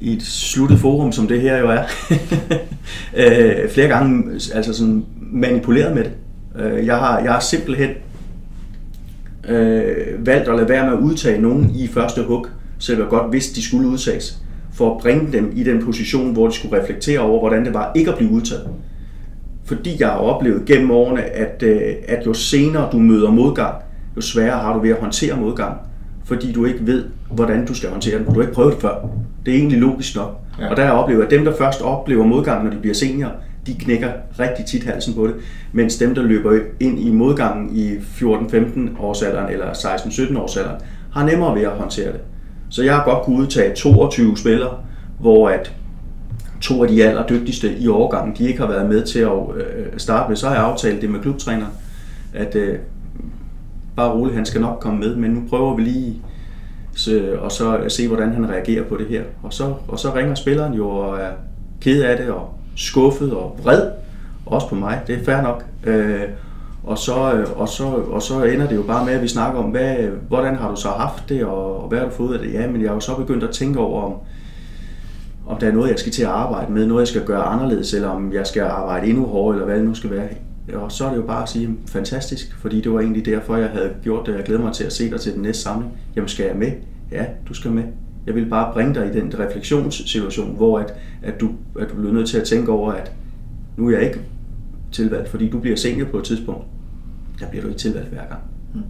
i 0.00 0.16
et 0.16 0.22
sluttet 0.22 0.78
forum, 0.78 1.12
som 1.12 1.26
det 1.26 1.40
her 1.40 1.58
jo 1.58 1.68
er, 1.68 1.82
øh, 3.64 3.70
flere 3.70 3.88
gange 3.88 4.32
altså 4.54 4.74
sådan 4.74 5.04
manipuleret 5.20 5.94
med 5.94 6.04
det. 6.04 6.12
Øh, 6.60 6.86
jeg, 6.86 6.96
har, 6.96 7.18
jeg 7.20 7.32
har 7.32 7.40
simpelthen 7.40 7.90
øh, 9.48 10.26
valgt 10.26 10.48
at 10.48 10.56
lade 10.56 10.68
være 10.68 10.84
med 10.84 10.92
at 10.92 11.00
udtage 11.00 11.40
nogen 11.40 11.70
i 11.74 11.88
første 11.88 12.22
hug, 12.22 12.46
så 12.82 12.96
jeg 12.96 13.06
godt 13.08 13.32
vidste, 13.32 13.54
de 13.54 13.62
skulle 13.62 13.88
udtages, 13.88 14.38
for 14.74 14.94
at 14.94 15.02
bringe 15.02 15.32
dem 15.32 15.52
i 15.56 15.64
den 15.64 15.84
position, 15.84 16.32
hvor 16.32 16.48
de 16.48 16.54
skulle 16.54 16.82
reflektere 16.82 17.20
over, 17.20 17.38
hvordan 17.38 17.64
det 17.64 17.74
var 17.74 17.92
ikke 17.94 18.10
at 18.10 18.16
blive 18.16 18.30
udtaget 18.30 18.68
fordi 19.64 19.96
jeg 20.00 20.08
har 20.08 20.16
oplevet 20.16 20.64
gennem 20.66 20.90
årene, 20.90 21.22
at, 21.22 21.62
øh, 21.62 21.80
at 22.08 22.26
jo 22.26 22.34
senere 22.34 22.88
du 22.92 22.98
møder 22.98 23.30
modgang, 23.30 23.74
jo 24.16 24.20
sværere 24.20 24.58
har 24.58 24.72
du 24.72 24.80
ved 24.80 24.90
at 24.90 25.00
håndtere 25.00 25.36
modgang, 25.36 25.76
fordi 26.24 26.52
du 26.52 26.64
ikke 26.64 26.86
ved, 26.86 27.04
hvordan 27.30 27.66
du 27.66 27.74
skal 27.74 27.90
håndtere 27.90 28.18
den, 28.18 28.26
du 28.26 28.32
har 28.32 28.40
ikke 28.40 28.52
prøvet 28.52 28.72
det 28.72 28.80
før. 28.80 29.08
Det 29.46 29.54
er 29.54 29.58
egentlig 29.58 29.78
logisk 29.78 30.16
nok. 30.16 30.40
Ja. 30.60 30.70
Og 30.70 30.76
der 30.76 30.82
har 30.82 30.92
jeg 30.92 31.00
oplevet, 31.02 31.24
at 31.24 31.30
dem, 31.30 31.44
der 31.44 31.56
først 31.56 31.82
oplever 31.82 32.26
modgang, 32.26 32.64
når 32.64 32.70
de 32.70 32.76
bliver 32.76 32.94
senior, 32.94 33.30
de 33.66 33.74
knækker 33.74 34.08
rigtig 34.38 34.64
tit 34.64 34.84
halsen 34.84 35.14
på 35.14 35.26
det, 35.26 35.34
mens 35.72 35.96
dem, 35.96 36.14
der 36.14 36.22
løber 36.22 36.58
ind 36.80 36.98
i 36.98 37.10
modgangen 37.10 37.76
i 37.76 37.90
14-15 37.94 39.00
årsalderen 39.00 39.52
eller 39.52 39.66
16-17 39.72 40.38
årsalderen, 40.38 40.76
har 41.12 41.26
nemmere 41.26 41.54
ved 41.54 41.62
at 41.62 41.70
håndtere 41.70 42.12
det. 42.12 42.20
Så 42.72 42.82
jeg 42.82 42.94
har 42.94 43.04
godt 43.04 43.24
kunne 43.24 43.36
udtage 43.36 43.74
22 43.74 44.38
spillere, 44.38 44.76
hvor 45.20 45.48
at 45.48 45.72
to 46.60 46.82
af 46.82 46.88
de 46.88 47.04
allerdygtigste 47.04 47.78
i 47.78 47.88
årgangen, 47.88 48.36
de 48.38 48.48
ikke 48.48 48.60
har 48.60 48.66
været 48.66 48.88
med 48.88 49.02
til 49.02 49.18
at 49.18 49.32
øh, 49.56 49.86
starte 49.96 50.28
med, 50.28 50.36
så 50.36 50.48
har 50.48 50.54
jeg 50.54 50.64
aftalt 50.64 51.02
det 51.02 51.10
med 51.10 51.20
klubtræneren, 51.20 51.72
at 52.34 52.54
øh, 52.54 52.78
bare 53.96 54.12
roligt, 54.12 54.36
han 54.36 54.46
skal 54.46 54.60
nok 54.60 54.80
komme 54.80 55.00
med, 55.00 55.16
men 55.16 55.30
nu 55.30 55.42
prøver 55.50 55.76
vi 55.76 55.82
lige 55.82 56.22
så, 56.96 57.36
og 57.40 57.52
så 57.52 57.76
at 57.76 57.92
se, 57.92 58.08
hvordan 58.08 58.32
han 58.32 58.48
reagerer 58.48 58.84
på 58.84 58.96
det 58.96 59.06
her. 59.06 59.22
Og 59.42 59.52
så, 59.52 59.74
og 59.88 59.98
så 59.98 60.14
ringer 60.14 60.34
spilleren 60.34 60.74
jo 60.74 60.88
og 60.88 61.18
er 61.18 61.30
ked 61.80 62.02
af 62.02 62.16
det 62.16 62.30
og 62.30 62.54
skuffet 62.76 63.32
og 63.32 63.58
vred, 63.62 63.90
også 64.46 64.68
på 64.68 64.74
mig, 64.74 65.00
det 65.06 65.20
er 65.20 65.24
fair 65.24 65.42
nok. 65.42 65.64
Øh, 65.84 66.22
og 66.84 66.98
så, 66.98 67.32
øh, 67.32 67.60
og, 67.60 67.68
så, 67.68 67.84
og 67.84 68.22
så 68.22 68.44
ender 68.44 68.68
det 68.68 68.76
jo 68.76 68.82
bare 68.82 69.04
med, 69.04 69.12
at 69.12 69.22
vi 69.22 69.28
snakker 69.28 69.60
om, 69.60 69.70
hvad, 69.70 69.96
hvordan 70.28 70.56
har 70.56 70.70
du 70.70 70.76
så 70.76 70.88
haft 70.88 71.28
det, 71.28 71.44
og, 71.44 71.82
og 71.82 71.88
hvad 71.88 71.98
har 71.98 72.06
du 72.06 72.12
fået 72.12 72.28
ud 72.28 72.34
af 72.34 72.40
det? 72.40 72.52
Ja, 72.52 72.70
men 72.70 72.80
jeg 72.80 72.90
har 72.90 72.94
jo 72.94 73.00
så 73.00 73.16
begyndt 73.16 73.44
at 73.44 73.50
tænke 73.50 73.78
over, 73.78 74.02
om, 74.02 74.14
om 75.46 75.58
der 75.58 75.66
er 75.66 75.72
noget, 75.72 75.90
jeg 75.90 75.98
skal 75.98 76.12
til 76.12 76.22
at 76.22 76.28
arbejde 76.28 76.72
med, 76.72 76.86
noget, 76.86 77.00
jeg 77.00 77.08
skal 77.08 77.24
gøre 77.24 77.42
anderledes, 77.42 77.94
eller 77.94 78.08
om 78.08 78.32
jeg 78.32 78.46
skal 78.46 78.62
arbejde 78.62 79.06
endnu 79.06 79.24
hårdere, 79.24 79.54
eller 79.54 79.66
hvad 79.66 79.76
det 79.76 79.84
nu 79.84 79.94
skal 79.94 80.10
være. 80.10 80.28
Og 80.74 80.92
så 80.92 81.04
er 81.04 81.10
det 81.10 81.16
jo 81.16 81.22
bare 81.22 81.42
at 81.42 81.48
sige, 81.48 81.76
fantastisk, 81.86 82.56
fordi 82.60 82.80
det 82.80 82.92
var 82.92 83.00
egentlig 83.00 83.26
derfor, 83.26 83.56
jeg 83.56 83.68
havde 83.68 83.90
gjort 84.02 84.26
det. 84.26 84.34
Jeg 84.34 84.44
glæder 84.44 84.62
mig 84.62 84.72
til 84.72 84.84
at 84.84 84.92
se 84.92 85.10
dig 85.10 85.20
til 85.20 85.32
den 85.34 85.42
næste 85.42 85.62
samling. 85.62 85.92
Jamen, 86.16 86.28
skal 86.28 86.46
jeg 86.46 86.56
med? 86.56 86.72
Ja, 87.12 87.24
du 87.48 87.54
skal 87.54 87.70
med. 87.70 87.82
Jeg 88.26 88.34
vil 88.34 88.46
bare 88.46 88.72
bringe 88.72 88.94
dig 88.94 89.06
i 89.06 89.20
den 89.20 89.34
refleksionssituation, 89.38 90.56
hvor 90.56 90.78
at, 90.78 90.94
at, 91.22 91.40
du, 91.40 91.50
at 91.80 91.90
du 91.90 91.94
bliver 91.94 92.12
nødt 92.12 92.28
til 92.28 92.38
at 92.38 92.44
tænke 92.44 92.72
over, 92.72 92.92
at 92.92 93.12
nu 93.76 93.88
er 93.88 93.92
jeg 93.92 94.02
ikke 94.02 94.20
tilvalgt, 94.92 95.28
fordi 95.28 95.50
du 95.50 95.58
bliver 95.58 95.76
senior 95.76 96.06
på 96.06 96.18
et 96.18 96.24
tidspunkt. 96.24 96.64
Der 97.40 97.46
bliver 97.48 97.62
du 97.62 97.68
ikke 97.68 97.80
tilvalgt 97.80 98.08
hver 98.08 98.26
gang. 98.28 98.40
Mm. 98.74 98.80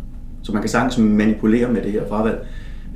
Så 0.42 0.52
man 0.52 0.62
kan 0.62 0.68
sagtens 0.68 0.98
manipulere 0.98 1.72
med 1.72 1.82
det 1.82 1.92
her 1.92 2.08
fravalg 2.08 2.46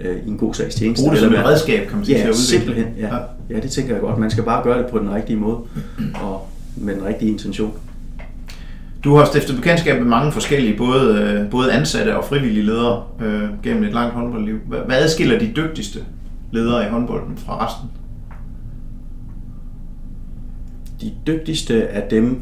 øh, 0.00 0.16
i 0.26 0.28
en 0.28 0.38
god 0.38 0.54
sags 0.54 0.74
tjeneste. 0.74 1.04
Brug 1.04 1.12
det 1.12 1.20
som 1.20 1.32
et 1.32 1.44
redskab, 1.44 1.88
kan 1.88 1.96
man 1.96 2.04
sige, 2.04 2.18
ja, 2.18 2.22
til 2.22 2.28
at 2.28 2.34
udvikle. 2.34 2.74
simpelthen. 2.74 2.86
Ja. 2.98 3.16
ja, 3.50 3.60
det 3.60 3.70
tænker 3.70 3.92
jeg 3.92 4.00
godt. 4.00 4.18
Man 4.18 4.30
skal 4.30 4.44
bare 4.44 4.62
gøre 4.62 4.78
det 4.78 4.86
på 4.86 4.98
den 4.98 5.14
rigtige 5.14 5.36
måde 5.36 5.58
og 6.22 6.48
med 6.76 6.94
den 6.94 7.04
rigtige 7.04 7.30
intention. 7.30 7.72
Du 9.04 9.14
har 9.14 9.24
stiftet 9.24 9.56
bekendtskab 9.56 9.98
med 9.98 10.08
mange 10.08 10.32
forskellige, 10.32 10.76
både, 10.76 11.22
øh, 11.22 11.50
både 11.50 11.72
ansatte 11.72 12.16
og 12.16 12.24
frivillige 12.24 12.66
ledere 12.66 13.02
øh, 13.20 13.48
gennem 13.62 13.84
et 13.84 13.92
langt 13.92 14.14
håndboldliv. 14.14 14.58
Hvad 14.66 14.96
adskiller 14.96 15.38
de 15.38 15.52
dygtigste 15.56 15.98
ledere 16.52 16.86
i 16.86 16.90
håndbolden 16.90 17.36
fra 17.36 17.66
resten? 17.66 17.90
De 21.00 21.12
dygtigste 21.26 21.88
af 21.88 22.02
dem, 22.10 22.40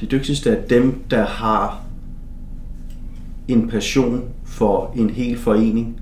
de 0.00 0.06
dygtigste 0.06 0.56
af 0.56 0.68
dem, 0.68 1.02
der 1.10 1.26
har 1.26 1.82
en 3.48 3.68
passion 3.68 4.24
for 4.44 4.92
en 4.96 5.10
hel 5.10 5.38
forening, 5.38 6.00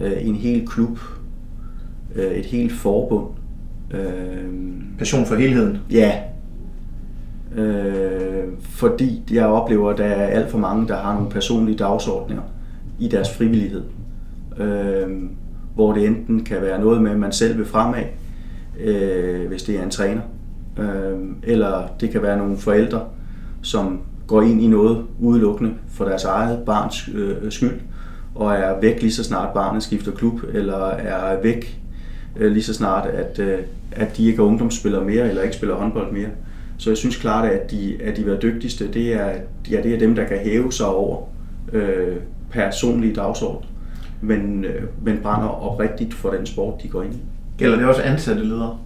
øh, 0.00 0.26
en 0.26 0.34
hel 0.34 0.66
klub, 0.66 0.98
øh, 2.14 2.32
et 2.32 2.46
helt 2.46 2.72
forbund. 2.72 3.26
Passion 4.98 5.26
for 5.26 5.34
helheden? 5.34 5.78
Ja, 5.90 6.20
øh, 7.56 8.44
fordi 8.60 9.22
jeg 9.32 9.46
oplever, 9.46 9.90
at 9.90 9.98
der 9.98 10.04
er 10.04 10.26
alt 10.26 10.50
for 10.50 10.58
mange, 10.58 10.88
der 10.88 10.96
har 10.96 11.14
nogle 11.14 11.30
personlige 11.30 11.76
dagsordninger 11.76 12.42
i 12.98 13.08
deres 13.08 13.36
frivillighed. 13.36 13.82
Øh, 14.58 15.08
hvor 15.74 15.92
det 15.92 16.06
enten 16.06 16.44
kan 16.44 16.62
være 16.62 16.80
noget 16.80 17.02
med, 17.02 17.10
at 17.10 17.18
man 17.18 17.32
selv 17.32 17.58
vil 17.58 17.66
fremad, 17.66 18.02
øh, 18.80 19.48
hvis 19.48 19.62
det 19.62 19.78
er 19.78 19.82
en 19.82 19.90
træner, 19.90 20.20
øh, 20.78 21.18
eller 21.42 21.82
det 22.00 22.10
kan 22.10 22.22
være 22.22 22.38
nogle 22.38 22.56
forældre, 22.56 23.02
som 23.62 24.00
går 24.26 24.42
ind 24.42 24.62
i 24.62 24.66
noget 24.66 25.04
udelukkende 25.20 25.74
for 25.88 26.04
deres 26.04 26.24
eget 26.24 26.58
barns 26.66 27.08
øh, 27.14 27.52
skyld, 27.52 27.80
og 28.34 28.54
er 28.54 28.80
væk 28.80 29.02
lige 29.02 29.12
så 29.12 29.24
snart 29.24 29.54
barnet 29.54 29.82
skifter 29.82 30.12
klub, 30.12 30.40
eller 30.52 30.86
er 30.86 31.42
væk 31.42 31.80
øh, 32.36 32.52
lige 32.52 32.62
så 32.62 32.74
snart, 32.74 33.06
at, 33.06 33.38
øh, 33.38 33.58
at 33.92 34.16
de 34.16 34.26
ikke 34.26 34.42
er 34.42 34.46
ungdomsspillere 34.46 35.04
mere, 35.04 35.28
eller 35.28 35.42
ikke 35.42 35.56
spiller 35.56 35.74
håndbold 35.74 36.12
mere. 36.12 36.28
Så 36.78 36.90
jeg 36.90 36.96
synes 36.96 37.16
klart, 37.16 37.48
at 37.48 37.70
de, 37.70 37.96
at 38.02 38.16
de 38.16 38.26
være 38.26 38.38
dygtigste, 38.42 38.92
det 38.92 39.14
er, 39.14 39.30
ja, 39.70 39.82
det 39.82 39.94
er 39.94 39.98
dem, 39.98 40.14
der 40.14 40.24
kan 40.24 40.38
hæve 40.38 40.72
sig 40.72 40.86
over 40.86 41.22
øh, 41.72 42.16
personlige 42.50 43.14
dagsorden, 43.14 43.66
men, 44.20 44.64
øh, 44.64 44.82
men 45.02 45.18
brænder 45.22 45.48
oprigtigt 45.48 46.14
for 46.14 46.30
den 46.30 46.46
sport, 46.46 46.82
de 46.82 46.88
går 46.88 47.02
ind 47.02 47.14
i. 47.14 47.18
Gælder 47.58 47.76
det 47.76 47.86
også 47.86 48.02
ansatte 48.02 48.44
ledere? 48.44 48.78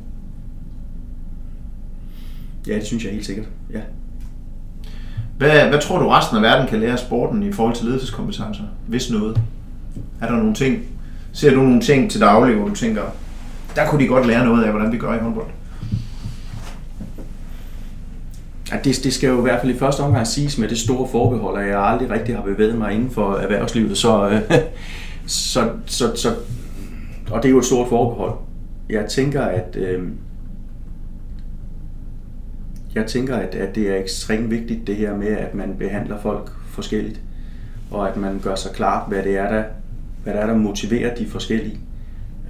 Ja, 2.69 2.75
det 2.75 2.87
synes 2.87 3.05
jeg 3.05 3.13
helt 3.13 3.27
sikkert, 3.27 3.47
ja. 3.73 3.81
Hvad, 5.39 5.69
hvad 5.69 5.81
tror 5.81 5.99
du 5.99 6.09
resten 6.09 6.37
af 6.37 6.43
verden 6.43 6.69
kan 6.69 6.81
lære 6.81 6.93
af 6.93 6.99
sporten 6.99 7.43
i 7.43 7.53
forhold 7.53 7.77
til 7.77 7.87
ledelseskompetencer, 7.87 8.65
hvis 8.87 9.11
noget? 9.11 9.41
Er 10.21 10.27
der 10.27 10.37
nogle 10.37 10.55
ting, 10.55 10.83
ser 11.33 11.51
du 11.51 11.57
nogle 11.57 11.81
ting 11.81 12.11
til 12.11 12.21
daglig, 12.21 12.57
hvor 12.57 12.69
du 12.69 12.75
tænker, 12.75 13.03
der 13.77 13.87
kunne 13.87 14.03
de 14.03 14.09
godt 14.09 14.27
lære 14.27 14.45
noget 14.45 14.65
af, 14.65 14.71
hvordan 14.71 14.93
vi 14.93 14.99
gør 14.99 15.15
i 15.15 15.19
håndbold? 15.19 15.47
Ja, 18.73 18.77
det, 18.85 19.01
det 19.05 19.13
skal 19.13 19.29
jo 19.29 19.39
i 19.39 19.43
hvert 19.43 19.61
fald 19.61 19.75
i 19.75 19.79
første 19.79 20.01
omgang 20.01 20.27
siges 20.27 20.59
med 20.59 20.69
det 20.69 20.79
store 20.79 21.09
forbehold, 21.09 21.63
at 21.63 21.69
jeg 21.69 21.81
aldrig 21.81 22.11
rigtig 22.11 22.37
har 22.37 22.43
bevæget 22.43 22.79
mig 22.79 22.93
inden 22.93 23.11
for 23.11 23.35
erhvervslivet. 23.35 23.99
Så, 23.99 24.29
øh, 24.29 24.41
så, 25.27 25.71
så, 25.87 26.17
så, 26.17 26.35
og 27.31 27.43
det 27.43 27.49
er 27.49 27.53
jo 27.53 27.59
et 27.59 27.65
stort 27.65 27.89
forbehold. 27.89 28.33
Jeg 28.91 29.07
tænker, 29.07 29.43
at 29.43 29.77
øh, 29.77 30.03
jeg 32.95 33.07
tænker, 33.07 33.37
at, 33.37 33.55
at 33.55 33.75
det 33.75 33.91
er 33.91 33.97
ekstremt 33.97 34.51
vigtigt 34.51 34.87
det 34.87 34.97
her 34.97 35.17
med, 35.17 35.29
at 35.29 35.55
man 35.55 35.75
behandler 35.79 36.21
folk 36.21 36.51
forskelligt, 36.67 37.21
og 37.91 38.09
at 38.09 38.17
man 38.17 38.41
gør 38.43 38.55
sig 38.55 38.73
klart, 38.73 39.09
hvad 39.09 39.23
det 39.23 39.37
er, 39.37 39.51
der, 39.51 39.65
hvad 40.23 40.33
det 40.33 40.43
er, 40.43 40.47
der 40.47 40.57
motiverer 40.57 41.15
de 41.15 41.27
forskellige. 41.27 41.79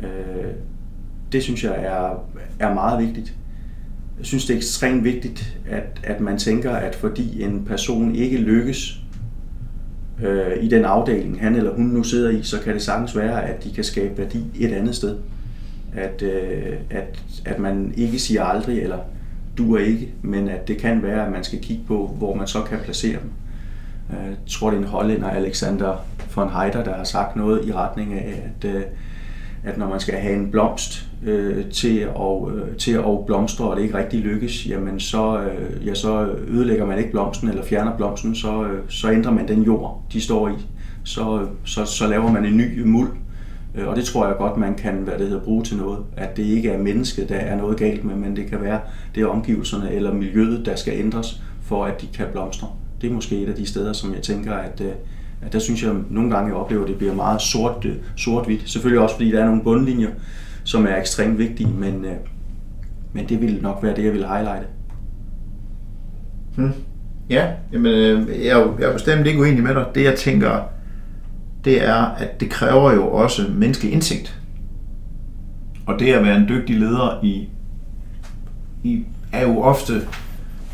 Øh, 0.02 0.50
det 1.32 1.42
synes 1.42 1.64
jeg 1.64 1.84
er, 1.84 2.24
er 2.58 2.74
meget 2.74 3.06
vigtigt. 3.06 3.34
Jeg 4.18 4.26
synes, 4.26 4.46
det 4.46 4.54
er 4.54 4.56
ekstremt 4.56 5.04
vigtigt, 5.04 5.58
at, 5.68 6.00
at 6.04 6.20
man 6.20 6.38
tænker, 6.38 6.70
at 6.70 6.94
fordi 6.94 7.42
en 7.42 7.64
person 7.64 8.14
ikke 8.14 8.36
lykkes 8.36 9.00
øh, 10.22 10.64
i 10.64 10.68
den 10.68 10.84
afdeling, 10.84 11.40
han 11.40 11.56
eller 11.56 11.74
hun 11.74 11.86
nu 11.86 12.02
sidder 12.02 12.30
i, 12.30 12.42
så 12.42 12.60
kan 12.60 12.74
det 12.74 12.82
sagtens 12.82 13.16
være, 13.16 13.44
at 13.44 13.64
de 13.64 13.72
kan 13.72 13.84
skabe 13.84 14.18
værdi 14.18 14.44
et 14.54 14.72
andet 14.72 14.94
sted. 14.94 15.16
At, 15.94 16.22
øh, 16.22 16.72
at, 16.90 17.22
at 17.44 17.58
man 17.58 17.92
ikke 17.96 18.18
siger 18.18 18.44
aldrig, 18.44 18.82
eller 18.82 18.98
du 19.58 19.74
er 19.74 19.80
ikke, 19.80 20.08
men 20.22 20.48
at 20.48 20.68
det 20.68 20.78
kan 20.78 21.02
være, 21.02 21.26
at 21.26 21.32
man 21.32 21.44
skal 21.44 21.58
kigge 21.58 21.82
på, 21.86 22.14
hvor 22.18 22.34
man 22.34 22.46
så 22.46 22.62
kan 22.62 22.78
placere 22.84 23.20
dem. 23.20 23.30
Jeg 24.12 24.36
tror, 24.46 24.70
det 24.70 24.76
er 24.76 24.80
en 24.80 24.88
hollænder, 24.88 25.30
Alexander 25.30 25.96
von 26.34 26.48
Heider, 26.50 26.84
der 26.84 26.96
har 26.96 27.04
sagt 27.04 27.36
noget 27.36 27.68
i 27.68 27.72
retning 27.72 28.14
af, 28.14 28.42
at, 28.44 28.74
øh, 28.74 28.82
at 29.64 29.78
når 29.78 29.88
man 29.88 30.00
skal 30.00 30.14
have 30.14 30.34
en 30.34 30.50
blomst 30.50 31.08
øh, 31.22 31.70
til, 31.70 31.98
at, 31.98 32.54
øh, 32.54 32.76
til 32.76 32.92
at 32.92 33.26
blomstre, 33.26 33.68
og 33.68 33.76
det 33.76 33.82
ikke 33.82 33.98
rigtig 33.98 34.20
lykkes, 34.20 34.66
jamen 34.68 35.00
så, 35.00 35.40
øh, 35.40 35.86
ja, 35.86 35.94
så 35.94 36.34
ødelægger 36.48 36.86
man 36.86 36.98
ikke 36.98 37.10
blomsten 37.10 37.48
eller 37.48 37.64
fjerner 37.64 37.96
blomsten, 37.96 38.34
så, 38.34 38.64
øh, 38.64 38.80
så 38.88 39.10
ændrer 39.10 39.32
man 39.32 39.48
den 39.48 39.62
jord, 39.62 40.02
de 40.12 40.20
står 40.20 40.48
i. 40.48 40.52
Så, 41.04 41.40
øh, 41.40 41.48
så, 41.64 41.84
så 41.84 42.06
laver 42.06 42.32
man 42.32 42.44
en 42.44 42.56
ny 42.56 42.82
muld, 42.82 43.10
Øh, 43.78 43.88
og 43.88 43.96
det 43.96 44.04
tror 44.04 44.26
jeg 44.26 44.36
godt, 44.36 44.56
man 44.56 44.74
kan 44.74 44.94
hvad 44.94 45.18
det 45.18 45.26
hedder, 45.28 45.40
bruge 45.40 45.64
til 45.64 45.76
noget. 45.76 45.98
At 46.16 46.36
det 46.36 46.42
ikke 46.42 46.70
er 46.70 46.78
mennesket, 46.78 47.28
der 47.28 47.34
er 47.34 47.56
noget 47.56 47.78
galt 47.78 48.04
med, 48.04 48.16
men 48.16 48.36
det 48.36 48.46
kan 48.46 48.62
være, 48.62 48.80
det 49.14 49.22
er 49.22 49.26
omgivelserne 49.26 49.92
eller 49.92 50.12
miljøet, 50.12 50.66
der 50.66 50.76
skal 50.76 50.94
ændres, 50.98 51.42
for 51.62 51.84
at 51.84 52.00
de 52.00 52.06
kan 52.14 52.26
blomstre. 52.32 52.68
Det 53.00 53.10
er 53.10 53.14
måske 53.14 53.42
et 53.42 53.48
af 53.48 53.54
de 53.54 53.66
steder, 53.66 53.92
som 53.92 54.14
jeg 54.14 54.22
tænker, 54.22 54.54
at, 54.54 54.80
øh, 54.80 54.92
at 55.42 55.52
der 55.52 55.58
synes 55.58 55.82
jeg 55.82 55.92
nogle 56.10 56.30
gange, 56.30 56.48
jeg 56.48 56.56
oplever, 56.56 56.82
at 56.82 56.88
det 56.88 56.98
bliver 56.98 57.14
meget 57.14 57.42
sort, 57.42 57.84
øh, 57.84 57.96
sort-hvidt. 58.16 58.70
Selvfølgelig 58.70 59.02
også, 59.02 59.14
fordi 59.14 59.30
der 59.30 59.40
er 59.40 59.46
nogle 59.46 59.62
bundlinjer, 59.62 60.10
som 60.64 60.86
er 60.86 60.96
ekstremt 60.96 61.38
vigtige, 61.38 61.70
men, 61.78 62.06
men 63.12 63.28
det 63.28 63.40
vil 63.40 63.58
nok 63.62 63.78
være 63.82 63.96
det, 63.96 64.04
jeg 64.04 64.12
vil 64.12 64.26
highlighte. 64.26 64.66
Hmm. 66.56 66.72
Ja, 67.30 67.46
jamen, 67.72 67.92
øh, 67.92 68.44
jeg, 68.44 68.46
er 68.46 68.58
jo, 68.58 68.74
jeg 68.78 68.88
er 68.88 68.92
bestemt 68.92 69.26
ikke 69.26 69.40
uenig 69.40 69.62
med 69.62 69.74
dig. 69.74 69.84
Det 69.94 70.04
jeg 70.04 70.14
tænker, 70.14 70.60
det 71.68 71.84
er, 71.84 71.94
at 71.94 72.40
det 72.40 72.50
kræver 72.50 72.92
jo 72.92 73.08
også 73.08 73.42
menneskelig 73.54 73.92
indsigt. 73.92 74.38
Og 75.86 75.98
det 75.98 76.12
at 76.12 76.24
være 76.24 76.36
en 76.36 76.48
dygtig 76.48 76.78
leder 76.78 77.24
i, 77.24 77.48
i 78.84 79.04
er 79.32 79.42
jo 79.42 79.60
ofte 79.60 79.92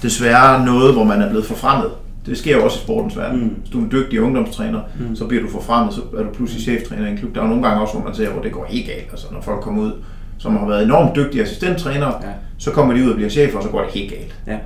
desværre 0.02 0.64
noget, 0.64 0.94
hvor 0.94 1.04
man 1.04 1.22
er 1.22 1.28
blevet 1.28 1.46
forfremmet. 1.46 1.90
Det 2.26 2.38
sker 2.38 2.56
jo 2.56 2.64
også 2.64 2.78
i 2.78 2.82
sportens 2.82 3.16
verden. 3.16 3.40
Mm. 3.40 3.48
Hvis 3.48 3.70
du 3.70 3.78
er 3.78 3.82
en 3.82 3.90
dygtig 3.90 4.20
ungdomstræner, 4.20 4.80
mm. 5.00 5.16
så 5.16 5.26
bliver 5.26 5.42
du 5.42 5.50
forfremmet, 5.50 5.94
så 5.94 6.00
er 6.18 6.22
du 6.22 6.30
pludselig 6.30 6.62
cheftræner 6.62 7.06
i 7.06 7.10
en 7.10 7.16
klub. 7.16 7.34
Der 7.34 7.40
er 7.40 7.44
jo 7.44 7.48
nogle 7.48 7.68
gange 7.68 7.82
også, 7.82 7.94
hvor 7.94 8.04
man 8.04 8.14
ser, 8.14 8.30
hvor 8.30 8.42
det 8.42 8.52
går 8.52 8.66
helt 8.68 8.86
galt. 8.86 9.08
Altså 9.10 9.26
når 9.32 9.40
folk 9.40 9.60
kommer 9.60 9.82
ud, 9.82 9.92
som 10.38 10.56
har 10.56 10.66
været 10.66 10.84
enormt 10.84 11.16
dygtige 11.16 11.42
assistenttrænere, 11.42 12.14
ja. 12.22 12.32
så 12.58 12.70
kommer 12.70 12.94
de 12.94 13.04
ud 13.04 13.08
og 13.08 13.14
bliver 13.14 13.30
chefer, 13.30 13.58
og 13.58 13.64
så 13.64 13.70
går 13.70 13.82
det 13.82 13.90
helt 13.90 14.10
galt. 14.10 14.34
Ja. 14.46 14.58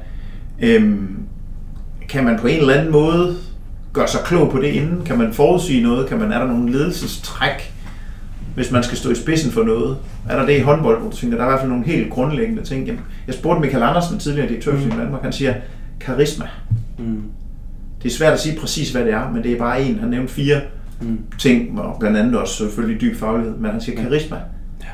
Øhm, 0.61 1.17
kan 2.09 2.25
man 2.25 2.39
på 2.39 2.47
en 2.47 2.59
eller 2.59 2.75
anden 2.75 2.93
måde 2.93 3.37
gøre 3.93 4.09
sig 4.09 4.21
klog 4.25 4.51
på 4.51 4.59
det 4.59 4.69
inden? 4.69 5.05
Kan 5.05 5.19
man 5.19 5.33
forudsige 5.33 5.83
noget? 5.83 6.09
Kan 6.09 6.19
man, 6.19 6.33
er 6.33 6.39
der 6.39 6.47
nogle 6.47 6.73
ledelsestræk, 6.73 7.75
hvis 8.55 8.71
man 8.71 8.83
skal 8.83 8.99
stå 8.99 9.11
i 9.11 9.15
spidsen 9.15 9.53
for 9.53 9.63
noget? 9.63 9.97
Er 10.29 10.39
der 10.39 10.47
det 10.47 10.57
i 10.57 10.61
håndbold, 10.61 11.01
hvor 11.01 11.11
du 11.11 11.17
tænker, 11.17 11.37
der 11.37 11.45
er 11.45 11.49
i 11.49 11.51
hvert 11.51 11.61
fald 11.61 11.71
nogle 11.71 11.87
helt 11.87 12.11
grundlæggende 12.11 12.63
ting? 12.63 12.87
Jamen, 12.87 13.01
jeg 13.27 13.35
spurgte 13.35 13.61
Michael 13.61 13.83
Andersen, 13.83 14.19
tidligere 14.19 14.49
direktør 14.49 14.77
for 14.77 14.85
mm. 14.85 14.91
Danmark, 14.91 15.23
han 15.23 15.33
siger, 15.33 15.55
karisma. 16.01 16.49
Mm. 16.99 17.23
Det 18.03 18.11
er 18.11 18.15
svært 18.15 18.33
at 18.33 18.41
sige 18.41 18.59
præcis, 18.61 18.91
hvad 18.91 19.05
det 19.05 19.13
er, 19.13 19.31
men 19.31 19.43
det 19.43 19.53
er 19.53 19.59
bare 19.59 19.83
en. 19.83 19.99
Han 19.99 20.09
nævnte 20.09 20.33
fire 20.33 20.61
mm. 21.01 21.19
ting, 21.39 21.81
og 21.81 21.97
blandt 22.01 22.17
andet 22.17 22.39
også 22.39 22.55
selvfølgelig 22.55 23.01
dyb 23.01 23.17
faglighed, 23.17 23.57
men 23.57 23.71
han 23.71 23.81
siger 23.81 24.03
karisma 24.03 24.37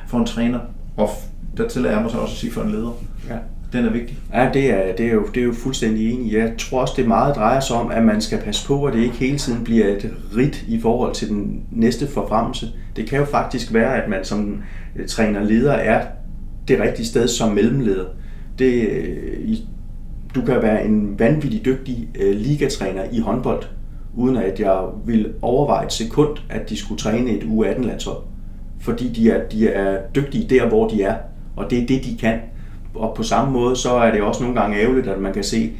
for 0.06 0.18
en 0.18 0.26
træner, 0.26 0.58
og 0.96 1.10
der 1.56 1.68
tillader 1.68 1.94
jeg 1.94 2.02
mig 2.02 2.10
så 2.10 2.18
også 2.18 2.32
at 2.32 2.38
sige 2.38 2.52
for 2.52 2.62
en 2.62 2.70
leder. 2.70 2.96
Ja. 3.28 3.36
Den 3.74 3.84
er 3.84 3.90
vigtig. 3.90 4.18
Ja, 4.34 4.50
det 4.54 4.70
er, 4.70 4.96
det, 4.96 5.06
er 5.06 5.12
jo, 5.12 5.26
det 5.34 5.40
er 5.40 5.44
jo 5.44 5.52
fuldstændig 5.52 6.12
enig. 6.12 6.32
Jeg 6.32 6.52
tror 6.58 6.80
også, 6.80 6.94
det 6.96 7.08
meget 7.08 7.36
drejer 7.36 7.60
sig 7.60 7.76
om, 7.76 7.90
at 7.90 8.04
man 8.04 8.20
skal 8.20 8.38
passe 8.38 8.66
på, 8.66 8.84
at 8.84 8.94
det 8.94 9.02
ikke 9.02 9.14
hele 9.14 9.38
tiden 9.38 9.64
bliver 9.64 9.86
et 9.86 10.14
rit 10.36 10.64
i 10.68 10.80
forhold 10.80 11.14
til 11.14 11.28
den 11.28 11.62
næste 11.70 12.06
forfremmelse. 12.06 12.66
Det 12.96 13.08
kan 13.08 13.18
jo 13.18 13.24
faktisk 13.24 13.74
være, 13.74 14.02
at 14.02 14.10
man 14.10 14.24
som 14.24 14.62
øh, 14.96 15.08
træner 15.08 15.44
leder 15.44 15.72
er 15.72 16.06
det 16.68 16.80
rigtige 16.80 17.06
sted 17.06 17.28
som 17.28 17.52
mellemleder. 17.52 18.04
Det, 18.58 18.88
øh, 18.88 19.56
du 20.34 20.42
kan 20.42 20.62
være 20.62 20.84
en 20.84 21.18
vanvittig 21.18 21.64
dygtig 21.64 22.08
øh, 22.20 22.36
ligatræner 22.36 23.02
i 23.12 23.18
håndbold, 23.18 23.62
uden 24.16 24.36
at 24.36 24.60
jeg 24.60 24.82
vil 25.06 25.32
overveje 25.42 25.86
et 25.86 25.92
sekund, 25.92 26.38
at 26.50 26.70
de 26.70 26.76
skulle 26.76 26.98
træne 26.98 27.30
et 27.30 27.42
U18-landshold. 27.42 28.22
fordi 28.80 29.08
de 29.08 29.30
er, 29.30 29.48
de 29.48 29.68
er 29.68 29.98
dygtige 30.14 30.46
der, 30.50 30.68
hvor 30.68 30.88
de 30.88 31.02
er, 31.02 31.14
og 31.56 31.70
det 31.70 31.82
er 31.82 31.86
det, 31.86 32.04
de 32.04 32.16
kan. 32.20 32.38
Og 32.94 33.14
på 33.16 33.22
samme 33.22 33.52
måde, 33.52 33.76
så 33.76 33.90
er 33.90 34.12
det 34.12 34.22
også 34.22 34.42
nogle 34.42 34.60
gange 34.60 34.76
ærgerligt, 34.76 35.06
at 35.06 35.20
man 35.20 35.32
kan 35.32 35.44
se 35.44 35.72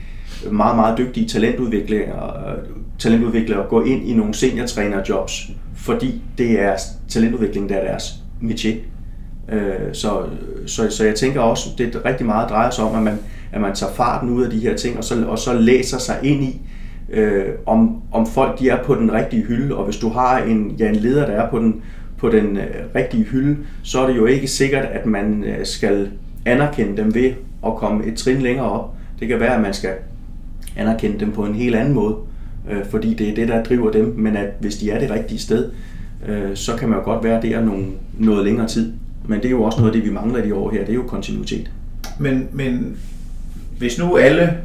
meget, 0.50 0.76
meget 0.76 0.98
dygtige 0.98 1.28
talentudviklere, 1.28 2.50
øh, 2.50 2.64
talentudviklere 2.98 3.66
gå 3.68 3.84
ind 3.84 4.08
i 4.08 4.14
nogle 4.14 4.34
seniortrænerjobs, 4.34 5.50
fordi 5.76 6.22
det 6.38 6.60
er 6.60 6.76
talentudvikling, 7.08 7.68
der 7.68 7.74
er 7.74 7.90
deres 7.90 8.14
métier. 8.42 8.76
Øh, 9.52 9.92
så, 9.92 10.22
så, 10.66 10.90
så 10.90 11.04
jeg 11.04 11.14
tænker 11.14 11.40
også, 11.40 11.68
det 11.78 12.02
rigtig 12.04 12.26
meget 12.26 12.50
drejer 12.50 12.70
sig 12.70 12.84
om, 12.84 12.96
at 12.96 13.02
man, 13.02 13.18
at 13.52 13.60
man 13.60 13.74
tager 13.74 13.92
farten 13.92 14.30
ud 14.30 14.44
af 14.44 14.50
de 14.50 14.58
her 14.58 14.76
ting, 14.76 14.96
og 14.96 15.04
så, 15.04 15.26
og 15.26 15.38
så 15.38 15.54
læser 15.54 15.98
sig 15.98 16.16
ind 16.22 16.44
i, 16.44 16.60
øh, 17.10 17.44
om, 17.66 18.02
om 18.12 18.26
folk 18.26 18.58
de 18.58 18.68
er 18.68 18.82
på 18.82 18.94
den 18.94 19.12
rigtige 19.12 19.42
hylde, 19.42 19.76
og 19.76 19.84
hvis 19.84 19.96
du 19.96 20.08
har 20.08 20.38
en, 20.38 20.70
ja, 20.78 20.88
en 20.88 20.96
leder, 20.96 21.26
der 21.26 21.32
er 21.32 21.50
på 21.50 21.58
den, 21.58 21.82
på 22.18 22.28
den 22.30 22.56
øh, 22.56 22.84
rigtige 22.94 23.24
hylde, 23.24 23.56
så 23.82 24.00
er 24.00 24.06
det 24.06 24.16
jo 24.16 24.26
ikke 24.26 24.48
sikkert, 24.48 24.84
at 24.84 25.06
man 25.06 25.44
øh, 25.44 25.66
skal 25.66 26.10
anerkende 26.44 26.96
dem 26.96 27.14
ved 27.14 27.32
at 27.66 27.74
komme 27.76 28.04
et 28.04 28.16
trin 28.16 28.42
længere 28.42 28.70
op. 28.70 28.94
Det 29.20 29.28
kan 29.28 29.40
være, 29.40 29.54
at 29.54 29.60
man 29.60 29.74
skal 29.74 29.90
anerkende 30.76 31.20
dem 31.20 31.32
på 31.32 31.44
en 31.46 31.54
helt 31.54 31.76
anden 31.76 31.94
måde, 31.94 32.16
øh, 32.70 32.86
fordi 32.90 33.14
det 33.14 33.28
er 33.28 33.34
det, 33.34 33.48
der 33.48 33.62
driver 33.62 33.90
dem, 33.90 34.14
men 34.16 34.36
at 34.36 34.48
hvis 34.60 34.76
de 34.76 34.90
er 34.90 34.98
det 34.98 35.10
rigtige 35.10 35.38
sted, 35.38 35.70
øh, 36.28 36.50
så 36.56 36.76
kan 36.76 36.88
man 36.88 36.98
jo 36.98 37.04
godt 37.04 37.24
være 37.24 37.42
der 37.42 37.60
nogle, 37.60 37.86
noget 38.18 38.44
længere 38.44 38.68
tid. 38.68 38.92
Men 39.26 39.38
det 39.38 39.46
er 39.46 39.50
jo 39.50 39.62
også 39.62 39.78
noget 39.78 39.92
af 39.94 40.00
det, 40.00 40.08
vi 40.08 40.14
mangler 40.14 40.42
i 40.42 40.46
de 40.46 40.54
år 40.54 40.70
her, 40.70 40.80
det 40.80 40.90
er 40.90 40.94
jo 40.94 41.02
kontinuitet. 41.02 41.70
Men, 42.18 42.48
men 42.52 42.96
hvis 43.78 43.98
nu 43.98 44.16
alle 44.16 44.58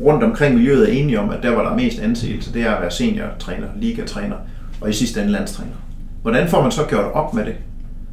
rundt 0.00 0.24
omkring 0.24 0.54
miljøet 0.54 0.88
er 0.88 0.92
enige 0.92 1.20
om, 1.20 1.30
at 1.30 1.42
der, 1.42 1.52
hvor 1.52 1.62
der 1.62 1.70
er 1.70 1.76
mest 1.76 1.98
anseelse, 1.98 2.52
det 2.52 2.62
er 2.62 2.70
at 2.70 2.82
være 2.82 2.90
seniortræner, 2.90 3.66
ligatræner 3.76 4.36
og 4.80 4.90
i 4.90 4.92
sidste 4.92 5.20
ende 5.20 5.32
landstræner. 5.32 5.72
Hvordan 6.22 6.48
får 6.48 6.62
man 6.62 6.70
så 6.70 6.82
gjort 6.88 7.12
op 7.12 7.34
med 7.34 7.44
det? 7.44 7.54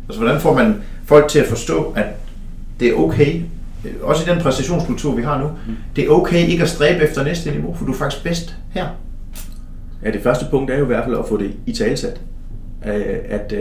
Altså, 0.10 0.22
hvordan 0.22 0.42
får 0.42 0.54
man 0.54 0.76
folk 1.06 1.28
til 1.28 1.40
at 1.40 1.48
forstå, 1.48 1.94
at 1.96 2.06
det 2.84 2.92
er 2.92 2.96
okay, 2.96 3.42
også 4.02 4.32
i 4.32 4.34
den 4.34 4.42
præstationskultur, 4.42 5.16
vi 5.16 5.22
har 5.22 5.42
nu, 5.42 5.48
mm. 5.48 5.76
det 5.96 6.04
er 6.04 6.10
okay 6.10 6.48
ikke 6.48 6.64
at 6.64 6.70
stræbe 6.70 7.04
efter 7.04 7.24
næste 7.24 7.52
niveau, 7.52 7.74
for 7.74 7.86
du 7.86 7.92
er 7.92 7.96
faktisk 7.96 8.24
bedst 8.24 8.56
her. 8.70 8.88
Ja, 10.06 10.12
det 10.12 10.22
første 10.22 10.46
punkt 10.52 10.72
er 10.72 10.78
jo 10.78 10.84
i 10.84 10.88
hvert 10.88 11.04
fald 11.04 11.16
at 11.16 11.26
få 11.30 11.38
det 11.38 11.52
i 11.66 11.74
talsat. 11.74 12.22
At, 12.82 13.02
at, 13.30 13.54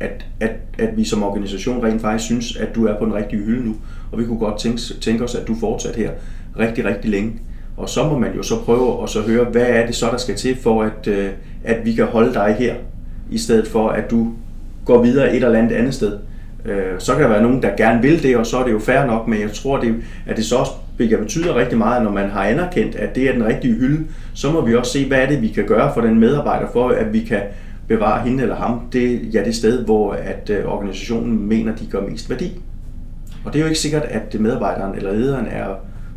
at, 0.00 0.26
at, 0.40 0.50
at 0.78 0.96
vi 0.96 1.04
som 1.04 1.22
organisation 1.22 1.84
rent 1.84 2.00
faktisk 2.00 2.24
synes, 2.24 2.56
at 2.56 2.74
du 2.74 2.86
er 2.86 2.98
på 2.98 3.04
den 3.04 3.14
rigtige 3.14 3.42
hylde 3.42 3.66
nu, 3.66 3.76
og 4.12 4.18
vi 4.18 4.24
kunne 4.24 4.38
godt 4.38 4.58
tænke, 4.58 4.80
tænke 5.00 5.24
os, 5.24 5.34
at 5.34 5.48
du 5.48 5.54
fortsat 5.54 5.96
her 5.96 6.10
rigtig, 6.58 6.84
rigtig 6.84 7.10
længe. 7.10 7.32
Og 7.76 7.88
så 7.88 8.08
må 8.08 8.18
man 8.18 8.34
jo 8.36 8.42
så 8.42 8.60
prøve 8.64 9.02
at 9.02 9.10
så 9.10 9.20
høre, 9.20 9.44
hvad 9.44 9.66
er 9.66 9.86
det 9.86 9.94
så, 9.94 10.06
der 10.10 10.16
skal 10.16 10.34
til 10.34 10.56
for, 10.62 10.82
at, 10.82 11.06
øh, 11.06 11.30
at 11.64 11.84
vi 11.84 11.94
kan 11.94 12.06
holde 12.06 12.34
dig 12.34 12.56
her, 12.58 12.74
i 13.30 13.38
stedet 13.38 13.68
for, 13.68 13.88
at 13.88 14.10
du 14.10 14.32
går 14.84 15.02
videre 15.02 15.30
et 15.30 15.44
eller 15.44 15.58
andet 15.58 15.76
andet 15.76 15.94
sted. 15.94 16.18
Øh, 16.68 16.94
så 16.98 17.12
kan 17.12 17.22
der 17.22 17.28
være 17.28 17.42
nogen, 17.42 17.62
der 17.62 17.76
gerne 17.76 18.02
vil 18.02 18.22
det, 18.22 18.36
og 18.36 18.46
så 18.46 18.58
er 18.58 18.64
det 18.64 18.72
jo 18.72 18.78
fair 18.78 19.06
nok, 19.06 19.28
men 19.28 19.40
jeg 19.40 19.52
tror, 19.52 19.80
det, 19.80 19.94
at 20.26 20.36
det 20.36 20.44
så 20.44 20.56
også 20.56 20.72
betyder 20.98 21.54
rigtig 21.54 21.78
meget, 21.78 22.02
når 22.02 22.12
man 22.12 22.30
har 22.30 22.44
anerkendt, 22.44 22.96
at 22.96 23.14
det 23.14 23.28
er 23.28 23.32
den 23.32 23.46
rigtige 23.46 23.74
hylde, 23.74 24.04
så 24.34 24.52
må 24.52 24.60
vi 24.60 24.74
også 24.74 24.92
se, 24.92 25.08
hvad 25.08 25.18
er 25.18 25.26
det, 25.26 25.42
vi 25.42 25.48
kan 25.48 25.66
gøre 25.66 25.94
for 25.94 26.00
den 26.00 26.20
medarbejder, 26.20 26.66
for 26.72 26.88
at 26.88 27.12
vi 27.12 27.20
kan 27.20 27.40
bevare 27.88 28.22
hende 28.22 28.42
eller 28.42 28.56
ham 28.56 28.80
det, 28.92 29.34
ja, 29.34 29.44
det 29.44 29.54
sted, 29.54 29.84
hvor 29.84 30.12
at 30.12 30.50
øh, 30.50 30.64
organisationen 30.64 31.48
mener, 31.48 31.76
de 31.76 31.86
gør 31.86 32.00
mest 32.00 32.30
værdi. 32.30 32.60
Og 33.44 33.52
det 33.52 33.58
er 33.58 33.62
jo 33.62 33.68
ikke 33.68 33.80
sikkert, 33.80 34.02
at 34.02 34.36
medarbejderen 34.40 34.94
eller 34.96 35.12
lederen 35.12 35.46
er 35.46 35.66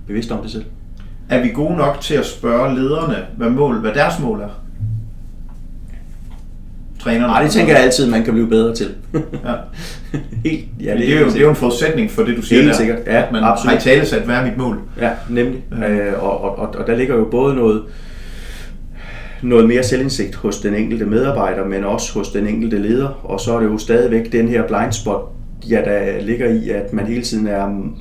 bevidst 0.07 0.31
om 0.31 0.41
det 0.41 0.51
selv. 0.51 0.65
Er 1.29 1.41
vi 1.41 1.49
gode 1.49 1.75
nok 1.75 2.01
til 2.01 2.15
at 2.15 2.25
spørge 2.25 2.75
lederne, 2.75 3.15
hvad, 3.37 3.49
mål, 3.49 3.79
hvad 3.79 3.91
deres 3.91 4.19
mål 4.19 4.41
er? 4.41 4.60
Trænerne? 7.03 7.27
Nej, 7.27 7.43
det 7.43 7.51
tænker 7.51 7.73
jeg 7.73 7.83
altid, 7.83 8.09
man 8.09 8.23
kan 8.23 8.33
blive 8.33 8.47
bedre 8.47 8.75
til. 8.75 8.87
ja. 9.13 9.53
Helt, 10.49 10.65
ja, 10.83 10.91
det, 10.91 10.99
det, 10.99 11.15
er 11.15 11.19
jo, 11.19 11.25
det 11.25 11.35
er 11.35 11.41
jo 11.41 11.49
en 11.49 11.55
forudsætning 11.55 12.11
for 12.11 12.23
det, 12.23 12.37
du 12.37 12.41
siger 12.41 12.61
Helt 12.61 12.71
der. 12.71 12.77
sikkert, 12.77 12.97
ja, 13.07 13.23
man 13.31 13.43
absolut. 13.43 13.71
har 13.71 13.79
i 13.79 13.81
tale 13.81 14.05
sat, 14.05 14.21
hvad 14.21 14.35
er 14.35 14.45
mit 14.45 14.57
mål? 14.57 14.79
Ja, 15.01 15.09
nemlig. 15.29 15.63
Ja. 15.81 15.89
Øh, 15.89 16.23
og, 16.23 16.41
og, 16.41 16.59
og, 16.59 16.75
og 16.77 16.87
der 16.87 16.95
ligger 16.95 17.15
jo 17.15 17.27
både 17.31 17.55
noget, 17.55 17.81
noget 19.41 19.67
mere 19.67 19.83
selvindsigt 19.83 20.35
hos 20.35 20.57
den 20.57 20.75
enkelte 20.75 21.05
medarbejder, 21.05 21.65
men 21.65 21.83
også 21.83 22.13
hos 22.13 22.29
den 22.29 22.47
enkelte 22.47 22.77
leder. 22.77 23.07
Og 23.23 23.39
så 23.39 23.55
er 23.55 23.59
det 23.59 23.67
jo 23.67 23.77
stadigvæk 23.77 24.31
den 24.31 24.47
her 24.47 24.67
blind 24.67 24.91
spot, 24.91 25.31
ja, 25.69 25.81
der 25.85 26.21
ligger 26.21 26.49
i, 26.49 26.69
at 26.69 26.93
man 26.93 27.07
hele 27.07 27.21
tiden 27.21 27.47
er 27.47 27.91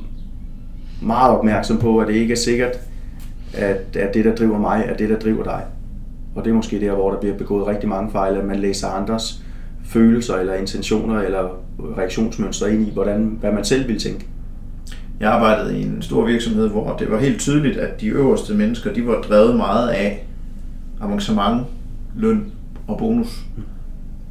meget 1.03 1.39
opmærksom 1.39 1.79
på, 1.79 1.99
at 1.99 2.09
det 2.09 2.15
ikke 2.15 2.33
er 2.33 2.37
sikkert, 2.37 2.81
at, 3.55 3.97
at 3.97 4.15
det, 4.15 4.25
der 4.25 4.35
driver 4.35 4.59
mig, 4.59 4.85
er 4.89 4.97
det, 4.97 5.09
der 5.09 5.19
driver 5.19 5.45
dig. 5.45 5.63
Og 6.35 6.45
det 6.45 6.51
er 6.51 6.55
måske 6.55 6.81
der, 6.81 6.95
hvor 6.95 7.11
der 7.11 7.21
bliver 7.21 7.37
begået 7.37 7.67
rigtig 7.67 7.89
mange 7.89 8.11
fejl, 8.11 8.37
at 8.37 8.45
man 8.45 8.59
læser 8.59 8.89
andres 8.89 9.43
følelser 9.85 10.37
eller 10.37 10.55
intentioner 10.55 11.21
eller 11.21 11.49
reaktionsmønstre 11.97 12.73
ind 12.73 12.89
i, 12.89 12.91
hvordan, 12.93 13.37
hvad 13.41 13.53
man 13.53 13.65
selv 13.65 13.89
vil 13.89 14.01
tænke. 14.01 14.27
Jeg 15.21 15.33
arbejdede 15.33 15.79
i 15.79 15.83
en 15.83 16.03
stor 16.03 16.27
virksomhed, 16.27 16.69
hvor 16.69 16.97
det 16.99 17.11
var 17.11 17.19
helt 17.19 17.41
tydeligt, 17.41 17.77
at 17.77 18.01
de 18.01 18.07
øverste 18.07 18.55
mennesker, 18.55 18.93
de 18.93 19.07
var 19.07 19.15
drevet 19.15 19.57
meget 19.57 19.89
af 19.89 20.27
avancement, 21.01 21.63
løn 22.17 22.53
og 22.89 22.99
bonus. 22.99 23.41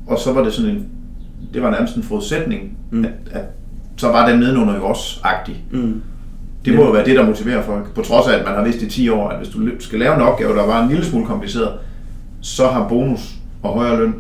Og 0.08 0.20
så 0.20 0.34
var 0.34 0.44
det 0.44 0.54
sådan 0.54 0.72
en, 0.72 0.88
det 1.54 1.62
var 1.62 1.72
nærmest 1.72 1.96
en 1.96 2.04
forudsætning, 2.04 2.78
mm. 2.92 3.06
at, 3.06 3.12
at 3.32 3.46
så 3.98 4.08
var 4.08 4.30
den 4.30 4.40
nedenunder 4.40 4.76
jo 4.76 4.86
også 4.86 5.20
agtig. 5.24 5.64
Mm. 5.72 6.02
Det 6.66 6.76
må 6.76 6.86
jo 6.86 6.92
være 6.92 7.06
det, 7.06 7.16
der 7.16 7.26
motiverer 7.26 7.62
folk, 7.62 7.94
på 7.94 8.02
trods 8.02 8.28
af, 8.28 8.38
at 8.40 8.46
man 8.46 8.56
har 8.56 8.64
vidst 8.64 8.82
i 8.82 8.90
10 8.90 9.10
år, 9.10 9.30
at 9.30 9.38
hvis 9.38 9.50
du 9.50 9.70
skal 9.80 10.00
lave 10.00 10.16
en 10.16 10.22
opgave, 10.22 10.56
der 10.56 10.66
var 10.66 10.84
en 10.84 10.90
lille 10.90 11.06
smule 11.06 11.26
kompliceret, 11.26 11.72
så 12.42 12.68
har 12.68 12.88
bonus 12.88 13.36
og 13.64 13.74
højere 13.74 14.00
løn 14.00 14.14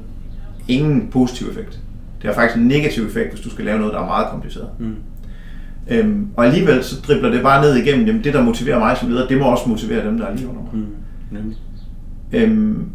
ingen 0.68 1.08
positiv 1.12 1.48
effekt. 1.48 1.80
Det 2.22 2.28
har 2.28 2.34
faktisk 2.34 2.58
en 2.58 2.68
negativ 2.68 3.06
effekt, 3.06 3.30
hvis 3.30 3.42
du 3.42 3.50
skal 3.50 3.66
lave 3.66 3.78
noget, 3.80 3.94
der 3.94 4.00
er 4.00 4.06
meget 4.06 4.28
kompliceret. 4.28 4.70
Mm. 4.80 4.96
Øhm, 5.88 6.28
og 6.38 6.46
alligevel 6.46 6.84
så 6.84 7.02
dribler 7.02 7.30
det 7.30 7.44
bare 7.44 7.62
ned 7.62 7.76
igennem, 7.76 8.06
jamen 8.06 8.24
det, 8.24 8.34
der 8.34 8.44
motiverer 8.44 8.80
mig 8.80 8.98
som 8.98 9.10
leder, 9.10 9.28
det 9.28 9.38
må 9.38 9.46
også 9.46 9.70
motivere 9.70 10.08
dem, 10.08 10.18
der 10.18 10.26
er 10.26 10.36
lige 10.36 10.48
under 10.48 10.62
mig. 10.62 10.72
Mm. 10.74 11.54
Øhm, 12.32 12.90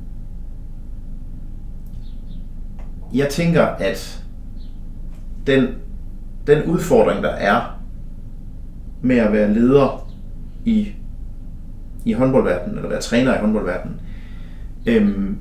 jeg 3.14 3.28
tænker, 3.28 3.62
at 3.62 4.24
den, 5.46 5.66
den 6.46 6.62
udfordring, 6.62 7.22
der 7.22 7.30
er 7.30 7.80
med 9.02 9.16
at 9.16 9.32
være 9.32 9.54
leder 9.54 10.10
i, 10.64 10.88
i 12.04 12.12
håndboldverdenen, 12.12 12.76
eller 12.76 12.88
være 12.88 13.00
træner 13.00 13.34
i 13.34 13.40
håndboldverdenen, 13.40 14.00
øhm, 14.86 15.36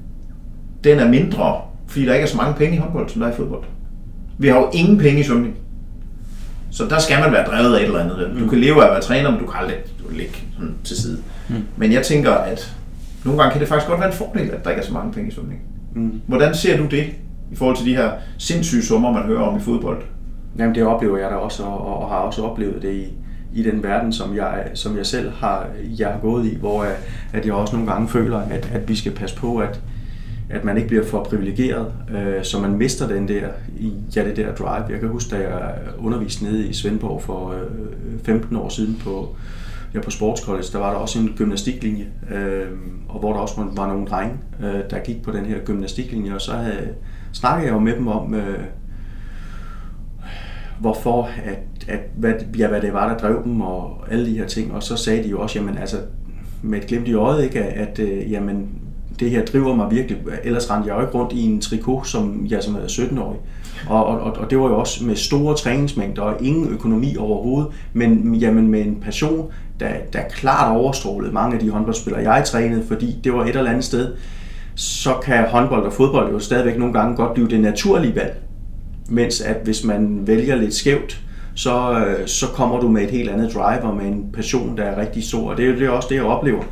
den 0.84 1.00
er 1.00 1.08
mindre, 1.08 1.62
fordi 1.88 2.06
der 2.06 2.14
ikke 2.14 2.24
er 2.24 2.30
så 2.30 2.38
mange 2.38 2.54
penge 2.54 2.76
i 2.76 2.80
håndbold, 2.80 3.10
som 3.10 3.22
der 3.22 3.28
er 3.28 3.34
i 3.34 3.36
fodbold. 3.36 3.64
Vi 4.38 4.48
har 4.48 4.56
jo 4.56 4.70
ingen 4.74 4.98
penge 4.98 5.20
i 5.20 5.24
svømning. 5.24 5.56
Så 6.72 6.86
der 6.89 7.00
skal 7.00 7.20
man 7.20 7.32
være 7.32 7.46
drevet 7.46 7.76
af 7.76 7.80
et 7.80 7.86
eller 7.86 8.00
andet. 8.00 8.38
Du 8.39 8.48
kan 8.48 8.60
leve 8.60 8.84
af 8.84 8.86
at 8.86 8.91
være 8.91 9.02
træner, 9.02 9.32
men 9.32 9.39
du 9.39 9.46
kan 9.46 9.60
aldrig 9.60 9.78
ligge 10.12 10.38
sådan 10.54 10.76
til 10.84 10.98
side. 10.98 11.18
Mm. 11.50 11.56
Men 11.78 11.91
jeg 11.91 12.04
tænker, 12.04 12.32
at 12.32 12.76
nogle 13.26 13.41
gange 13.41 13.52
kan 13.52 13.62
det 13.62 13.68
faktisk 13.70 13.89
godt 13.89 14.00
være 14.00 14.10
en 14.10 14.16
fordel, 14.16 14.50
at 14.50 14.64
der 14.64 14.70
ikke 14.70 14.82
er 14.82 14.86
så 14.86 14.94
mange 14.94 15.14
penge 15.14 15.30
i 15.30 15.34
svømning. 15.34 15.62
Mm. 15.96 16.22
Hvordan 16.28 16.56
ser 16.56 16.78
du 16.78 16.86
det 16.86 17.06
i 17.52 17.56
forhold 17.56 17.78
til 17.78 17.86
de 17.86 17.96
her 17.96 18.12
sindssyge 18.38 18.84
summer, 18.84 19.12
man 19.12 19.24
hører 19.24 19.41
om 19.41 19.58
i 19.58 19.62
fodbold? 19.62 20.02
Jamen 20.58 20.76
det 20.76 20.84
oplever 20.84 21.18
jeg 21.18 21.32
da 21.32 21.36
også, 21.36 21.64
og, 21.64 22.02
og 22.02 22.10
har 22.10 22.18
også 22.18 22.44
oplevet 22.44 22.82
det 22.82 22.94
i, 22.94 23.08
i 23.54 23.64
den 23.64 23.84
verden, 23.84 24.14
som 24.14 24.36
jeg, 24.36 24.72
som 24.74 24.97
jeg 24.97 25.06
selv 25.06 25.32
har, 25.32 25.68
jeg 25.99 26.08
har 26.08 26.20
gået 26.20 26.45
i, 26.45 26.56
hvor 26.56 26.86
at 27.34 27.45
jeg 27.45 27.54
også 27.54 27.76
nogle 27.76 27.91
gange 27.91 28.08
føler, 28.08 28.38
at, 28.38 28.70
at 28.74 28.89
vi 28.89 28.95
skal 28.95 29.12
passe 29.12 29.36
på, 29.36 29.58
at, 29.58 29.80
at 30.49 30.64
man 30.64 30.78
ikke 30.78 30.88
bliver 30.88 31.06
for 31.06 31.24
privilegeret, 31.24 31.93
øh, 32.16 32.43
så 32.43 32.60
man 32.60 32.78
mister 32.78 33.08
den 33.08 33.28
der, 33.28 33.47
ja, 34.16 34.26
det 34.26 34.38
der 34.38 34.56
drive. 34.56 34.86
Jeg 34.89 34.99
kan 34.99 35.10
huske, 35.10 35.36
da 35.36 35.41
jeg 35.41 35.76
underviste 35.97 36.43
nede 36.43 36.68
i 36.68 36.74
Svendborg 36.74 37.22
for 37.22 37.49
øh, 37.51 38.20
15 38.24 38.56
år 38.56 38.70
siden 38.70 39.01
på, 39.04 39.36
ja, 39.93 40.01
på 40.01 40.12
Sportscollege, 40.12 40.72
der 40.72 40.80
var 40.80 40.91
der 40.91 40.97
også 40.97 41.20
en 41.20 41.34
gymnastiklinje, 41.38 42.08
øh, 42.32 42.68
og 43.10 43.20
hvor 43.20 43.34
der 43.34 43.39
også 43.39 43.56
var 43.76 43.88
nogle 43.88 44.08
drenge, 44.08 44.36
øh, 44.60 44.89
der 44.89 44.99
gik 44.99 45.24
på 45.24 45.32
den 45.32 45.45
her 45.45 45.60
gymnastiklinje, 45.60 46.36
og 46.36 46.41
så 46.41 46.51
havde, 46.51 46.89
snakkede 47.34 47.68
jeg 47.68 47.74
jo 47.74 47.80
med 47.80 47.95
dem 47.95 48.08
om, 48.08 48.34
øh, 48.34 48.60
hvorfor, 50.80 51.30
at, 51.46 51.60
at 51.88 52.00
hvad, 52.18 52.34
ja, 52.58 52.68
hvad 52.68 52.82
det 52.82 52.94
var, 52.94 53.10
der 53.10 53.18
drev 53.18 53.44
dem, 53.44 53.62
og 53.62 53.98
alle 54.12 54.26
de 54.26 54.38
her 54.38 54.48
ting. 54.48 54.74
Og 54.74 54.84
så 54.84 54.96
sagde 54.96 55.24
de 55.24 55.30
jo 55.30 55.42
også, 55.42 55.60
jamen 55.60 55.78
altså, 55.78 55.98
med 56.62 56.80
et 56.80 56.88
glimt 56.88 57.08
i 57.08 57.14
øjet, 57.14 57.44
ikke, 57.44 57.64
at, 57.64 57.88
at 57.88 58.00
øh, 58.00 58.32
jamen, 58.32 58.70
det 59.20 59.32
her 59.32 59.46
driver 59.46 59.76
mig 59.76 59.92
virkelig. 59.92 60.18
Ellers 60.44 60.72
rendte 60.72 60.90
jeg 60.90 60.96
jo 60.98 61.02
ikke 61.02 61.18
rundt 61.18 61.34
i 61.34 61.46
en 61.46 61.62
trikot, 61.62 62.08
som 62.08 62.46
jeg 62.50 62.64
som 62.64 62.76
er 62.76 62.80
17-årig. 62.80 63.40
Og, 63.90 64.06
og, 64.06 64.20
og 64.38 64.50
det 64.50 64.60
var 64.60 64.68
jo 64.68 64.80
også 64.80 65.06
med 65.06 65.16
store 65.16 65.56
træningsmængder 65.56 66.22
og 66.22 66.46
ingen 66.46 66.68
økonomi 66.70 67.16
overhovedet, 67.18 67.72
men 67.94 68.36
jamen 68.36 68.68
med 68.68 68.82
en 68.82 68.98
passion, 69.02 69.52
der, 69.80 69.90
der 70.14 70.20
klart 70.30 70.78
overstrålede 70.78 71.34
mange 71.34 71.54
af 71.54 71.60
de 71.60 71.70
håndboldspillere, 71.70 72.32
jeg 72.32 72.44
trænede, 72.46 72.84
fordi 72.88 73.16
det 73.24 73.34
var 73.34 73.44
et 73.44 73.56
eller 73.56 73.70
andet 73.70 73.84
sted, 73.84 74.14
så 74.76 75.14
kan 75.24 75.48
håndbold 75.48 75.86
og 75.86 75.94
fodbold 75.94 76.32
jo 76.32 76.40
stadigvæk 76.40 76.78
nogle 76.78 76.94
gange 76.94 77.16
godt 77.16 77.34
blive 77.34 77.48
det 77.48 77.60
naturlige 77.60 78.16
valg. 78.16 78.42
Mens 79.14 79.41
at 79.41 79.57
hvis 79.64 79.84
man 79.84 80.20
vælger 80.28 80.55
lidt 80.55 80.74
skævt, 80.74 81.22
så, 81.55 82.05
øh, 82.07 82.28
så 82.28 82.45
kommer 82.47 82.80
du 82.80 82.88
med 82.88 83.01
et 83.01 83.11
helt 83.11 83.30
andet 83.30 83.53
driver 83.53 83.93
med 83.95 84.05
en 84.05 84.26
passion, 84.34 84.78
der 84.78 84.84
er 84.84 85.01
rigtig 85.01 85.24
stor. 85.24 85.51
Og 85.51 85.57
det 85.57 85.66
er 85.66 85.70
jo 85.70 85.76
det 85.76 85.86
er 85.86 85.89
også 85.89 86.07
det, 86.09 86.16
jeg 86.16 86.24
oplever, 86.24 86.64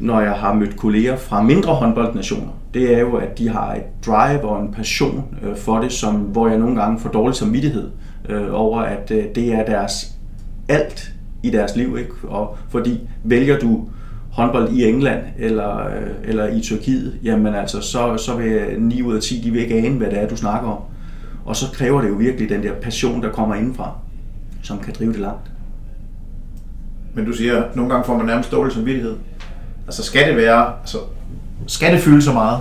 når 0.00 0.20
jeg 0.20 0.32
har 0.32 0.54
mødt 0.54 0.76
kolleger 0.76 1.16
fra 1.16 1.42
mindre 1.42 1.74
håndboldnationer, 1.74 2.48
det 2.74 2.94
er 2.94 3.00
jo, 3.00 3.16
at 3.16 3.38
de 3.38 3.48
har 3.48 3.74
et 3.74 3.82
drive 4.06 4.42
og 4.42 4.62
en 4.62 4.72
passion 4.72 5.24
øh, 5.42 5.56
for 5.56 5.78
det, 5.78 5.92
som, 5.92 6.14
hvor 6.14 6.48
jeg 6.48 6.58
nogle 6.58 6.80
gange 6.80 7.00
får 7.00 7.10
dårlig 7.10 7.36
samvittighed 7.36 7.90
øh, 8.28 8.48
over, 8.50 8.80
at 8.80 9.10
øh, 9.10 9.24
det 9.34 9.52
er 9.52 9.64
deres 9.64 10.14
alt 10.68 11.12
i 11.42 11.50
deres 11.50 11.76
liv. 11.76 11.96
Ikke? 11.98 12.12
Og 12.28 12.56
fordi 12.68 13.00
vælger 13.24 13.58
du 13.58 13.88
håndbold 14.32 14.72
i 14.72 14.88
England 14.88 15.20
eller, 15.38 15.86
øh, 15.86 16.10
eller 16.24 16.46
i 16.46 16.60
Tyrkiet, 16.60 17.14
jamen 17.24 17.54
altså, 17.54 17.80
så, 17.80 18.16
så 18.16 18.36
vil 18.36 18.60
9 18.78 19.02
ud 19.02 19.14
af 19.14 19.22
10, 19.22 19.40
de 19.40 19.50
vil 19.50 19.62
ikke 19.62 19.74
ane, 19.74 19.96
hvad 19.96 20.10
det 20.10 20.22
er, 20.22 20.28
du 20.28 20.36
snakker 20.36 20.68
om. 20.68 20.89
Og 21.44 21.56
så 21.56 21.66
kræver 21.72 22.00
det 22.00 22.08
jo 22.08 22.14
virkelig 22.14 22.48
den 22.48 22.62
der 22.62 22.72
passion, 22.72 23.22
der 23.22 23.32
kommer 23.32 23.54
indenfra, 23.54 23.92
som 24.62 24.78
kan 24.78 24.94
drive 24.98 25.12
det 25.12 25.20
langt. 25.20 25.50
Men 27.14 27.24
du 27.24 27.32
siger, 27.32 27.62
at 27.62 27.76
nogle 27.76 27.90
gange 27.90 28.06
får 28.06 28.16
man 28.16 28.26
nærmest 28.26 28.52
dårlig 28.52 28.72
samvittighed. 28.72 29.16
Altså 29.86 30.02
skal 30.02 30.28
det 30.28 30.36
være, 30.36 30.72
altså, 30.80 30.98
skal 31.66 31.92
det 31.92 32.00
fylde 32.00 32.22
så 32.22 32.32
meget? 32.32 32.58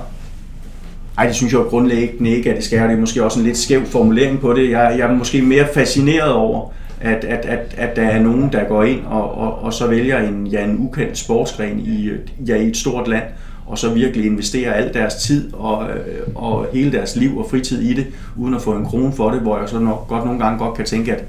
Ej, 1.18 1.26
det 1.26 1.36
synes 1.36 1.54
jeg 1.54 1.60
jo 1.60 1.66
grundlæggende 1.66 2.30
ikke, 2.30 2.50
at 2.50 2.56
det 2.56 2.64
skal. 2.64 2.90
Det 2.90 2.92
er 2.92 3.00
måske 3.00 3.24
også 3.24 3.40
en 3.40 3.46
lidt 3.46 3.58
skæv 3.58 3.86
formulering 3.86 4.40
på 4.40 4.54
det. 4.54 4.70
Jeg, 4.70 4.96
jeg 4.98 5.10
er 5.10 5.16
måske 5.16 5.42
mere 5.42 5.68
fascineret 5.74 6.32
over, 6.32 6.70
at, 7.02 7.24
at, 7.24 7.46
at, 7.46 7.76
at 7.78 7.96
der 7.96 8.08
er 8.08 8.22
nogen, 8.22 8.52
der 8.52 8.64
går 8.64 8.84
ind 8.84 9.06
og, 9.06 9.38
og, 9.38 9.64
og 9.64 9.74
så 9.74 9.88
vælger 9.88 10.28
en, 10.28 10.48
ja, 10.48 10.64
en 10.64 10.78
ukendt 10.80 11.18
sportsgren 11.18 11.80
i, 11.80 12.10
ja, 12.48 12.56
i 12.56 12.68
et 12.68 12.78
stort 12.78 13.08
land, 13.08 13.24
og 13.70 13.78
så 13.78 13.94
virkelig 13.94 14.26
investerer 14.26 14.74
al 14.74 14.94
deres 14.94 15.16
tid 15.16 15.54
og, 15.54 15.90
øh, 15.90 16.28
og 16.36 16.68
hele 16.74 16.92
deres 16.92 17.16
liv 17.16 17.38
og 17.38 17.46
fritid 17.50 17.82
i 17.82 17.94
det, 17.94 18.08
uden 18.38 18.54
at 18.54 18.62
få 18.62 18.76
en 18.76 18.86
krone 18.86 19.12
for 19.12 19.32
det, 19.32 19.40
hvor 19.40 19.60
jeg 19.60 19.70
så 19.70 19.80
nok 19.80 20.08
godt 20.08 20.26
nogle 20.26 20.40
gange 20.40 20.60
godt 20.60 20.76
kan 20.76 20.86
tænke, 20.86 21.16
at 21.16 21.26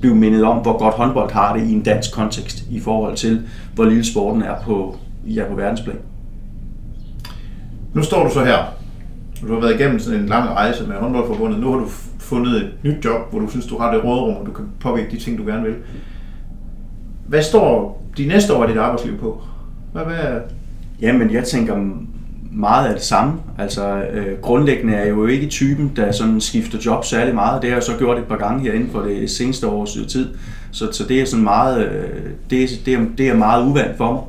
blive 0.00 0.14
mindet 0.14 0.44
om, 0.44 0.58
hvor 0.58 0.78
godt 0.78 0.94
håndbold 0.94 1.32
har 1.32 1.56
det 1.56 1.68
i 1.68 1.72
en 1.72 1.82
dansk 1.82 2.12
kontekst 2.14 2.64
i 2.70 2.80
forhold 2.80 3.16
til, 3.16 3.42
hvor 3.74 3.84
lille 3.84 4.04
sporten 4.04 4.42
er 4.42 4.54
på, 4.62 4.96
ja, 5.24 5.44
på 5.44 5.54
verdensplan. 5.54 5.96
Nu 7.94 8.02
står 8.02 8.24
du 8.24 8.30
så 8.32 8.44
her. 8.44 8.58
Du 9.42 9.54
har 9.54 9.60
været 9.60 9.80
igennem 9.80 9.98
sådan 9.98 10.20
en 10.20 10.26
lang 10.26 10.48
rejse 10.48 10.86
med 10.86 10.96
håndboldforbundet. 10.96 11.60
Nu 11.60 11.70
har 11.70 11.78
du 11.78 11.86
fundet 12.18 12.56
et 12.56 12.70
nyt 12.82 13.04
job, 13.04 13.30
hvor 13.30 13.40
du 13.40 13.50
synes, 13.50 13.66
du 13.66 13.78
har 13.78 13.94
det 13.94 14.04
rådrum, 14.04 14.36
og 14.36 14.46
du 14.46 14.52
kan 14.52 14.64
påvirke 14.80 15.10
de 15.10 15.18
ting, 15.18 15.38
du 15.38 15.46
gerne 15.46 15.62
vil. 15.62 15.74
Hvad 17.26 17.42
står 17.42 18.02
de 18.16 18.26
næste 18.26 18.54
år 18.54 18.62
af 18.62 18.68
dit 18.68 18.78
arbejdsliv 18.78 19.18
på? 19.18 19.42
Hvad, 19.92 20.04
hvad... 20.04 20.40
Jamen, 21.00 21.32
jeg 21.32 21.44
tænker 21.44 21.76
meget 22.52 22.88
af 22.88 22.94
det 22.94 23.02
samme. 23.02 23.34
Altså, 23.58 24.02
øh, 24.12 24.38
grundlæggende 24.42 24.94
er 24.94 25.00
jeg 25.00 25.10
jo 25.10 25.26
ikke 25.26 25.46
typen, 25.46 25.92
der 25.96 26.12
sådan 26.12 26.40
skifter 26.40 26.78
job 26.86 27.04
særlig 27.04 27.34
meget. 27.34 27.62
Det 27.62 27.70
har 27.70 27.76
jeg 27.76 27.82
så 27.82 27.96
gjort 27.98 28.18
et 28.18 28.24
par 28.24 28.36
gange 28.36 28.62
herinde 28.62 28.90
for 28.92 29.00
det 29.00 29.30
seneste 29.30 29.66
års 29.66 29.96
øh, 29.96 30.06
tid. 30.06 30.34
Så, 30.72 30.92
så 30.92 31.04
det 31.08 31.20
er 31.20 31.24
sådan 31.24 31.44
meget, 31.44 31.86
øh, 31.86 32.30
det, 32.50 32.68
det, 32.86 32.94
er, 32.94 33.00
det 33.18 33.28
er 33.28 33.34
meget 33.34 33.66
uvandt 33.66 33.96
for 33.96 34.12
mig. 34.12 34.22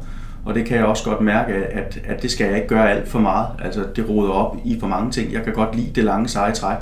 Og 0.45 0.55
det 0.55 0.65
kan 0.65 0.77
jeg 0.77 0.85
også 0.85 1.03
godt 1.03 1.21
mærke, 1.21 1.53
at, 1.53 1.99
at 2.05 2.21
det 2.21 2.31
skal 2.31 2.47
jeg 2.47 2.55
ikke 2.55 2.67
gøre 2.67 2.91
alt 2.91 3.07
for 3.07 3.19
meget. 3.19 3.47
Altså, 3.63 3.83
det 3.95 4.09
roder 4.09 4.31
op 4.31 4.57
i 4.65 4.79
for 4.79 4.87
mange 4.87 5.11
ting. 5.11 5.33
Jeg 5.33 5.43
kan 5.43 5.53
godt 5.53 5.75
lide 5.75 5.91
det 5.95 6.03
lange 6.03 6.27
seje 6.27 6.53
træk. 6.53 6.77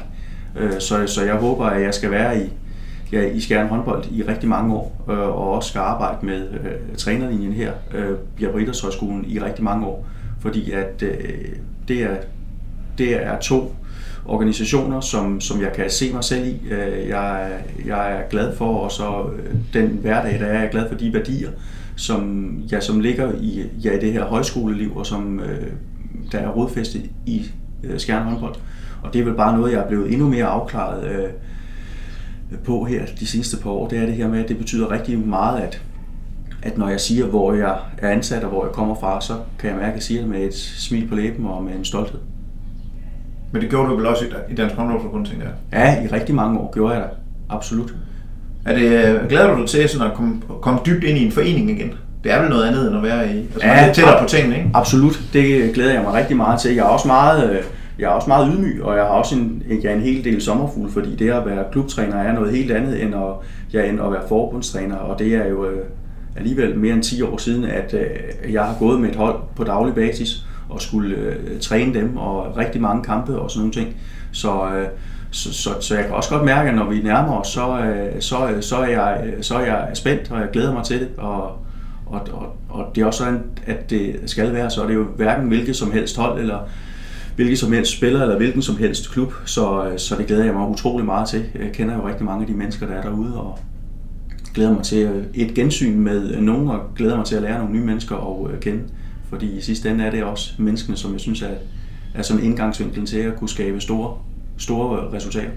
Øh, 0.55 0.71
så, 0.79 1.07
så 1.07 1.23
jeg 1.23 1.35
håber, 1.35 1.65
at 1.65 1.81
jeg 1.81 1.93
skal 1.93 2.11
være 2.11 2.39
i, 2.39 2.49
ja, 3.15 3.31
i 3.31 3.39
Skjern 3.39 3.67
håndbold 3.67 4.03
i 4.11 4.23
rigtig 4.23 4.49
mange 4.49 4.75
år, 4.75 5.05
øh, 5.09 5.19
og 5.19 5.51
også 5.51 5.69
skal 5.69 5.79
arbejde 5.79 6.25
med 6.25 6.49
øh, 6.51 6.95
trænerlinjen 6.97 7.53
her 7.53 7.71
øh, 7.93 8.51
på 8.51 8.57
Idrætshøjskolen 8.57 9.25
i 9.27 9.39
rigtig 9.39 9.63
mange 9.63 9.85
år, 9.85 10.07
fordi 10.39 10.71
at 10.71 11.03
øh, 11.03 11.19
det, 11.87 12.03
er, 12.03 12.15
det 12.97 13.25
er 13.25 13.39
to 13.39 13.75
organisationer, 14.25 15.01
som, 15.01 15.41
som 15.41 15.61
jeg 15.61 15.73
kan 15.73 15.89
se 15.89 16.13
mig 16.13 16.23
selv 16.23 16.47
i. 16.47 16.61
Øh, 16.71 17.07
jeg, 17.09 17.51
jeg 17.85 18.11
er 18.11 18.29
glad 18.29 18.55
for, 18.55 18.77
og 18.77 18.91
så 18.91 19.25
øh, 19.37 19.55
den 19.73 19.87
hverdag, 19.87 20.39
der 20.39 20.45
er, 20.45 20.53
jeg 20.53 20.65
er 20.65 20.71
glad 20.71 20.89
for 20.89 20.95
de 20.95 21.13
værdier, 21.13 21.49
som, 21.95 22.51
ja, 22.71 22.79
som 22.79 22.99
ligger 22.99 23.31
i, 23.41 23.63
ja, 23.83 23.91
i 23.97 23.99
det 23.99 24.13
her 24.13 24.25
højskoleliv, 24.25 24.97
og 24.97 25.05
som 25.05 25.39
øh, 25.39 25.67
der 26.31 26.37
er 26.39 26.49
rodfæstet 26.49 27.09
i 27.25 27.45
øh, 27.83 27.99
Skjern 27.99 28.23
håndbold. 28.23 28.55
Og 29.03 29.13
det 29.13 29.21
er 29.21 29.25
vel 29.25 29.33
bare 29.33 29.57
noget, 29.57 29.71
jeg 29.71 29.81
er 29.81 29.87
blevet 29.87 30.13
endnu 30.13 30.29
mere 30.29 30.45
afklaret 30.45 31.03
øh, 31.03 31.29
på 32.63 32.83
her 32.83 33.01
de 33.19 33.27
sidste 33.27 33.57
par 33.57 33.69
år. 33.69 33.87
Det 33.87 33.97
er 33.97 34.05
det 34.05 34.15
her 34.15 34.27
med, 34.27 34.43
at 34.43 34.49
det 34.49 34.57
betyder 34.57 34.91
rigtig 34.91 35.19
meget, 35.19 35.61
at, 35.61 35.81
at 36.63 36.77
når 36.77 36.89
jeg 36.89 36.99
siger, 36.99 37.25
hvor 37.25 37.53
jeg 37.53 37.77
er 37.97 38.09
ansat 38.09 38.43
og 38.43 38.49
hvor 38.49 38.65
jeg 38.65 38.73
kommer 38.73 38.95
fra, 38.95 39.21
så 39.21 39.33
kan 39.59 39.69
jeg 39.69 39.77
mærke, 39.77 39.89
at 39.89 39.95
jeg 39.95 40.03
siger 40.03 40.21
det 40.21 40.29
med 40.29 40.39
et 40.39 40.55
smil 40.55 41.07
på 41.07 41.15
læben 41.15 41.45
og 41.45 41.63
med 41.63 41.75
en 41.75 41.85
stolthed. 41.85 42.19
Men 43.51 43.61
det 43.61 43.69
gjorde 43.69 43.89
du 43.89 43.95
vel 43.95 44.05
også 44.05 44.25
i 44.49 44.55
Dansk 44.55 44.75
Håndboldforbund, 44.75 45.25
tænker 45.25 45.45
jeg? 45.45 45.53
Ja, 45.73 46.03
i 46.03 46.07
rigtig 46.07 46.35
mange 46.35 46.59
år 46.59 46.71
gjorde 46.73 46.93
jeg 46.93 47.03
det. 47.03 47.09
Absolut. 47.49 47.93
Er 48.65 48.75
det, 48.75 49.19
glæder 49.29 49.55
du 49.55 49.61
dig 49.61 49.69
til 49.69 49.89
sådan 49.89 50.07
at 50.07 50.13
komme, 50.13 50.41
komme 50.61 50.79
dybt 50.85 51.03
ind 51.03 51.17
i 51.17 51.25
en 51.25 51.31
forening 51.31 51.69
igen? 51.69 51.93
Det 52.23 52.33
er 52.33 52.41
vel 52.41 52.49
noget 52.49 52.67
andet 52.67 52.87
end 52.87 52.97
at 52.97 53.03
være 53.03 53.35
i, 53.35 53.37
altså 53.39 53.67
ja, 53.67 53.85
lidt 53.85 53.95
tættere 53.95 54.21
på 54.21 54.27
tingene, 54.27 54.57
ikke? 54.57 54.69
Absolut. 54.73 55.21
Det 55.33 55.73
glæder 55.73 55.93
jeg 55.93 56.01
mig 56.01 56.13
rigtig 56.13 56.37
meget 56.37 56.59
til. 56.59 56.75
Jeg 56.75 56.81
er 56.81 56.89
også 56.89 57.07
meget, 57.07 57.49
øh, 57.51 57.63
jeg 57.99 58.05
er 58.05 58.09
også 58.09 58.27
meget 58.27 58.53
ydmyg, 58.53 58.83
og 58.83 58.95
jeg 58.95 59.03
har 59.03 59.11
også 59.11 59.35
en, 59.35 59.63
jeg 59.83 59.91
er 59.91 59.95
en 59.95 60.01
hel 60.01 60.23
del 60.23 60.41
sommerfugl, 60.41 60.91
fordi 60.91 61.15
det 61.15 61.29
at 61.29 61.45
være 61.45 61.63
klubtræner 61.71 62.15
er 62.15 62.33
noget 62.33 62.51
helt 62.51 62.71
andet 62.71 63.03
end 63.03 63.15
at, 63.15 63.21
ja, 63.73 63.89
end 63.89 64.01
at 64.01 64.11
være 64.11 64.27
forbundstræner, 64.27 64.95
og 64.95 65.19
det 65.19 65.35
er 65.35 65.47
jo 65.47 65.65
øh, 65.65 65.85
alligevel 66.35 66.77
mere 66.77 66.93
end 66.93 67.03
10 67.03 67.21
år 67.21 67.37
siden, 67.37 67.65
at 67.65 67.93
øh, 67.93 68.53
jeg 68.53 68.63
har 68.63 68.75
gået 68.79 69.01
med 69.01 69.09
et 69.09 69.15
hold 69.15 69.39
på 69.55 69.63
daglig 69.63 69.95
basis 69.95 70.45
og 70.69 70.81
skulle 70.81 71.15
øh, 71.15 71.59
træne 71.59 71.93
dem, 71.93 72.17
og 72.17 72.57
rigtig 72.57 72.81
mange 72.81 73.03
kampe 73.03 73.39
og 73.39 73.51
sådan 73.51 73.59
nogle 73.59 73.73
ting. 73.73 73.95
Så, 74.31 74.69
øh, 74.75 74.87
så, 75.31 75.53
så, 75.53 75.69
så 75.79 75.95
jeg 75.95 76.05
kan 76.05 76.13
også 76.13 76.29
godt 76.29 76.45
mærke, 76.45 76.69
at 76.69 76.75
når 76.75 76.89
vi 76.89 77.01
nærmer 77.01 77.39
os, 77.39 77.47
så, 77.47 77.79
øh, 77.79 78.21
så, 78.21 78.49
øh, 78.49 78.63
så, 78.63 78.75
er 78.77 78.87
jeg, 78.87 79.23
øh, 79.25 79.43
så 79.43 79.55
er 79.55 79.65
jeg 79.65 79.89
spændt, 79.93 80.31
og 80.31 80.39
jeg 80.39 80.49
glæder 80.53 80.73
mig 80.73 80.83
til 80.83 80.99
det, 80.99 81.09
og, 81.17 81.43
og, 82.05 82.21
og, 82.33 82.55
og 82.69 82.91
det 82.95 83.01
er 83.01 83.05
også 83.05 83.23
sådan, 83.23 83.43
at 83.65 83.89
det 83.89 84.15
skal 84.25 84.53
være, 84.53 84.69
så 84.69 84.83
er 84.83 84.87
det 84.87 84.95
jo 84.95 85.03
hverken 85.03 85.47
hvilket 85.47 85.75
som 85.75 85.91
helst 85.91 86.17
hold, 86.17 86.39
eller 86.39 86.59
hvilket 87.35 87.59
som 87.59 87.71
helst 87.71 87.97
spiller, 87.97 88.21
eller 88.21 88.37
hvilken 88.37 88.61
som 88.61 88.77
helst 88.77 89.11
klub, 89.11 89.33
så, 89.45 89.85
øh, 89.85 89.99
så 89.99 90.15
det 90.15 90.27
glæder 90.27 90.45
jeg 90.45 90.53
mig 90.53 90.67
utrolig 90.67 91.05
meget 91.05 91.29
til. 91.29 91.43
Jeg 91.55 91.71
kender 91.73 91.95
jo 91.95 92.07
rigtig 92.07 92.25
mange 92.25 92.41
af 92.41 92.47
de 92.47 92.53
mennesker, 92.53 92.87
der 92.87 92.93
er 92.93 93.01
derude, 93.01 93.39
og 93.41 93.59
glæder 94.53 94.73
mig 94.73 94.83
til 94.83 95.03
øh, 95.03 95.23
et 95.33 95.53
gensyn 95.53 95.99
med 95.99 96.41
nogen, 96.41 96.67
og 96.67 96.79
glæder 96.95 97.17
mig 97.17 97.25
til 97.25 97.35
at 97.35 97.41
lære 97.41 97.57
nogle 97.57 97.73
nye 97.73 97.85
mennesker 97.85 98.45
at 98.45 98.51
øh, 98.53 98.59
kende. 98.59 98.83
Fordi 99.29 99.57
i 99.57 99.61
sidste 99.61 99.89
ende 99.89 100.03
er 100.03 100.11
det 100.11 100.23
også 100.23 100.53
menneskene, 100.57 100.97
som 100.97 101.13
jeg 101.13 101.19
synes 101.19 101.41
er, 101.41 101.47
er 102.15 102.21
sådan 102.21 102.43
indgangsvinklen 102.43 103.05
til 103.05 103.17
at 103.17 103.35
kunne 103.35 103.49
skabe 103.49 103.81
store, 103.81 104.17
store 104.57 105.13
resultater. 105.13 105.49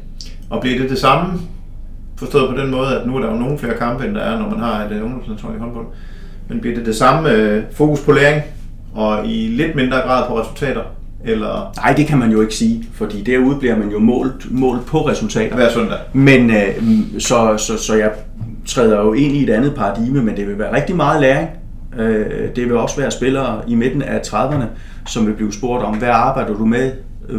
Og 0.51 0.61
bliver 0.61 0.79
det 0.79 0.91
det 0.91 0.99
samme, 0.99 1.41
forstået 2.17 2.51
på 2.51 2.61
den 2.61 2.71
måde, 2.71 3.01
at 3.01 3.07
nu 3.07 3.17
er 3.17 3.21
der 3.21 3.33
jo 3.33 3.39
nogle 3.39 3.59
flere 3.59 3.79
kampe, 3.79 4.07
end 4.07 4.15
der 4.15 4.21
er, 4.21 4.39
når 4.39 4.51
man 4.51 4.59
har 4.59 4.85
et 4.85 5.03
ungdomslandshold 5.03 5.57
i 5.57 5.59
håndbold. 5.59 5.87
Men 6.49 6.61
bliver 6.61 6.77
det 6.77 6.87
det 6.87 6.97
samme 6.97 7.33
øh, 7.33 7.65
fokus 7.73 8.01
på 8.01 8.13
læring, 8.13 8.43
og 8.95 9.27
i 9.27 9.49
lidt 9.49 9.77
mindre 9.77 9.97
grad 9.97 10.29
på 10.29 10.41
resultater? 10.41 10.83
Eller? 11.25 11.73
Nej, 11.77 11.93
det 11.93 12.07
kan 12.07 12.19
man 12.19 12.33
jo 12.33 12.41
ikke 12.41 12.55
sige, 12.55 12.89
fordi 12.93 13.23
derude 13.23 13.57
bliver 13.59 13.77
man 13.77 13.89
jo 13.89 13.99
målt, 13.99 14.47
målt 14.51 14.87
på 14.87 15.09
resultater. 15.09 15.57
Hver 15.57 15.71
søndag. 15.71 15.99
Men 16.13 16.51
øh, 16.51 16.75
så, 17.19 17.57
så, 17.57 17.79
så 17.79 17.95
jeg 17.95 18.13
træder 18.67 19.01
jo 19.01 19.13
ind 19.13 19.37
i 19.37 19.43
et 19.43 19.51
andet 19.51 19.75
paradigme, 19.75 20.23
men 20.23 20.37
det 20.37 20.49
vil 20.49 20.59
være 20.59 20.77
rigtig 20.77 20.97
meget 20.97 21.21
læring. 21.21 21.49
Øh, 21.99 22.57
det 22.57 22.65
vil 22.65 22.77
også 22.77 22.97
være 23.01 23.11
spillere 23.11 23.63
i 23.69 23.75
midten 23.75 24.03
af 24.03 24.19
30'erne, 24.19 24.65
som 25.07 25.27
vil 25.27 25.33
blive 25.33 25.53
spurgt 25.53 25.85
om, 25.85 25.97
hvad 25.97 26.09
arbejder 26.09 26.55
du 26.55 26.67
med, 26.67 26.93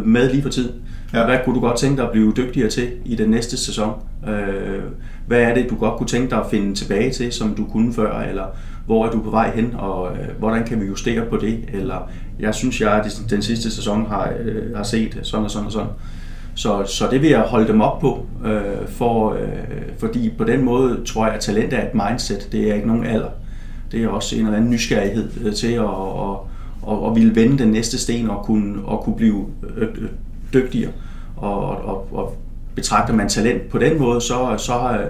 med 0.04 0.30
lige 0.30 0.42
for 0.42 0.50
tid? 0.50 0.72
Ja. 1.14 1.24
Hvad 1.24 1.38
kunne 1.44 1.54
du 1.54 1.60
godt 1.60 1.76
tænke 1.76 1.96
dig 1.96 2.04
at 2.04 2.10
blive 2.10 2.32
dygtigere 2.36 2.68
til 2.68 2.88
i 3.04 3.16
den 3.16 3.30
næste 3.30 3.56
sæson? 3.56 3.92
Øh, 4.28 4.82
hvad 5.26 5.40
er 5.42 5.54
det, 5.54 5.70
du 5.70 5.74
godt 5.74 5.98
kunne 5.98 6.06
tænke 6.06 6.30
dig 6.30 6.38
at 6.38 6.46
finde 6.50 6.74
tilbage 6.74 7.10
til, 7.10 7.32
som 7.32 7.54
du 7.54 7.64
kunne 7.64 7.94
før? 7.94 8.20
Eller 8.20 8.44
hvor 8.86 9.06
er 9.06 9.10
du 9.10 9.22
på 9.22 9.30
vej 9.30 9.50
hen, 9.54 9.74
og 9.78 10.12
øh, 10.12 10.38
hvordan 10.38 10.64
kan 10.64 10.80
vi 10.80 10.86
justere 10.86 11.24
på 11.30 11.36
det? 11.36 11.58
Eller 11.72 12.10
jeg 12.40 12.54
synes, 12.54 12.80
jeg 12.80 13.04
den 13.30 13.42
sidste 13.42 13.70
sæson 13.70 14.06
har, 14.06 14.32
øh, 14.40 14.76
har 14.76 14.82
set 14.82 15.18
sådan 15.22 15.44
og 15.44 15.50
sådan 15.50 15.66
og 15.66 15.72
sådan. 15.72 15.88
Så, 16.54 16.84
så 16.86 17.08
det 17.10 17.22
vil 17.22 17.30
jeg 17.30 17.40
holde 17.40 17.68
dem 17.68 17.80
op 17.80 17.98
på, 18.00 18.26
øh, 18.44 18.88
for, 18.88 19.32
øh, 19.32 19.38
fordi 19.98 20.30
på 20.38 20.44
den 20.44 20.64
måde 20.64 21.00
tror 21.06 21.26
jeg, 21.26 21.34
at 21.34 21.40
talent 21.40 21.72
er 21.72 21.82
et 21.82 21.94
mindset. 21.94 22.48
Det 22.52 22.70
er 22.70 22.74
ikke 22.74 22.86
nogen 22.86 23.06
alder. 23.06 23.28
Det 23.92 24.04
er 24.04 24.08
også 24.08 24.36
en 24.36 24.44
eller 24.44 24.56
anden 24.56 24.70
nysgerrighed 24.70 25.30
øh, 25.44 25.54
til 25.54 25.72
at, 25.72 25.80
og, 25.80 26.48
og, 26.82 27.02
og 27.02 27.16
ville 27.16 27.34
vende 27.34 27.58
den 27.58 27.68
næste 27.68 27.98
sten 27.98 28.30
og 28.30 28.44
kunne, 28.44 28.84
og 28.84 29.04
kunne 29.04 29.16
blive 29.16 29.46
øh, 29.76 29.82
øh, 29.82 30.08
dygtigere. 30.52 30.90
Og, 31.36 31.62
og, 31.68 32.08
og 32.12 32.36
betragter 32.74 33.14
man 33.14 33.28
talent 33.28 33.68
på 33.68 33.78
den 33.78 33.98
måde, 33.98 34.20
så, 34.20 34.54
så, 34.58 34.72
har, 34.72 35.04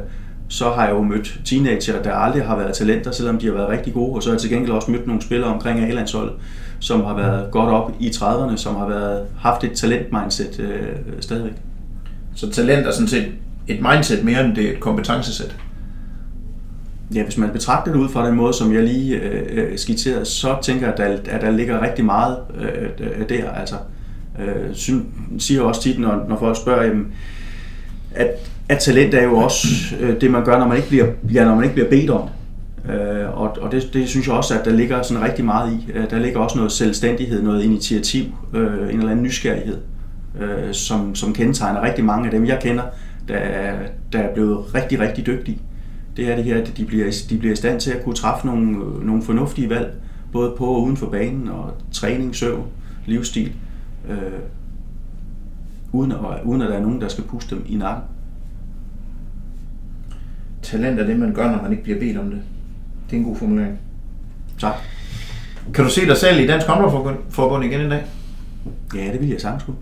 så 0.48 0.70
har 0.70 0.84
jeg 0.86 0.94
jo 0.94 1.02
mødt 1.02 1.40
teenager, 1.44 2.02
der 2.02 2.12
aldrig 2.12 2.44
har 2.44 2.56
været 2.56 2.74
talenter, 2.74 3.10
selvom 3.10 3.38
de 3.38 3.46
har 3.46 3.54
været 3.54 3.68
rigtig 3.68 3.94
gode. 3.94 4.14
Og 4.14 4.22
så 4.22 4.28
har 4.28 4.34
jeg 4.34 4.40
til 4.40 4.50
gengæld 4.50 4.72
også 4.72 4.90
mødt 4.90 5.06
nogle 5.06 5.22
spillere 5.22 5.54
omkring 5.54 5.80
A-landsholdet, 5.80 6.32
som 6.80 7.04
har 7.04 7.14
været 7.14 7.50
godt 7.50 7.68
op 7.68 7.92
i 8.00 8.08
30'erne, 8.08 8.56
som 8.56 8.76
har 8.76 8.88
været, 8.88 9.26
haft 9.38 9.64
et 9.64 9.72
talent-mindset 9.72 10.60
øh, 10.60 10.96
stadigvæk. 11.20 11.52
Så 12.34 12.50
talent 12.50 12.86
er 12.86 12.92
sådan 12.92 13.08
set 13.08 13.26
et 13.68 13.80
mindset 13.92 14.24
mere 14.24 14.44
end 14.44 14.56
det 14.56 14.68
er 14.68 14.72
et 14.72 14.80
kompetencesæt? 14.80 15.56
Ja, 17.14 17.22
hvis 17.22 17.38
man 17.38 17.50
betragter 17.50 17.92
det 17.92 17.98
ud 17.98 18.08
fra 18.08 18.26
den 18.26 18.36
måde, 18.36 18.54
som 18.54 18.74
jeg 18.74 18.82
lige 18.82 19.16
øh, 19.16 19.46
øh 19.52 19.78
skitserede, 19.78 20.24
så 20.24 20.56
tænker 20.62 20.86
jeg, 20.86 20.92
at 20.92 20.98
der, 21.26 21.32
at 21.32 21.40
der 21.40 21.50
ligger 21.50 21.82
rigtig 21.82 22.04
meget 22.04 22.36
øh, 23.00 23.28
der. 23.28 23.50
Altså, 23.50 23.74
øh, 24.40 24.74
synes, 24.74 25.04
siger 25.38 25.62
også 25.62 25.82
tit, 25.82 25.98
når, 25.98 26.24
når 26.28 26.38
folk 26.38 26.56
spørger, 26.56 26.84
jamen, 26.84 27.06
at, 28.14 28.28
at 28.68 28.78
talent 28.78 29.14
er 29.14 29.22
jo 29.22 29.36
også 29.36 29.66
øh, 30.00 30.20
det, 30.20 30.30
man 30.30 30.44
gør, 30.44 30.58
når 30.58 30.68
man 30.68 30.76
ikke 30.76 30.88
bliver, 30.88 31.06
ja, 31.32 31.44
når 31.44 31.54
man 31.54 31.64
ikke 31.64 31.74
bliver 31.74 31.90
bedt 31.90 32.10
om 32.10 32.28
Øh, 32.88 33.38
og 33.40 33.56
og 33.60 33.72
det, 33.72 33.90
det 33.92 34.08
synes 34.08 34.26
jeg 34.26 34.34
også, 34.36 34.58
at 34.58 34.64
der 34.64 34.70
ligger 34.72 35.02
sådan 35.02 35.22
rigtig 35.22 35.44
meget 35.44 35.72
i. 35.72 35.90
Øh, 35.94 36.10
der 36.10 36.18
ligger 36.18 36.40
også 36.40 36.56
noget 36.56 36.72
selvstændighed, 36.72 37.42
noget 37.42 37.62
initiativ, 37.64 38.24
øh, 38.54 38.72
en 38.94 38.98
eller 38.98 39.10
anden 39.10 39.22
nysgerrighed, 39.22 39.78
øh, 40.40 40.72
som, 40.74 41.14
som 41.14 41.32
kendetegner 41.32 41.82
rigtig 41.82 42.04
mange 42.04 42.24
af 42.24 42.30
dem, 42.30 42.46
jeg 42.46 42.58
kender, 42.62 42.82
der, 43.28 43.34
er- 43.36 43.88
der 44.12 44.18
er 44.18 44.34
blevet 44.34 44.74
rigtig, 44.74 45.00
rigtig 45.00 45.26
dygtige. 45.26 45.58
Det 46.16 46.30
er 46.32 46.36
det 46.36 46.44
her, 46.44 46.60
at 46.60 46.72
de 46.76 46.84
bliver, 46.84 47.24
de 47.30 47.38
bliver 47.38 47.52
i 47.52 47.56
stand 47.56 47.80
til 47.80 47.90
at 47.90 48.04
kunne 48.04 48.14
træffe 48.14 48.46
nogle, 48.46 48.76
øh, 48.76 49.06
nogle 49.06 49.22
fornuftige 49.22 49.70
valg, 49.70 49.92
både 50.32 50.54
på 50.58 50.64
og 50.66 50.82
uden 50.82 50.96
for 50.96 51.06
banen, 51.06 51.48
og 51.48 51.74
træning, 51.92 52.34
søvn, 52.36 52.66
livsstil, 53.06 53.52
øh, 54.10 54.16
uden, 55.92 56.12
at, 56.12 56.18
uden 56.44 56.62
at 56.62 56.68
der 56.68 56.74
er 56.76 56.82
nogen, 56.82 57.00
der 57.00 57.08
skal 57.08 57.24
puste 57.24 57.54
dem 57.54 57.64
i 57.68 57.74
nakken. 57.74 58.02
Talent 60.62 61.00
er 61.00 61.06
det, 61.06 61.18
man 61.18 61.32
gør, 61.34 61.50
når 61.50 61.62
man 61.62 61.70
ikke 61.70 61.82
bliver 61.82 61.98
bedt 61.98 62.18
om 62.18 62.30
det. 62.30 62.40
Det 63.10 63.16
er 63.16 63.20
en 63.20 63.24
god 63.24 63.36
formulering. 63.36 63.78
Tak. 64.58 64.74
Kan 65.74 65.84
du 65.84 65.90
se 65.90 66.06
dig 66.06 66.16
selv 66.16 66.40
i 66.40 66.46
Dansk 66.46 66.66
Håndboldforbund 66.66 67.16
Forbund 67.30 67.64
igen 67.64 67.80
en 67.80 67.90
dag? 67.90 68.04
Ja, 68.94 69.12
det 69.12 69.20
vil 69.20 69.28
jeg 69.28 69.40
sagtens 69.40 69.62
kunne. 69.64 69.76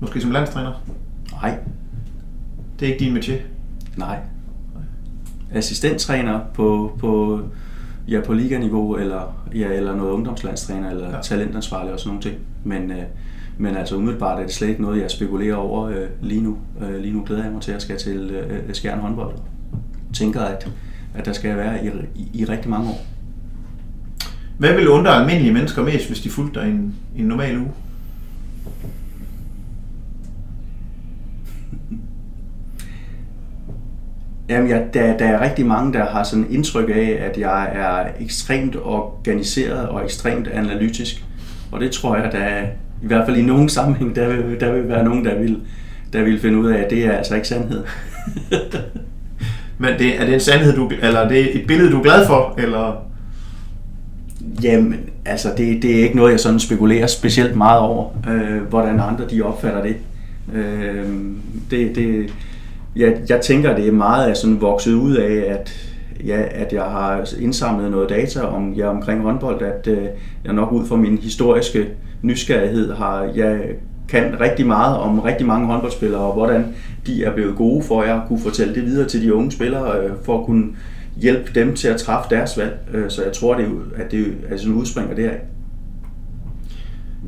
Måske 0.00 0.20
som 0.20 0.30
landstræner? 0.30 0.82
Nej, 1.32 1.58
Det 2.80 2.88
er 2.88 2.92
ikke 2.92 3.04
din 3.04 3.16
métier. 3.16 3.40
nej. 3.96 4.18
Assistenttræner 5.52 6.40
på, 6.54 6.96
på, 6.98 7.40
ja, 8.08 8.20
på 8.26 8.32
liganiveau, 8.32 8.96
eller, 8.96 9.46
ja, 9.54 9.68
eller 9.72 9.96
noget 9.96 10.10
ungdomslandstræner, 10.10 10.90
eller 10.90 11.10
Ja. 11.16 11.20
talentansvarlig 11.22 11.92
og 11.92 12.00
sådan 12.00 12.08
nogle 12.08 12.22
ting. 12.22 12.36
Men, 12.64 12.90
øh, 12.90 13.02
men 13.58 13.76
altså 13.76 13.96
umiddelbart 13.96 14.38
er 14.40 14.42
det 14.42 14.52
slet 14.54 14.68
ikke 14.68 14.82
noget, 14.82 15.02
jeg 15.02 15.10
spekulerer 15.10 15.56
over 15.56 15.84
øh, 15.88 16.06
lige 16.22 16.42
nu. 16.42 16.56
Øh, 16.82 17.00
lige 17.00 17.14
nu 17.14 17.22
glæder 17.26 17.42
jeg 17.42 17.52
mig 17.52 17.62
til 17.62 17.72
at 17.72 17.82
skal 17.82 17.98
til 17.98 18.30
øh, 18.30 18.74
Skjern 18.74 18.98
håndbold. 18.98 19.34
Tænker, 20.14 20.40
at, 20.40 20.70
at 21.14 21.26
der 21.26 21.32
skal 21.32 21.56
være 21.56 21.84
i, 21.84 21.88
i, 22.14 22.30
i 22.34 22.44
rigtig 22.44 22.70
mange 22.70 22.88
år. 22.88 23.06
Hvad 24.58 24.74
vil 24.74 24.88
undre 24.88 25.10
almindelige 25.10 25.52
mennesker 25.52 25.82
mest, 25.82 26.06
hvis 26.06 26.20
de 26.20 26.30
fulgte 26.30 26.60
dig 26.60 26.68
en, 26.68 26.94
en 27.16 27.24
normal 27.24 27.56
uge? 27.56 27.70
Jamen, 34.48 34.68
ja, 34.68 34.82
der, 34.94 35.16
der 35.16 35.24
er 35.24 35.40
rigtig 35.40 35.66
mange, 35.66 35.92
der 35.92 36.04
har 36.04 36.22
sådan 36.22 36.46
indtryk 36.50 36.88
af, 36.88 37.18
at 37.20 37.38
jeg 37.38 37.70
er 37.72 38.08
ekstremt 38.20 38.76
organiseret 38.76 39.88
og 39.88 40.04
ekstremt 40.04 40.48
analytisk. 40.48 41.24
Og 41.72 41.80
det 41.80 41.90
tror 41.90 42.16
jeg, 42.16 42.32
der 42.32 42.38
er, 42.38 42.66
i 43.02 43.06
hvert 43.06 43.26
fald 43.26 43.36
i 43.36 43.42
nogen 43.42 43.68
sammenhæng, 43.68 44.16
der 44.16 44.28
vil, 44.28 44.60
der 44.60 44.72
vil 44.72 44.88
være 44.88 45.04
nogen, 45.04 45.24
der 45.24 45.38
vil, 45.38 45.60
der 46.12 46.22
vil 46.22 46.40
finde 46.40 46.58
ud 46.58 46.70
af, 46.70 46.78
at 46.78 46.90
det 46.90 47.06
er 47.06 47.12
altså 47.12 47.34
ikke 47.34 47.48
sandhed. 47.48 47.84
Men 49.80 49.98
det, 49.98 50.20
er 50.20 50.24
det 50.24 50.34
en 50.34 50.40
sandhed, 50.40 50.76
du, 50.76 50.90
eller 51.02 51.20
er 51.20 51.28
det 51.28 51.56
et 51.56 51.66
billede, 51.66 51.90
du 51.90 51.98
er 51.98 52.02
glad 52.02 52.26
for? 52.26 52.54
Eller? 52.58 53.04
Jamen, 54.62 54.96
altså, 55.24 55.48
det, 55.56 55.82
det 55.82 55.98
er 55.98 56.02
ikke 56.02 56.16
noget, 56.16 56.32
jeg 56.32 56.40
sådan 56.40 56.60
spekulerer 56.60 57.06
specielt 57.06 57.56
meget 57.56 57.80
over, 57.80 58.08
øh, 58.30 58.62
hvordan 58.62 59.00
andre 59.00 59.24
de 59.30 59.42
opfatter 59.42 59.82
det. 59.82 59.96
Øh, 60.54 61.04
det, 61.70 61.96
det 61.96 62.32
jeg, 62.96 63.16
jeg 63.28 63.40
tænker, 63.40 63.76
det 63.76 63.88
er 63.88 63.92
meget 63.92 64.28
af 64.28 64.36
sådan 64.36 64.60
vokset 64.60 64.92
ud 64.92 65.14
af, 65.14 65.44
at, 65.48 65.92
ja, 66.26 66.42
at 66.50 66.72
jeg 66.72 66.82
har 66.82 67.28
indsamlet 67.40 67.90
noget 67.90 68.08
data 68.08 68.40
om 68.40 68.72
ja, 68.72 68.86
omkring 68.88 69.22
håndbold, 69.22 69.62
at 69.62 69.86
øh, 69.86 70.04
jeg 70.44 70.52
nok 70.52 70.72
ud 70.72 70.86
fra 70.86 70.96
min 70.96 71.18
historiske 71.18 71.86
nysgerrighed 72.22 72.92
har 72.92 73.30
jeg 73.34 73.60
kan 74.10 74.40
rigtig 74.40 74.66
meget 74.66 74.96
om 74.96 75.18
rigtig 75.20 75.46
mange 75.46 75.66
håndboldspillere, 75.66 76.20
og 76.20 76.32
hvordan 76.32 76.64
de 77.06 77.24
er 77.24 77.34
blevet 77.34 77.56
gode 77.56 77.82
for, 77.84 78.02
at 78.02 78.08
jeg 78.08 78.20
kunne 78.28 78.40
fortælle 78.40 78.74
det 78.74 78.84
videre 78.84 79.08
til 79.08 79.22
de 79.22 79.34
unge 79.34 79.52
spillere, 79.52 79.98
øh, 79.98 80.10
for 80.24 80.38
at 80.40 80.46
kunne 80.46 80.64
hjælpe 81.16 81.50
dem 81.54 81.76
til 81.76 81.88
at 81.88 81.96
træffe 82.00 82.30
deres 82.30 82.58
valg. 82.58 82.78
Øh, 82.94 83.10
Så 83.10 83.22
jeg 83.24 83.32
tror, 83.32 83.54
det 83.54 83.64
er, 83.64 84.02
at 84.04 84.10
det 84.10 84.26
altså 84.26 84.48
er 84.50 84.56
sådan 84.56 84.74
udspringer 84.74 85.14
deraf. 85.14 85.38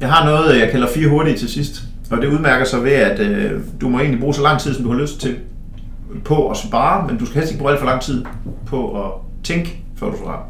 Jeg 0.01 0.09
har 0.13 0.25
noget, 0.25 0.61
jeg 0.61 0.71
kalder 0.71 0.87
fire 0.95 1.09
hurtige 1.09 1.37
til 1.37 1.49
sidst. 1.49 1.83
Og 2.11 2.19
det 2.23 2.27
udmærker 2.27 2.65
sig 2.65 2.85
ved, 2.85 2.93
at 2.93 3.21
øh, 3.21 3.61
du 3.81 3.89
må 3.89 3.99
egentlig 3.99 4.21
bruge 4.21 4.35
så 4.35 4.43
lang 4.43 4.61
tid, 4.61 4.75
som 4.75 4.85
du 4.85 4.93
har 4.93 4.99
lyst 4.99 5.21
til 5.21 5.37
på 6.25 6.49
at 6.51 6.57
spare, 6.57 7.07
men 7.09 7.19
du 7.19 7.27
skal 7.27 7.35
helst 7.37 7.53
ikke 7.53 7.59
bruge 7.59 7.71
alt 7.73 7.81
for 7.81 7.87
lang 7.87 8.01
tid 8.01 8.25
på 8.67 9.05
at 9.05 9.11
tænke, 9.45 9.83
før 9.97 10.11
du 10.11 10.17
svarer. 10.23 10.49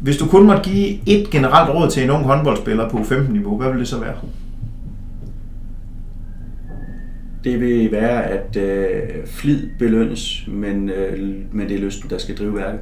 Hvis 0.00 0.16
du 0.16 0.26
kun 0.26 0.46
måtte 0.46 0.62
give 0.62 0.98
et 1.06 1.30
generelt 1.30 1.70
råd 1.74 1.90
til 1.90 2.02
en 2.04 2.10
ung 2.10 2.24
håndboldspiller 2.24 2.88
på 2.88 2.96
15-niveau, 2.98 3.56
hvad 3.58 3.66
ville 3.68 3.80
det 3.80 3.88
så 3.88 4.00
være? 4.00 4.14
Det 7.48 7.60
vil 7.60 7.92
være, 7.92 8.24
at 8.24 8.56
øh, 8.56 9.26
flid 9.26 9.68
belønnes, 9.78 10.44
men, 10.48 10.90
øh, 10.90 11.34
men 11.52 11.68
det 11.68 11.76
er 11.76 11.80
lysten, 11.80 12.10
der 12.10 12.18
skal 12.18 12.36
drive 12.36 12.56
værket. 12.56 12.80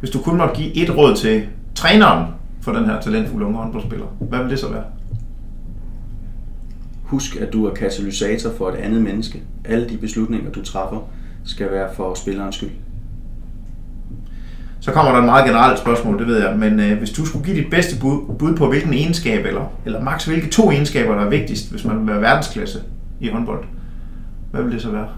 Hvis 0.00 0.10
du 0.10 0.18
kun 0.18 0.36
måtte 0.36 0.54
give 0.54 0.76
et 0.76 0.96
råd 0.96 1.16
til 1.16 1.46
træneren 1.74 2.26
for 2.62 2.72
den 2.72 2.84
her 2.84 3.00
talentfulde 3.00 3.46
unge 3.46 3.58
håndboldspiller, 3.58 4.06
hvad 4.20 4.38
vil 4.38 4.50
det 4.50 4.58
så 4.58 4.68
være? 4.70 4.84
Husk, 7.02 7.36
at 7.36 7.52
du 7.52 7.66
er 7.66 7.74
katalysator 7.74 8.50
for 8.50 8.68
et 8.68 8.76
andet 8.76 9.02
menneske. 9.02 9.42
Alle 9.64 9.88
de 9.88 9.96
beslutninger, 9.96 10.50
du 10.50 10.64
træffer, 10.64 11.10
skal 11.44 11.70
være 11.70 11.94
for 11.94 12.14
spillerens 12.14 12.56
skyld. 12.56 12.70
Så 14.82 14.92
kommer 14.92 15.12
der 15.12 15.18
et 15.18 15.24
meget 15.24 15.46
generelt 15.46 15.78
spørgsmål, 15.78 16.18
det 16.18 16.26
ved 16.26 16.42
jeg, 16.42 16.58
men 16.58 16.80
øh, 16.80 16.98
hvis 16.98 17.10
du 17.10 17.26
skulle 17.26 17.44
give 17.44 17.56
dit 17.56 17.70
bedste 17.70 18.00
bud, 18.00 18.36
bud 18.38 18.56
på, 18.56 18.68
hvilken 18.68 18.92
egenskab, 18.92 19.46
eller, 19.46 19.72
eller 19.84 20.02
maks 20.02 20.24
hvilke 20.24 20.50
to 20.50 20.70
egenskaber, 20.70 21.14
der 21.14 21.24
er 21.24 21.28
vigtigst, 21.28 21.70
hvis 21.70 21.84
man 21.84 21.98
vil 21.98 22.06
være 22.06 22.20
verdensklasse 22.20 22.82
i 23.20 23.28
håndbold, 23.28 23.64
hvad 24.50 24.62
vil 24.62 24.72
det 24.72 24.82
så 24.82 24.90
være? 24.90 25.08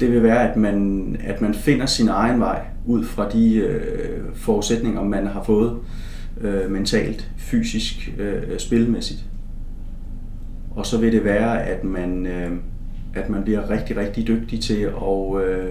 Det 0.00 0.12
vil 0.12 0.22
være, 0.22 0.50
at 0.50 0.56
man, 0.56 1.16
at 1.24 1.40
man 1.40 1.54
finder 1.54 1.86
sin 1.86 2.08
egen 2.08 2.40
vej 2.40 2.60
ud 2.86 3.04
fra 3.04 3.28
de 3.28 3.54
øh, 3.54 4.20
forudsætninger, 4.34 5.02
man 5.02 5.26
har 5.26 5.42
fået 5.42 5.76
øh, 6.40 6.70
mentalt, 6.70 7.30
fysisk, 7.36 8.12
øh, 8.18 8.58
spilmæssigt. 8.58 9.24
Og 10.70 10.86
så 10.86 10.98
vil 10.98 11.12
det 11.12 11.24
være, 11.24 11.62
at 11.62 11.84
man, 11.84 12.26
øh, 12.26 12.52
at 13.14 13.30
man 13.30 13.42
bliver 13.42 13.70
rigtig, 13.70 13.96
rigtig 13.96 14.26
dygtig 14.26 14.60
til 14.60 14.82
at, 14.82 15.44
øh, 15.44 15.70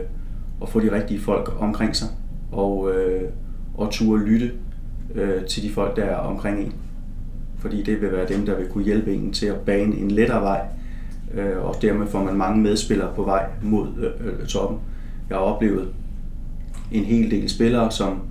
at 0.62 0.70
få 0.70 0.80
de 0.80 0.92
rigtige 0.92 1.20
folk 1.20 1.56
omkring 1.60 1.96
sig, 1.96 2.08
og, 2.52 2.92
øh, 2.94 3.30
og 3.78 3.92
turde 3.92 4.26
lytte 4.26 4.52
øh, 5.16 5.46
til 5.46 5.64
de 5.64 5.70
folk, 5.70 5.96
der 5.96 6.04
er 6.04 6.16
omkring 6.16 6.60
en. 6.60 6.74
Fordi 7.60 7.84
det 7.84 8.02
vil 8.02 8.12
være 8.12 8.28
dem, 8.28 8.46
der 8.46 8.58
vil 8.58 8.68
kunne 8.68 8.84
hjælpe 8.84 9.14
en 9.14 9.34
til 9.34 9.46
at 9.46 9.56
bane 9.56 9.96
en 9.96 10.12
lettere 10.12 10.42
vej, 10.42 10.62
øh, 11.34 11.66
og 11.66 11.76
dermed 11.82 12.08
får 12.08 12.24
man 12.24 12.38
mange 12.38 12.62
medspillere 12.62 13.12
på 13.16 13.24
vej 13.24 13.46
mod 13.64 13.88
øh, 13.98 14.42
øh 14.42 14.48
toppen. 14.48 14.80
Jeg 15.30 15.38
har 15.38 15.44
oplevet 15.44 15.88
en 16.92 17.04
hel 17.04 17.32
del 17.32 17.50
spillere, 17.50 17.92
som 17.92 18.22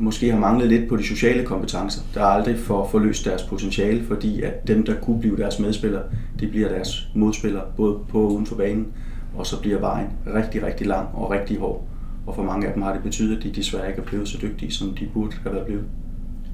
måske 0.00 0.32
har 0.32 0.38
manglet 0.38 0.68
lidt 0.68 0.88
på 0.88 0.96
de 0.96 1.04
sociale 1.04 1.44
kompetencer, 1.44 2.00
der 2.14 2.24
aldrig 2.24 2.58
får 2.58 2.88
forløst 2.90 3.24
deres 3.24 3.42
potentiale, 3.42 4.04
fordi 4.04 4.42
at 4.42 4.68
dem, 4.68 4.84
der 4.84 4.94
kunne 4.94 5.20
blive 5.20 5.36
deres 5.36 5.58
medspillere, 5.58 6.02
det 6.40 6.50
bliver 6.50 6.68
deres 6.68 7.08
modspillere, 7.14 7.64
både 7.76 7.98
på 8.08 8.22
og 8.22 8.34
uden 8.34 8.46
for 8.46 8.54
banen, 8.54 8.86
og 9.34 9.46
så 9.46 9.60
bliver 9.60 9.78
vejen 9.78 10.06
rigtig, 10.34 10.62
rigtig 10.62 10.86
lang 10.86 11.08
og 11.14 11.30
rigtig 11.30 11.58
hård. 11.58 11.84
Og 12.26 12.34
for 12.34 12.42
mange 12.42 12.66
af 12.66 12.72
dem 12.72 12.82
har 12.82 12.92
det 12.92 13.02
betydet, 13.02 13.36
at 13.36 13.42
de 13.42 13.50
desværre 13.50 13.88
ikke 13.88 14.00
er 14.00 14.04
blevet 14.04 14.28
så 14.28 14.38
dygtige, 14.42 14.72
som 14.72 14.94
de 14.94 15.06
burde 15.14 15.36
have 15.42 15.54
været 15.54 15.66
blevet. 15.66 15.84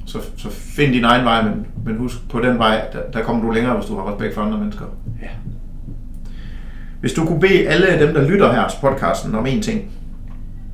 Så, 0.06 0.18
så 0.36 0.50
find 0.50 0.92
din 0.92 1.04
egen 1.04 1.24
vej, 1.24 1.42
men, 1.42 1.66
men 1.84 1.96
husk, 1.96 2.28
på 2.28 2.40
den 2.40 2.58
vej, 2.58 2.88
der, 2.92 3.10
der 3.12 3.22
kommer 3.22 3.44
du 3.44 3.50
længere, 3.50 3.76
hvis 3.76 3.86
du 3.86 3.96
har 3.96 4.12
respekt 4.12 4.34
for 4.34 4.42
andre 4.42 4.58
mennesker. 4.58 4.84
Ja. 5.22 5.28
Hvis 7.00 7.12
du 7.12 7.24
kunne 7.24 7.40
bede 7.40 7.68
alle 7.68 8.06
dem, 8.06 8.14
der 8.14 8.28
lytter 8.28 8.52
her 8.52 8.68
til 8.68 8.78
podcasten 8.80 9.34
om 9.34 9.46
én 9.46 9.60
ting, 9.60 9.90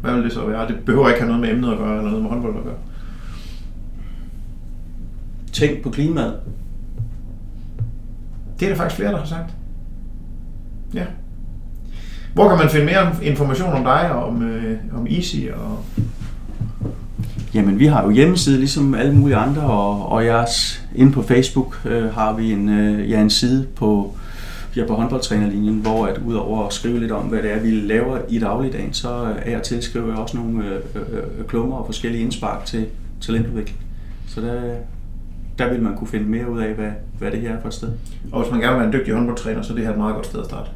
hvad 0.00 0.14
vil 0.14 0.24
det 0.24 0.32
så 0.32 0.46
være? 0.46 0.68
Det 0.68 0.76
behøver 0.86 1.08
ikke 1.08 1.20
have 1.20 1.28
noget 1.28 1.40
med 1.40 1.50
emnet 1.50 1.72
at 1.72 1.78
gøre, 1.78 1.96
eller 1.98 2.10
noget 2.10 2.22
med 2.22 2.30
håndbold 2.30 2.56
at 2.56 2.64
gøre. 2.64 2.74
Tænk 5.52 5.82
på 5.82 5.90
klimaet. 5.90 6.34
Det 8.60 8.66
er 8.66 8.70
der 8.70 8.76
faktisk 8.76 8.96
flere, 8.96 9.12
der 9.12 9.18
har 9.18 9.26
sagt. 9.26 9.54
Ja. 10.94 11.04
Hvor 12.34 12.48
kan 12.48 12.58
man 12.58 12.68
finde 12.68 12.86
mere 12.86 13.12
information 13.22 13.72
om 13.72 13.82
dig 13.82 14.12
og 14.12 14.24
om, 14.24 14.42
øh, 14.42 14.78
om 14.94 15.06
Easy? 15.10 15.36
Og... 15.54 15.84
Jamen, 17.54 17.78
vi 17.78 17.86
har 17.86 18.04
jo 18.04 18.10
hjemmeside, 18.10 18.58
ligesom 18.58 18.94
alle 18.94 19.14
mulige 19.14 19.36
andre, 19.36 19.62
og, 19.62 20.08
og 20.08 20.24
jeres, 20.24 20.84
inde 20.94 21.12
på 21.12 21.22
Facebook 21.22 21.80
øh, 21.84 22.14
har 22.14 22.32
vi 22.32 22.52
en, 22.52 22.68
øh, 22.68 23.10
ja, 23.10 23.20
en 23.20 23.30
side 23.30 23.66
på, 23.76 24.16
ja, 24.76 24.86
på 24.86 24.94
håndboldtrænerlinjen, 24.94 25.78
hvor 25.78 26.06
at 26.06 26.18
udover 26.18 26.66
at 26.66 26.72
skrive 26.72 27.00
lidt 27.00 27.12
om, 27.12 27.26
hvad 27.26 27.42
det 27.42 27.52
er, 27.52 27.60
vi 27.60 27.70
laver 27.70 28.18
i 28.28 28.38
dagligdagen, 28.38 28.92
så 28.92 29.08
er 29.42 29.50
jeg 29.50 29.62
tilskriver 29.62 30.08
jeg 30.08 30.16
også 30.16 30.36
nogle 30.36 30.64
øh, 30.64 30.80
øh, 30.94 31.46
klummer 31.48 31.76
og 31.76 31.86
forskellige 31.86 32.22
indspark 32.22 32.66
til 32.66 32.86
talentudvikling. 33.20 33.78
Så 34.28 34.40
der, 34.40 34.74
der 35.58 35.70
vil 35.70 35.82
man 35.82 35.96
kunne 35.96 36.08
finde 36.08 36.26
mere 36.26 36.50
ud 36.50 36.60
af, 36.60 36.74
hvad, 36.74 36.90
hvad 37.18 37.30
det 37.30 37.40
her 37.40 37.56
er 37.56 37.60
for 37.60 37.68
et 37.68 37.74
sted. 37.74 37.92
og 38.32 38.42
hvis 38.42 38.52
man 38.52 38.60
gerne 38.60 38.72
vil 38.72 38.78
være 38.78 38.94
en 38.94 39.00
dygtig 39.00 39.14
håndboldtræner, 39.14 39.62
så 39.62 39.72
er 39.72 39.76
det 39.76 39.84
her 39.84 39.92
et 39.92 39.98
meget 39.98 40.14
godt 40.14 40.26
sted 40.26 40.40
at 40.40 40.46
starte. 40.46 40.70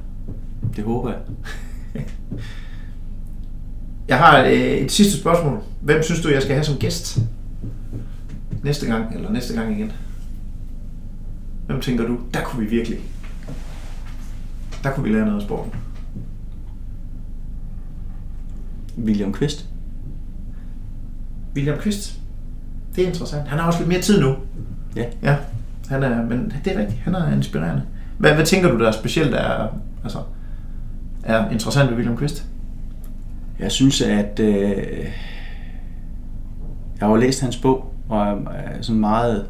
Det 0.77 0.85
håber 0.85 1.11
jeg. 1.11 1.19
Jeg 4.09 4.19
har 4.19 4.45
øh, 4.45 4.53
et 4.53 4.93
sidste 4.93 5.21
spørgsmål. 5.21 5.59
Hvem 5.81 6.03
synes 6.03 6.21
du, 6.21 6.29
jeg 6.29 6.43
skal 6.43 6.55
have 6.55 6.65
som 6.65 6.77
gæst? 6.77 7.19
Næste 8.63 8.87
gang, 8.87 9.15
eller 9.15 9.33
næste 9.33 9.55
gang 9.55 9.77
igen? 9.77 9.93
Hvem 11.67 11.81
tænker 11.81 12.07
du, 12.07 12.19
der 12.35 12.41
kunne 12.41 12.65
vi 12.65 12.71
virkelig? 12.71 13.01
Der 14.85 14.91
kunne 14.91 15.05
vi 15.05 15.15
lære 15.15 15.25
noget 15.25 15.41
af 15.41 15.43
sporten. 15.43 15.73
William 18.99 19.33
Kvist. 19.33 19.67
William 21.55 21.79
Kvist. 21.79 22.21
Det 22.97 23.05
er 23.05 23.09
interessant. 23.09 23.49
Han 23.49 23.59
har 23.59 23.67
også 23.67 23.79
lidt 23.79 23.89
mere 23.89 24.01
tid 24.01 24.21
nu. 24.21 24.35
Ja. 24.97 25.05
Ja, 25.23 25.37
han 25.89 26.03
er, 26.03 26.23
men 26.23 26.53
det 26.65 26.77
er 26.77 26.81
rigtigt. 26.81 27.01
Han 27.01 27.15
er 27.15 27.33
inspirerende. 27.33 27.83
Hvad, 28.19 28.35
hvad 28.35 28.47
tænker 28.47 28.71
du, 28.71 28.79
der 28.79 28.89
er 28.89 28.93
specielt 28.93 29.35
er, 29.35 29.69
altså, 30.03 30.19
er 31.23 31.51
interessant 31.51 31.91
ved 31.91 31.97
William 31.97 32.17
Kvist? 32.17 32.47
Jeg 33.59 33.73
synes, 33.73 34.03
at 34.03 34.41
øh, 34.41 34.77
jeg 37.01 37.01
har 37.01 37.09
jo 37.09 37.17
læst 37.17 37.41
hans 37.41 37.57
bog, 37.57 37.95
og 38.09 38.21
er 38.27 38.51
er 38.51 38.83
sådan 38.83 39.01
meget, 39.01 39.47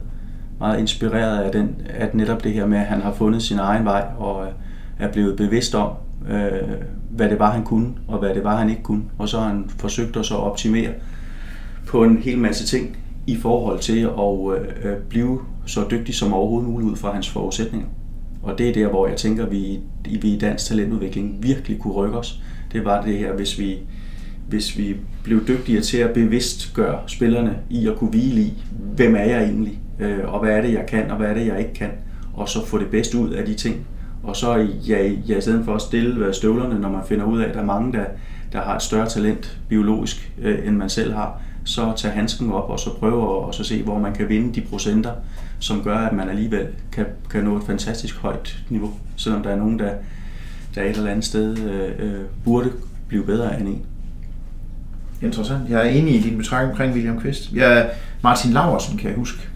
meget 0.58 0.78
inspireret 0.78 1.38
af, 1.38 1.52
den, 1.52 1.76
at 1.88 2.14
netop 2.14 2.44
det 2.44 2.52
her 2.52 2.66
med, 2.66 2.78
at 2.78 2.86
han 2.86 3.02
har 3.02 3.12
fundet 3.12 3.42
sin 3.42 3.58
egen 3.58 3.84
vej, 3.84 4.06
og 4.18 4.46
øh, 4.46 4.52
er 4.98 5.12
blevet 5.12 5.36
bevidst 5.36 5.74
om, 5.74 5.90
øh, 6.30 6.68
hvad 7.10 7.28
det 7.28 7.38
var, 7.38 7.50
han 7.50 7.64
kunne, 7.64 7.88
og 8.08 8.18
hvad 8.18 8.34
det 8.34 8.44
var, 8.44 8.56
han 8.56 8.70
ikke 8.70 8.82
kunne. 8.82 9.02
Og 9.18 9.28
så 9.28 9.38
har 9.38 9.48
han 9.48 9.70
forsøgt 9.78 10.16
at 10.16 10.26
så 10.26 10.34
optimere 10.34 10.90
på 11.86 12.04
en 12.04 12.18
hel 12.18 12.38
masse 12.38 12.66
ting 12.66 12.96
i 13.26 13.36
forhold 13.36 13.78
til 13.78 14.00
at 14.00 14.84
øh, 14.84 14.96
blive 15.08 15.40
så 15.66 15.80
dygtig 15.90 16.14
som 16.14 16.32
overhovedet 16.32 16.70
muligt 16.70 16.90
ud 16.90 16.96
fra 16.96 17.12
hans 17.12 17.28
forudsætninger. 17.28 17.88
Og 18.42 18.58
det 18.58 18.68
er 18.68 18.72
der, 18.72 18.88
hvor 18.88 19.06
jeg 19.08 19.16
tænker, 19.16 19.46
at 19.46 19.50
vi, 19.50 19.80
vi 20.20 20.28
i 20.28 20.38
dansk 20.38 20.66
talentudvikling 20.66 21.42
virkelig 21.42 21.78
kunne 21.78 21.94
rykke 21.94 22.18
os. 22.18 22.42
Det 22.72 22.84
var 22.84 23.02
det 23.04 23.18
her, 23.18 23.32
hvis 23.32 23.58
vi, 23.58 23.78
hvis 24.48 24.78
vi 24.78 24.96
blev 25.24 25.48
dygtigere 25.48 25.82
til 25.82 25.98
at 25.98 26.10
bevidstgøre 26.14 26.98
spillerne 27.06 27.56
i 27.70 27.88
at 27.88 27.96
kunne 27.96 28.10
hvile 28.10 28.40
i, 28.40 28.62
hvem 28.94 29.14
er 29.14 29.24
jeg 29.24 29.42
egentlig, 29.42 29.80
øh, 30.00 30.34
og 30.34 30.40
hvad 30.40 30.56
er 30.56 30.62
det, 30.62 30.72
jeg 30.72 30.84
kan, 30.88 31.10
og 31.10 31.16
hvad 31.16 31.28
er 31.28 31.34
det, 31.34 31.46
jeg 31.46 31.58
ikke 31.58 31.74
kan, 31.74 31.90
og 32.34 32.48
så 32.48 32.66
få 32.66 32.78
det 32.78 32.90
bedste 32.90 33.18
ud 33.18 33.30
af 33.30 33.46
de 33.46 33.54
ting. 33.54 33.86
Og 34.24 34.36
så 34.36 34.56
ja, 34.88 35.06
ja, 35.28 35.38
i 35.38 35.40
stedet 35.40 35.64
for 35.64 35.74
at 35.74 35.82
stille 35.82 36.34
støvlerne, 36.34 36.80
når 36.80 36.88
man 36.88 37.00
finder 37.08 37.24
ud 37.24 37.40
af, 37.40 37.48
at 37.48 37.54
der 37.54 37.60
er 37.60 37.64
mange, 37.64 37.92
der, 37.92 38.04
der 38.52 38.62
har 38.62 38.76
et 38.76 38.82
større 38.82 39.08
talent 39.08 39.58
biologisk, 39.68 40.32
øh, 40.42 40.66
end 40.66 40.76
man 40.76 40.88
selv 40.88 41.14
har, 41.14 41.40
så 41.64 41.92
tage 41.96 42.14
handsken 42.14 42.52
op 42.52 42.70
og 42.70 42.80
så 42.80 42.94
prøve 42.94 43.22
at 43.22 43.44
og 43.44 43.54
så 43.54 43.64
se, 43.64 43.82
hvor 43.82 43.98
man 43.98 44.14
kan 44.14 44.28
vinde 44.28 44.54
de 44.54 44.60
procenter, 44.60 45.12
som 45.58 45.82
gør, 45.82 45.98
at 45.98 46.12
man 46.12 46.28
alligevel 46.28 46.66
kan, 46.92 47.06
kan 47.30 47.44
nå 47.44 47.56
et 47.56 47.64
fantastisk 47.64 48.16
højt 48.16 48.58
niveau, 48.68 48.90
selvom 49.16 49.42
der 49.42 49.50
er 49.50 49.56
nogen, 49.56 49.78
der, 49.78 49.90
der 50.74 50.82
et 50.82 50.96
eller 50.96 51.10
andet 51.10 51.24
sted 51.24 51.58
øh, 51.58 51.90
øh, 51.98 52.20
burde 52.44 52.72
blive 53.08 53.24
bedre 53.24 53.60
end 53.60 53.68
en. 53.68 53.82
Interessant. 55.22 55.70
Jeg 55.70 55.86
er 55.86 55.90
enig 55.90 56.14
i 56.14 56.20
din 56.20 56.38
betragtning 56.38 56.70
omkring 56.70 56.94
William 56.94 57.20
Kvist. 57.20 57.52
Jeg, 57.52 57.90
Martin 58.22 58.52
Laversen 58.52 58.98
kan 58.98 59.08
jeg 59.08 59.16
huske. 59.16 59.48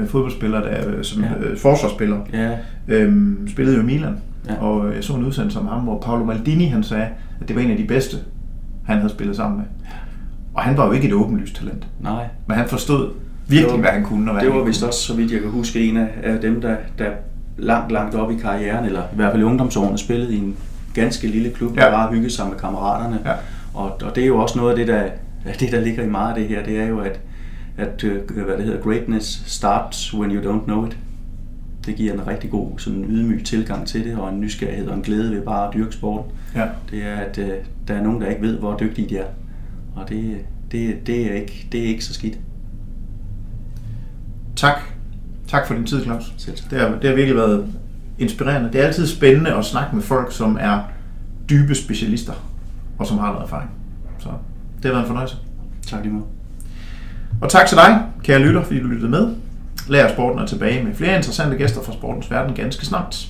Øh, 0.00 0.06
Fodboldspiller, 0.08 0.60
der 0.60 0.88
øh, 0.88 1.04
som 1.04 1.22
Ja. 1.22 1.28
ja. 1.28 1.54
forsvarsspiller. 1.56 2.18
Ja, 2.32 2.50
Øhm, 2.88 3.48
spillede 3.48 3.76
jo 3.76 3.82
i 3.82 3.86
Milan. 3.86 4.16
Ja. 4.48 4.54
Og 4.54 4.94
jeg 4.94 5.04
så 5.04 5.12
en 5.12 5.24
udsendelse 5.24 5.58
om 5.60 5.66
ham, 5.66 5.80
hvor 5.80 6.00
Paolo 6.00 6.24
Maldini 6.24 6.64
han 6.66 6.82
sagde, 6.82 7.06
at 7.40 7.48
det 7.48 7.56
var 7.56 7.62
en 7.62 7.70
af 7.70 7.76
de 7.76 7.84
bedste, 7.84 8.16
han 8.86 8.96
havde 8.98 9.10
spillet 9.10 9.36
sammen 9.36 9.56
med. 9.58 9.66
Og 10.54 10.62
han 10.62 10.76
var 10.76 10.86
jo 10.86 10.92
ikke 10.92 11.06
et 11.08 11.12
åbenlyst 11.14 11.56
talent. 11.56 11.86
nej. 12.00 12.24
Men 12.46 12.56
han 12.56 12.68
forstod 12.68 13.10
virkelig, 13.48 13.62
Det 13.64 13.72
var- 13.72 13.80
hvad 13.80 13.90
han 13.90 14.04
kunne. 14.04 14.30
Og 14.30 14.34
hvad 14.34 14.42
Det 14.44 14.52
han 14.52 14.60
var 14.60 14.66
vist 14.66 14.80
kunne. 14.80 14.88
også, 14.90 15.00
så 15.00 15.14
vidt 15.14 15.32
jeg 15.32 15.40
kan 15.40 15.50
huske, 15.50 15.88
en 15.88 15.96
af, 15.96 16.38
dem, 16.42 16.60
der, 16.60 16.76
der 16.98 17.06
langt, 17.58 17.92
langt 17.92 18.14
op 18.14 18.30
i 18.30 18.34
karrieren, 18.34 18.84
eller 18.84 19.00
i 19.02 19.16
hvert 19.16 19.30
fald 19.32 19.42
i 19.42 19.44
ungdomsårene, 19.44 19.98
spillede 19.98 20.34
i 20.34 20.38
en 20.38 20.56
ganske 20.94 21.26
lille 21.26 21.50
klub, 21.50 21.74
der 21.76 21.84
Ja. 21.84 21.90
bare 21.90 22.10
hyggede 22.12 22.30
sig 22.32 22.46
med 22.48 22.56
kammeraterne. 22.58 23.18
Ja. 23.24 23.32
Og, 23.74 23.84
og 24.04 24.14
det 24.14 24.22
er 24.22 24.26
jo 24.26 24.38
også 24.38 24.58
noget 24.58 24.70
af 24.70 24.76
det, 24.76 24.88
der, 24.88 25.00
af 25.44 25.54
det, 25.60 25.72
der 25.72 25.80
ligger 25.80 26.02
i 26.02 26.08
meget 26.08 26.28
af 26.28 26.34
det 26.40 26.48
her, 26.48 26.64
det 26.64 26.80
er 26.80 26.86
jo, 26.86 26.98
at, 26.98 27.20
at 27.76 28.04
øh, 28.04 28.30
hvad 28.30 28.56
det 28.56 28.64
hedder, 28.64 28.82
greatness 28.82 29.42
starts 29.46 30.14
when 30.14 30.30
you 30.30 30.52
don't 30.52 30.64
know 30.64 30.86
it. 30.86 30.98
Det 31.86 31.96
giver 31.96 32.12
en 32.12 32.26
rigtig 32.26 32.50
god 32.50 32.78
sådan 32.78 33.04
ydmyg 33.04 33.44
tilgang 33.44 33.86
til 33.86 34.04
det, 34.04 34.16
og 34.16 34.28
en 34.28 34.40
nysgerrighed 34.40 34.88
og 34.88 34.96
en 34.96 35.02
glæde 35.02 35.30
ved 35.30 35.42
bare 35.42 35.68
at 35.68 35.74
dyrke 35.74 35.92
sporten. 35.92 36.32
Ja. 36.54 36.68
Det 36.90 37.02
er, 37.02 37.14
at 37.14 37.38
øh, 37.38 37.50
der 37.88 37.94
er 37.94 38.02
nogen, 38.02 38.20
der 38.20 38.28
ikke 38.28 38.42
ved, 38.42 38.58
hvor 38.58 38.76
dygtige 38.76 39.08
de 39.08 39.18
er. 39.18 39.26
Og 39.96 40.08
det, 40.08 40.38
det, 40.72 41.06
det, 41.06 41.30
er, 41.30 41.34
ikke, 41.34 41.68
det 41.72 41.80
er 41.80 41.84
ikke 41.84 42.04
så 42.04 42.14
skidt. 42.14 42.38
Tak. 44.56 44.74
Tak 45.48 45.66
for 45.66 45.74
din 45.74 45.86
tid, 45.86 46.04
Claus. 46.04 46.34
Selv 46.36 46.56
tak. 46.56 46.70
Det 46.70 46.80
har, 46.80 46.88
det 46.88 47.04
har 47.04 47.16
virkelig 47.16 47.36
været 47.36 47.72
inspirerende. 48.18 48.72
Det 48.72 48.80
er 48.80 48.86
altid 48.86 49.06
spændende 49.06 49.54
at 49.54 49.64
snakke 49.64 49.96
med 49.96 50.02
folk, 50.02 50.32
som 50.32 50.58
er 50.60 50.80
dybe 51.50 51.74
specialister, 51.74 52.32
og 52.98 53.06
som 53.06 53.18
har 53.18 53.32
noget 53.32 53.44
erfaring. 53.44 53.70
Så 54.18 54.28
det 54.76 54.84
har 54.84 54.90
været 54.90 55.02
en 55.02 55.06
fornøjelse. 55.06 55.36
Tak 55.86 56.02
lige 56.02 56.12
måde. 56.12 56.24
Og 57.40 57.50
tak 57.50 57.66
til 57.66 57.76
dig, 57.76 58.02
kære 58.22 58.38
lytter, 58.38 58.62
fordi 58.62 58.80
du 58.80 58.86
lyttede 58.86 59.10
med. 59.10 59.28
Lær 59.88 60.08
Sporten 60.08 60.38
er 60.38 60.46
tilbage 60.46 60.84
med 60.84 60.94
flere 60.94 61.16
interessante 61.16 61.56
gæster 61.56 61.82
fra 61.82 61.92
sportens 61.92 62.30
verden 62.30 62.54
ganske 62.54 62.86
snart. 62.86 63.28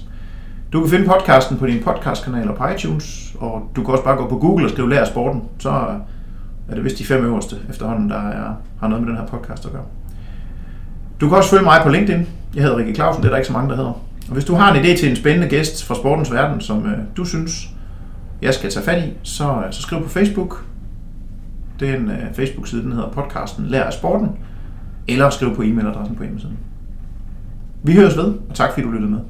Du 0.72 0.81
kan 0.81 0.90
finde 0.90 1.06
podcasten 1.06 1.56
på 1.56 1.66
dine 1.66 1.81
podcastkanaler 1.81 2.55
på 2.55 2.66
iTunes, 2.68 3.35
og 3.40 3.70
du 3.76 3.85
kan 3.85 3.93
også 3.93 4.05
bare 4.05 4.16
gå 4.16 4.28
på 4.28 4.39
Google 4.39 4.66
og 4.66 4.70
skrive 4.70 4.90
Lær 4.90 5.05
Sporten, 5.05 5.43
så 5.59 5.70
er 6.68 6.74
det 6.74 6.85
vist 6.85 6.98
de 6.98 7.05
fem 7.05 7.24
øverste 7.24 7.56
efterhånden, 7.70 8.10
der 8.10 8.28
er, 8.28 8.55
har 8.81 8.89
noget 8.89 9.05
med 9.05 9.10
den 9.10 9.18
her 9.18 9.26
podcast 9.26 9.66
at 9.66 9.72
gøre. 9.72 9.85
Du 11.20 11.28
kan 11.28 11.39
også 11.39 11.51
følge 11.51 11.64
mig 11.64 11.81
på 11.82 11.89
LinkedIn. 11.89 12.26
Jeg 12.55 12.62
hedder 12.62 12.76
Rikke 12.76 12.94
Clausen, 12.94 13.22
det 13.22 13.28
er 13.28 13.31
der 13.31 13.36
ikke 13.36 13.47
så 13.47 13.52
mange, 13.52 13.70
der 13.70 13.76
hedder. 13.76 13.93
Og 14.28 14.32
hvis 14.32 14.44
du 14.44 14.55
har 14.55 14.74
en 14.74 14.85
idé 14.85 14.98
til 14.98 15.10
en 15.10 15.16
spændende 15.16 15.48
gæst 15.48 15.85
fra 15.85 15.94
sportens 15.94 16.32
verden, 16.32 16.60
som 16.60 16.86
øh, 16.86 16.98
du 17.16 17.24
synes, 17.24 17.68
jeg 18.43 18.55
skal 18.55 18.70
tage 18.70 18.85
fat 18.85 19.05
i, 19.05 19.12
så, 19.22 19.62
øh, 19.66 19.72
så 19.72 19.82
skriv 19.82 20.02
på 20.02 20.09
Facebook. 20.09 20.64
Det 21.80 21.90
er 21.90 21.96
en 21.96 22.10
øh, 22.10 22.34
Facebook-side, 22.34 22.82
den 22.82 22.92
hedder 22.92 23.10
podcasten 23.10 23.66
Lær 23.66 23.82
af 23.82 23.92
Sporten. 23.92 24.28
Eller 25.09 25.30
skriv 25.30 25.56
på 25.56 25.62
e-mailadressen 25.62 26.14
på 26.16 26.22
hjemmesiden. 26.22 26.59
Vi 27.82 27.94
høres 27.94 28.16
ved, 28.16 28.34
og 28.48 28.55
tak 28.55 28.70
fordi 28.72 28.86
du 28.86 28.90
lyttede 28.90 29.10
med. 29.10 29.20